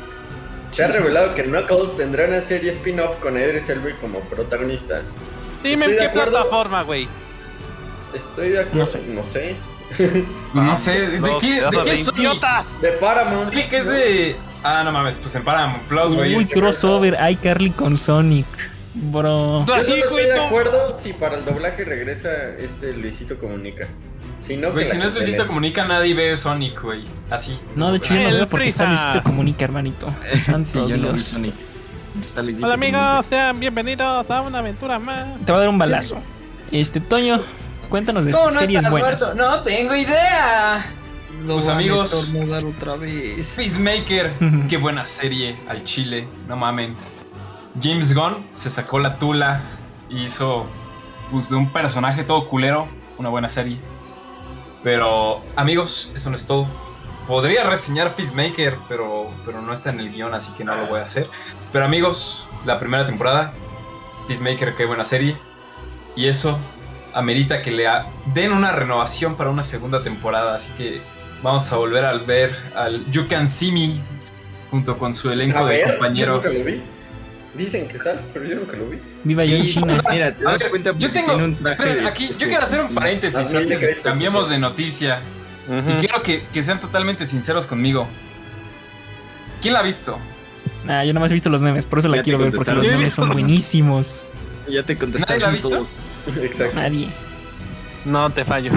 Se 0.70 0.84
ha 0.84 0.88
revelado 0.88 1.34
que 1.34 1.44
Knuckles 1.44 1.96
tendrá 1.96 2.26
una 2.26 2.40
serie 2.40 2.70
spin-off 2.70 3.16
con 3.16 3.36
Idris 3.36 3.68
Elba 3.70 3.90
como 4.00 4.20
protagonista. 4.20 5.00
Dime 5.62 5.86
en 5.86 5.92
qué 5.96 6.02
acuerdo. 6.04 6.30
plataforma, 6.32 6.82
güey. 6.82 7.08
Estoy 8.14 8.50
de 8.50 8.60
acuerdo. 8.60 8.78
No 8.78 8.86
sé. 8.86 9.02
No 9.08 9.24
sé. 9.24 9.56
Pues 9.96 10.64
no 10.64 10.76
sé, 10.76 10.92
¿de 11.08 11.20
No, 11.20 11.38
qué, 11.38 11.62
de 11.62 11.82
qué 11.84 11.90
de 11.92 11.96
soy? 11.96 12.14
idiota. 12.18 12.64
De 12.82 12.92
Paramount. 12.92 13.50
Click 13.50 13.72
es 13.72 13.86
de. 13.86 14.36
Ah, 14.62 14.82
no 14.84 14.92
mames, 14.92 15.14
pues 15.16 15.34
en 15.36 15.44
Paramount 15.44 15.82
Plus, 15.84 16.14
güey. 16.14 16.36
Uy, 16.36 16.44
crossover, 16.46 17.16
iCarly 17.30 17.70
con 17.70 17.96
Sonic. 17.96 18.46
Bro. 18.94 19.64
Yo 19.66 19.76
estoy 19.76 20.24
de 20.24 20.38
acuerdo 20.40 20.94
si 20.94 21.12
para 21.12 21.36
el 21.38 21.44
doblaje 21.44 21.84
regresa 21.84 22.30
este 22.58 22.92
Luisito 22.94 23.38
Comunica. 23.38 23.86
Si 24.40 24.56
no, 24.56 24.72
Güey, 24.72 24.84
si 24.84 24.96
no 24.96 25.04
es 25.04 25.14
Luisito. 25.14 25.46
Comunica, 25.46 25.84
nadie 25.84 26.14
ve 26.14 26.36
Sonic, 26.36 26.80
güey. 26.82 27.04
Así. 27.30 27.58
No, 27.76 27.90
de 27.90 27.98
hecho 27.98 28.14
yo 28.14 28.22
no 28.30 28.36
veo 28.36 28.48
porque 28.48 28.66
está. 28.68 28.86
Luisito 28.86 29.22
Comunica, 29.22 29.64
hermanito. 29.64 30.08
Sí, 30.32 30.38
Santo 30.40 30.88
yo 30.88 30.96
no 30.96 31.12
vi. 31.12 31.20
Sonic. 31.20 31.54
Está 32.18 32.42
Luisito 32.42 32.66
Hola 32.66 32.74
Comunica. 32.76 33.08
amigos, 33.10 33.26
sean 33.28 33.60
bienvenidos 33.60 34.30
a 34.30 34.40
una 34.42 34.58
aventura 34.60 34.98
más. 34.98 35.26
Te 35.44 35.52
va 35.52 35.58
a 35.58 35.60
dar 35.60 35.68
un 35.68 35.78
balazo. 35.78 36.18
Este, 36.70 37.00
Toño, 37.00 37.40
cuéntanos 37.88 38.24
de 38.24 38.32
¿Cómo 38.32 38.50
no 38.50 38.58
series 38.60 38.78
estás 38.78 38.90
buenas. 38.90 39.20
muerto? 39.20 39.36
No 39.36 39.62
tengo 39.62 39.94
idea. 39.94 40.84
Pues 41.46 41.66
van 41.66 41.76
a 41.76 41.78
amigos, 41.78 42.28
otra 42.66 42.96
vez. 42.96 43.54
Peacemaker, 43.56 44.32
qué 44.68 44.76
buena 44.76 45.04
serie 45.04 45.56
al 45.68 45.84
chile, 45.84 46.26
no 46.48 46.56
mamen. 46.56 46.96
James 47.80 48.12
Gunn 48.14 48.46
se 48.50 48.70
sacó 48.70 48.98
la 48.98 49.18
tula 49.18 49.60
y 50.10 50.22
hizo 50.24 50.66
pues 51.30 51.48
de 51.50 51.56
un 51.56 51.72
personaje 51.72 52.24
todo 52.24 52.48
culero, 52.48 52.88
una 53.18 53.28
buena 53.28 53.48
serie. 53.48 53.78
Pero 54.82 55.42
amigos, 55.56 56.12
eso 56.14 56.30
no 56.30 56.36
es 56.36 56.46
todo. 56.46 56.66
Podría 57.26 57.64
reseñar 57.64 58.16
Peacemaker, 58.16 58.78
pero, 58.88 59.30
pero 59.44 59.60
no 59.60 59.72
está 59.72 59.90
en 59.90 60.00
el 60.00 60.10
guion, 60.12 60.32
así 60.34 60.52
que 60.52 60.64
no 60.64 60.74
lo 60.74 60.86
voy 60.86 61.00
a 61.00 61.02
hacer. 61.02 61.28
Pero 61.72 61.84
amigos, 61.84 62.48
la 62.64 62.78
primera 62.78 63.04
temporada, 63.04 63.52
Peacemaker, 64.26 64.74
qué 64.74 64.86
buena 64.86 65.04
serie. 65.04 65.36
Y 66.16 66.26
eso 66.26 66.58
amerita 67.12 67.60
que 67.62 67.70
le 67.70 67.86
den 68.32 68.52
una 68.52 68.72
renovación 68.72 69.36
para 69.36 69.50
una 69.50 69.62
segunda 69.62 70.02
temporada. 70.02 70.54
Así 70.54 70.70
que 70.72 71.00
vamos 71.42 71.70
a 71.72 71.76
volver 71.76 72.04
a 72.04 72.14
ver 72.14 72.56
al 72.74 73.04
You 73.10 73.26
Can 73.28 73.46
See 73.46 73.72
Me 73.72 74.00
junto 74.70 74.98
con 74.98 75.12
su 75.12 75.30
elenco 75.30 75.58
A 75.58 75.64
de 75.66 75.76
ver, 75.78 75.90
compañeros. 75.90 76.44
yo 76.44 76.50
nunca 76.50 76.58
lo 76.58 76.64
vi. 76.76 76.82
Dicen 77.58 77.88
que 77.88 77.98
sale, 77.98 78.20
pero 78.32 78.46
yo 78.46 78.54
nunca 78.56 78.76
lo 78.76 78.88
vi. 78.88 78.98
Viva 79.24 79.42
John 79.42 79.56
Y, 79.56 79.66
China. 79.66 80.02
Mira, 80.10 80.34
te 80.34 80.44
das 80.44 80.64
cuenta 80.64 80.92
yo 80.96 81.10
tengo. 81.10 81.28
tiene 81.32 81.44
un 81.44 81.56
traje 81.56 81.72
esperen, 81.82 82.04
de- 82.04 82.08
aquí, 82.08 82.28
yo 82.38 82.46
quiero 82.46 82.62
hacer 82.62 82.84
un 82.84 82.94
paréntesis 82.94 83.54
antes 83.54 83.80
de 83.80 83.94
que 83.96 84.00
cambiemos 84.00 84.48
de 84.48 84.58
noticia. 84.58 85.20
Y 85.68 85.94
quiero 86.00 86.22
que, 86.22 86.44
que 86.52 86.62
sean 86.62 86.80
totalmente 86.80 87.26
sinceros 87.26 87.66
conmigo. 87.66 88.06
¿Quién 89.60 89.74
la 89.74 89.80
ha 89.80 89.82
visto? 89.82 90.18
Nah, 90.84 91.02
yo 91.04 91.12
nomás 91.12 91.30
he 91.30 91.34
visto 91.34 91.50
los 91.50 91.60
memes, 91.60 91.84
por 91.84 91.98
eso 91.98 92.08
la 92.08 92.16
Ya 92.18 92.22
quiero 92.22 92.38
ver, 92.38 92.52
porque 92.54 92.72
los 92.72 92.86
memes 92.86 93.12
son 93.12 93.30
buenísimos. 93.30 94.26
Ya 94.68 94.82
te 94.82 94.94
¿Nadie 94.94 95.08
la 95.40 95.48
ha 95.48 95.50
contestaron 95.50 95.52
visto? 95.52 95.68
todos. 95.68 95.90
Exacto. 96.42 96.76
Nadie. 96.76 97.08
No 98.04 98.30
te 98.30 98.44
fallo. 98.44 98.72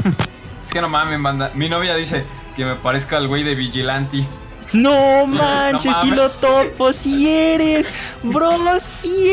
Es 0.62 0.72
que 0.72 0.82
no 0.82 0.90
mames, 0.90 1.20
manda. 1.20 1.52
Mi 1.54 1.70
novia 1.70 1.96
dice 1.96 2.24
que 2.56 2.66
me 2.66 2.76
parezca 2.76 3.18
al 3.18 3.28
güey 3.28 3.44
de 3.44 3.56
Vigilante. 3.56 4.26
No 4.82 5.28
manches, 5.28 5.96
si 5.98 6.08
mames. 6.08 6.18
lo 6.18 6.30
topo, 6.30 6.94
si 6.94 7.30
eres. 7.30 7.92
Bro, 8.24 8.58
si 8.80 9.30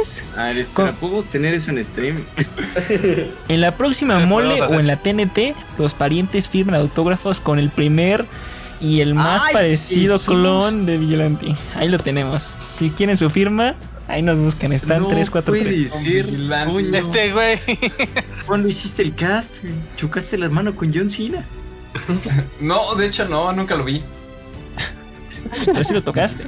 es. 0.00 0.24
A 0.36 0.44
ver, 0.46 0.58
espera, 0.58 0.88
Con- 0.90 0.96
¿podemos 0.96 1.26
tener 1.26 1.54
eso 1.54 1.70
en 1.70 1.82
stream? 1.84 2.24
En 3.48 3.60
la 3.60 3.76
próxima 3.76 4.18
¿Qué 4.18 4.26
mole 4.26 4.62
o 4.62 4.80
en 4.80 4.86
la 4.86 4.96
TNT, 4.96 5.54
los 5.78 5.94
parientes 5.94 6.48
firman 6.48 6.74
autógrafos 6.76 7.40
con 7.40 7.58
el 7.58 7.70
primer 7.70 8.26
y 8.80 9.00
el 9.00 9.14
más 9.14 9.42
¡Ay, 9.46 9.52
parecido 9.54 10.18
Jesús! 10.18 10.34
clon 10.34 10.86
de 10.86 10.98
Vigilante. 10.98 11.54
Ahí 11.76 11.88
lo 11.88 11.98
tenemos. 11.98 12.56
Si 12.72 12.90
quieren 12.90 13.16
su 13.16 13.30
firma, 13.30 13.76
ahí 14.08 14.22
nos 14.22 14.40
buscan. 14.40 14.72
Están 14.72 15.02
No 15.02 15.08
343. 15.08 15.90
puede 15.92 16.04
ser. 16.04 16.26
Vigilante. 16.26 16.72
coño. 16.74 16.96
Este 16.98 17.32
güey. 17.32 17.58
¿Cuándo 18.46 18.68
hiciste 18.68 19.02
el 19.02 19.14
cast? 19.14 19.58
Chocaste 19.96 20.36
la 20.36 20.48
mano 20.48 20.74
con 20.74 20.92
John 20.92 21.08
Cena. 21.08 21.44
No, 22.60 22.94
de 22.96 23.06
hecho 23.06 23.24
no, 23.28 23.52
nunca 23.52 23.76
lo 23.76 23.84
vi. 23.84 24.02
Pero 25.64 25.84
si 25.84 25.92
lo 25.94 26.02
tocaste. 26.02 26.44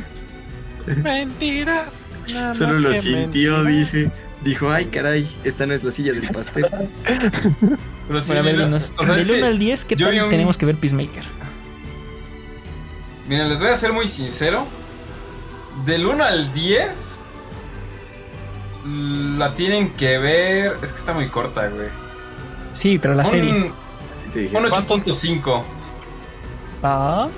Mentiras. 1.03 1.89
Nada 2.33 2.53
Solo 2.53 2.79
lo 2.79 2.95
sintió, 2.95 3.59
mentiras. 3.59 3.67
dice. 3.67 4.11
Dijo, 4.45 4.71
ay, 4.71 4.87
caray, 4.87 5.27
esta 5.45 5.67
no 5.67 5.75
es 5.75 5.83
la 5.83 5.91
silla 5.91 6.13
del 6.13 6.29
pastel. 6.29 6.67
Pero 8.09 8.21
sí, 8.21 8.27
Bueno, 8.35 8.41
a 8.41 8.43
ver, 8.43 8.61
o 8.75 8.79
sea, 9.05 9.15
del 9.17 9.27
que 9.27 9.39
1 9.39 9.47
al 9.47 9.59
10, 9.59 9.85
¿qué 9.85 9.97
tal 9.97 10.23
un- 10.23 10.31
tenemos 10.31 10.57
que 10.57 10.67
ver 10.67 10.77
Peacemaker? 10.77 11.25
Miren, 13.29 13.49
les 13.49 13.59
voy 13.61 13.71
a 13.71 13.77
ser 13.77 13.93
muy 13.93 14.07
sincero. 14.07 14.67
Del 15.85 16.07
1 16.07 16.23
al 16.25 16.53
10, 16.53 17.19
la 18.85 19.55
tienen 19.55 19.91
que 19.95 20.19
ver. 20.19 20.77
Es 20.83 20.93
que 20.93 20.99
está 20.99 21.13
muy 21.13 21.29
corta, 21.29 21.69
güey. 21.69 21.89
Sí, 22.73 22.99
pero 22.99 23.15
la 23.15 23.25
serie. 23.25 23.51
Un, 23.53 23.73
Te 24.33 24.41
dije, 24.41 24.57
un 24.57 24.65
8.5. 24.67 25.63
Ah, 26.83 27.29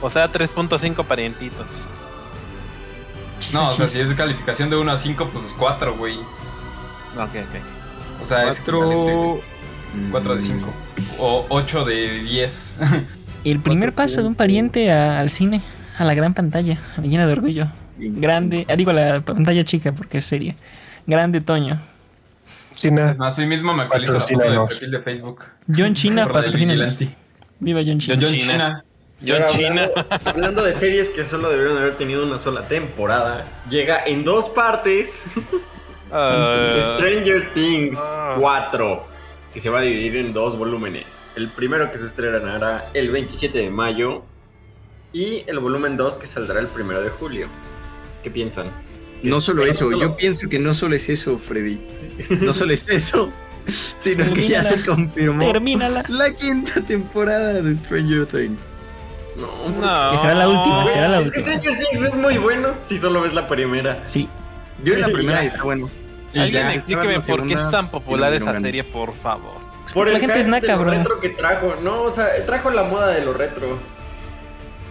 O 0.00 0.08
sea, 0.10 0.30
3.5 0.32 1.04
parientitos. 1.04 1.66
No, 3.52 3.68
o 3.68 3.72
sea, 3.72 3.86
si 3.86 4.00
es 4.00 4.14
calificación 4.14 4.70
de 4.70 4.76
1 4.76 4.92
a 4.92 4.96
5, 4.96 5.28
pues 5.32 5.54
4, 5.58 5.96
güey. 5.96 6.16
Ok, 7.16 7.20
ok. 7.34 8.20
O 8.22 8.24
sea, 8.24 8.48
es 8.48 8.60
equivalente, 8.60 9.12
güey. 9.14 9.40
Cuatro. 10.10 10.30
4 10.30 10.34
de 10.36 10.40
5. 10.40 10.70
O 11.18 11.46
8 11.48 11.84
de 11.84 12.20
10. 12.22 12.76
El 13.44 13.60
primer 13.60 13.94
paso 13.94 14.20
de 14.20 14.28
un 14.28 14.34
pariente 14.34 14.92
a- 14.92 15.18
al 15.18 15.30
cine, 15.30 15.62
a 15.98 16.04
la 16.04 16.14
gran 16.14 16.34
pantalla, 16.34 16.78
me 16.98 17.08
llena 17.08 17.26
de 17.26 17.32
orgullo. 17.32 17.68
Grande, 17.98 18.66
ah, 18.68 18.76
digo 18.76 18.92
la 18.92 19.20
pantalla 19.20 19.64
chica 19.64 19.92
porque 19.92 20.18
es 20.18 20.24
serie. 20.24 20.56
Grande 21.06 21.40
Toño. 21.40 21.78
Nada. 22.92 23.12
Es 23.12 23.18
más, 23.18 23.38
hoy 23.38 23.46
mismo 23.46 23.74
me 23.74 23.82
actualizo 23.82 24.14
Patrocínanos. 24.14 24.68
perfil 24.68 24.90
de 24.90 25.00
Facebook. 25.00 25.44
John 25.76 25.92
China 25.94 26.26
vigilante. 26.52 27.08
Viva 27.58 27.80
John 27.84 27.98
China. 27.98 28.18
John 28.20 28.36
China. 28.38 28.84
Yo 29.20 29.36
en 29.36 29.48
China. 29.48 29.88
Hablando, 29.96 30.28
hablando 30.30 30.62
de 30.64 30.72
series 30.74 31.10
que 31.10 31.24
solo 31.24 31.50
debieron 31.50 31.76
haber 31.76 31.94
tenido 31.96 32.24
una 32.24 32.38
sola 32.38 32.66
temporada, 32.68 33.62
llega 33.68 34.02
en 34.04 34.24
dos 34.24 34.48
partes 34.48 35.26
Ah, 36.12 36.94
Stranger 36.96 37.52
Things 37.54 37.98
Ah. 38.16 38.36
4, 38.40 39.06
que 39.52 39.60
se 39.60 39.70
va 39.70 39.78
a 39.78 39.82
dividir 39.82 40.16
en 40.16 40.32
dos 40.32 40.56
volúmenes. 40.58 41.26
El 41.36 41.50
primero 41.52 41.90
que 41.90 41.98
se 41.98 42.06
estrenará 42.06 42.90
el 42.94 43.10
27 43.12 43.58
de 43.58 43.70
mayo 43.70 44.22
y 45.12 45.44
el 45.46 45.58
volumen 45.60 45.96
2 45.96 46.18
que 46.18 46.26
saldrá 46.26 46.58
el 46.60 46.66
1 46.74 47.00
de 47.00 47.10
julio. 47.10 47.48
¿Qué 48.24 48.30
piensan? 48.30 48.66
No 49.22 49.40
solo 49.40 49.64
eso, 49.64 49.84
solo- 49.88 50.00
yo 50.00 50.16
pienso 50.16 50.48
que 50.48 50.58
no 50.58 50.74
solo 50.74 50.96
es 50.96 51.08
eso, 51.08 51.38
Freddy. 51.38 51.80
No 52.40 52.52
solo 52.52 52.72
es 52.72 52.84
eso, 52.88 53.30
sino 53.96 54.32
que 54.34 54.48
ya 54.48 54.62
se 54.64 54.70
Termínala. 54.70 54.86
confirmó 54.86 55.52
Termínala. 55.52 56.04
la 56.08 56.30
quinta 56.34 56.80
temporada 56.80 57.52
de 57.62 57.76
Stranger 57.76 58.26
Things. 58.26 58.62
No, 59.40 59.68
no. 59.70 60.10
Que 60.10 60.18
será 60.18 60.34
la 60.34 60.48
última, 60.48 60.88
será 60.88 61.08
la 61.08 61.20
es 61.20 61.30
que 61.30 61.38
última. 61.40 61.58
Stranger 61.60 61.84
Things 61.86 62.02
es 62.02 62.16
muy 62.16 62.38
bueno 62.38 62.74
si 62.80 62.98
solo 62.98 63.22
ves 63.22 63.32
la 63.32 63.48
primera. 63.48 64.02
Sí. 64.04 64.28
Yo 64.82 64.94
en 64.94 65.00
la 65.00 65.08
primera 65.08 65.44
y 65.44 65.46
está 65.48 65.62
bueno. 65.62 65.90
Y 66.32 66.38
Alguien 66.38 66.68
ya. 66.68 66.74
explíqueme 66.74 67.20
por 67.20 67.46
qué 67.46 67.54
la 67.54 67.64
es 67.64 67.70
tan 67.70 67.90
popular 67.90 68.32
esa 68.34 68.60
serie, 68.60 68.84
por 68.84 69.12
favor. 69.14 69.58
Por 69.92 70.06
La 70.08 70.14
el 70.14 70.20
gente 70.20 70.38
es 70.38 70.46
naca, 70.46 70.76
lo 70.76 70.78
bro. 70.82 70.90
retro 70.92 71.20
que 71.20 71.30
trajo. 71.30 71.74
No, 71.82 72.02
o 72.02 72.10
sea, 72.10 72.28
trajo 72.46 72.70
la 72.70 72.84
moda 72.84 73.08
de 73.08 73.24
lo 73.24 73.32
retro. 73.32 73.78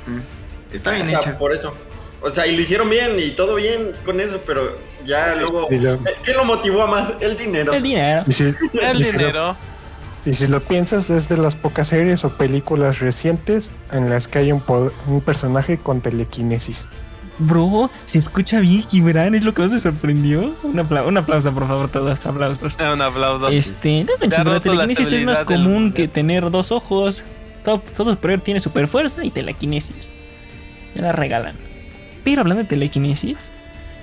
Mm. 0.08 0.74
Está 0.74 0.92
bien 0.92 1.04
o 1.04 1.08
sea, 1.08 1.20
hecha. 1.20 1.38
por 1.38 1.54
eso. 1.54 1.74
O 2.22 2.30
sea, 2.30 2.46
y 2.46 2.56
lo 2.56 2.62
hicieron 2.62 2.90
bien 2.90 3.18
y 3.18 3.32
todo 3.32 3.56
bien 3.56 3.94
con 4.06 4.20
eso, 4.20 4.42
pero 4.46 4.78
ya 5.06 5.36
luego. 5.36 5.70
¿Qué 5.70 6.34
lo 6.34 6.44
motivó 6.44 6.84
a 6.84 6.88
más? 6.88 7.14
El 7.22 7.38
dinero. 7.38 7.72
El 7.74 7.82
dinero. 7.84 8.26
El 8.82 9.00
dinero. 9.02 9.56
Y 10.30 10.34
si 10.34 10.48
lo 10.48 10.62
piensas, 10.62 11.10
es 11.10 11.28
de 11.28 11.38
las 11.38 11.56
pocas 11.56 11.88
series 11.88 12.24
o 12.24 12.38
películas 12.38 13.00
recientes 13.00 13.72
en 13.92 14.10
las 14.10 14.28
que 14.28 14.40
hay 14.40 14.52
un, 14.52 14.62
personaje 15.26 15.78
con 15.80 16.02
telequinesis. 16.02 16.88
Bro, 17.40 17.90
se 18.06 18.20
escucha 18.20 18.60
bien, 18.60 18.86
Gibran, 18.88 19.34
es 19.34 19.44
lo 19.46 19.54
que 19.54 19.62
más 19.64 19.72
me 19.72 19.80
sorprendió. 19.80 20.56
Un, 20.62 20.78
apla- 20.78 21.08
un 21.08 21.18
aplauso, 21.18 21.52
por 21.54 21.68
favor, 21.68 21.90
todos, 21.90 22.24
aplausos. 22.26 22.78
Eh, 22.80 22.94
Un 22.94 23.02
aplauso. 23.02 23.48
Este, 23.48 24.04
no 24.04 24.14
manches, 24.20 24.46
la 24.46 24.60
telequinesis 24.60 25.12
es 25.12 25.26
más 25.26 25.38
del- 25.40 25.46
común 25.48 25.94
que 25.94 26.08
tener 26.08 26.52
dos 26.52 26.72
ojos. 26.72 27.24
Todo, 27.64 27.80
todo 27.96 28.12
superior 28.12 28.42
tiene 28.42 28.60
super 28.60 28.88
fuerza 28.88 29.24
y 29.24 29.32
telequinesis. 29.32 30.14
Ya 30.94 31.02
la 31.02 31.12
regalan. 31.12 31.56
Pero 32.24 32.42
hablando 32.42 32.62
de 32.64 32.70
telequinesis, 32.70 33.52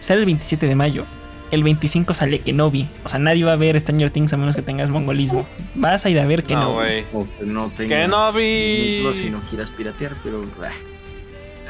sale 0.01 0.21
el 0.21 0.27
27 0.27 0.67
de 0.67 0.75
mayo. 0.75 1.05
El 1.51 1.63
25 1.63 2.13
sale 2.13 2.41
Kenobi. 2.41 2.89
O 3.05 3.09
sea, 3.09 3.19
nadie 3.19 3.45
va 3.45 3.53
a 3.53 3.57
ver 3.57 3.79
Stranger 3.79 4.11
Things 4.11 4.33
a 4.33 4.37
menos 4.37 4.57
que 4.57 4.63
tengas 4.63 4.91
mongolismo. 4.91 5.47
Vas 5.75 6.05
a 6.05 6.11
ir 6.11 6.19
a 6.19 6.27
ver 6.27 6.41
No, 6.43 6.47
Kenobi. 6.49 6.75
güey. 6.75 7.05
O 7.13 7.27
que 7.39 7.45
no 7.47 7.71
tengas 7.71 8.01
Que 8.03 8.09
no 8.09 8.33
vi. 8.33 8.43
Disney 8.77 9.01
Plus 9.03 9.17
si 9.19 9.31
no 9.31 9.41
quieras 9.49 9.71
piratear, 9.71 10.17
pero. 10.25 10.45
ah. 10.63 10.71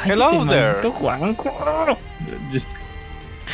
Ay, 0.03 0.11
Hello 0.13 0.31
te 0.31 0.49
there. 0.55 0.67
maldito 0.67 0.93
Juanjo. 0.93 1.97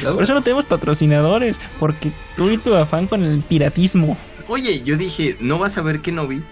Por 0.03 0.23
eso 0.23 0.35
no 0.35 0.43
tenemos 0.43 0.65
patrocinadores. 0.65 1.61
Porque 1.79 2.13
tú 2.37 2.51
y 2.51 2.57
tu 2.59 2.75
afán 2.75 3.07
con 3.07 3.23
el 3.25 3.41
piratismo. 3.43 4.17
Oye, 4.49 4.83
yo 4.83 4.97
dije, 4.97 5.37
no 5.41 5.59
vas 5.59 5.79
a 5.79 5.83
ver 5.83 6.01
que 6.01 6.13
no 6.13 6.27
vi 6.27 6.43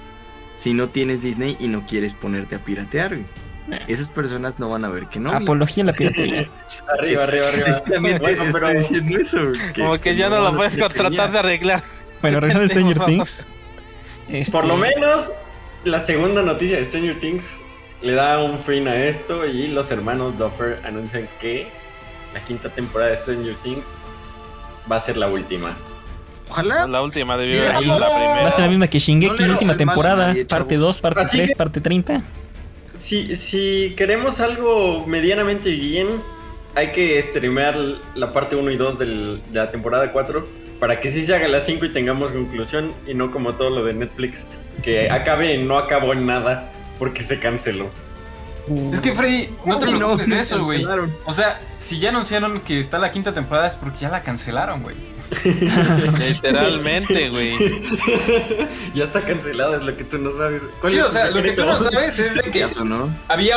si 0.56 0.74
no 0.74 0.88
tienes 0.88 1.22
Disney 1.22 1.56
y 1.58 1.68
no 1.68 1.86
quieres 1.86 2.12
ponerte 2.14 2.54
a 2.54 2.58
piratear. 2.58 3.16
Esas 3.88 4.08
personas 4.10 4.58
no 4.60 4.68
van 4.70 4.84
a 4.84 4.88
ver 4.88 5.06
que 5.06 5.18
no. 5.20 5.32
Apología 5.32 5.82
a 5.84 5.86
la 5.86 5.92
piratería. 5.92 6.48
Arriba, 6.98 7.22
arriba, 7.24 7.46
arriba. 7.48 7.64
Precisamente 7.64 8.18
Bueno, 8.20 8.42
estoy 8.44 8.60
pero- 8.60 8.74
diciendo 8.78 9.18
eso. 9.18 9.38
Como 9.76 10.00
que 10.00 10.16
ya 10.16 10.28
no 10.28 10.40
lo 10.40 10.56
puedes 10.56 10.74
piratería. 10.74 11.02
contratar 11.04 11.32
de 11.32 11.38
arreglar. 11.38 11.84
Bueno, 12.22 12.40
regresando 12.40 12.66
a 12.66 12.68
Stranger. 12.68 12.98
Things. 13.06 13.48
este, 14.28 14.52
Por 14.52 14.64
lo 14.66 14.76
menos, 14.76 15.32
la 15.84 16.00
segunda 16.00 16.42
noticia 16.42 16.76
de 16.76 16.84
Stranger 16.84 17.18
Things 17.18 17.60
le 18.02 18.12
da 18.14 18.38
un 18.42 18.58
fin 18.58 18.88
a 18.88 18.96
esto 19.06 19.46
y 19.46 19.68
los 19.68 19.90
hermanos 19.90 20.36
Duffer 20.38 20.80
anuncian 20.84 21.28
que 21.40 21.68
la 22.34 22.40
quinta 22.44 22.68
temporada 22.70 23.10
de 23.10 23.16
Stranger 23.16 23.54
Things 23.62 23.96
va 24.90 24.96
a 24.96 25.00
ser 25.00 25.16
la 25.16 25.28
última. 25.28 25.76
Ojalá. 26.48 26.86
La 26.88 27.00
última 27.02 27.36
debió 27.36 27.62
sido 27.62 27.98
la 27.98 28.06
no. 28.08 28.12
Va 28.12 28.16
a 28.22 28.32
primera. 28.34 28.50
ser 28.50 28.64
la 28.64 28.70
misma 28.70 28.88
que 28.88 28.98
No 28.98 29.04
Shingeki, 29.04 29.42
le 29.44 29.50
última 29.50 29.76
temporada, 29.76 30.26
nadie, 30.28 30.44
parte 30.46 30.74
chavos. 30.74 30.86
2, 30.96 30.98
parte 30.98 31.20
Así 31.20 31.36
3, 31.36 31.50
que- 31.50 31.56
parte 31.56 31.80
30. 31.80 32.22
Si, 33.00 33.34
si 33.34 33.94
queremos 33.96 34.40
algo 34.40 35.06
medianamente 35.06 35.70
bien, 35.70 36.06
hay 36.74 36.92
que 36.92 37.20
streamear 37.22 37.74
la 38.14 38.34
parte 38.34 38.56
1 38.56 38.70
y 38.70 38.76
2 38.76 38.98
del- 38.98 39.40
de 39.50 39.58
la 39.58 39.70
temporada 39.70 40.12
4 40.12 40.46
para 40.78 41.00
que 41.00 41.08
sí 41.08 41.22
se 41.24 41.34
haga 41.34 41.48
la 41.48 41.60
5 41.60 41.86
y 41.86 41.88
tengamos 41.94 42.30
conclusión 42.32 42.92
y 43.06 43.14
no 43.14 43.30
como 43.30 43.54
todo 43.54 43.70
lo 43.70 43.84
de 43.86 43.94
Netflix, 43.94 44.46
que 44.82 45.08
acabe 45.08 45.54
en 45.54 45.66
no 45.66 45.78
acabó 45.78 46.12
en 46.12 46.26
nada 46.26 46.70
porque 46.98 47.22
se 47.22 47.38
canceló. 47.38 47.88
Es 48.92 49.00
que 49.00 49.12
Freddy, 49.14 49.48
no 49.64 49.78
te 49.78 49.86
preocupes 49.86 50.28
de 50.28 50.40
eso, 50.40 50.64
güey. 50.64 50.84
O 51.24 51.32
sea, 51.32 51.60
si 51.78 51.98
ya 51.98 52.10
anunciaron 52.10 52.60
que 52.60 52.78
está 52.78 52.98
la 52.98 53.10
quinta 53.10 53.32
temporada 53.32 53.66
es 53.66 53.76
porque 53.76 54.00
ya 54.00 54.08
la 54.08 54.22
cancelaron, 54.22 54.82
güey. 54.82 54.96
Literalmente, 56.18 57.30
güey. 57.30 57.54
ya 58.94 59.04
está 59.04 59.22
cancelada, 59.22 59.76
es 59.76 59.82
lo 59.82 59.96
que 59.96 60.04
tú 60.04 60.18
no 60.18 60.30
sabes. 60.32 60.66
¿Cuál 60.80 60.92
Sí, 60.92 60.98
es 60.98 61.04
o 61.04 61.10
sea, 61.10 61.30
lo 61.30 61.42
que 61.42 61.52
tú 61.52 61.64
no 61.64 61.78
sabes 61.78 62.18
es 62.18 62.34
de 62.34 62.50
que 62.50 62.60
Caso, 62.60 62.84
¿no? 62.84 63.14
había 63.28 63.56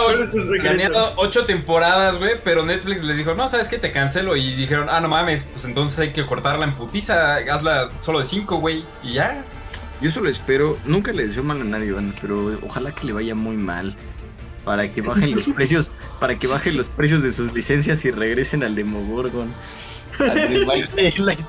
planeado 0.62 1.14
ocho 1.18 1.46
temporadas, 1.46 2.18
güey, 2.18 2.34
pero 2.44 2.64
Netflix 2.66 3.04
les 3.04 3.18
dijo, 3.18 3.34
no, 3.34 3.48
¿sabes 3.48 3.68
qué? 3.68 3.78
Te 3.78 3.92
cancelo. 3.92 4.36
Y 4.36 4.56
dijeron, 4.56 4.88
ah, 4.90 5.02
no 5.02 5.08
mames, 5.10 5.46
pues 5.46 5.66
entonces 5.66 6.00
hay 6.00 6.14
que 6.14 6.26
cortarla 6.26 6.66
en 6.66 6.76
putiza, 6.76 7.38
hazla 7.38 7.90
solo 8.00 8.20
de 8.20 8.26
cinco, 8.26 8.58
güey. 8.58 8.86
Y 9.04 9.14
ya. 9.14 9.44
Yo 10.02 10.12
solo 10.12 10.30
espero, 10.30 10.78
nunca 10.86 11.14
le 11.14 11.26
deseo 11.26 11.44
mal 11.44 11.62
a 11.62 11.64
nadie, 11.64 11.88
Iván, 11.88 12.14
pero 12.20 12.60
ojalá 12.66 12.94
que 12.94 13.06
le 13.06 13.14
vaya 13.14 13.36
muy 13.36 13.56
mal. 13.56 13.96
Para 14.64 14.92
que 14.94 15.02
bajen 15.02 15.36
los 15.36 15.46
precios, 15.56 15.92
para 16.20 16.38
que 16.40 16.48
bajen 16.48 16.78
los 16.78 16.88
precios 16.90 17.22
de 17.24 17.32
sus 17.32 17.54
licencias 17.54 18.04
y 18.06 18.12
regresen 18.12 18.64
al 18.64 18.76
Demogorgon. 18.76 19.54
Al 20.20 20.38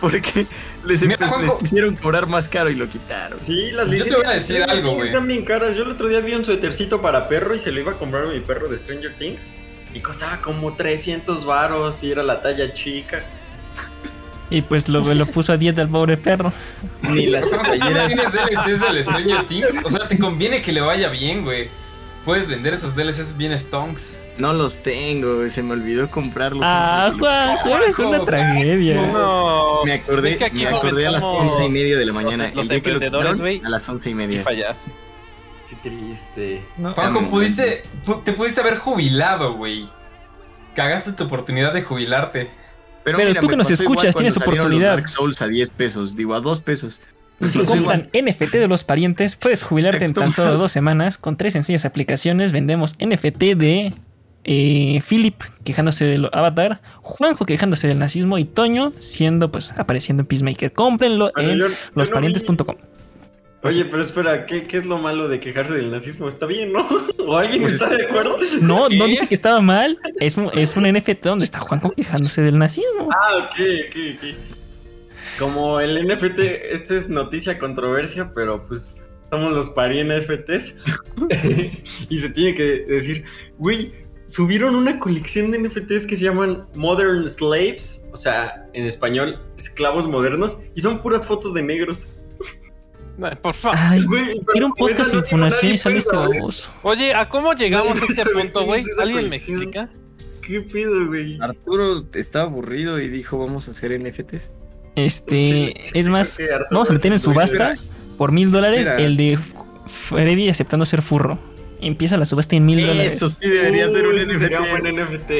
Porque 0.00 0.46
les, 0.84 1.02
Mira, 1.02 1.16
empe- 1.16 1.28
Juanjo. 1.28 1.44
les 1.44 1.54
quisieron 1.56 1.96
cobrar 1.96 2.26
más 2.26 2.48
caro 2.48 2.70
y 2.70 2.74
lo 2.74 2.88
quitaron. 2.88 3.40
Sí, 3.40 3.70
las 3.72 3.86
Yo 3.86 3.90
te 3.90 3.94
licencias 3.96 4.16
voy 4.16 4.26
a 4.26 4.34
decir 4.34 4.62
algo, 4.62 4.92
güey. 4.94 5.06
Están 5.08 5.26
bien 5.26 5.44
caras. 5.44 5.76
Yo 5.76 5.82
el 5.84 5.90
otro 5.90 6.08
día 6.08 6.20
vi 6.20 6.34
un 6.34 6.44
suétercito 6.44 7.00
para 7.00 7.28
perro 7.28 7.54
y 7.54 7.58
se 7.58 7.70
lo 7.72 7.80
iba 7.80 7.92
a 7.92 7.98
comprar 7.98 8.24
a 8.24 8.28
mi 8.28 8.40
perro 8.40 8.68
de 8.68 8.78
Stranger 8.78 9.14
Things. 9.18 9.52
Y 9.94 10.00
costaba 10.00 10.40
como 10.40 10.74
300 10.74 11.44
varos 11.44 12.02
y 12.02 12.10
era 12.12 12.22
la 12.22 12.42
talla 12.42 12.74
chica. 12.74 13.24
Y 14.50 14.62
pues 14.62 14.88
lo, 14.88 15.00
lo 15.14 15.26
puso 15.26 15.52
a 15.52 15.56
dieta 15.56 15.82
al 15.82 15.88
pobre 15.88 16.16
perro. 16.16 16.52
Ni 17.02 17.26
las 17.26 17.44
¿Cómo 17.48 17.62
no 17.62 17.68
playeras. 17.70 18.06
tienes 18.14 18.32
DLCs 18.32 18.80
del 18.80 19.02
Stranger 19.04 19.46
Things? 19.46 19.84
O 19.84 19.90
sea, 19.90 20.06
te 20.08 20.18
conviene 20.18 20.62
que 20.62 20.72
le 20.72 20.80
vaya 20.80 21.08
bien, 21.08 21.44
güey. 21.44 21.68
Puedes 22.28 22.46
vender 22.46 22.74
esos 22.74 22.94
DLCs 22.94 23.38
bien 23.38 23.58
stonks. 23.58 24.22
No 24.36 24.52
los 24.52 24.82
tengo, 24.82 25.48
se 25.48 25.62
me 25.62 25.72
olvidó 25.72 26.10
comprarlos. 26.10 26.60
Ah, 26.62 27.10
Juanjo, 27.18 27.76
eres 27.78 27.98
una 27.98 28.22
tragedia. 28.22 29.00
No. 29.06 29.82
Me 29.86 29.94
acordé, 29.94 30.32
Es 30.32 30.36
que 30.36 30.44
aquí 30.44 30.58
me 30.58 30.66
acordé 30.66 31.06
a 31.06 31.10
las 31.10 31.24
once 31.24 31.64
y 31.64 31.70
media 31.70 31.96
de 31.96 32.04
la 32.04 32.12
mañana. 32.12 32.48
los- 32.48 32.54
los 32.56 32.62
El 32.64 32.68
día 32.68 32.80
que 32.82 33.08
lo 33.08 33.34
güey, 33.38 33.62
a 33.64 33.70
las 33.70 33.88
once 33.88 34.10
y 34.10 34.14
media. 34.14 34.42
fallaste. 34.42 34.90
Qué 35.70 35.76
triste. 35.88 36.62
No. 36.76 36.92
Juanjo, 36.92 37.30
pudiste, 37.30 37.84
pu- 38.04 38.22
te 38.22 38.34
pudiste 38.34 38.60
haber 38.60 38.76
jubilado, 38.76 39.54
güey. 39.54 39.88
Cagaste 40.74 41.12
tu 41.12 41.24
oportunidad 41.24 41.72
de 41.72 41.80
jubilarte. 41.80 42.50
Pero 43.04 43.16
mira, 43.16 43.40
tú 43.40 43.48
que 43.48 43.56
nos 43.56 43.70
escuchas, 43.70 44.14
tienes 44.14 44.36
oportunidad. 44.36 44.96
Dark 44.96 45.08
Souls 45.08 45.40
a 45.40 45.46
10 45.46 45.70
pesos, 45.70 46.14
digo 46.14 46.34
a 46.34 46.40
2 46.40 46.60
pesos. 46.60 47.00
Si 47.46 47.58
compran 47.60 48.08
NFT 48.12 48.52
de 48.54 48.68
los 48.68 48.82
parientes, 48.84 49.36
puedes 49.36 49.62
jubilarte 49.62 50.04
en 50.04 50.12
tan 50.12 50.30
solo 50.30 50.56
dos 50.58 50.72
semanas. 50.72 51.18
Con 51.18 51.36
tres 51.36 51.52
sencillas 51.52 51.84
aplicaciones 51.84 52.50
vendemos 52.50 52.96
NFT 53.00 53.38
de 53.56 53.92
eh, 54.44 55.00
Philip 55.08 55.40
quejándose 55.64 56.04
del 56.04 56.28
avatar, 56.32 56.80
Juanjo 57.02 57.44
quejándose 57.46 57.86
del 57.86 57.98
nazismo 57.98 58.38
y 58.38 58.44
Toño 58.44 58.92
siendo 58.98 59.52
pues 59.52 59.72
apareciendo 59.76 60.22
en 60.22 60.26
Peacemaker. 60.26 60.72
Cómprenlo 60.72 61.30
Bueno, 61.36 61.66
en 61.66 61.72
losparientes.com. 61.94 62.76
Oye, 63.62 63.84
pero 63.86 64.02
espera, 64.02 64.46
¿qué, 64.46 64.62
¿qué 64.62 64.76
es 64.76 64.86
lo 64.86 64.98
malo 64.98 65.28
de 65.28 65.40
quejarse 65.40 65.74
del 65.74 65.90
nazismo? 65.90 66.28
Está 66.28 66.46
bien, 66.46 66.72
¿no? 66.72 66.86
¿O 67.26 67.36
alguien 67.36 67.62
Pues- 67.62 67.74
está 67.74 67.88
de 67.88 68.06
acuerdo? 68.06 68.36
No, 68.60 68.88
no 68.88 69.06
dije 69.06 69.26
que 69.26 69.34
estaba 69.34 69.60
mal. 69.60 69.98
Es 70.20 70.36
un, 70.36 70.50
es 70.54 70.76
un 70.76 70.84
NFT 70.90 71.24
donde 71.24 71.44
está 71.44 71.58
Juanjo 71.58 71.90
quejándose 71.90 72.40
del 72.42 72.56
nazismo. 72.58 73.08
Ah, 73.12 73.36
ok, 73.36 73.60
ok, 73.88 73.96
ok. 74.16 74.57
Como 75.38 75.80
el 75.80 76.06
NFT, 76.06 76.38
esta 76.72 76.96
es 76.96 77.08
noticia 77.08 77.58
controversia, 77.58 78.32
pero 78.34 78.66
pues 78.66 78.96
somos 79.30 79.52
los 79.52 79.70
pari 79.70 80.02
NFTs. 80.02 80.76
y 82.08 82.18
se 82.18 82.30
tiene 82.30 82.54
que 82.54 82.84
decir, 82.88 83.24
güey, 83.58 83.92
subieron 84.26 84.74
una 84.74 84.98
colección 84.98 85.50
de 85.50 85.58
NFTs 85.58 86.06
que 86.06 86.16
se 86.16 86.24
llaman 86.24 86.66
Modern 86.74 87.28
Slaves, 87.28 88.04
o 88.12 88.16
sea, 88.16 88.66
en 88.72 88.86
español, 88.86 89.38
esclavos 89.56 90.08
modernos, 90.08 90.60
y 90.74 90.80
son 90.80 91.00
puras 91.00 91.26
fotos 91.26 91.54
de 91.54 91.62
negros. 91.62 92.14
No, 93.16 93.30
por 93.42 93.54
favor. 93.54 93.78
Ay, 93.80 94.04
Güey, 94.04 94.40
era 94.54 94.66
un 94.66 94.74
podcast 94.74 95.10
sin 95.10 95.24
fundación 95.24 95.74
y 95.74 95.78
saliste 95.78 96.14
baboso. 96.14 96.70
Oye, 96.82 97.14
¿a 97.14 97.28
cómo 97.28 97.52
llegamos 97.52 98.00
a 98.00 98.04
este 98.04 98.24
punto, 98.26 98.64
güey? 98.64 98.84
¿Alguien 99.00 99.28
me 99.28 99.36
explica? 99.36 99.88
¿Qué 100.42 100.60
pedo, 100.60 101.06
güey? 101.06 101.38
Arturo 101.40 102.06
estaba 102.14 102.46
aburrido 102.46 103.00
y 103.00 103.08
dijo, 103.08 103.38
vamos 103.38 103.68
a 103.68 103.72
hacer 103.72 103.98
NFTs. 104.00 104.50
Este, 105.06 105.74
Sí, 105.84 105.90
es 105.94 106.08
más, 106.08 106.38
Arturo 106.40 106.66
vamos 106.70 106.90
a 106.90 106.92
meter 106.92 107.12
en 107.12 107.18
subasta 107.18 107.76
por 108.16 108.32
mil 108.32 108.50
dólares 108.50 108.86
el 108.98 109.16
de 109.16 109.38
Freddy 109.86 110.48
aceptando 110.48 110.84
ser 110.86 111.02
furro. 111.02 111.38
Empieza 111.80 112.16
la 112.16 112.26
subasta 112.26 112.56
en 112.56 112.66
mil 112.66 112.84
dólares. 112.86 113.14
Eso 113.14 113.28
sí 113.30 113.48
debería 113.48 113.88
ser 113.88 114.06
un 114.06 114.18
sería 114.20 114.60
NFT. 114.60 114.70
buen 114.70 114.96
NFT. 114.96 115.32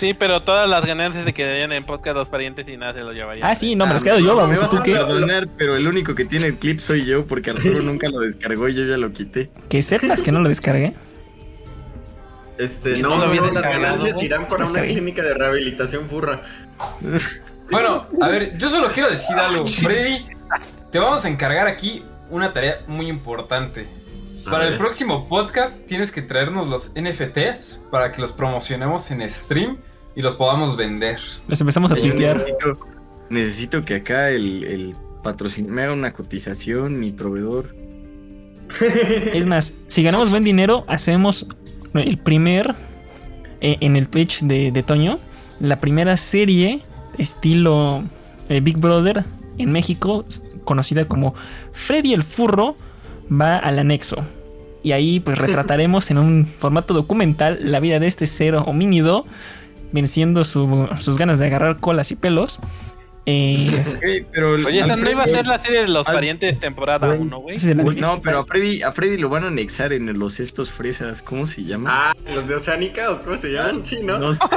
Sí, 0.00 0.14
pero 0.18 0.42
todas 0.42 0.68
las 0.68 0.84
ganancias 0.84 1.24
se 1.24 1.32
quedarían 1.32 1.72
en 1.72 1.84
podcast 1.84 2.16
los 2.16 2.28
parientes 2.28 2.66
y 2.68 2.76
nada 2.76 2.92
se 2.92 3.00
lo 3.02 3.12
llevarían. 3.12 3.46
Ah, 3.48 3.54
sí, 3.54 3.76
no, 3.76 3.84
me 3.86 3.92
Ah, 3.92 3.94
los 3.94 4.02
quedo 4.04 4.18
yo, 4.18 4.34
Me 4.34 4.42
vamos. 4.42 4.60
vas 4.60 4.70
¿Tú 4.70 4.76
a 4.78 4.82
qué? 4.82 4.92
perdonar, 4.94 5.46
pero 5.56 5.76
el 5.76 5.86
único 5.86 6.14
que 6.16 6.24
tiene 6.24 6.46
el 6.46 6.56
clip 6.56 6.80
soy 6.80 7.04
yo 7.04 7.24
porque 7.24 7.50
Arturo 7.50 7.80
nunca 7.82 8.08
lo 8.08 8.18
descargó 8.18 8.68
y 8.68 8.74
yo 8.74 8.84
ya 8.84 8.96
lo 8.98 9.12
quité. 9.12 9.48
Que 9.68 9.80
sepas 9.80 10.20
que 10.20 10.32
no 10.32 10.40
lo 10.40 10.48
descargué. 10.48 10.94
Este, 12.58 12.96
no, 12.98 13.16
no 13.16 13.32
las 13.52 13.62
ganancias 13.62 14.20
irán 14.22 14.46
para 14.46 14.66
una 14.66 14.82
clínica 14.82 15.22
de 15.22 15.34
rehabilitación 15.34 16.08
furra. 16.08 16.42
Bueno, 17.70 18.06
a 18.20 18.28
ver, 18.28 18.56
yo 18.58 18.68
solo 18.68 18.88
quiero 18.92 19.08
decir 19.08 19.36
algo. 19.36 19.66
Freddy, 19.82 20.26
te 20.90 20.98
vamos 20.98 21.24
a 21.24 21.28
encargar 21.28 21.66
aquí 21.66 22.02
una 22.30 22.52
tarea 22.52 22.78
muy 22.86 23.08
importante. 23.08 23.86
Para 24.44 24.66
el 24.66 24.76
próximo 24.76 25.28
podcast 25.28 25.86
tienes 25.86 26.10
que 26.10 26.20
traernos 26.20 26.66
los 26.66 26.92
NFTs 27.00 27.80
para 27.90 28.12
que 28.12 28.20
los 28.20 28.32
promocionemos 28.32 29.10
en 29.12 29.28
stream 29.30 29.78
y 30.16 30.22
los 30.22 30.34
podamos 30.34 30.76
vender. 30.76 31.20
Los 31.46 31.60
empezamos 31.60 31.92
a 31.92 31.94
necesito, 31.94 32.78
necesito 33.30 33.84
que 33.84 33.96
acá 33.96 34.30
el, 34.30 34.64
el 34.64 34.96
patrocinador 35.22 35.74
me 35.74 35.82
haga 35.82 35.92
una 35.92 36.12
cotización, 36.12 36.98
mi 36.98 37.12
proveedor. 37.12 37.74
Es 39.32 39.46
más, 39.46 39.74
si 39.86 40.02
ganamos 40.02 40.30
buen 40.30 40.44
dinero, 40.44 40.84
hacemos 40.88 41.46
el 41.94 42.18
primer 42.18 42.74
eh, 43.60 43.76
en 43.80 43.96
el 43.96 44.08
Twitch 44.08 44.42
de, 44.42 44.72
de 44.72 44.82
Toño, 44.82 45.18
la 45.60 45.78
primera 45.78 46.16
serie 46.16 46.82
estilo 47.18 48.02
eh, 48.48 48.60
Big 48.60 48.78
Brother 48.78 49.24
en 49.58 49.72
México, 49.72 50.24
conocida 50.64 51.06
como 51.06 51.34
Freddy 51.72 52.12
el 52.14 52.22
Furro, 52.22 52.76
va 53.30 53.56
al 53.56 53.78
anexo. 53.78 54.16
Y 54.82 54.92
ahí 54.92 55.20
pues 55.20 55.38
retrataremos 55.46 56.10
en 56.10 56.18
un 56.18 56.46
formato 56.46 56.94
documental 56.94 57.58
la 57.62 57.80
vida 57.80 57.98
de 58.00 58.06
este 58.06 58.26
ser 58.26 58.54
homínido, 58.56 59.26
venciendo 59.92 60.44
su- 60.44 60.88
sus 60.98 61.18
ganas 61.18 61.38
de 61.38 61.46
agarrar 61.46 61.78
colas 61.80 62.10
y 62.10 62.16
pelos. 62.16 62.60
Eh, 63.24 63.84
Ok, 63.96 64.28
pero 64.32 64.56
el- 64.56 64.66
Oye, 64.66 64.80
esa 64.80 64.96
no 64.96 65.08
iba 65.10 65.22
a 65.22 65.28
ser 65.28 65.46
la 65.46 65.58
serie 65.60 65.82
de 65.82 65.88
los 65.88 66.06
al- 66.08 66.14
parientes 66.14 66.58
temporada 66.58 67.08
1, 67.12 67.38
güey. 67.38 67.56
No, 67.96 68.20
pero 68.20 68.40
a 68.40 68.44
Freddy, 68.44 68.82
a 68.82 68.90
Freddy 68.92 69.16
lo 69.16 69.28
van 69.28 69.44
a 69.44 69.46
anexar 69.48 69.92
en 69.92 70.18
los 70.18 70.40
estos 70.40 70.70
fresas. 70.72 71.22
¿Cómo 71.22 71.46
se 71.46 71.62
llama? 71.62 71.90
Ah, 72.10 72.14
los 72.34 72.48
de 72.48 72.56
Oceánica 72.56 73.10
o 73.12 73.20
cómo 73.22 73.36
se 73.36 73.50
llaman, 73.52 73.84
sí, 73.84 74.00
¿no? 74.02 74.18
no 74.18 74.32
sé. 74.34 74.40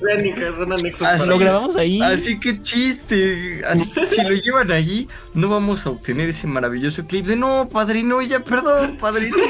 Oceánica. 0.00 0.52
Son 0.52 0.72
anexos 0.72 1.00
para 1.08 1.26
lo 1.26 1.38
grabamos 1.38 1.76
ahí. 1.76 2.00
Así 2.00 2.38
que 2.38 2.60
chiste. 2.60 3.62
Así 3.66 3.90
que 3.90 4.06
si 4.10 4.22
lo 4.22 4.30
llevan 4.34 4.70
allí, 4.70 5.08
no 5.34 5.48
vamos 5.48 5.86
a 5.86 5.90
obtener 5.90 6.28
ese 6.28 6.46
maravilloso 6.46 7.06
clip 7.06 7.26
de 7.26 7.36
no, 7.36 7.68
padrino, 7.68 8.22
ya 8.22 8.40
perdón, 8.40 8.96
padrino. 8.98 9.36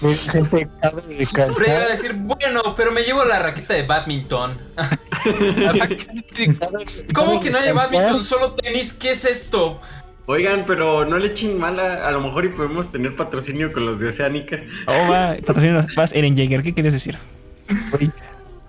Gente, 0.00 0.68
a 0.82 0.90
recalcar. 0.90 1.88
decir, 1.88 2.14
bueno, 2.14 2.74
pero 2.76 2.92
me 2.92 3.02
llevo 3.02 3.24
la 3.24 3.38
raqueta 3.40 3.74
de 3.74 3.82
badminton. 3.82 4.52
¿Cómo 7.14 7.40
que 7.40 7.50
no 7.50 7.58
hay 7.58 7.72
badminton? 7.72 8.22
Solo 8.22 8.52
tenis, 8.52 8.92
¿qué 8.92 9.12
es 9.12 9.24
esto? 9.24 9.80
Oigan, 10.26 10.64
pero 10.66 11.06
no 11.06 11.16
le 11.18 11.28
echen 11.28 11.58
mala, 11.58 12.06
a 12.06 12.10
lo 12.10 12.20
mejor 12.20 12.44
y 12.44 12.48
podemos 12.50 12.92
tener 12.92 13.16
patrocinio 13.16 13.72
con 13.72 13.86
los 13.86 13.98
de 13.98 14.08
Oceánica. 14.08 14.58
Oh, 14.86 15.10
va, 15.10 15.36
patrocínanos, 15.44 15.94
vas, 15.94 16.12
Eren 16.12 16.36
Jaeger, 16.36 16.62
¿qué 16.62 16.74
querías 16.74 16.92
decir? 16.92 17.16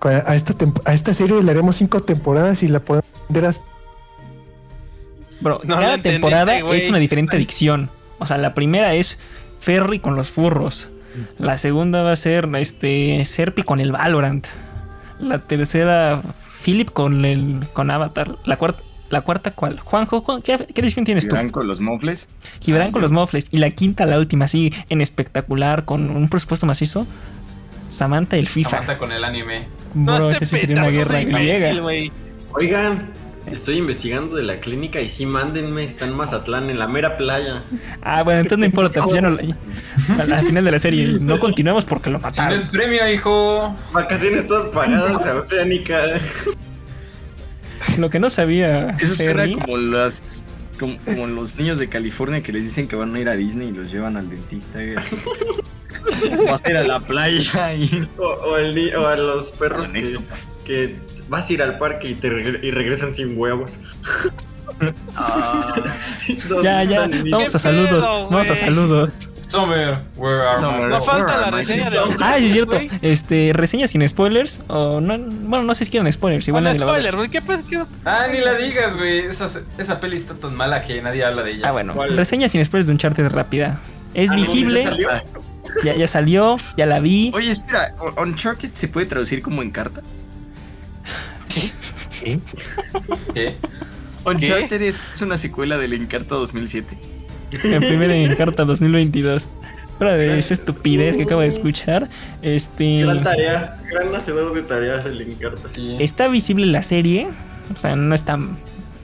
A 0.00 0.34
esta, 0.34 0.54
temp- 0.54 0.80
a 0.86 0.94
esta 0.94 1.12
serie 1.12 1.42
le 1.42 1.50
haremos 1.50 1.76
cinco 1.76 2.02
temporadas 2.02 2.62
y 2.62 2.68
la 2.68 2.80
podemos 2.80 3.04
vender 3.28 3.44
hasta 3.44 3.64
Bro, 5.42 5.60
No 5.64 5.76
cada 5.76 5.98
temporada 5.98 6.58
es 6.58 6.88
una 6.88 6.98
diferente 6.98 7.36
adicción. 7.36 7.90
O 8.18 8.26
sea, 8.26 8.38
la 8.38 8.54
primera 8.54 8.94
es 8.94 9.18
Ferry 9.58 9.98
con 9.98 10.16
los 10.16 10.30
furros. 10.30 10.88
La 11.38 11.58
segunda 11.58 12.02
va 12.02 12.12
a 12.12 12.16
ser 12.16 12.48
este 12.56 13.24
Serpi 13.24 13.62
con 13.62 13.80
el 13.80 13.92
Valorant. 13.92 14.46
La 15.18 15.38
tercera, 15.38 16.22
Philip 16.64 16.90
con 16.90 17.24
el 17.24 17.66
con 17.72 17.90
Avatar. 17.90 18.36
La 18.44 18.56
cuarta, 18.56 18.82
la 19.10 19.22
cuarta 19.22 19.50
¿cuál? 19.50 19.80
Juanjo, 19.80 20.20
Juan, 20.22 20.40
¿qué, 20.42 20.66
qué 20.72 20.80
edición 20.80 21.04
tienes 21.04 21.28
tú? 21.28 21.34
¿Irán 21.34 21.50
con 21.50 21.66
los 21.66 21.80
mofles? 21.80 22.28
Gibran 22.60 22.92
con 22.92 23.02
los 23.02 23.10
mofles. 23.10 23.46
Y 23.50 23.58
la 23.58 23.70
quinta, 23.70 24.06
la 24.06 24.18
última, 24.18 24.44
así 24.46 24.72
en 24.88 25.00
espectacular, 25.00 25.84
con 25.84 26.10
un 26.10 26.28
presupuesto 26.28 26.66
macizo. 26.66 27.06
Samantha 27.88 28.36
el 28.36 28.46
FIFA. 28.46 28.76
Aguanta 28.76 28.98
con 28.98 29.12
el 29.12 29.24
anime. 29.24 29.66
Bro, 29.94 30.30
este 30.30 30.44
esa 30.44 30.56
sí 30.56 30.60
sería 30.60 30.76
una 30.76 30.90
guerra 30.90 31.20
griega. 31.22 31.72
Oigan, 32.52 33.10
estoy 33.52 33.76
investigando 33.76 34.36
de 34.36 34.42
la 34.42 34.60
clínica 34.60 35.00
y 35.00 35.08
sí, 35.08 35.26
mándenme, 35.26 35.84
está 35.84 36.04
en 36.06 36.14
Mazatlán, 36.14 36.70
en 36.70 36.78
la 36.78 36.86
mera 36.86 37.16
playa. 37.16 37.64
Ah, 38.02 38.22
bueno, 38.22 38.40
entonces 38.40 38.58
no 38.58 38.66
importa. 38.66 39.02
pues 39.02 39.14
ya 39.14 39.22
no, 39.22 39.28
al, 39.28 40.32
al 40.32 40.46
final 40.46 40.64
de 40.64 40.70
la 40.70 40.78
serie 40.78 41.16
no 41.20 41.38
continuamos 41.40 41.84
porque 41.84 42.10
lo 42.10 42.18
mataron. 42.20 42.58
es 42.58 42.64
premio, 42.66 43.08
hijo. 43.12 43.76
Vacaciones 43.92 44.46
todas 44.46 44.66
pagadas 44.66 45.24
a 45.26 45.34
Oceánica. 45.38 45.98
Lo 47.98 48.10
que 48.10 48.18
no 48.20 48.30
sabía. 48.30 48.90
Eso 49.00 49.14
suena 49.14 49.32
Fernie, 49.34 49.56
como 49.58 49.76
las. 49.78 50.42
Como, 50.78 50.96
como 51.04 51.26
los 51.26 51.56
niños 51.58 51.78
de 51.78 51.88
California 51.90 52.42
que 52.42 52.52
les 52.52 52.64
dicen 52.64 52.88
que 52.88 52.96
van 52.96 53.14
a 53.14 53.20
ir 53.20 53.28
a 53.28 53.36
Disney 53.36 53.68
y 53.68 53.72
los 53.72 53.92
llevan 53.92 54.16
al 54.16 54.30
dentista. 54.30 54.78
Vas 56.46 56.62
a 56.64 56.70
ir 56.70 56.76
a 56.76 56.84
la 56.84 57.00
playa 57.00 57.74
y. 57.74 58.08
O, 58.16 58.22
o 58.24 58.56
el 58.56 58.74
ni- 58.74 58.90
o 58.92 59.06
a 59.06 59.16
los 59.16 59.50
perros 59.50 59.92
que 60.64 60.96
vas 61.30 61.48
a 61.48 61.52
ir 61.54 61.62
al 61.62 61.78
parque 61.78 62.08
y, 62.10 62.14
te 62.14 62.26
y 62.28 62.70
regresan 62.70 63.14
sin 63.14 63.38
huevos. 63.38 63.78
Ah, 65.16 65.74
¿Dónde 66.48 66.64
Ya, 66.64 66.84
ya, 66.84 67.08
vamos 67.30 67.48
a 67.48 67.52
¿Qué 67.52 67.58
saludos. 67.58 68.04
pedo, 68.06 68.28
Vamos 68.30 68.50
a 68.50 68.56
saludos. 68.56 69.10
Summer, 69.48 69.98
where 70.16 70.40
are 70.42 70.88
No 70.88 71.00
falta 71.02 71.40
la 71.40 71.46
Where 71.50 71.56
reseña 71.64 71.90
de? 71.90 71.98
Ah, 72.20 72.34
sí, 72.38 72.46
es 72.46 72.52
cierto. 72.52 72.78
Este, 73.02 73.50
reseña 73.52 73.88
sin 73.88 74.06
spoilers. 74.08 74.60
O 74.68 75.00
no, 75.00 75.18
bueno, 75.18 75.64
no 75.64 75.74
sé 75.74 75.84
si 75.84 75.90
quieren 75.90 76.10
spoilers. 76.12 76.46
Igual 76.46 76.64
nadie 76.64 76.78
la 76.78 76.86
va 76.86 76.92
a 76.92 76.94
ver. 76.98 77.02
spoiler, 77.06 77.16
güey. 77.16 77.30
¿Qué 77.30 77.42
pasa? 77.42 77.62
¿Qué- 77.68 77.84
Ah, 78.04 78.26
ni 78.30 78.38
la 78.40 78.54
digas, 78.54 78.96
güey. 78.96 79.20
Esa, 79.26 79.48
esa 79.76 80.00
peli 80.00 80.16
está 80.18 80.34
tan 80.34 80.54
mala 80.54 80.82
que 80.82 81.02
nadie 81.02 81.24
habla 81.24 81.42
de 81.42 81.50
ella. 81.52 81.68
Ah, 81.68 81.72
bueno. 81.72 81.94
¿Cuál? 81.94 82.16
Reseña 82.16 82.48
sin 82.48 82.64
spoilers 82.64 82.86
de 82.86 82.92
Uncharted 82.92 83.28
rápida. 83.28 83.80
Es 84.14 84.30
Ah, 84.30 84.36
visible. 84.36 84.84
¿ya 84.84 84.90
salió? 84.90 85.08
Ya, 85.84 85.94
ya 85.96 86.06
salió. 86.06 86.56
Ya 86.76 86.86
la 86.86 87.00
vi. 87.00 87.32
Oye, 87.34 87.50
espera, 87.50 87.92
¿Un- 88.00 88.28
¿Uncharted 88.28 88.72
se 88.72 88.86
puede 88.86 89.06
traducir 89.06 89.42
como 89.42 89.62
en 89.62 89.72
carta? 89.72 90.00
¿Qué? 91.52 92.40
¿Qué? 93.34 93.54
Uncharted 94.24 94.82
es, 94.82 95.04
es 95.12 95.22
una 95.22 95.36
secuela 95.36 95.78
del 95.78 95.94
Encarta 95.94 96.34
2007. 96.34 96.98
En 97.64 97.80
primera 97.80 98.14
en 98.14 98.34
carta 98.36 98.64
2022. 98.64 99.48
Fuera 99.98 100.16
de 100.16 100.38
esa 100.38 100.54
estupidez 100.54 101.16
que 101.16 101.24
acabo 101.24 101.42
de 101.42 101.48
escuchar. 101.48 102.08
Este. 102.42 103.02
Gran 103.02 103.22
tarea, 103.22 103.82
gran 103.90 104.14
hacedor 104.14 104.54
de 104.54 104.62
tareas 104.62 105.04
el 105.04 105.20
encarta. 105.20 105.68
Sí. 105.74 105.96
Está 105.98 106.28
visible 106.28 106.66
la 106.66 106.82
serie. 106.82 107.28
O 107.74 107.78
sea, 107.78 107.96
no 107.96 108.14
está. 108.14 108.38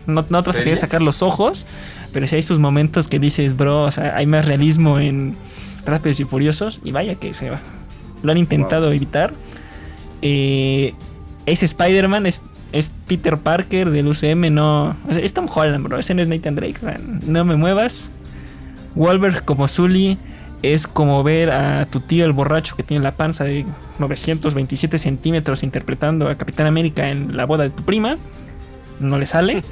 No, 0.07 0.25
no 0.29 0.43
te 0.43 0.77
sacar 0.77 1.03
los 1.03 1.23
ojos. 1.23 1.67
Pero 2.13 2.27
sí 2.27 2.37
hay 2.37 2.43
sus 2.43 2.59
momentos 2.59 3.09
que 3.09 3.19
dices, 3.19 3.57
bro. 3.57 3.83
O 3.85 3.91
sea, 3.91 4.17
hay 4.17 4.27
más 4.27 4.47
realismo 4.47 4.99
en 4.99 5.37
Rápidos 5.85 6.21
y 6.21 6.25
Furiosos. 6.25 6.81
Y 6.85 6.93
vaya 6.93 7.17
que 7.17 7.35
se 7.35 7.51
va. 7.51 7.61
Lo 8.23 8.33
han 8.33 8.39
intentado 8.39 8.91
evitar. 8.93 9.35
Eh, 10.23 10.95
es 11.47 11.63
Spider-Man. 11.63 12.27
Es, 12.27 12.43
es 12.73 12.95
Peter 13.07 13.39
Parker 13.39 13.91
del 13.91 14.09
UCM. 14.09 14.53
No. 14.53 14.97
o 15.09 15.13
sea, 15.13 15.23
es 15.23 15.33
Tom 15.33 15.49
Holland, 15.53 15.85
bro. 15.85 15.99
Ese 15.99 16.15
no 16.15 16.23
es 16.23 16.29
Nathan 16.29 16.55
Drake. 16.55 16.81
no 17.27 17.45
me 17.45 17.57
muevas. 17.57 18.13
Wolverine 18.95 19.41
como 19.41 19.67
Zully. 19.69 20.19
Es 20.63 20.87
como 20.87 21.23
ver 21.23 21.51
a 21.51 21.87
tu 21.87 22.01
tío 22.01 22.25
el 22.25 22.33
borracho 22.33 22.77
que 22.77 22.83
tiene 22.83 23.05
la 23.05 23.15
panza 23.15 23.45
de 23.45 23.67
927 23.99 24.99
centímetros 24.99 25.63
interpretando 25.63 26.29
a 26.29 26.35
Capitán 26.37 26.67
América 26.67 27.09
en 27.11 27.37
la 27.37 27.45
boda 27.45 27.65
de 27.65 27.71
tu 27.71 27.85
prima. 27.85 28.17
No 28.99 29.19
le 29.19 29.27
sale. 29.27 29.63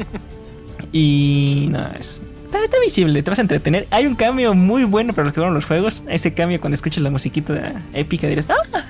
y 0.92 1.68
nada, 1.70 1.96
es, 1.98 2.24
está, 2.44 2.62
está 2.62 2.78
visible, 2.80 3.22
te 3.22 3.30
vas 3.30 3.38
a 3.38 3.42
entretener. 3.42 3.86
Hay 3.90 4.06
un 4.06 4.14
cambio 4.14 4.54
muy 4.54 4.84
bueno 4.84 5.12
para 5.14 5.24
los 5.24 5.32
que 5.32 5.36
jugaron 5.36 5.54
los 5.54 5.64
juegos. 5.64 6.02
Ese 6.08 6.34
cambio 6.34 6.60
cuando 6.60 6.74
escuches 6.74 7.02
la 7.02 7.10
musiquita 7.10 7.82
épica 7.92 8.28
dirás, 8.28 8.48
¡ah! 8.50 8.84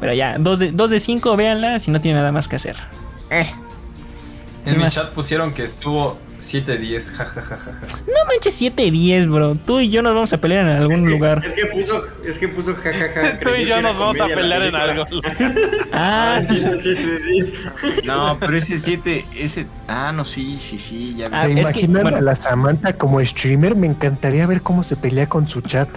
Pero 0.00 0.12
ya, 0.14 0.36
2 0.38 0.58
de 0.58 0.66
5, 0.70 0.88
de 0.88 1.00
cinco, 1.00 1.36
véanla 1.36 1.78
si 1.78 1.90
no 1.90 2.00
tiene 2.00 2.18
nada 2.18 2.32
más 2.32 2.48
que 2.48 2.56
hacer. 2.56 2.76
Eh, 3.30 3.46
En 4.66 4.76
mi 4.78 4.84
más- 4.84 4.94
chat 4.94 5.10
pusieron 5.12 5.52
que 5.54 5.64
estuvo 5.64 6.18
7-10, 6.40 7.10
jajajaja. 7.12 7.72
no 8.06 8.24
manches 8.28 8.52
7 8.54 8.90
10, 8.90 9.28
bro. 9.28 9.54
Tú 9.54 9.80
y 9.80 9.88
yo 9.88 10.02
nos 10.02 10.12
vamos 10.14 10.32
a 10.34 10.38
pelear 10.38 10.66
en 10.66 10.72
algún 10.76 10.92
Es 10.96 11.04
que- 11.04 11.10
lugar. 11.10 11.42
Es 11.44 11.54
que 11.54 11.66
puso, 11.66 12.02
es 12.26 12.38
que 12.38 12.48
puso 12.48 12.74
jajaja. 12.74 13.38
Tú 13.42 13.48
y 13.58 13.64
yo 13.64 13.80
nos 13.80 13.98
vamos 13.98 14.20
a 14.20 14.26
pelear 14.26 14.62
en 14.62 14.74
algo. 14.74 15.04
Ah, 15.92 16.36
Ah, 16.38 16.40
sí, 16.46 16.58
sí, 16.82 16.96
sí, 16.96 17.42
sí. 17.42 17.54
No, 18.06 18.36
pero 18.40 18.56
ese 18.58 18.76
7, 18.78 19.24
ese. 19.36 19.66
Ah, 19.88 20.12
no, 20.14 20.24
sí, 20.24 20.56
sí, 20.58 20.78
sí, 20.78 21.14
ya. 21.16 21.28
Ah, 21.32 21.42
¿Se 21.42 21.48
es 21.48 21.54
que, 21.54 21.60
imaginan 21.60 22.02
bueno. 22.02 22.16
a 22.18 22.20
la 22.20 22.34
Samantha 22.34 22.92
como 22.94 23.24
streamer? 23.24 23.74
Me 23.76 23.86
encantaría 23.86 24.46
ver 24.46 24.60
cómo 24.60 24.82
se 24.82 24.96
pelea 24.96 25.28
con 25.28 25.48
su 25.48 25.60
chat. 25.62 25.88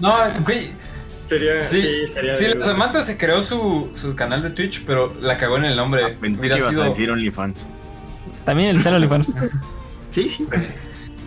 No, 0.00 0.26
es- 0.26 0.42
güey. 0.44 0.72
Sería, 1.24 1.62
sí, 1.62 2.04
Sí, 2.34 2.46
la 2.54 2.60
Samantha 2.60 3.02
se 3.02 3.16
creó 3.16 3.40
su, 3.40 3.90
su 3.94 4.14
canal 4.14 4.42
de 4.42 4.50
Twitch, 4.50 4.84
pero 4.84 5.14
la 5.20 5.38
cagó 5.38 5.56
en 5.56 5.64
el 5.64 5.76
nombre. 5.76 6.02
Ah, 6.04 6.16
Pensé 6.20 6.42
que 6.48 6.56
ibas 6.56 6.70
sido- 6.70 6.84
a 6.84 6.88
decir 6.90 7.10
OnlyFans. 7.10 7.66
también 8.44 8.70
el 8.70 8.82
Salo 8.82 8.96
OnlyFans. 8.96 9.34
Sí, 10.10 10.28
sí. 10.28 10.46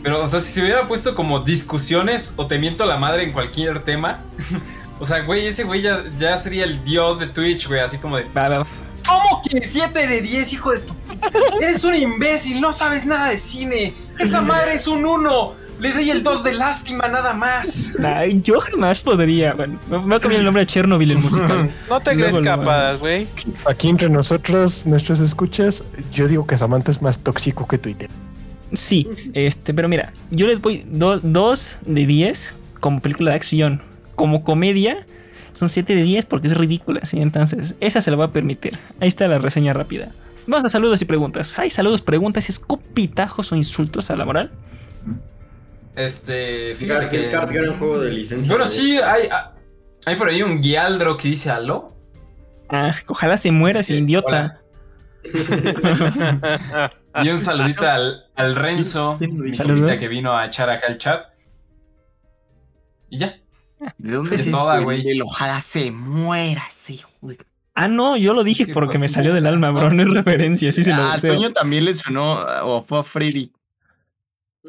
Pero, 0.02 0.24
o 0.24 0.28
sea, 0.28 0.40
si 0.40 0.54
se 0.54 0.62
hubiera 0.62 0.88
puesto 0.88 1.14
como 1.14 1.42
discusiones 1.42 2.34
o 2.38 2.48
te 2.48 2.58
miento 2.58 2.86
la 2.86 2.96
madre 2.98 3.24
en 3.24 3.34
cualquier 3.34 3.84
tema. 3.84 4.24
o 5.00 5.06
sea, 5.06 5.24
güey, 5.24 5.46
ese 5.48 5.66
güey 5.66 5.82
ya, 5.82 6.06
ya 6.18 6.38
sería 6.38 6.64
el 6.64 6.82
dios 6.84 7.20
de 7.20 7.28
Twitch, 7.28 7.68
güey, 7.68 7.82
así 7.82 7.98
como 7.98 8.16
de. 8.18 8.26
¿Cómo 9.06 9.42
que 9.50 9.62
7 9.62 10.08
de 10.08 10.22
10, 10.22 10.54
hijo 10.54 10.72
de 10.72 10.80
tu? 10.80 10.96
Eres 11.62 11.84
un 11.84 11.96
imbécil, 11.96 12.62
no 12.62 12.72
sabes 12.72 13.06
nada 13.06 13.30
de 13.30 13.38
cine. 13.38 13.94
Esa 14.20 14.42
madre 14.54 14.76
es 14.76 14.88
un 14.88 15.06
1. 15.06 15.54
Le 15.80 15.94
doy 15.94 16.10
el 16.10 16.24
2 16.24 16.44
de 16.44 16.54
lástima 16.54 17.08
nada 17.08 17.34
más. 17.34 17.96
Ay, 18.04 18.42
yo 18.42 18.60
jamás 18.60 19.02
podría. 19.02 19.54
Bueno, 19.54 19.80
me 19.90 19.98
voy 19.98 20.16
a 20.16 20.20
cambiar 20.20 20.40
el 20.40 20.46
nombre 20.46 20.64
a 20.64 20.66
Chernobyl, 20.66 21.12
el 21.12 21.20
musical. 21.20 21.70
No 21.90 22.00
te 22.00 22.14
crees 22.16 22.40
capaz, 22.44 23.00
güey. 23.00 23.28
Aquí 23.66 23.90
entre 23.90 24.10
nosotros, 24.10 24.86
nuestros 24.88 25.20
escuchas, 25.20 25.84
yo 26.12 26.28
digo 26.28 26.48
que 26.48 26.58
Samantha 26.58 26.92
es 26.92 27.02
más 27.02 27.20
tóxico 27.20 27.68
que 27.68 27.78
Twitter. 27.78 28.10
Sí, 28.74 29.08
este, 29.34 29.74
pero 29.74 29.88
mira, 29.88 30.14
yo 30.32 30.48
les 30.48 30.62
doy 30.62 30.84
2 31.22 31.78
de 31.86 32.06
10 32.06 32.56
como 32.80 33.00
película 33.00 33.32
de 33.32 33.38
acción. 33.38 33.82
Como 34.16 34.44
comedia, 34.44 35.06
son 35.54 35.70
7 35.70 35.96
de 35.96 36.04
10 36.04 36.26
porque 36.26 36.48
es 36.48 36.58
ridícula, 36.58 37.06
¿sí? 37.06 37.22
Entonces, 37.22 37.76
esa 37.80 38.02
se 38.02 38.10
la 38.10 38.18
voy 38.18 38.26
a 38.26 38.32
permitir. 38.32 38.78
Ahí 39.00 39.08
está 39.08 39.28
la 39.28 39.38
reseña 39.38 39.74
rápida. 39.74 40.12
Vamos 40.48 40.66
a 40.66 40.70
saludos 40.70 41.02
y 41.02 41.06
preguntas. 41.06 41.60
¿Hay 41.60 41.70
saludos, 41.70 42.02
preguntas, 42.02 42.50
escopitajos 42.50 43.52
o 43.52 43.56
insultos 43.56 44.10
a 44.10 44.16
la 44.16 44.26
moral? 44.26 44.52
Este, 45.98 46.76
fíjate 46.76 47.10
que 47.10 47.26
el 47.26 47.32
card 47.32 47.50
que. 47.50 47.56
gran 47.58 47.80
juego 47.80 48.00
de 48.00 48.12
licencia. 48.12 48.50
Bueno, 48.52 48.68
sí, 48.68 49.00
hay, 49.00 49.28
hay 50.06 50.16
por 50.16 50.30
ahí 50.30 50.44
un 50.44 50.62
Gialdro 50.62 51.18
que 51.18 51.28
dice 51.30 51.50
aló. 51.50 51.96
Ah, 52.70 52.92
ojalá 53.08 53.36
se 53.38 53.52
muera 53.52 53.80
ese 53.80 53.96
Sí, 53.96 54.00
idiota. 54.04 54.62
Y 57.24 57.30
un 57.30 57.40
saludito 57.40 57.90
al, 57.90 58.26
al 58.36 58.56
Renzo, 58.56 59.16
¿Quién 59.18 59.36
lo 59.40 59.44
mi 59.44 59.98
que 59.98 60.08
vino 60.08 60.38
a 60.38 60.46
echar 60.46 60.70
acá 60.70 60.86
el 60.86 61.00
chat. 61.00 61.26
Y 63.10 63.18
ya. 63.18 63.40
¿De 63.98 64.12
dónde 64.14 64.36
Es 64.36 64.52
toda, 64.52 64.80
güey. 64.82 65.20
ojalá 65.22 65.60
se 65.62 65.90
muera, 65.90 66.64
sí, 66.70 67.02
güey. 67.22 67.40
Ah, 67.74 67.88
no, 67.88 68.18
yo 68.18 68.36
lo 68.36 68.44
dije 68.44 68.66
Sí, 68.66 68.72
porque 68.72 69.00
me 69.00 69.10
salió 69.10 69.34
del 69.34 69.48
alma, 69.48 69.72
bro. 69.72 69.90
No 69.90 70.04
es 70.04 70.10
referencia, 70.10 70.72
sí 70.72 70.84
se 70.84 70.94
lo 70.96 71.02
Ah, 71.02 71.12
a 71.12 71.14
deseo. 71.16 71.34
Toño 71.36 71.54
también 71.54 71.86
le 71.86 71.96
sonó, 71.96 72.40
o 72.64 72.84
fue 72.84 73.00
a 73.00 73.04
Freddy. 73.04 73.52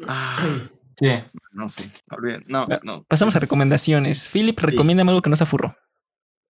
Ah, 0.07 0.43
Sí. 0.99 1.07
no 1.53 1.69
sé. 1.69 1.91
olviden- 2.11 2.43
No, 2.47 2.67
no. 2.83 3.03
Pasamos 3.03 3.35
a 3.35 3.39
recomendaciones. 3.39 4.27
Philip, 4.31 4.59
recomiéndame 4.59 5.11
algo 5.11 5.21
que 5.21 5.29
no 5.29 5.35
se 5.35 5.43
afurro. 5.43 5.75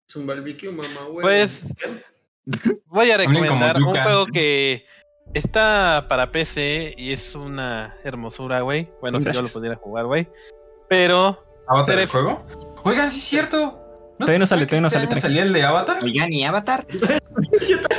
Es 0.08 0.14
un 0.16 0.26
barbecue, 0.26 0.70
mamá, 0.70 1.02
güey. 1.10 1.22
Pues 1.22 1.62
voy 2.86 3.10
a 3.10 3.16
recomendar 3.16 3.76
un 3.78 3.92
juego 3.92 4.26
que 4.26 4.84
está 5.34 6.06
para 6.08 6.30
PC 6.30 6.94
y 6.96 7.12
es 7.12 7.34
una 7.34 7.96
hermosura, 8.04 8.60
güey. 8.60 8.88
Bueno, 9.00 9.18
si 9.18 9.24
yo 9.24 9.30
lo 9.30 9.32
Gracias. 9.40 9.52
pudiera 9.54 9.76
jugar, 9.76 10.06
güey. 10.06 10.28
Pero 10.88 11.44
¿Avatar 11.68 11.98
el 11.98 12.06
juego? 12.06 12.46
Oigan, 12.84 13.10
sí 13.10 13.18
es 13.18 13.24
cierto. 13.24 13.82
Todavía 14.18 14.38
no 14.38 14.46
sale, 14.46 14.62
que 14.62 14.66
todavía 14.76 14.82
no 14.82 14.90
sale, 14.90 15.20
salía 15.20 15.42
el 15.42 15.52
de 15.52 15.62
Avatar? 15.64 15.98
Oigan, 16.02 16.32
¿y 16.32 16.44
Avatar? 16.44 16.86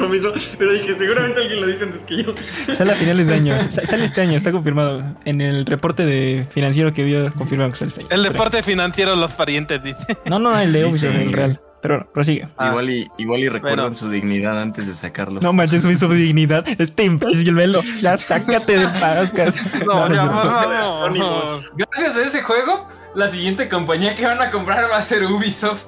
lo 0.00 0.08
mismo, 0.08 0.30
pero 0.58 0.72
dije, 0.72 0.96
seguramente 0.98 1.40
alguien 1.40 1.60
lo 1.60 1.66
dice 1.66 1.84
antes 1.84 2.04
que 2.04 2.22
yo. 2.22 2.34
Sale 2.72 2.92
a 2.92 2.94
finales 2.94 3.28
de 3.28 3.34
año. 3.34 3.58
Sa- 3.68 3.86
Sale 3.86 4.04
este 4.04 4.20
año, 4.20 4.36
está 4.36 4.52
confirmado. 4.52 5.02
En 5.24 5.40
el 5.40 5.66
reporte 5.66 6.04
de 6.06 6.46
financiero 6.50 6.92
que 6.92 7.04
dio, 7.04 7.32
confirmado 7.34 7.70
que 7.70 7.76
sale 7.76 7.88
este 7.88 8.00
año. 8.02 8.10
el 8.10 8.22
deporte 8.22 8.62
financiero, 8.62 9.16
los 9.16 9.32
parientes, 9.32 9.82
dice. 9.82 10.18
No, 10.26 10.38
no, 10.38 10.58
el 10.58 10.72
de 10.72 10.84
Dice- 10.84 11.08
Ubisoft, 11.08 11.22
el 11.22 11.32
real. 11.32 11.60
Pero 11.82 11.96
bueno, 11.98 12.10
prosigue. 12.12 12.48
Ah. 12.56 12.70
Igual 12.70 12.90
y, 12.90 13.06
igual 13.18 13.40
y 13.42 13.48
recuerdan 13.48 13.78
Bueno. 13.78 13.94
su 13.94 14.08
dignidad 14.10 14.60
antes 14.60 14.88
de 14.88 14.94
sacarlo. 14.94 15.40
No 15.40 15.52
manches, 15.52 15.84
hizo 15.84 16.08
dignidad. 16.08 16.64
Este 16.80 17.04
imbécil, 17.04 17.54
velo. 17.54 17.80
Ya 18.00 18.16
sácate 18.16 18.78
de 18.78 18.88
podcast. 18.88 19.58
No, 19.84 19.94
No, 19.94 20.08
no 20.08 20.14
ya, 20.14 20.26
favor. 20.26 20.74
Anónimos. 21.04 21.72
Gracias 21.76 22.16
a 22.16 22.24
ese 22.24 22.42
juego, 22.42 22.88
la 23.16 23.28
siguiente 23.28 23.68
compañía 23.68 24.14
que 24.14 24.24
van 24.26 24.40
a 24.40 24.50
comprar 24.50 24.84
va 24.90 24.98
a 24.98 25.00
ser 25.00 25.24
Ubisoft. 25.24 25.86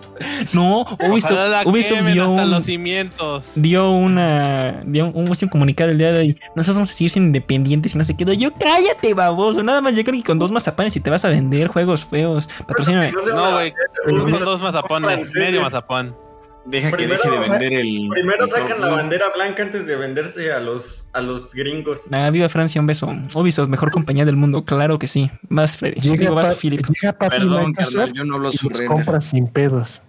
No, 0.54 0.86
Ubisoft, 1.08 1.32
la 1.32 1.62
Ubisoft 1.66 2.00
dio 2.06 2.22
hasta 2.24 2.44
un, 2.44 2.50
los 2.50 2.64
cimientos. 2.64 3.52
dio 3.54 3.90
una 3.92 4.82
dio 4.86 5.06
un, 5.06 5.28
un 5.28 5.48
comunicado 5.48 5.90
el 5.90 5.98
día 5.98 6.10
de 6.10 6.20
hoy. 6.20 6.40
Nosotros 6.56 6.76
vamos 6.76 6.90
a 6.90 6.94
seguir 6.94 7.10
siendo 7.10 7.26
independientes 7.26 7.94
y 7.94 7.98
no 7.98 8.04
se 8.04 8.16
quedó. 8.16 8.32
Yo 8.32 8.50
cállate, 8.54 9.12
baboso. 9.12 9.62
Nada 9.62 9.82
más 9.82 9.94
llegar 9.94 10.14
y 10.14 10.22
con 10.22 10.38
dos 10.38 10.50
mazapanes 10.50 10.96
y 10.96 11.00
te 11.00 11.10
vas 11.10 11.24
a 11.24 11.28
vender 11.28 11.68
juegos 11.68 12.04
feos. 12.06 12.48
Patrocíname. 12.66 13.12
No, 13.12 13.52
güey. 13.52 13.74
Ubisoft 14.06 14.38
Son 14.38 14.44
dos 14.46 14.62
mazapones, 14.62 15.10
franceses. 15.10 15.40
medio 15.40 15.62
mazapón. 15.62 16.27
Deja 16.70 16.92
que 16.92 17.06
deje 17.06 17.30
de 17.30 17.38
vender 17.38 17.72
el. 17.72 18.08
Primero 18.10 18.44
el 18.44 18.50
sacan 18.50 18.80
la 18.80 18.88
bandera 18.90 19.26
blanca 19.34 19.62
antes 19.62 19.86
de 19.86 19.96
venderse 19.96 20.52
a 20.52 20.60
los, 20.60 21.08
a 21.14 21.20
los 21.22 21.54
gringos. 21.54 22.06
Ah, 22.12 22.28
viva 22.30 22.48
Francia, 22.50 22.80
un 22.80 22.86
beso. 22.86 23.08
Ubisoft, 23.34 23.68
mejor 23.68 23.90
compañía 23.90 24.24
del 24.26 24.36
mundo, 24.36 24.64
claro 24.64 24.98
que 24.98 25.06
sí. 25.06 25.30
Vas, 25.48 25.76
Freddy. 25.78 26.00
Llega, 26.00 26.16
Digo, 26.18 26.34
vas, 26.34 26.56
Philip. 26.56 26.80
llega 27.00 27.12
papi 27.16 27.38
Perdón, 27.38 27.72
carnal, 27.72 28.12
yo 28.12 28.24
no 28.24 28.38
lo 28.38 28.44
y 28.48 28.52
los 28.52 28.54
surrender. 28.56 28.86
compra 28.86 29.20
sin 29.20 29.46
pedos. 29.48 30.02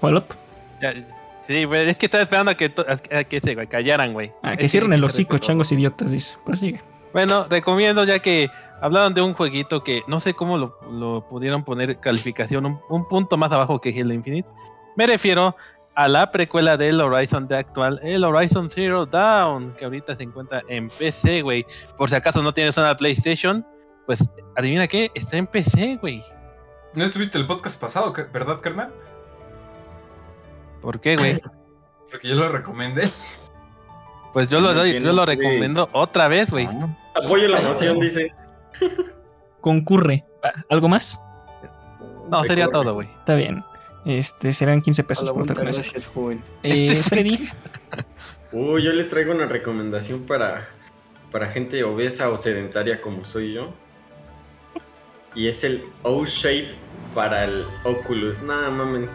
Wallop. 0.00 0.24
Ya, 0.80 0.94
Sí, 1.46 1.64
güey, 1.64 1.88
es 1.88 1.96
que 1.96 2.06
estaba 2.06 2.22
esperando 2.22 2.50
a 2.50 2.54
que, 2.56 2.66
a, 3.10 3.18
a 3.18 3.24
que 3.24 3.40
se 3.40 3.56
callaran, 3.68 4.12
güey. 4.12 4.32
Ah, 4.42 4.52
Es 4.52 4.58
que 4.58 4.68
cierren 4.68 4.92
el 4.92 5.02
hocico, 5.02 5.38
changos 5.38 5.72
idiotas, 5.72 6.12
dice. 6.12 6.36
Prosigue. 6.44 6.80
Bueno, 7.14 7.46
recomiendo 7.48 8.04
ya 8.04 8.18
que 8.18 8.50
hablaron 8.82 9.14
de 9.14 9.22
un 9.22 9.32
jueguito 9.32 9.82
que 9.82 10.02
no 10.08 10.20
sé 10.20 10.34
cómo 10.34 10.58
lo, 10.58 10.78
lo 10.92 11.26
pudieron 11.26 11.64
poner 11.64 11.98
calificación 12.00 12.66
un, 12.66 12.78
un 12.90 13.08
punto 13.08 13.38
más 13.38 13.50
abajo 13.50 13.80
que 13.80 13.98
Halo 13.98 14.12
Infinite. 14.12 14.46
Me 14.98 15.06
refiero 15.06 15.54
a 15.94 16.08
la 16.08 16.30
precuela 16.32 16.76
del 16.76 17.00
Horizon 17.00 17.46
de 17.46 17.56
actual, 17.56 18.00
el 18.02 18.24
Horizon 18.24 18.68
Zero 18.68 19.06
Dawn, 19.06 19.72
que 19.74 19.84
ahorita 19.84 20.16
se 20.16 20.24
encuentra 20.24 20.60
en 20.68 20.88
PC, 20.88 21.42
güey. 21.42 21.64
Por 21.96 22.10
si 22.10 22.16
acaso 22.16 22.42
no 22.42 22.52
tienes 22.52 22.76
una 22.76 22.96
PlayStation, 22.96 23.64
pues 24.06 24.28
adivina 24.56 24.88
qué, 24.88 25.10
está 25.14 25.36
en 25.36 25.46
PC, 25.46 25.98
güey. 26.00 26.24
¿No 26.94 27.04
estuviste 27.04 27.38
el 27.38 27.46
podcast 27.46 27.80
pasado, 27.80 28.12
verdad, 28.32 28.60
carnal? 28.60 28.92
¿Por 30.82 31.00
qué, 31.00 31.16
güey? 31.16 31.38
Porque 32.10 32.26
yo 32.26 32.34
lo 32.34 32.48
recomendé. 32.48 33.08
Pues 34.32 34.50
yo 34.50 34.60
lo, 34.60 34.74
doy- 34.74 35.00
yo 35.00 35.12
lo 35.12 35.24
recomiendo 35.26 35.88
otra 35.92 36.26
vez, 36.26 36.50
güey. 36.50 36.66
Ah, 36.66 36.96
Apoyo 37.24 37.46
la 37.48 37.60
moción, 37.60 38.00
dice. 38.00 38.32
Concurre. 39.60 40.24
Ah, 40.42 40.52
¿Algo 40.70 40.88
más? 40.88 41.22
No, 42.28 42.42
Se 42.42 42.48
sería 42.48 42.64
corre. 42.66 42.74
todo, 42.74 42.94
güey. 42.94 43.08
Está 43.18 43.34
bien. 43.36 43.64
Este, 44.08 44.54
serán 44.54 44.80
15 44.80 45.04
pesos 45.04 45.28
hola, 45.28 45.44
por 45.54 45.62
gracias, 45.62 46.06
joven. 46.06 46.42
Eh, 46.62 46.94
Freddy, 46.94 47.46
Uy, 48.52 48.82
yo 48.82 48.92
les 48.94 49.06
traigo 49.08 49.34
una 49.34 49.44
recomendación 49.44 50.22
para, 50.22 50.66
para 51.30 51.48
gente 51.48 51.84
obesa 51.84 52.30
o 52.30 52.36
sedentaria 52.38 53.02
como 53.02 53.26
soy 53.26 53.52
yo. 53.52 53.74
Y 55.34 55.48
es 55.48 55.62
el 55.62 55.84
O-Shape 56.04 56.70
para 57.14 57.44
el 57.44 57.66
Oculus. 57.84 58.40
Nada, 58.40 58.70
mamen. 58.70 59.10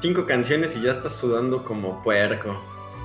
Cinco 0.00 0.24
canciones 0.24 0.74
y 0.78 0.80
ya 0.80 0.92
estás 0.92 1.14
sudando 1.14 1.62
como 1.62 2.02
puerco. 2.02 2.58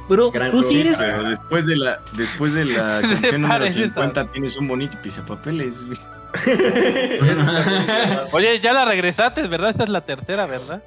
bro, 0.08 0.32
Gran 0.32 0.52
tú 0.52 0.64
sí 0.64 0.80
eres. 0.80 0.98
Pero 0.98 1.24
después 1.24 1.68
de 1.68 1.76
la, 1.76 2.00
después 2.16 2.54
de 2.54 2.64
la 2.64 3.02
canción 3.02 3.42
número 3.42 3.60
Parece 3.60 3.84
50 3.84 4.32
tienes 4.32 4.56
un 4.56 4.70
bonito 4.70 4.98
pisapapeles. 5.04 5.84
güey. 5.86 5.98
Oye, 8.32 8.62
ya 8.62 8.72
la 8.72 8.86
regresaste, 8.86 9.46
¿verdad? 9.50 9.72
Esta 9.72 9.84
es 9.84 9.90
la 9.90 10.06
tercera, 10.06 10.46
¿verdad? 10.46 10.82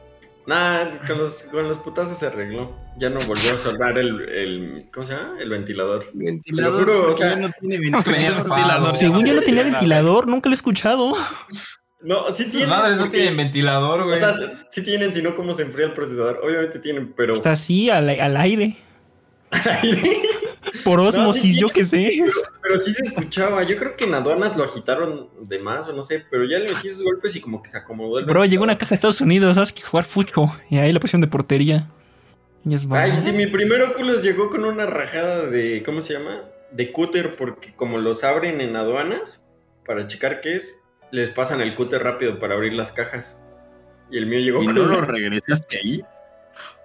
Nah, 0.46 0.84
con 1.06 1.18
los, 1.18 1.42
con 1.44 1.66
los 1.68 1.78
putazos 1.78 2.18
se 2.18 2.26
arregló. 2.26 2.76
Ya 2.98 3.10
no 3.10 3.18
volvió 3.26 3.52
a 3.52 3.60
soldar 3.60 3.98
el, 3.98 4.28
el. 4.28 4.88
¿Cómo 4.92 5.02
se 5.04 5.16
llama? 5.16 5.34
El 5.40 5.50
ventilador. 5.50 6.08
Ventilador, 6.14 6.78
juro, 6.78 6.98
o 7.00 7.02
porque 7.06 7.18
sea, 7.18 7.30
ya 7.30 7.36
no 7.36 7.50
tiene 7.60 7.78
ventilador. 7.90 8.96
Según 8.96 9.26
yo 9.26 9.34
no 9.34 9.40
tenía 9.42 9.64
ventilador, 9.64 10.28
nunca 10.28 10.48
lo 10.48 10.54
he 10.54 10.56
escuchado. 10.56 11.14
No, 12.02 12.32
sí 12.32 12.48
tienen. 12.50 12.68
madres 12.68 12.98
no 12.98 13.08
tienen 13.10 13.36
ventilador, 13.36 14.02
O 14.02 14.06
güey. 14.06 14.20
sea, 14.20 14.32
sí 14.70 14.84
tienen, 14.84 15.12
sino 15.12 15.34
cómo 15.34 15.52
se 15.52 15.62
enfría 15.62 15.86
el 15.86 15.92
procesador. 15.92 16.40
Obviamente 16.44 16.78
tienen, 16.78 17.12
pero. 17.16 17.32
O 17.32 17.40
sea, 17.40 17.56
sí, 17.56 17.90
al, 17.90 18.08
al 18.08 18.36
aire. 18.36 18.76
Por 20.84 21.00
osmosis, 21.00 21.54
sí, 21.54 21.60
yo 21.60 21.68
qué 21.68 21.84
sé. 21.84 22.18
Pero 22.66 22.80
sí 22.80 22.92
se 22.92 23.02
escuchaba. 23.02 23.62
Yo 23.62 23.76
creo 23.76 23.96
que 23.96 24.04
en 24.04 24.14
aduanas 24.14 24.56
lo 24.56 24.64
agitaron 24.64 25.28
de 25.40 25.58
más 25.58 25.86
o 25.88 25.92
no 25.92 26.02
sé. 26.02 26.24
Pero 26.30 26.44
ya 26.44 26.58
le 26.58 26.72
metí 26.72 26.90
sus 26.90 27.04
golpes 27.04 27.36
y 27.36 27.40
como 27.40 27.62
que 27.62 27.68
se 27.68 27.78
acomodó 27.78 28.18
el. 28.18 28.24
Bro, 28.24 28.44
llegó 28.44 28.64
una 28.64 28.76
caja 28.76 28.90
de 28.90 28.94
Estados 28.96 29.20
Unidos, 29.20 29.54
¿sabes? 29.54 29.72
Que 29.72 29.82
jugar 29.82 30.04
fucho. 30.04 30.52
Y 30.68 30.78
ahí 30.78 30.92
la 30.92 31.00
pusieron 31.00 31.20
de 31.20 31.28
portería. 31.28 31.88
Y 32.64 32.74
es 32.74 32.86
Ay, 32.90 33.12
sí, 33.20 33.32
mi 33.32 33.46
primer 33.46 33.82
Oculus 33.82 34.22
llegó 34.22 34.50
con 34.50 34.64
una 34.64 34.86
rajada 34.86 35.46
de. 35.46 35.82
¿Cómo 35.84 36.02
se 36.02 36.14
llama? 36.14 36.42
De 36.72 36.90
cúter, 36.90 37.36
porque 37.36 37.72
como 37.74 37.98
los 37.98 38.24
abren 38.24 38.60
en 38.60 38.74
aduanas 38.74 39.44
para 39.86 40.08
checar 40.08 40.40
qué 40.40 40.56
es, 40.56 40.82
les 41.12 41.30
pasan 41.30 41.60
el 41.60 41.76
cúter 41.76 42.02
rápido 42.02 42.40
para 42.40 42.54
abrir 42.54 42.72
las 42.72 42.90
cajas. 42.90 43.40
Y 44.10 44.18
el 44.18 44.26
mío 44.26 44.40
llegó 44.40 44.62
¿Y 44.62 44.66
con 44.66 44.74
no 44.74 44.84
lo 44.84 45.00
regresaste 45.00 45.78
ahí? 45.78 46.04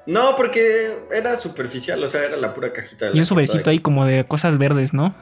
No, 0.05 0.35
porque 0.35 0.97
era 1.11 1.35
superficial, 1.37 2.03
o 2.03 2.07
sea, 2.07 2.25
era 2.25 2.37
la 2.37 2.53
pura 2.53 2.73
cajita. 2.73 3.05
de 3.05 3.11
Y 3.11 3.15
la 3.15 3.21
un 3.21 3.25
sobrecito 3.25 3.69
ahí 3.69 3.79
como 3.79 4.05
de 4.05 4.23
cosas 4.25 4.57
verdes, 4.57 4.93
¿no? 4.93 5.13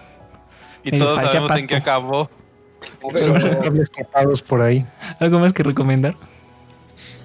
Y 0.83 0.95
Eh, 0.95 0.99
todos 0.99 1.19
sabemos 1.31 1.51
en 1.61 1.67
qué 1.67 1.75
pasto. 1.75 1.91
acabó. 1.91 2.29
Cables 3.61 3.89
cortados 3.89 4.41
por 4.41 4.61
ahí. 4.61 4.85
¿Algo 5.19 5.39
más 5.39 5.53
que 5.53 5.63
recomendar? 5.63 6.15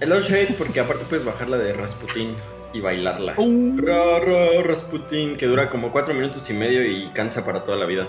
el 0.01 0.13
O-Shape, 0.13 0.55
porque 0.59 0.81
aparte 0.81 1.05
puedes 1.09 1.25
bajarla 1.25 1.57
de 1.57 1.73
Rasputin 1.73 2.35
y 2.75 2.81
bailarla. 2.81 3.35
Uh. 3.39 3.77
Ra, 3.79 4.19
ra, 4.21 4.63
Rasputin, 4.63 5.37
que 5.37 5.47
dura 5.47 5.71
como 5.71 5.93
cuatro 5.93 6.13
minutos 6.13 6.49
y 6.51 6.55
medio 6.55 6.85
y 6.85 7.09
cansa 7.13 7.45
para 7.45 7.65
toda 7.65 7.77
la 7.79 7.87
vida. 7.87 8.09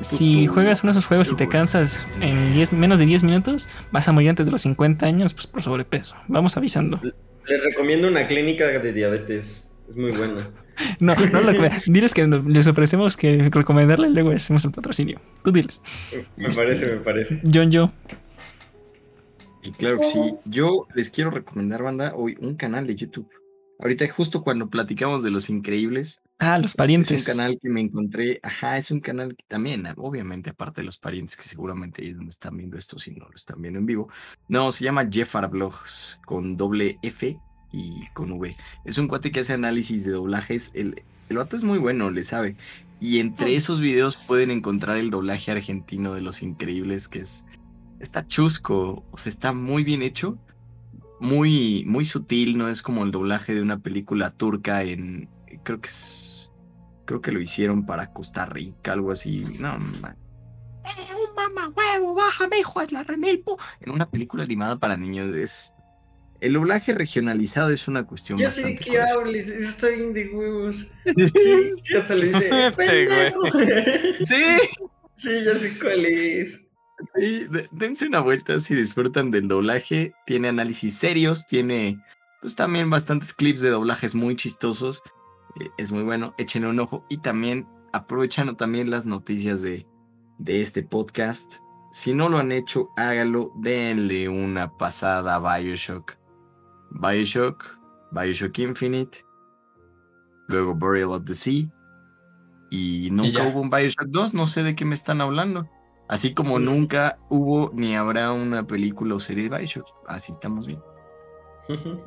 Si 0.00 0.46
juegas 0.46 0.82
uno 0.82 0.92
de 0.92 0.98
esos 0.98 1.06
juegos 1.06 1.30
y 1.30 1.36
te 1.36 1.48
cansas 1.48 2.04
en 2.20 2.52
10 2.52 2.72
menos 2.72 2.98
de 2.98 3.06
10 3.06 3.22
minutos, 3.22 3.68
vas 3.92 4.08
a 4.08 4.12
morir 4.12 4.30
antes 4.30 4.46
de 4.46 4.52
los 4.52 4.62
50 4.62 5.06
años 5.06 5.34
pues, 5.34 5.46
por 5.46 5.62
sobrepeso. 5.62 6.16
Vamos 6.28 6.56
avisando. 6.56 7.00
Les 7.02 7.64
recomiendo 7.64 8.08
una 8.08 8.26
clínica 8.26 8.66
de 8.66 8.92
diabetes. 8.92 9.68
Es 9.88 9.96
muy 9.96 10.10
buena. 10.12 10.38
No, 11.00 11.14
no 11.14 11.40
lo 11.40 11.52
Diles 11.86 12.14
que 12.14 12.26
les 12.26 12.66
ofrecemos 12.66 13.16
que 13.16 13.48
recomendarle 13.50 14.08
y 14.08 14.12
luego 14.12 14.30
hacemos 14.30 14.64
el 14.64 14.72
patrocinio. 14.72 15.20
Tú 15.44 15.52
diles. 15.52 15.82
Me 16.36 16.48
Este- 16.48 16.62
parece, 16.62 16.86
me 16.86 16.96
parece. 17.00 17.40
John, 17.52 17.70
yo. 17.70 17.92
Y 19.62 19.70
claro 19.72 19.98
que 19.98 20.04
sí. 20.04 20.34
Yo 20.44 20.86
les 20.94 21.10
quiero 21.10 21.30
recomendar, 21.30 21.82
banda, 21.82 22.14
hoy 22.16 22.36
un 22.40 22.56
canal 22.56 22.86
de 22.86 22.96
YouTube. 22.96 23.28
Ahorita, 23.78 24.08
justo 24.12 24.42
cuando 24.42 24.68
platicamos 24.68 25.22
de 25.22 25.30
los 25.30 25.50
increíbles, 25.50 26.20
Ah, 26.38 26.58
los 26.58 26.68
es- 26.68 26.74
parientes. 26.74 27.28
Es 27.28 27.28
un 27.34 27.36
canal 27.40 27.58
que 27.60 27.68
me 27.68 27.80
encontré. 27.80 28.40
Ajá, 28.42 28.76
es 28.76 28.90
un 28.90 29.00
canal 29.00 29.36
que 29.36 29.44
también, 29.48 29.86
obviamente, 29.96 30.50
aparte 30.50 30.80
de 30.80 30.86
los 30.86 30.98
parientes, 30.98 31.36
que 31.36 31.42
seguramente 31.44 32.02
ahí 32.02 32.08
es 32.10 32.16
donde 32.16 32.30
están 32.30 32.56
viendo 32.56 32.76
esto, 32.76 32.98
si 32.98 33.12
no 33.12 33.28
lo 33.28 33.34
están 33.34 33.60
viendo 33.62 33.78
en 33.78 33.86
vivo. 33.86 34.08
No, 34.48 34.70
se 34.72 34.84
llama 34.84 35.08
Jeffar 35.10 35.48
Vlogs, 35.48 36.18
con 36.26 36.56
doble 36.56 36.98
F 37.02 37.38
y 37.72 38.06
con 38.14 38.30
V. 38.32 38.54
Es 38.84 38.98
un 38.98 39.08
cuate 39.08 39.32
que 39.32 39.40
hace 39.40 39.54
análisis 39.54 40.04
de 40.04 40.12
doblajes. 40.12 40.70
El, 40.74 41.02
el 41.28 41.36
vato 41.36 41.56
es 41.56 41.64
muy 41.64 41.78
bueno, 41.78 42.10
le 42.10 42.22
sabe. 42.22 42.56
Y 43.00 43.18
entre 43.18 43.56
esos 43.56 43.80
videos 43.80 44.16
pueden 44.16 44.50
encontrar 44.50 44.96
el 44.98 45.10
doblaje 45.10 45.50
argentino 45.50 46.14
de 46.14 46.20
Los 46.20 46.42
Increíbles, 46.42 47.08
que 47.08 47.20
es. 47.20 47.44
Está 47.98 48.26
chusco, 48.26 49.04
o 49.10 49.18
sea, 49.18 49.30
está 49.30 49.52
muy 49.52 49.82
bien 49.84 50.02
hecho. 50.02 50.38
Muy, 51.20 51.84
muy 51.86 52.04
sutil, 52.04 52.58
no 52.58 52.68
es 52.68 52.82
como 52.82 53.04
el 53.04 53.12
doblaje 53.12 53.54
de 53.54 53.62
una 53.62 53.78
película 53.78 54.30
turca 54.30 54.82
en. 54.82 55.28
Creo 55.62 55.80
que 55.80 55.88
es. 55.88 56.50
Creo 57.04 57.20
que 57.20 57.32
lo 57.32 57.40
hicieron 57.40 57.86
para 57.86 58.12
Costa 58.12 58.44
Rica, 58.46 58.92
algo 58.92 59.12
así. 59.12 59.44
No, 59.60 59.78
ma- 60.00 60.16
Eh, 60.84 61.14
un 61.14 61.34
mamá 61.34 61.72
huevo, 61.76 62.14
bájame, 62.14 62.58
hijo 62.60 62.80
de 62.80 62.90
la 62.92 63.04
remilpo. 63.04 63.58
En 63.80 63.90
una 63.92 64.08
película 64.10 64.42
animada 64.44 64.78
para 64.78 64.96
niños 64.96 65.34
es. 65.36 65.72
El 66.42 66.54
doblaje 66.54 66.92
regionalizado 66.92 67.70
es 67.70 67.86
una 67.86 68.04
cuestión 68.04 68.36
Ya 68.38 68.48
sé 68.50 68.64
de 68.64 68.76
qué 68.76 69.00
hables, 69.00 69.48
está 69.48 69.88
bien 69.88 70.12
de 70.12 70.28
huevos. 70.28 70.90
Sí, 71.04 71.94
hasta 71.96 72.14
le 72.16 72.26
dice, 72.26 72.50
pendejo. 72.76 73.40
Sí. 74.24 74.42
Sí, 75.14 75.30
ya 75.44 75.54
sé 75.54 75.78
cuál 75.78 76.04
es. 76.04 76.66
Sí, 77.14 77.46
de- 77.48 77.68
dense 77.70 78.06
una 78.06 78.20
vuelta 78.20 78.58
si 78.58 78.74
disfrutan 78.74 79.30
del 79.30 79.46
doblaje. 79.46 80.14
Tiene 80.26 80.48
análisis 80.48 80.94
serios, 80.98 81.46
tiene 81.46 81.98
pues 82.40 82.56
también 82.56 82.90
bastantes 82.90 83.34
clips 83.34 83.60
de 83.60 83.70
doblajes 83.70 84.16
muy 84.16 84.34
chistosos. 84.34 85.00
Eh, 85.60 85.68
es 85.78 85.92
muy 85.92 86.02
bueno, 86.02 86.34
échenle 86.38 86.68
un 86.68 86.80
ojo. 86.80 87.04
Y 87.08 87.18
también 87.18 87.68
aprovechando 87.92 88.56
también 88.56 88.90
las 88.90 89.06
noticias 89.06 89.62
de, 89.62 89.86
de 90.38 90.60
este 90.60 90.82
podcast. 90.82 91.60
Si 91.92 92.14
no 92.14 92.28
lo 92.28 92.38
han 92.38 92.50
hecho, 92.50 92.88
hágalo, 92.96 93.52
denle 93.60 94.28
una 94.28 94.76
pasada 94.76 95.36
a 95.36 95.58
Bioshock. 95.60 96.16
Bioshock, 96.94 97.64
Bioshock 98.10 98.58
Infinite, 98.58 99.24
luego 100.48 100.74
Burial 100.74 101.10
of 101.12 101.24
the 101.24 101.34
Sea. 101.34 101.64
Y 102.70 103.10
nunca 103.10 103.42
hubo 103.44 103.60
un 103.60 103.70
Bioshock 103.70 104.06
2, 104.08 104.34
no 104.34 104.46
sé 104.46 104.62
de 104.62 104.74
qué 104.74 104.84
me 104.84 104.94
están 104.94 105.20
hablando. 105.20 105.68
Así 106.08 106.34
como 106.34 106.58
Sí. 106.58 106.64
nunca 106.64 107.18
hubo 107.30 107.70
ni 107.74 107.94
habrá 107.96 108.32
una 108.32 108.66
película 108.66 109.14
o 109.14 109.20
serie 109.20 109.48
de 109.48 109.56
Bioshock. 109.58 109.86
Así 110.08 110.32
estamos 110.32 110.66
bien. 110.66 110.80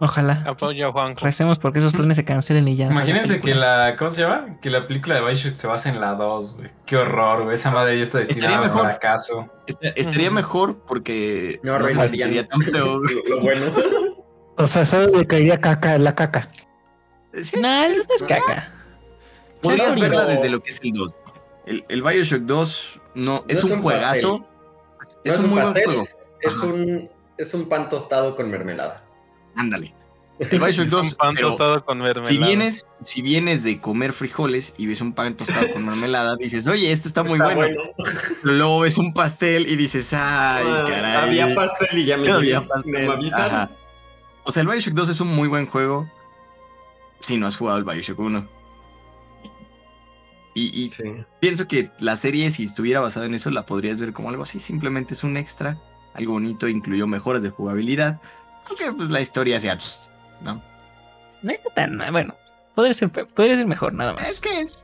Ojalá. 0.00 0.42
Apoyo 0.46 0.88
a 0.88 0.92
Juanjo. 0.92 1.24
Recemos 1.24 1.58
porque 1.60 1.78
esos 1.78 1.92
planes 1.94 2.16
se 2.16 2.24
cancelen 2.24 2.66
y 2.66 2.74
ya. 2.74 2.86
no 2.86 2.92
Imagínense 2.92 3.40
que 3.40 3.54
la. 3.54 3.94
¿Cómo 3.96 4.10
se 4.10 4.22
llama? 4.22 4.58
Que 4.60 4.68
la 4.68 4.86
película 4.88 5.14
de 5.14 5.20
Bioshock 5.20 5.54
se 5.54 5.66
basa 5.68 5.90
en 5.90 6.00
la 6.00 6.14
2, 6.14 6.56
güey. 6.56 6.70
Qué 6.86 6.96
horror, 6.96 7.44
güey. 7.44 7.54
Esa 7.54 7.70
madre 7.70 7.96
ya 7.96 8.02
está 8.02 8.18
destinada 8.18 8.58
al 8.58 8.64
mejor. 8.64 8.82
fracaso. 8.82 9.48
Esta- 9.66 9.88
estaría 9.90 10.30
mejor 10.32 10.78
porque 10.88 11.60
No, 11.62 11.78
lo, 11.78 11.88
lo 11.88 13.40
bueno. 13.40 13.66
O 14.56 14.66
sea, 14.66 14.84
solo 14.84 15.18
le 15.18 15.26
caería 15.26 15.60
caca 15.60 15.96
la 15.98 16.14
caca. 16.14 16.48
Sí, 17.40 17.58
Nah, 17.60 17.88
no 17.88 17.94
es 17.94 18.22
caca. 18.22 18.72
Podrías 19.62 19.98
verla 19.98 20.22
no. 20.22 20.26
desde 20.28 20.48
lo 20.50 20.62
que 20.62 20.70
es 20.70 20.80
el 20.82 20.92
2. 20.92 21.12
El, 21.66 21.84
el 21.88 22.02
Bioshock 22.02 22.42
2 22.42 23.00
no, 23.14 23.44
es 23.48 23.64
No 23.64 23.74
un 23.76 23.82
juegazo. 23.82 24.48
Es 25.24 25.36
un 25.38 25.42
muy 25.50 25.50
buen 25.60 25.64
pastel, 25.64 25.84
juego. 25.84 26.08
Es 26.40 26.56
Ajá. 26.56 26.66
un, 26.66 27.10
es 27.38 27.54
un 27.54 27.68
pan 27.68 27.88
tostado 27.88 28.34
con 28.34 28.50
mermelada. 28.50 29.04
Ándale. 29.56 29.94
El 30.38 30.58
Bioshock 30.58 30.86
Es 30.86 30.92
un 30.92 31.02
2, 31.08 31.14
pan 31.14 31.34
pero 31.36 31.48
tostado 31.50 31.84
con 31.84 31.98
mermelada. 31.98 32.26
si 32.26 32.38
vienes, 32.38 32.86
si 33.02 33.22
vienes 33.22 33.62
de 33.62 33.78
comer 33.78 34.12
frijoles 34.12 34.74
y 34.76 34.86
ves 34.86 35.00
un 35.00 35.12
pan 35.12 35.36
tostado 35.36 35.72
con 35.72 35.84
mermelada, 35.86 36.36
dices, 36.36 36.66
oye, 36.66 36.90
esto 36.90 37.06
está 37.06 37.22
muy 37.22 37.34
Está 37.38 37.54
bueno. 37.54 37.80
Pero 38.42 38.54
luego 38.54 38.80
ves 38.80 38.98
un 38.98 39.14
pastel 39.14 39.68
y 39.68 39.76
dices, 39.76 40.12
ay, 40.14 40.64
Ah, 40.66 40.84
caray. 40.88 41.16
Había 41.40 41.54
pastel 41.54 41.98
y 41.98 42.06
ya 42.06 42.16
me 42.16 42.30
Había 42.30 42.66
pastel. 42.66 42.92
No 42.92 42.98
me 42.98 43.06
avisaron. 43.14 43.54
Ajá. 43.54 43.70
O 44.44 44.50
sea, 44.50 44.62
el 44.62 44.68
Bioshock 44.68 44.94
2 44.94 45.08
es 45.10 45.20
un 45.20 45.28
muy 45.28 45.48
buen 45.48 45.66
juego. 45.66 46.08
si 47.20 47.36
no 47.36 47.46
has 47.46 47.56
jugado 47.56 47.78
el 47.78 47.84
Bioshock 47.84 48.18
1. 48.18 48.48
Y, 50.54 50.82
y 50.84 50.88
Sí. 50.88 51.04
pienso 51.40 51.66
que 51.68 51.90
la 51.98 52.16
serie, 52.16 52.50
si 52.50 52.64
estuviera 52.64 53.00
basada 53.00 53.26
en 53.26 53.34
eso, 53.34 53.50
la 53.50 53.64
podrías 53.64 53.98
ver 53.98 54.12
como 54.12 54.28
algo 54.28 54.42
así. 54.42 54.58
Simplemente 54.60 55.14
es 55.14 55.24
un 55.24 55.36
extra, 55.36 55.78
algo 56.14 56.32
bonito, 56.34 56.68
incluyó 56.68 57.06
mejoras 57.06 57.42
de 57.42 57.50
jugabilidad. 57.50 58.20
Aunque 58.68 58.92
pues 58.92 59.08
la 59.10 59.20
historia 59.20 59.58
sea. 59.60 59.78
¿No? 60.42 60.62
No 61.42 61.50
está 61.52 61.70
tan. 61.74 61.96
Bueno, 62.12 62.34
podría 62.74 62.92
ser, 62.92 63.10
podría 63.10 63.56
ser 63.56 63.66
mejor, 63.66 63.94
nada 63.94 64.12
más. 64.12 64.28
Es 64.28 64.40
que 64.40 64.60
es. 64.60 64.82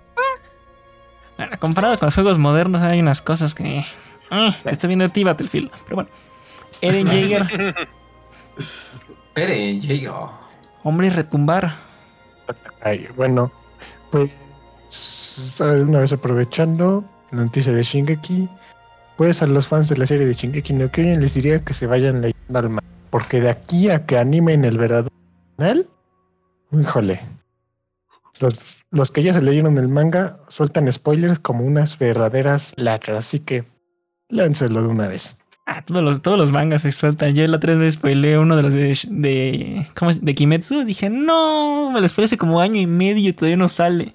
Bueno, 1.37 1.57
comparado 1.59 1.99
con 1.99 2.07
los 2.07 2.15
juegos 2.15 2.39
modernos, 2.39 2.81
hay 2.83 3.01
unas 3.01 3.21
cosas 3.21 3.55
que. 3.55 3.85
ah, 4.31 4.55
que 4.63 4.71
estoy 4.71 4.89
viendo 4.89 5.05
a 5.05 5.09
ti, 5.09 5.23
Battlefield. 5.25 5.71
Pero 5.85 5.97
bueno. 5.97 6.11
Eren 6.81 7.09
Jaeger, 7.09 7.47
Espere, 9.41 9.81
llega. 9.81 10.31
hombre 10.83 11.11
retumbar. 11.11 11.73
Ay, 12.81 13.07
bueno, 13.17 13.53
pues 14.11 14.31
de 15.59 15.83
una 15.83 16.01
vez 16.01 16.13
aprovechando 16.13 17.05
la 17.31 17.45
noticia 17.45 17.73
de 17.73 17.83
Shingeki, 17.83 18.49
pues 19.17 19.41
a 19.43 19.47
los 19.47 19.69
fans 19.69 19.89
de 19.91 19.97
la 19.97 20.07
serie 20.07 20.27
de 20.27 20.35
Shingeki 20.35 20.73
no 20.73 20.91
Kyojin 20.91 21.21
les 21.21 21.35
diría 21.35 21.65
que 21.65 21.73
se 21.73 21.87
vayan 21.87 22.21
leyendo 22.21 22.59
al 22.59 22.69
manga, 22.71 22.89
porque 23.11 23.41
de 23.41 23.51
aquí 23.51 23.91
a 23.91 24.07
que 24.07 24.19
animen 24.19 24.65
el 24.65 24.77
verdadero 24.77 25.15
final, 25.57 25.87
híjole, 26.73 27.21
los, 28.41 28.85
los 28.91 29.13
que 29.13 29.23
ya 29.23 29.35
se 29.35 29.43
leyeron 29.43 29.79
el 29.79 29.87
manga 29.87 30.41
sueltan 30.49 30.91
spoilers 30.91 31.39
como 31.39 31.65
unas 31.65 31.97
verdaderas 31.97 32.73
latras, 32.77 33.19
así 33.19 33.39
que 33.39 33.65
láncelo 34.29 34.83
de 34.83 34.89
una 34.89 35.07
vez. 35.07 35.37
Ah, 35.71 35.83
todos 35.83 36.03
los, 36.03 36.23
todos 36.23 36.39
los 36.39 36.51
mangas 36.51 36.81
se 36.81 36.93
sueltan. 36.93 37.35
Yo 37.35 37.47
la 37.47 37.61
tres 37.61 37.77
veces 37.77 37.97
spoileé 37.97 38.39
uno 38.39 38.57
de 38.57 38.63
los 38.63 38.73
de, 38.73 38.99
de. 39.11 39.87
¿Cómo 39.95 40.11
es? 40.11 40.25
De 40.25 40.35
Kimetsu. 40.35 40.83
Dije, 40.85 41.11
no, 41.11 41.91
me 41.91 42.01
lo 42.01 42.09
spoileé 42.09 42.25
hace 42.25 42.39
como 42.39 42.63
año 42.63 42.81
y 42.81 42.87
medio 42.87 43.29
y 43.29 43.33
todavía 43.35 43.59
no 43.59 43.69
sale. 43.69 44.07
Sí, 44.07 44.13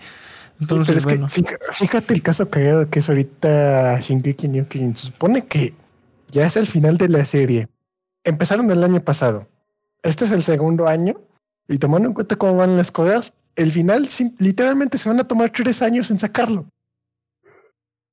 Entonces, 0.61 0.87
pero 0.87 0.97
es 0.97 1.05
bueno. 1.05 1.27
que 1.27 1.57
fíjate, 1.73 2.15
el 2.15 2.23
caso 2.23 2.49
cagado 2.49 2.89
que 2.89 2.97
es 2.97 3.07
ahorita 3.07 3.99
Shingeki 3.99 4.47
no 4.47 4.67
Kyojin. 4.67 4.95
Se 4.95 5.07
supone 5.07 5.45
que 5.45 5.75
ya 6.31 6.47
es 6.47 6.57
el 6.57 6.65
final 6.65 6.97
de 6.97 7.09
la 7.09 7.23
serie. 7.23 7.67
Empezaron 8.23 8.71
el 8.71 8.83
año 8.83 9.01
pasado. 9.01 9.47
Este 10.01 10.25
es 10.25 10.31
el 10.31 10.41
segundo 10.41 10.87
año. 10.87 11.21
Y 11.67 11.77
tomando 11.77 12.07
en 12.07 12.15
cuenta 12.15 12.35
cómo 12.35 12.55
van 12.55 12.77
las 12.77 12.91
cosas, 12.91 13.35
el 13.55 13.71
final 13.71 14.09
literalmente 14.39 14.97
se 14.97 15.07
van 15.07 15.19
a 15.19 15.27
tomar 15.27 15.51
tres 15.51 15.83
años 15.83 16.09
en 16.09 16.17
sacarlo. 16.17 16.65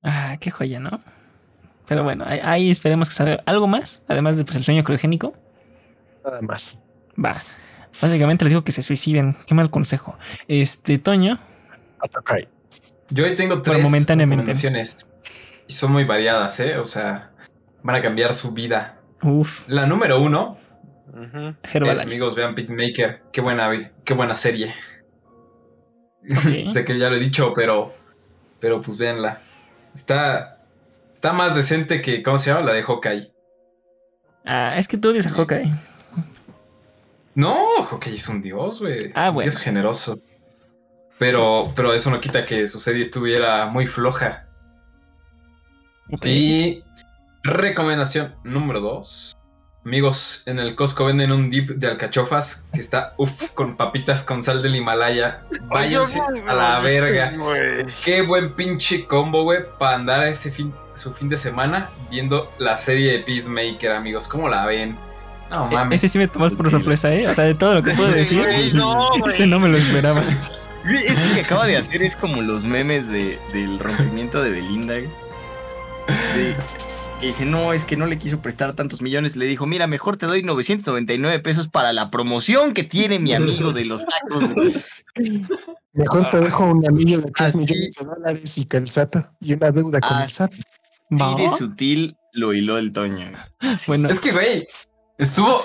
Ah, 0.03 0.37
qué 0.39 0.51
joya, 0.51 0.79
¿no? 0.79 1.01
Pero 1.91 2.05
bueno, 2.05 2.25
ahí, 2.25 2.71
esperemos 2.71 3.09
que 3.09 3.17
salga 3.17 3.43
algo 3.47 3.67
más, 3.67 4.05
además 4.07 4.37
de 4.37 4.45
pues, 4.45 4.55
el 4.55 4.63
sueño 4.63 4.85
criogénico. 4.85 5.35
Nada 6.25 6.41
más. 6.41 6.79
Va. 7.19 7.35
Básicamente 8.01 8.45
les 8.45 8.53
digo 8.53 8.63
que 8.63 8.71
se 8.71 8.83
suiciden. 8.83 9.35
Qué 9.49 9.57
mal 9.57 9.71
consejo. 9.71 10.17
Este, 10.47 10.99
Toño. 10.99 11.41
Yo 13.09 13.25
hoy 13.25 13.35
tengo 13.35 13.61
Pero 13.61 13.75
tres 13.75 13.83
momentáneamente. 13.83 14.43
recomendaciones. 14.43 15.09
Y 15.67 15.73
son 15.73 15.91
muy 15.91 16.05
variadas, 16.05 16.61
¿eh? 16.61 16.79
O 16.79 16.87
sea, 16.87 17.33
van 17.83 17.97
a 17.97 18.01
cambiar 18.01 18.35
su 18.35 18.53
vida. 18.53 19.01
Uf, 19.25 19.69
La 19.69 19.85
número 19.87 20.21
uno 20.21 20.59
es, 21.65 21.75
Herbalife. 21.75 22.05
amigos, 22.05 22.37
vean 22.37 22.55
Peacemaker. 22.55 23.23
Qué 23.33 23.41
buena, 23.41 23.69
qué 24.05 24.15
buena 24.15 24.37
serie. 24.37 24.73
Ok. 26.23 26.71
sé 26.71 26.85
que 26.85 26.97
ya 26.97 27.11
lo 27.11 27.17
he 27.17 27.19
dicho, 27.19 27.53
pero, 27.53 27.93
pero 28.61 28.81
pues 28.81 28.97
véanla. 28.97 29.43
Está, 29.93 30.60
está 31.21 31.35
más 31.35 31.55
decente 31.55 32.01
que, 32.01 32.23
¿cómo 32.23 32.39
se 32.39 32.49
llama? 32.49 32.65
La 32.65 32.73
de 32.73 32.83
Hawkeye. 32.83 33.31
Ah, 34.47 34.73
es 34.79 34.89
que 34.89 34.97
tú 34.97 35.11
a 35.11 35.31
Hawkeye. 35.31 35.71
No, 37.35 37.85
Hawkeye 37.85 38.17
es 38.17 38.27
un 38.27 38.41
dios, 38.41 38.81
güey. 38.81 39.11
Ah, 39.15 39.29
Un 39.29 39.35
bueno. 39.35 39.51
Dios 39.51 39.61
generoso. 39.63 40.19
Pero, 41.19 41.71
pero 41.77 41.93
eso 41.93 42.11
no 42.11 42.21
quita 42.21 42.47
que 42.47 42.67
su 42.67 42.81
serie 42.81 43.03
estuviera 43.03 43.67
muy 43.67 43.87
floja. 43.87 44.47
Y 46.23 46.83
recomendación 47.43 48.37
número 48.43 48.81
dos. 48.81 49.37
Amigos, 49.85 50.43
en 50.45 50.59
el 50.59 50.75
Costco 50.75 51.07
venden 51.07 51.33
un 51.33 51.49
dip 51.49 51.71
de 51.71 51.87
alcachofas 51.87 52.67
que 52.75 52.81
está 52.81 53.15
uff 53.17 53.53
con 53.55 53.77
papitas 53.79 54.25
con 54.25 54.43
sal 54.43 54.63
del 54.63 54.77
Himalaya. 54.77 55.43
Váyanse 55.65 56.21
a 56.47 56.55
la 56.55 56.81
verga. 56.81 57.33
Qué 58.05 58.21
buen 58.21 58.53
pinche 58.53 59.07
combo, 59.07 59.43
güey, 59.45 59.61
para 59.79 59.97
andar 59.97 60.27
ese 60.27 60.53
fin, 60.53 60.75
su 60.93 61.15
fin 61.15 61.31
de 61.31 61.39
semana 61.39 61.89
viendo 62.11 62.53
la 62.59 62.77
serie 62.77 63.11
de 63.13 63.19
Peacemaker, 63.21 63.93
amigos. 63.93 64.29
¿Cómo 64.29 64.51
la 64.51 64.67
ven? 64.67 64.99
No 65.51 65.69
E- 65.71 65.75
mames. 65.75 66.01
Ese 66.05 66.11
sí 66.13 66.19
me 66.19 66.29
tomas 66.29 66.53
por 66.53 66.71
sorpresa, 66.71 67.11
¿eh? 67.15 67.27
O 67.27 67.33
sea, 67.33 67.45
de 67.45 67.55
todo 67.55 67.75
lo 67.75 67.83
que 67.83 67.93
puedo 67.93 68.11
decir, 68.11 68.39
Güey, 68.43 68.73
no, 68.75 69.09
ese 69.27 69.47
no 69.47 69.59
me 69.61 69.71
lo 69.71 69.79
esperaba. 69.79 70.21
Esto 71.07 71.35
que 71.35 71.41
acaba 71.41 71.67
de 71.67 71.79
hacer 71.79 72.03
es 72.03 72.17
como 72.17 72.43
los 72.43 72.67
memes 72.67 73.09
de, 73.11 73.39
del 73.55 73.79
rompimiento 73.79 74.43
de 74.43 74.51
Belinda. 74.51 74.95
güey. 74.95 75.09
De- 76.37 76.55
que 77.21 77.27
dice, 77.27 77.45
no, 77.45 77.73
es 77.73 77.85
que 77.85 77.97
no 77.97 78.07
le 78.07 78.19
quiso 78.19 78.41
prestar 78.41 78.75
tantos 78.75 79.03
millones. 79.03 79.37
Le 79.37 79.45
dijo, 79.45 79.67
mira, 79.67 79.87
mejor 79.87 80.17
te 80.17 80.27
doy 80.27 80.43
999 80.43 81.41
pesos 81.41 81.69
para 81.69 81.93
la 81.93 82.11
promoción 82.11 82.73
que 82.73 82.83
tiene 82.83 83.19
mi 83.19 83.35
amigo 83.35 83.73
de 83.73 83.85
los 83.85 84.05
tacos. 84.07 84.45
Mejor 85.93 86.31
te 86.31 86.41
dejo 86.41 86.65
un 86.65 86.87
anillo 86.87 87.21
de 87.21 87.31
3 87.31 87.51
Así. 87.51 87.59
millones 87.59 87.95
de 87.95 88.05
dólares 88.07 88.59
y 88.59 88.65
calzata 88.65 89.33
y 89.41 89.53
una 89.53 89.71
deuda 89.71 90.01
con 90.01 90.23
el 90.23 90.29
SAT. 90.29 90.53
Sutil 91.59 92.17
lo 92.33 92.55
hiló 92.55 92.79
el 92.79 92.93
Toño. 92.93 93.33
Bueno, 93.87 94.09
Es 94.09 94.21
que, 94.21 94.33
güey, 94.33 94.67
estuvo, 95.19 95.63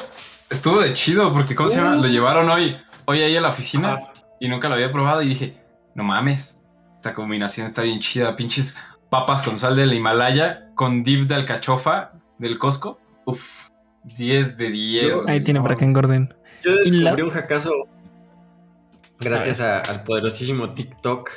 estuvo 0.49 0.81
de 0.81 0.93
chido 0.93 1.31
porque, 1.31 1.55
¿cómo 1.55 1.69
se 1.69 1.77
llama? 1.77 1.95
Lo 1.95 2.07
llevaron 2.07 2.49
hoy, 2.49 2.75
hoy 3.05 3.21
ahí 3.21 3.37
a 3.37 3.41
la 3.41 3.49
oficina 3.49 4.03
y 4.39 4.49
nunca 4.49 4.67
lo 4.67 4.75
había 4.75 4.91
probado 4.91 5.21
y 5.21 5.29
dije, 5.29 5.57
no 5.93 6.03
mames, 6.03 6.63
esta 6.95 7.13
combinación 7.13 7.67
está 7.67 7.83
bien 7.83 7.99
chida, 7.99 8.35
pinches 8.35 8.77
papas 9.09 9.43
con 9.43 9.57
sal 9.57 9.75
del 9.75 9.93
Himalaya 9.93 10.71
con 10.75 11.03
dip 11.03 11.27
de 11.27 11.35
alcachofa 11.35 12.11
del 12.37 12.57
Costco. 12.57 12.99
Uf, 13.25 13.69
10 14.03 14.57
de 14.57 14.69
10. 14.69 15.27
ahí 15.27 15.41
tiene 15.43 15.61
para 15.61 15.75
que 15.75 15.85
engorden. 15.85 16.33
Yo 16.63 16.75
descubrí 16.75 17.21
un 17.21 17.29
hackazo 17.31 17.71
gracias 19.19 19.61
a- 19.61 19.79
al 19.79 20.03
poderosísimo 20.03 20.73
TikTok. 20.73 21.29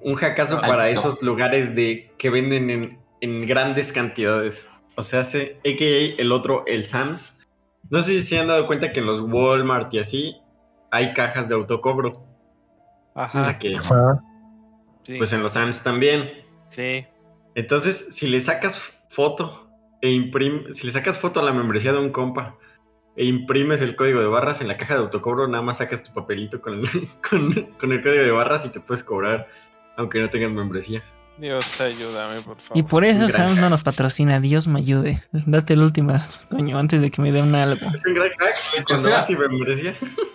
Un 0.00 0.14
hackazo 0.16 0.56
Al 0.56 0.62
para 0.68 0.86
TikTok. 0.86 1.04
esos 1.06 1.22
lugares 1.22 1.74
de 1.76 2.12
que 2.18 2.30
venden 2.30 2.70
en, 2.70 2.98
en 3.20 3.46
grandes 3.46 3.92
cantidades. 3.92 4.68
O 4.96 5.02
sea, 5.02 5.20
hace 5.20 5.58
AKA 5.60 6.20
el 6.20 6.32
otro, 6.32 6.64
el 6.66 6.86
Sams. 6.86 7.46
No 7.90 8.00
sé 8.00 8.12
si 8.12 8.22
se 8.22 8.38
han 8.40 8.48
dado 8.48 8.66
cuenta 8.66 8.92
que 8.92 9.00
en 9.00 9.06
los 9.06 9.20
Walmart 9.20 9.92
y 9.94 9.98
así 9.98 10.36
hay 10.90 11.12
cajas 11.14 11.48
de 11.48 11.54
autocobro. 11.54 12.24
O 13.14 13.28
sea 13.28 13.58
que, 13.58 13.76
Ajá. 13.76 14.22
Sí. 15.04 15.16
pues 15.18 15.32
en 15.32 15.42
los 15.42 15.52
Sams 15.52 15.82
también. 15.82 16.30
sí. 16.68 17.06
Entonces, 17.54 18.14
si 18.14 18.28
le 18.28 18.40
sacas 18.40 18.80
foto 19.10 19.68
e 20.00 20.10
imprimes, 20.10 20.78
si 20.78 20.86
le 20.86 20.92
sacas 20.92 21.18
foto 21.18 21.40
a 21.40 21.42
la 21.42 21.52
membresía 21.52 21.92
de 21.92 21.98
un 21.98 22.10
compa 22.10 22.56
e 23.14 23.26
imprimes 23.26 23.82
el 23.82 23.94
código 23.94 24.20
de 24.20 24.26
barras 24.26 24.62
en 24.62 24.68
la 24.68 24.78
caja 24.78 24.94
de 24.94 25.00
autocobro, 25.00 25.46
nada 25.48 25.62
más 25.62 25.78
sacas 25.78 26.02
tu 26.02 26.14
papelito 26.14 26.62
con 26.62 26.78
el, 26.80 26.88
con, 27.28 27.52
con 27.78 27.92
el 27.92 28.00
código 28.02 28.22
de 28.22 28.30
barras 28.30 28.64
y 28.64 28.70
te 28.70 28.80
puedes 28.80 29.04
cobrar, 29.04 29.48
aunque 29.98 30.18
no 30.18 30.30
tengas 30.30 30.50
membresía. 30.50 31.04
Dios 31.36 31.78
ayúdame, 31.80 32.40
por 32.40 32.58
favor. 32.58 32.78
Y 32.78 32.82
por 32.84 33.04
eso 33.04 33.24
Un 33.24 33.30
Sam 33.32 33.60
no 33.60 33.68
nos 33.68 33.82
patrocina. 33.82 34.38
Dios 34.40 34.66
me 34.66 34.80
ayude. 34.80 35.22
Date 35.32 35.76
la 35.76 35.84
última, 35.84 36.26
coño, 36.50 36.78
antes 36.78 37.02
de 37.02 37.10
que 37.10 37.20
me 37.20 37.32
den 37.32 37.54
algo. 37.54 37.86
Es 37.94 38.02
un 38.06 38.14
gran 38.14 38.30
hack 38.30 38.84
cuando 38.86 39.08
sea- 39.08 39.16
vas 39.16 39.26
sin 39.26 39.38
membresía. 39.38 39.94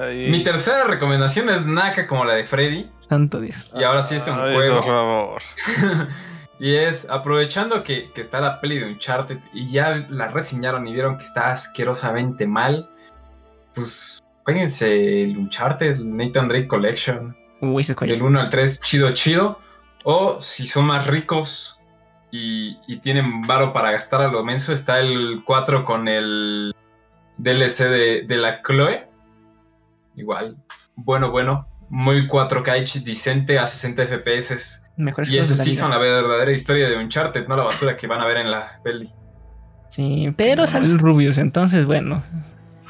Ahí. 0.00 0.28
Mi 0.30 0.42
tercera 0.42 0.84
recomendación 0.84 1.48
es 1.50 1.66
Naka 1.66 2.06
como 2.06 2.24
la 2.24 2.34
de 2.34 2.44
Freddy. 2.44 2.90
Santo 3.08 3.40
Dios. 3.40 3.70
Y 3.76 3.84
ahora 3.84 4.02
sí 4.02 4.16
es 4.16 4.26
un 4.26 4.38
Ay, 4.40 4.54
juego. 4.54 4.76
por 4.76 4.84
favor. 4.84 5.42
y 6.58 6.74
es 6.74 7.08
aprovechando 7.10 7.82
que, 7.82 8.10
que 8.12 8.20
está 8.20 8.40
la 8.40 8.60
peli 8.60 8.78
de 8.78 8.86
Uncharted 8.86 9.38
y 9.52 9.70
ya 9.70 9.94
la 10.08 10.28
reseñaron 10.28 10.86
y 10.88 10.92
vieron 10.92 11.16
que 11.16 11.24
está 11.24 11.52
asquerosamente 11.52 12.46
mal. 12.46 12.90
Pues 13.74 14.18
jueguense 14.44 15.22
el 15.24 15.36
Uncharted, 15.38 15.92
el 15.96 16.16
Nathan 16.16 16.48
Drake 16.48 16.66
Collection. 16.68 17.36
Uy, 17.60 17.82
ese 17.82 17.94
Del 17.94 18.18
coño. 18.18 18.26
1 18.26 18.40
al 18.40 18.50
3, 18.50 18.80
chido, 18.80 19.12
chido. 19.12 19.58
O 20.02 20.40
si 20.40 20.66
son 20.66 20.86
más 20.86 21.06
ricos 21.06 21.80
y, 22.30 22.78
y 22.86 22.98
tienen 22.98 23.42
varo 23.42 23.72
para 23.72 23.90
gastar 23.92 24.22
a 24.22 24.28
lo 24.28 24.44
menso, 24.44 24.72
está 24.72 25.00
el 25.00 25.42
4 25.46 25.84
con 25.84 26.08
el 26.08 26.74
DLC 27.38 27.84
de, 27.88 28.22
de 28.26 28.36
la 28.36 28.60
Chloe. 28.62 29.08
Igual, 30.16 30.56
bueno, 30.96 31.30
bueno. 31.30 31.68
Muy 31.90 32.26
4K 32.26 33.04
decente 33.04 33.58
a 33.58 33.66
60 33.66 34.06
FPS. 34.06 34.86
Mejores 34.96 35.28
Y 35.28 35.36
la 35.36 35.44
sí 35.44 35.70
vida. 35.70 35.80
son 35.82 35.90
la 35.90 35.98
verdadera 35.98 36.50
historia 36.50 36.88
de 36.88 36.96
Uncharted, 36.96 37.46
no 37.46 37.56
la 37.56 37.64
basura 37.64 37.96
que 37.96 38.06
van 38.06 38.20
a 38.20 38.26
ver 38.26 38.38
en 38.38 38.50
la 38.50 38.80
peli. 38.82 39.12
Sí, 39.88 40.28
pero 40.36 40.66
sale 40.66 40.86
el 40.86 40.98
Rubius, 40.98 41.38
entonces 41.38 41.84
bueno. 41.84 42.22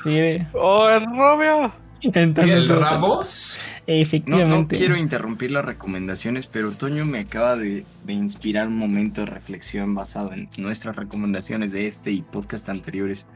Sí, 0.05 0.38
¡Oh, 0.52 0.88
el 0.88 1.05
Romeo! 1.05 1.72
Y 2.01 2.16
entonces 2.18 2.55
el 2.55 2.68
Ramos, 2.68 3.59
No, 3.59 3.94
no 3.96 4.01
Efectivamente. 4.01 4.76
quiero 4.76 4.96
interrumpir 4.96 5.51
las 5.51 5.64
recomendaciones, 5.64 6.46
pero 6.46 6.70
Toño 6.72 7.05
me 7.06 7.20
acaba 7.20 7.56
de, 7.56 7.84
de 8.05 8.12
inspirar 8.12 8.68
un 8.68 8.76
momento 8.78 9.22
de 9.22 9.26
reflexión 9.26 9.94
basado 9.94 10.32
en 10.32 10.48
nuestras 10.59 10.96
recomendaciones 10.96 11.72
de 11.72 11.86
este 11.86 12.10
y 12.12 12.22
podcast 12.22 12.68
anteriores. 12.68 13.26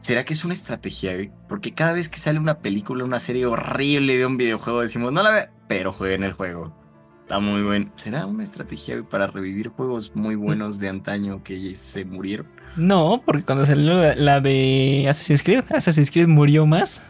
¿Será 0.00 0.24
que 0.24 0.32
es 0.32 0.44
una 0.44 0.54
estrategia, 0.54 1.14
güey? 1.14 1.30
Porque 1.48 1.74
cada 1.74 1.92
vez 1.92 2.08
que 2.08 2.18
sale 2.18 2.38
una 2.38 2.58
película, 2.58 3.04
una 3.04 3.18
serie 3.18 3.46
horrible 3.46 4.16
de 4.16 4.26
un 4.26 4.36
videojuego, 4.38 4.80
decimos, 4.80 5.12
no 5.12 5.22
la 5.22 5.30
ve, 5.30 5.48
pero 5.68 5.92
jueguen 5.92 6.24
el 6.24 6.32
juego. 6.32 6.74
Está 7.22 7.38
muy 7.38 7.62
bueno. 7.62 7.92
¿Será 7.96 8.26
una 8.26 8.42
estrategia 8.42 8.96
güey, 8.96 9.08
para 9.08 9.26
revivir 9.26 9.68
juegos 9.68 10.12
muy 10.16 10.34
buenos 10.36 10.80
de 10.80 10.88
antaño 10.88 11.42
que 11.44 11.74
se 11.74 12.04
murieron? 12.04 12.46
No, 12.76 13.22
porque 13.24 13.42
cuando 13.44 13.66
salió 13.66 13.94
la, 13.94 14.14
la 14.14 14.40
de 14.40 15.06
Assassin's 15.08 15.42
Creed, 15.42 15.64
Assassin's 15.70 16.10
Creed 16.10 16.28
murió 16.28 16.64
más. 16.66 17.06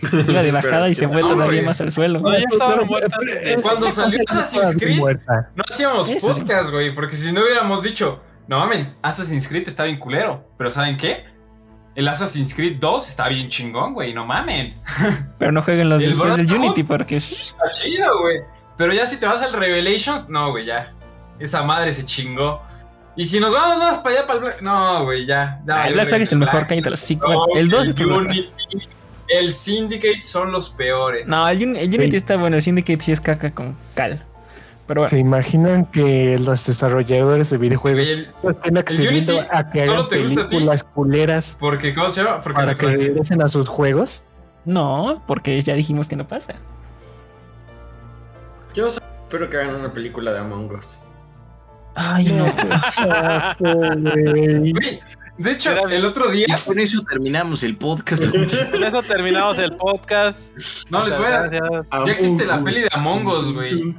Iba 0.28 0.42
de 0.42 0.52
bajada 0.52 0.88
y 0.88 0.94
se 0.94 1.08
fue 1.08 1.22
no, 1.22 1.28
todavía 1.28 1.56
güey. 1.60 1.64
más 1.66 1.80
al 1.80 1.90
suelo. 1.90 2.20
No, 2.20 2.32
ya 2.32 2.44
estaban 2.52 2.86
muertas. 2.86 3.18
Eh, 3.44 3.56
Cuando 3.60 3.90
salió 3.90 4.20
Assassin's 4.28 4.76
Creed, 4.78 4.98
Muerta. 4.98 5.50
no 5.56 5.64
hacíamos 5.68 6.08
Eso 6.08 6.32
sí. 6.32 6.40
podcast, 6.40 6.70
güey, 6.70 6.94
porque 6.94 7.16
si 7.16 7.32
no 7.32 7.40
hubiéramos 7.42 7.82
dicho, 7.82 8.22
no 8.46 8.58
mamen, 8.60 8.94
Assassin's 9.02 9.48
Creed 9.48 9.66
está 9.66 9.84
bien 9.84 9.98
culero, 9.98 10.46
pero 10.56 10.70
¿saben 10.70 10.96
qué? 10.96 11.24
El 11.94 12.08
Assassin's 12.08 12.54
Creed 12.54 12.76
2 12.80 13.08
está 13.08 13.28
bien 13.28 13.48
chingón, 13.48 13.94
güey, 13.94 14.12
no 14.12 14.26
mamen. 14.26 14.74
Pero 15.38 15.52
no 15.52 15.62
jueguen 15.62 15.88
los 15.88 16.00
después 16.02 16.36
del. 16.36 16.52
Unity 16.52 16.82
porque 16.82 17.16
Está 17.16 17.70
chido, 17.70 18.20
güey. 18.20 18.40
Pero 18.76 18.92
ya 18.92 19.06
si 19.06 19.18
te 19.20 19.26
vas 19.26 19.40
al 19.42 19.52
Revelations, 19.52 20.28
no, 20.28 20.50
güey, 20.50 20.66
ya. 20.66 20.92
Esa 21.38 21.62
madre 21.62 21.92
se 21.92 22.04
chingó. 22.04 22.60
Y 23.16 23.24
si 23.26 23.38
nos 23.38 23.52
vamos 23.52 23.78
más 23.78 23.98
para 23.98 24.16
allá, 24.16 24.26
para 24.26 24.38
el 24.40 24.44
Black... 24.44 24.60
No, 24.62 25.04
güey, 25.04 25.24
ya. 25.24 25.60
ya 25.64 25.82
Ah, 25.82 25.86
el 25.86 25.94
Black 25.94 26.08
Flag 26.08 26.22
es 26.22 26.32
el 26.32 26.38
Black. 26.38 26.52
mejor, 26.52 26.66
cállate 26.66 26.90
los. 26.90 27.10
No, 27.12 27.46
el 27.56 27.68
2 27.70 27.86
el. 27.86 28.06
Unity, 28.06 28.50
el 29.28 29.52
Syndicate 29.52 30.20
son 30.22 30.50
los 30.50 30.70
peores. 30.70 31.28
No, 31.28 31.48
el, 31.48 31.62
Un- 31.64 31.76
el 31.76 31.88
Unity 31.88 32.10
Sí. 32.10 32.16
está 32.16 32.36
bueno, 32.36 32.56
el 32.56 32.62
Syndicate 32.62 33.00
sí 33.00 33.12
es 33.12 33.20
caca 33.20 33.50
con 33.52 33.76
cal. 33.94 34.24
Pero 34.86 35.00
bueno, 35.00 35.08
¿Se 35.10 35.18
imaginan 35.18 35.86
que 35.86 36.38
los 36.38 36.66
desarrolladores 36.66 37.48
de 37.50 37.56
videojuegos 37.56 38.06
el- 38.06 38.30
estén 38.42 38.76
accediendo 38.76 39.32
Unity 39.36 39.46
a 39.50 39.70
que 39.70 39.82
hagan 39.82 40.08
películas 40.08 40.84
culeras 40.84 41.56
Porque, 41.58 41.94
¿cómo 41.94 42.10
se 42.10 42.22
llama? 42.22 42.42
Porque 42.42 42.56
para 42.60 42.74
que 42.74 42.86
regresen 42.88 43.40
a 43.42 43.48
sus 43.48 43.68
juegos? 43.68 44.24
no, 44.66 45.22
porque 45.26 45.60
ya 45.62 45.74
dijimos 45.74 46.08
que 46.08 46.16
no 46.16 46.26
pasa. 46.26 46.54
Yo 48.74 48.88
espero 48.88 49.48
que 49.48 49.56
hagan 49.56 49.76
una 49.76 49.92
película 49.92 50.32
de 50.32 50.38
Among 50.40 50.70
Us. 50.74 51.00
Ay, 51.94 52.26
no. 52.26 52.44
Güey. 53.60 55.00
De 55.36 55.50
hecho, 55.50 55.72
Era- 55.72 55.82
el 55.94 56.04
otro 56.04 56.30
día, 56.30 56.46
Y 56.48 56.60
con 56.64 56.78
eso 56.78 57.02
terminamos 57.02 57.62
el 57.64 57.76
podcast. 57.76 58.22
Con 58.70 58.84
eso 58.84 59.02
terminamos 59.02 59.58
el 59.58 59.76
podcast. 59.76 60.38
no 60.90 61.04
les 61.04 61.16
voy 61.18 61.26
a. 61.26 61.42
Gracias. 61.42 61.86
Ya 62.06 62.12
existe 62.12 62.46
la 62.46 62.62
peli 62.62 62.82
de 62.82 62.88
Among 62.92 63.26
Us, 63.26 63.52
güey. 63.52 63.94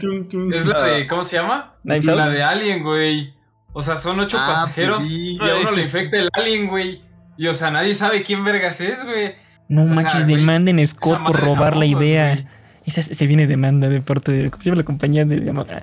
Es 0.53 0.65
la 0.65 0.81
de, 0.83 1.07
¿cómo 1.07 1.23
se 1.25 1.35
llama? 1.35 1.73
Out. 1.89 2.03
La 2.05 2.29
de 2.29 2.41
Alien, 2.41 2.83
güey. 2.83 3.33
O 3.73 3.81
sea, 3.81 3.97
son 3.97 4.19
ocho 4.21 4.37
Ah, 4.39 4.45
pues 4.45 4.57
pasajeros 4.59 5.03
sí. 5.03 5.37
y 5.41 5.49
a 5.49 5.55
uno 5.57 5.71
le 5.71 5.81
infecta 5.81 6.17
el 6.17 6.29
Alien, 6.31 6.67
güey. 6.67 7.01
Y 7.37 7.47
o 7.47 7.53
sea, 7.53 7.69
nadie 7.69 7.93
sabe 7.93 8.23
quién 8.23 8.45
vergas 8.45 8.79
es, 8.79 9.03
güey. 9.03 9.35
No 9.67 9.83
sea, 9.83 9.93
manches, 9.95 10.27
demanden 10.27 10.79
a 10.79 10.85
Scott 10.87 11.21
por 11.25 11.37
robar 11.37 11.75
la 11.75 11.85
Among 11.85 12.01
idea. 12.01 12.45
Esa 12.85 13.01
se 13.01 13.27
viene 13.27 13.45
demanda 13.47 13.89
de 13.89 13.99
parte 14.01 14.31
de 14.31 14.49
¿cómo 14.51 14.63
se 14.63 14.69
llama 14.69 14.77
la 14.77 14.85
compañía 14.85 15.25
de, 15.25 15.41
de 15.41 15.81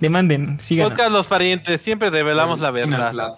Demanden, 0.00 0.58
sigan. 0.62 0.88
Podcast 0.88 1.10
Los 1.12 1.26
Parientes, 1.26 1.82
siempre 1.82 2.08
revelamos 2.10 2.60
la 2.60 2.70
verdad. 2.70 3.34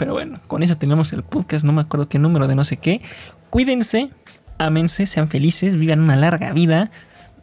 Pero 0.00 0.14
bueno, 0.14 0.40
con 0.46 0.62
eso 0.62 0.78
tenemos 0.78 1.12
el 1.12 1.22
podcast, 1.22 1.62
no 1.62 1.74
me 1.74 1.82
acuerdo 1.82 2.08
qué 2.08 2.18
número 2.18 2.48
de 2.48 2.54
no 2.54 2.64
sé 2.64 2.78
qué. 2.78 3.02
Cuídense, 3.50 4.08
ámense, 4.56 5.04
sean 5.04 5.28
felices, 5.28 5.76
vivan 5.78 6.00
una 6.00 6.16
larga 6.16 6.54
vida, 6.54 6.90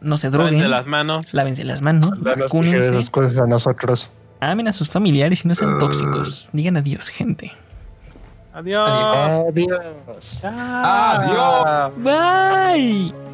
no 0.00 0.16
se 0.16 0.28
droguen, 0.28 0.58
de 0.58 0.68
las 0.68 0.88
manos. 0.88 1.32
lávense 1.34 1.62
las 1.62 1.82
manos, 1.82 2.20
vacúnense, 2.20 2.80
esas 2.80 3.10
cosas 3.10 3.38
a 3.38 3.46
nosotros. 3.46 4.10
amen 4.40 4.66
a 4.66 4.72
sus 4.72 4.90
familiares 4.90 5.44
y 5.44 5.48
no 5.48 5.54
sean 5.54 5.78
tóxicos. 5.78 6.50
Digan 6.52 6.76
adiós, 6.76 7.06
gente. 7.10 7.52
Adiós. 8.52 8.90
Adiós. 9.48 10.40
Adiós. 10.42 11.92
Bye. 12.02 13.27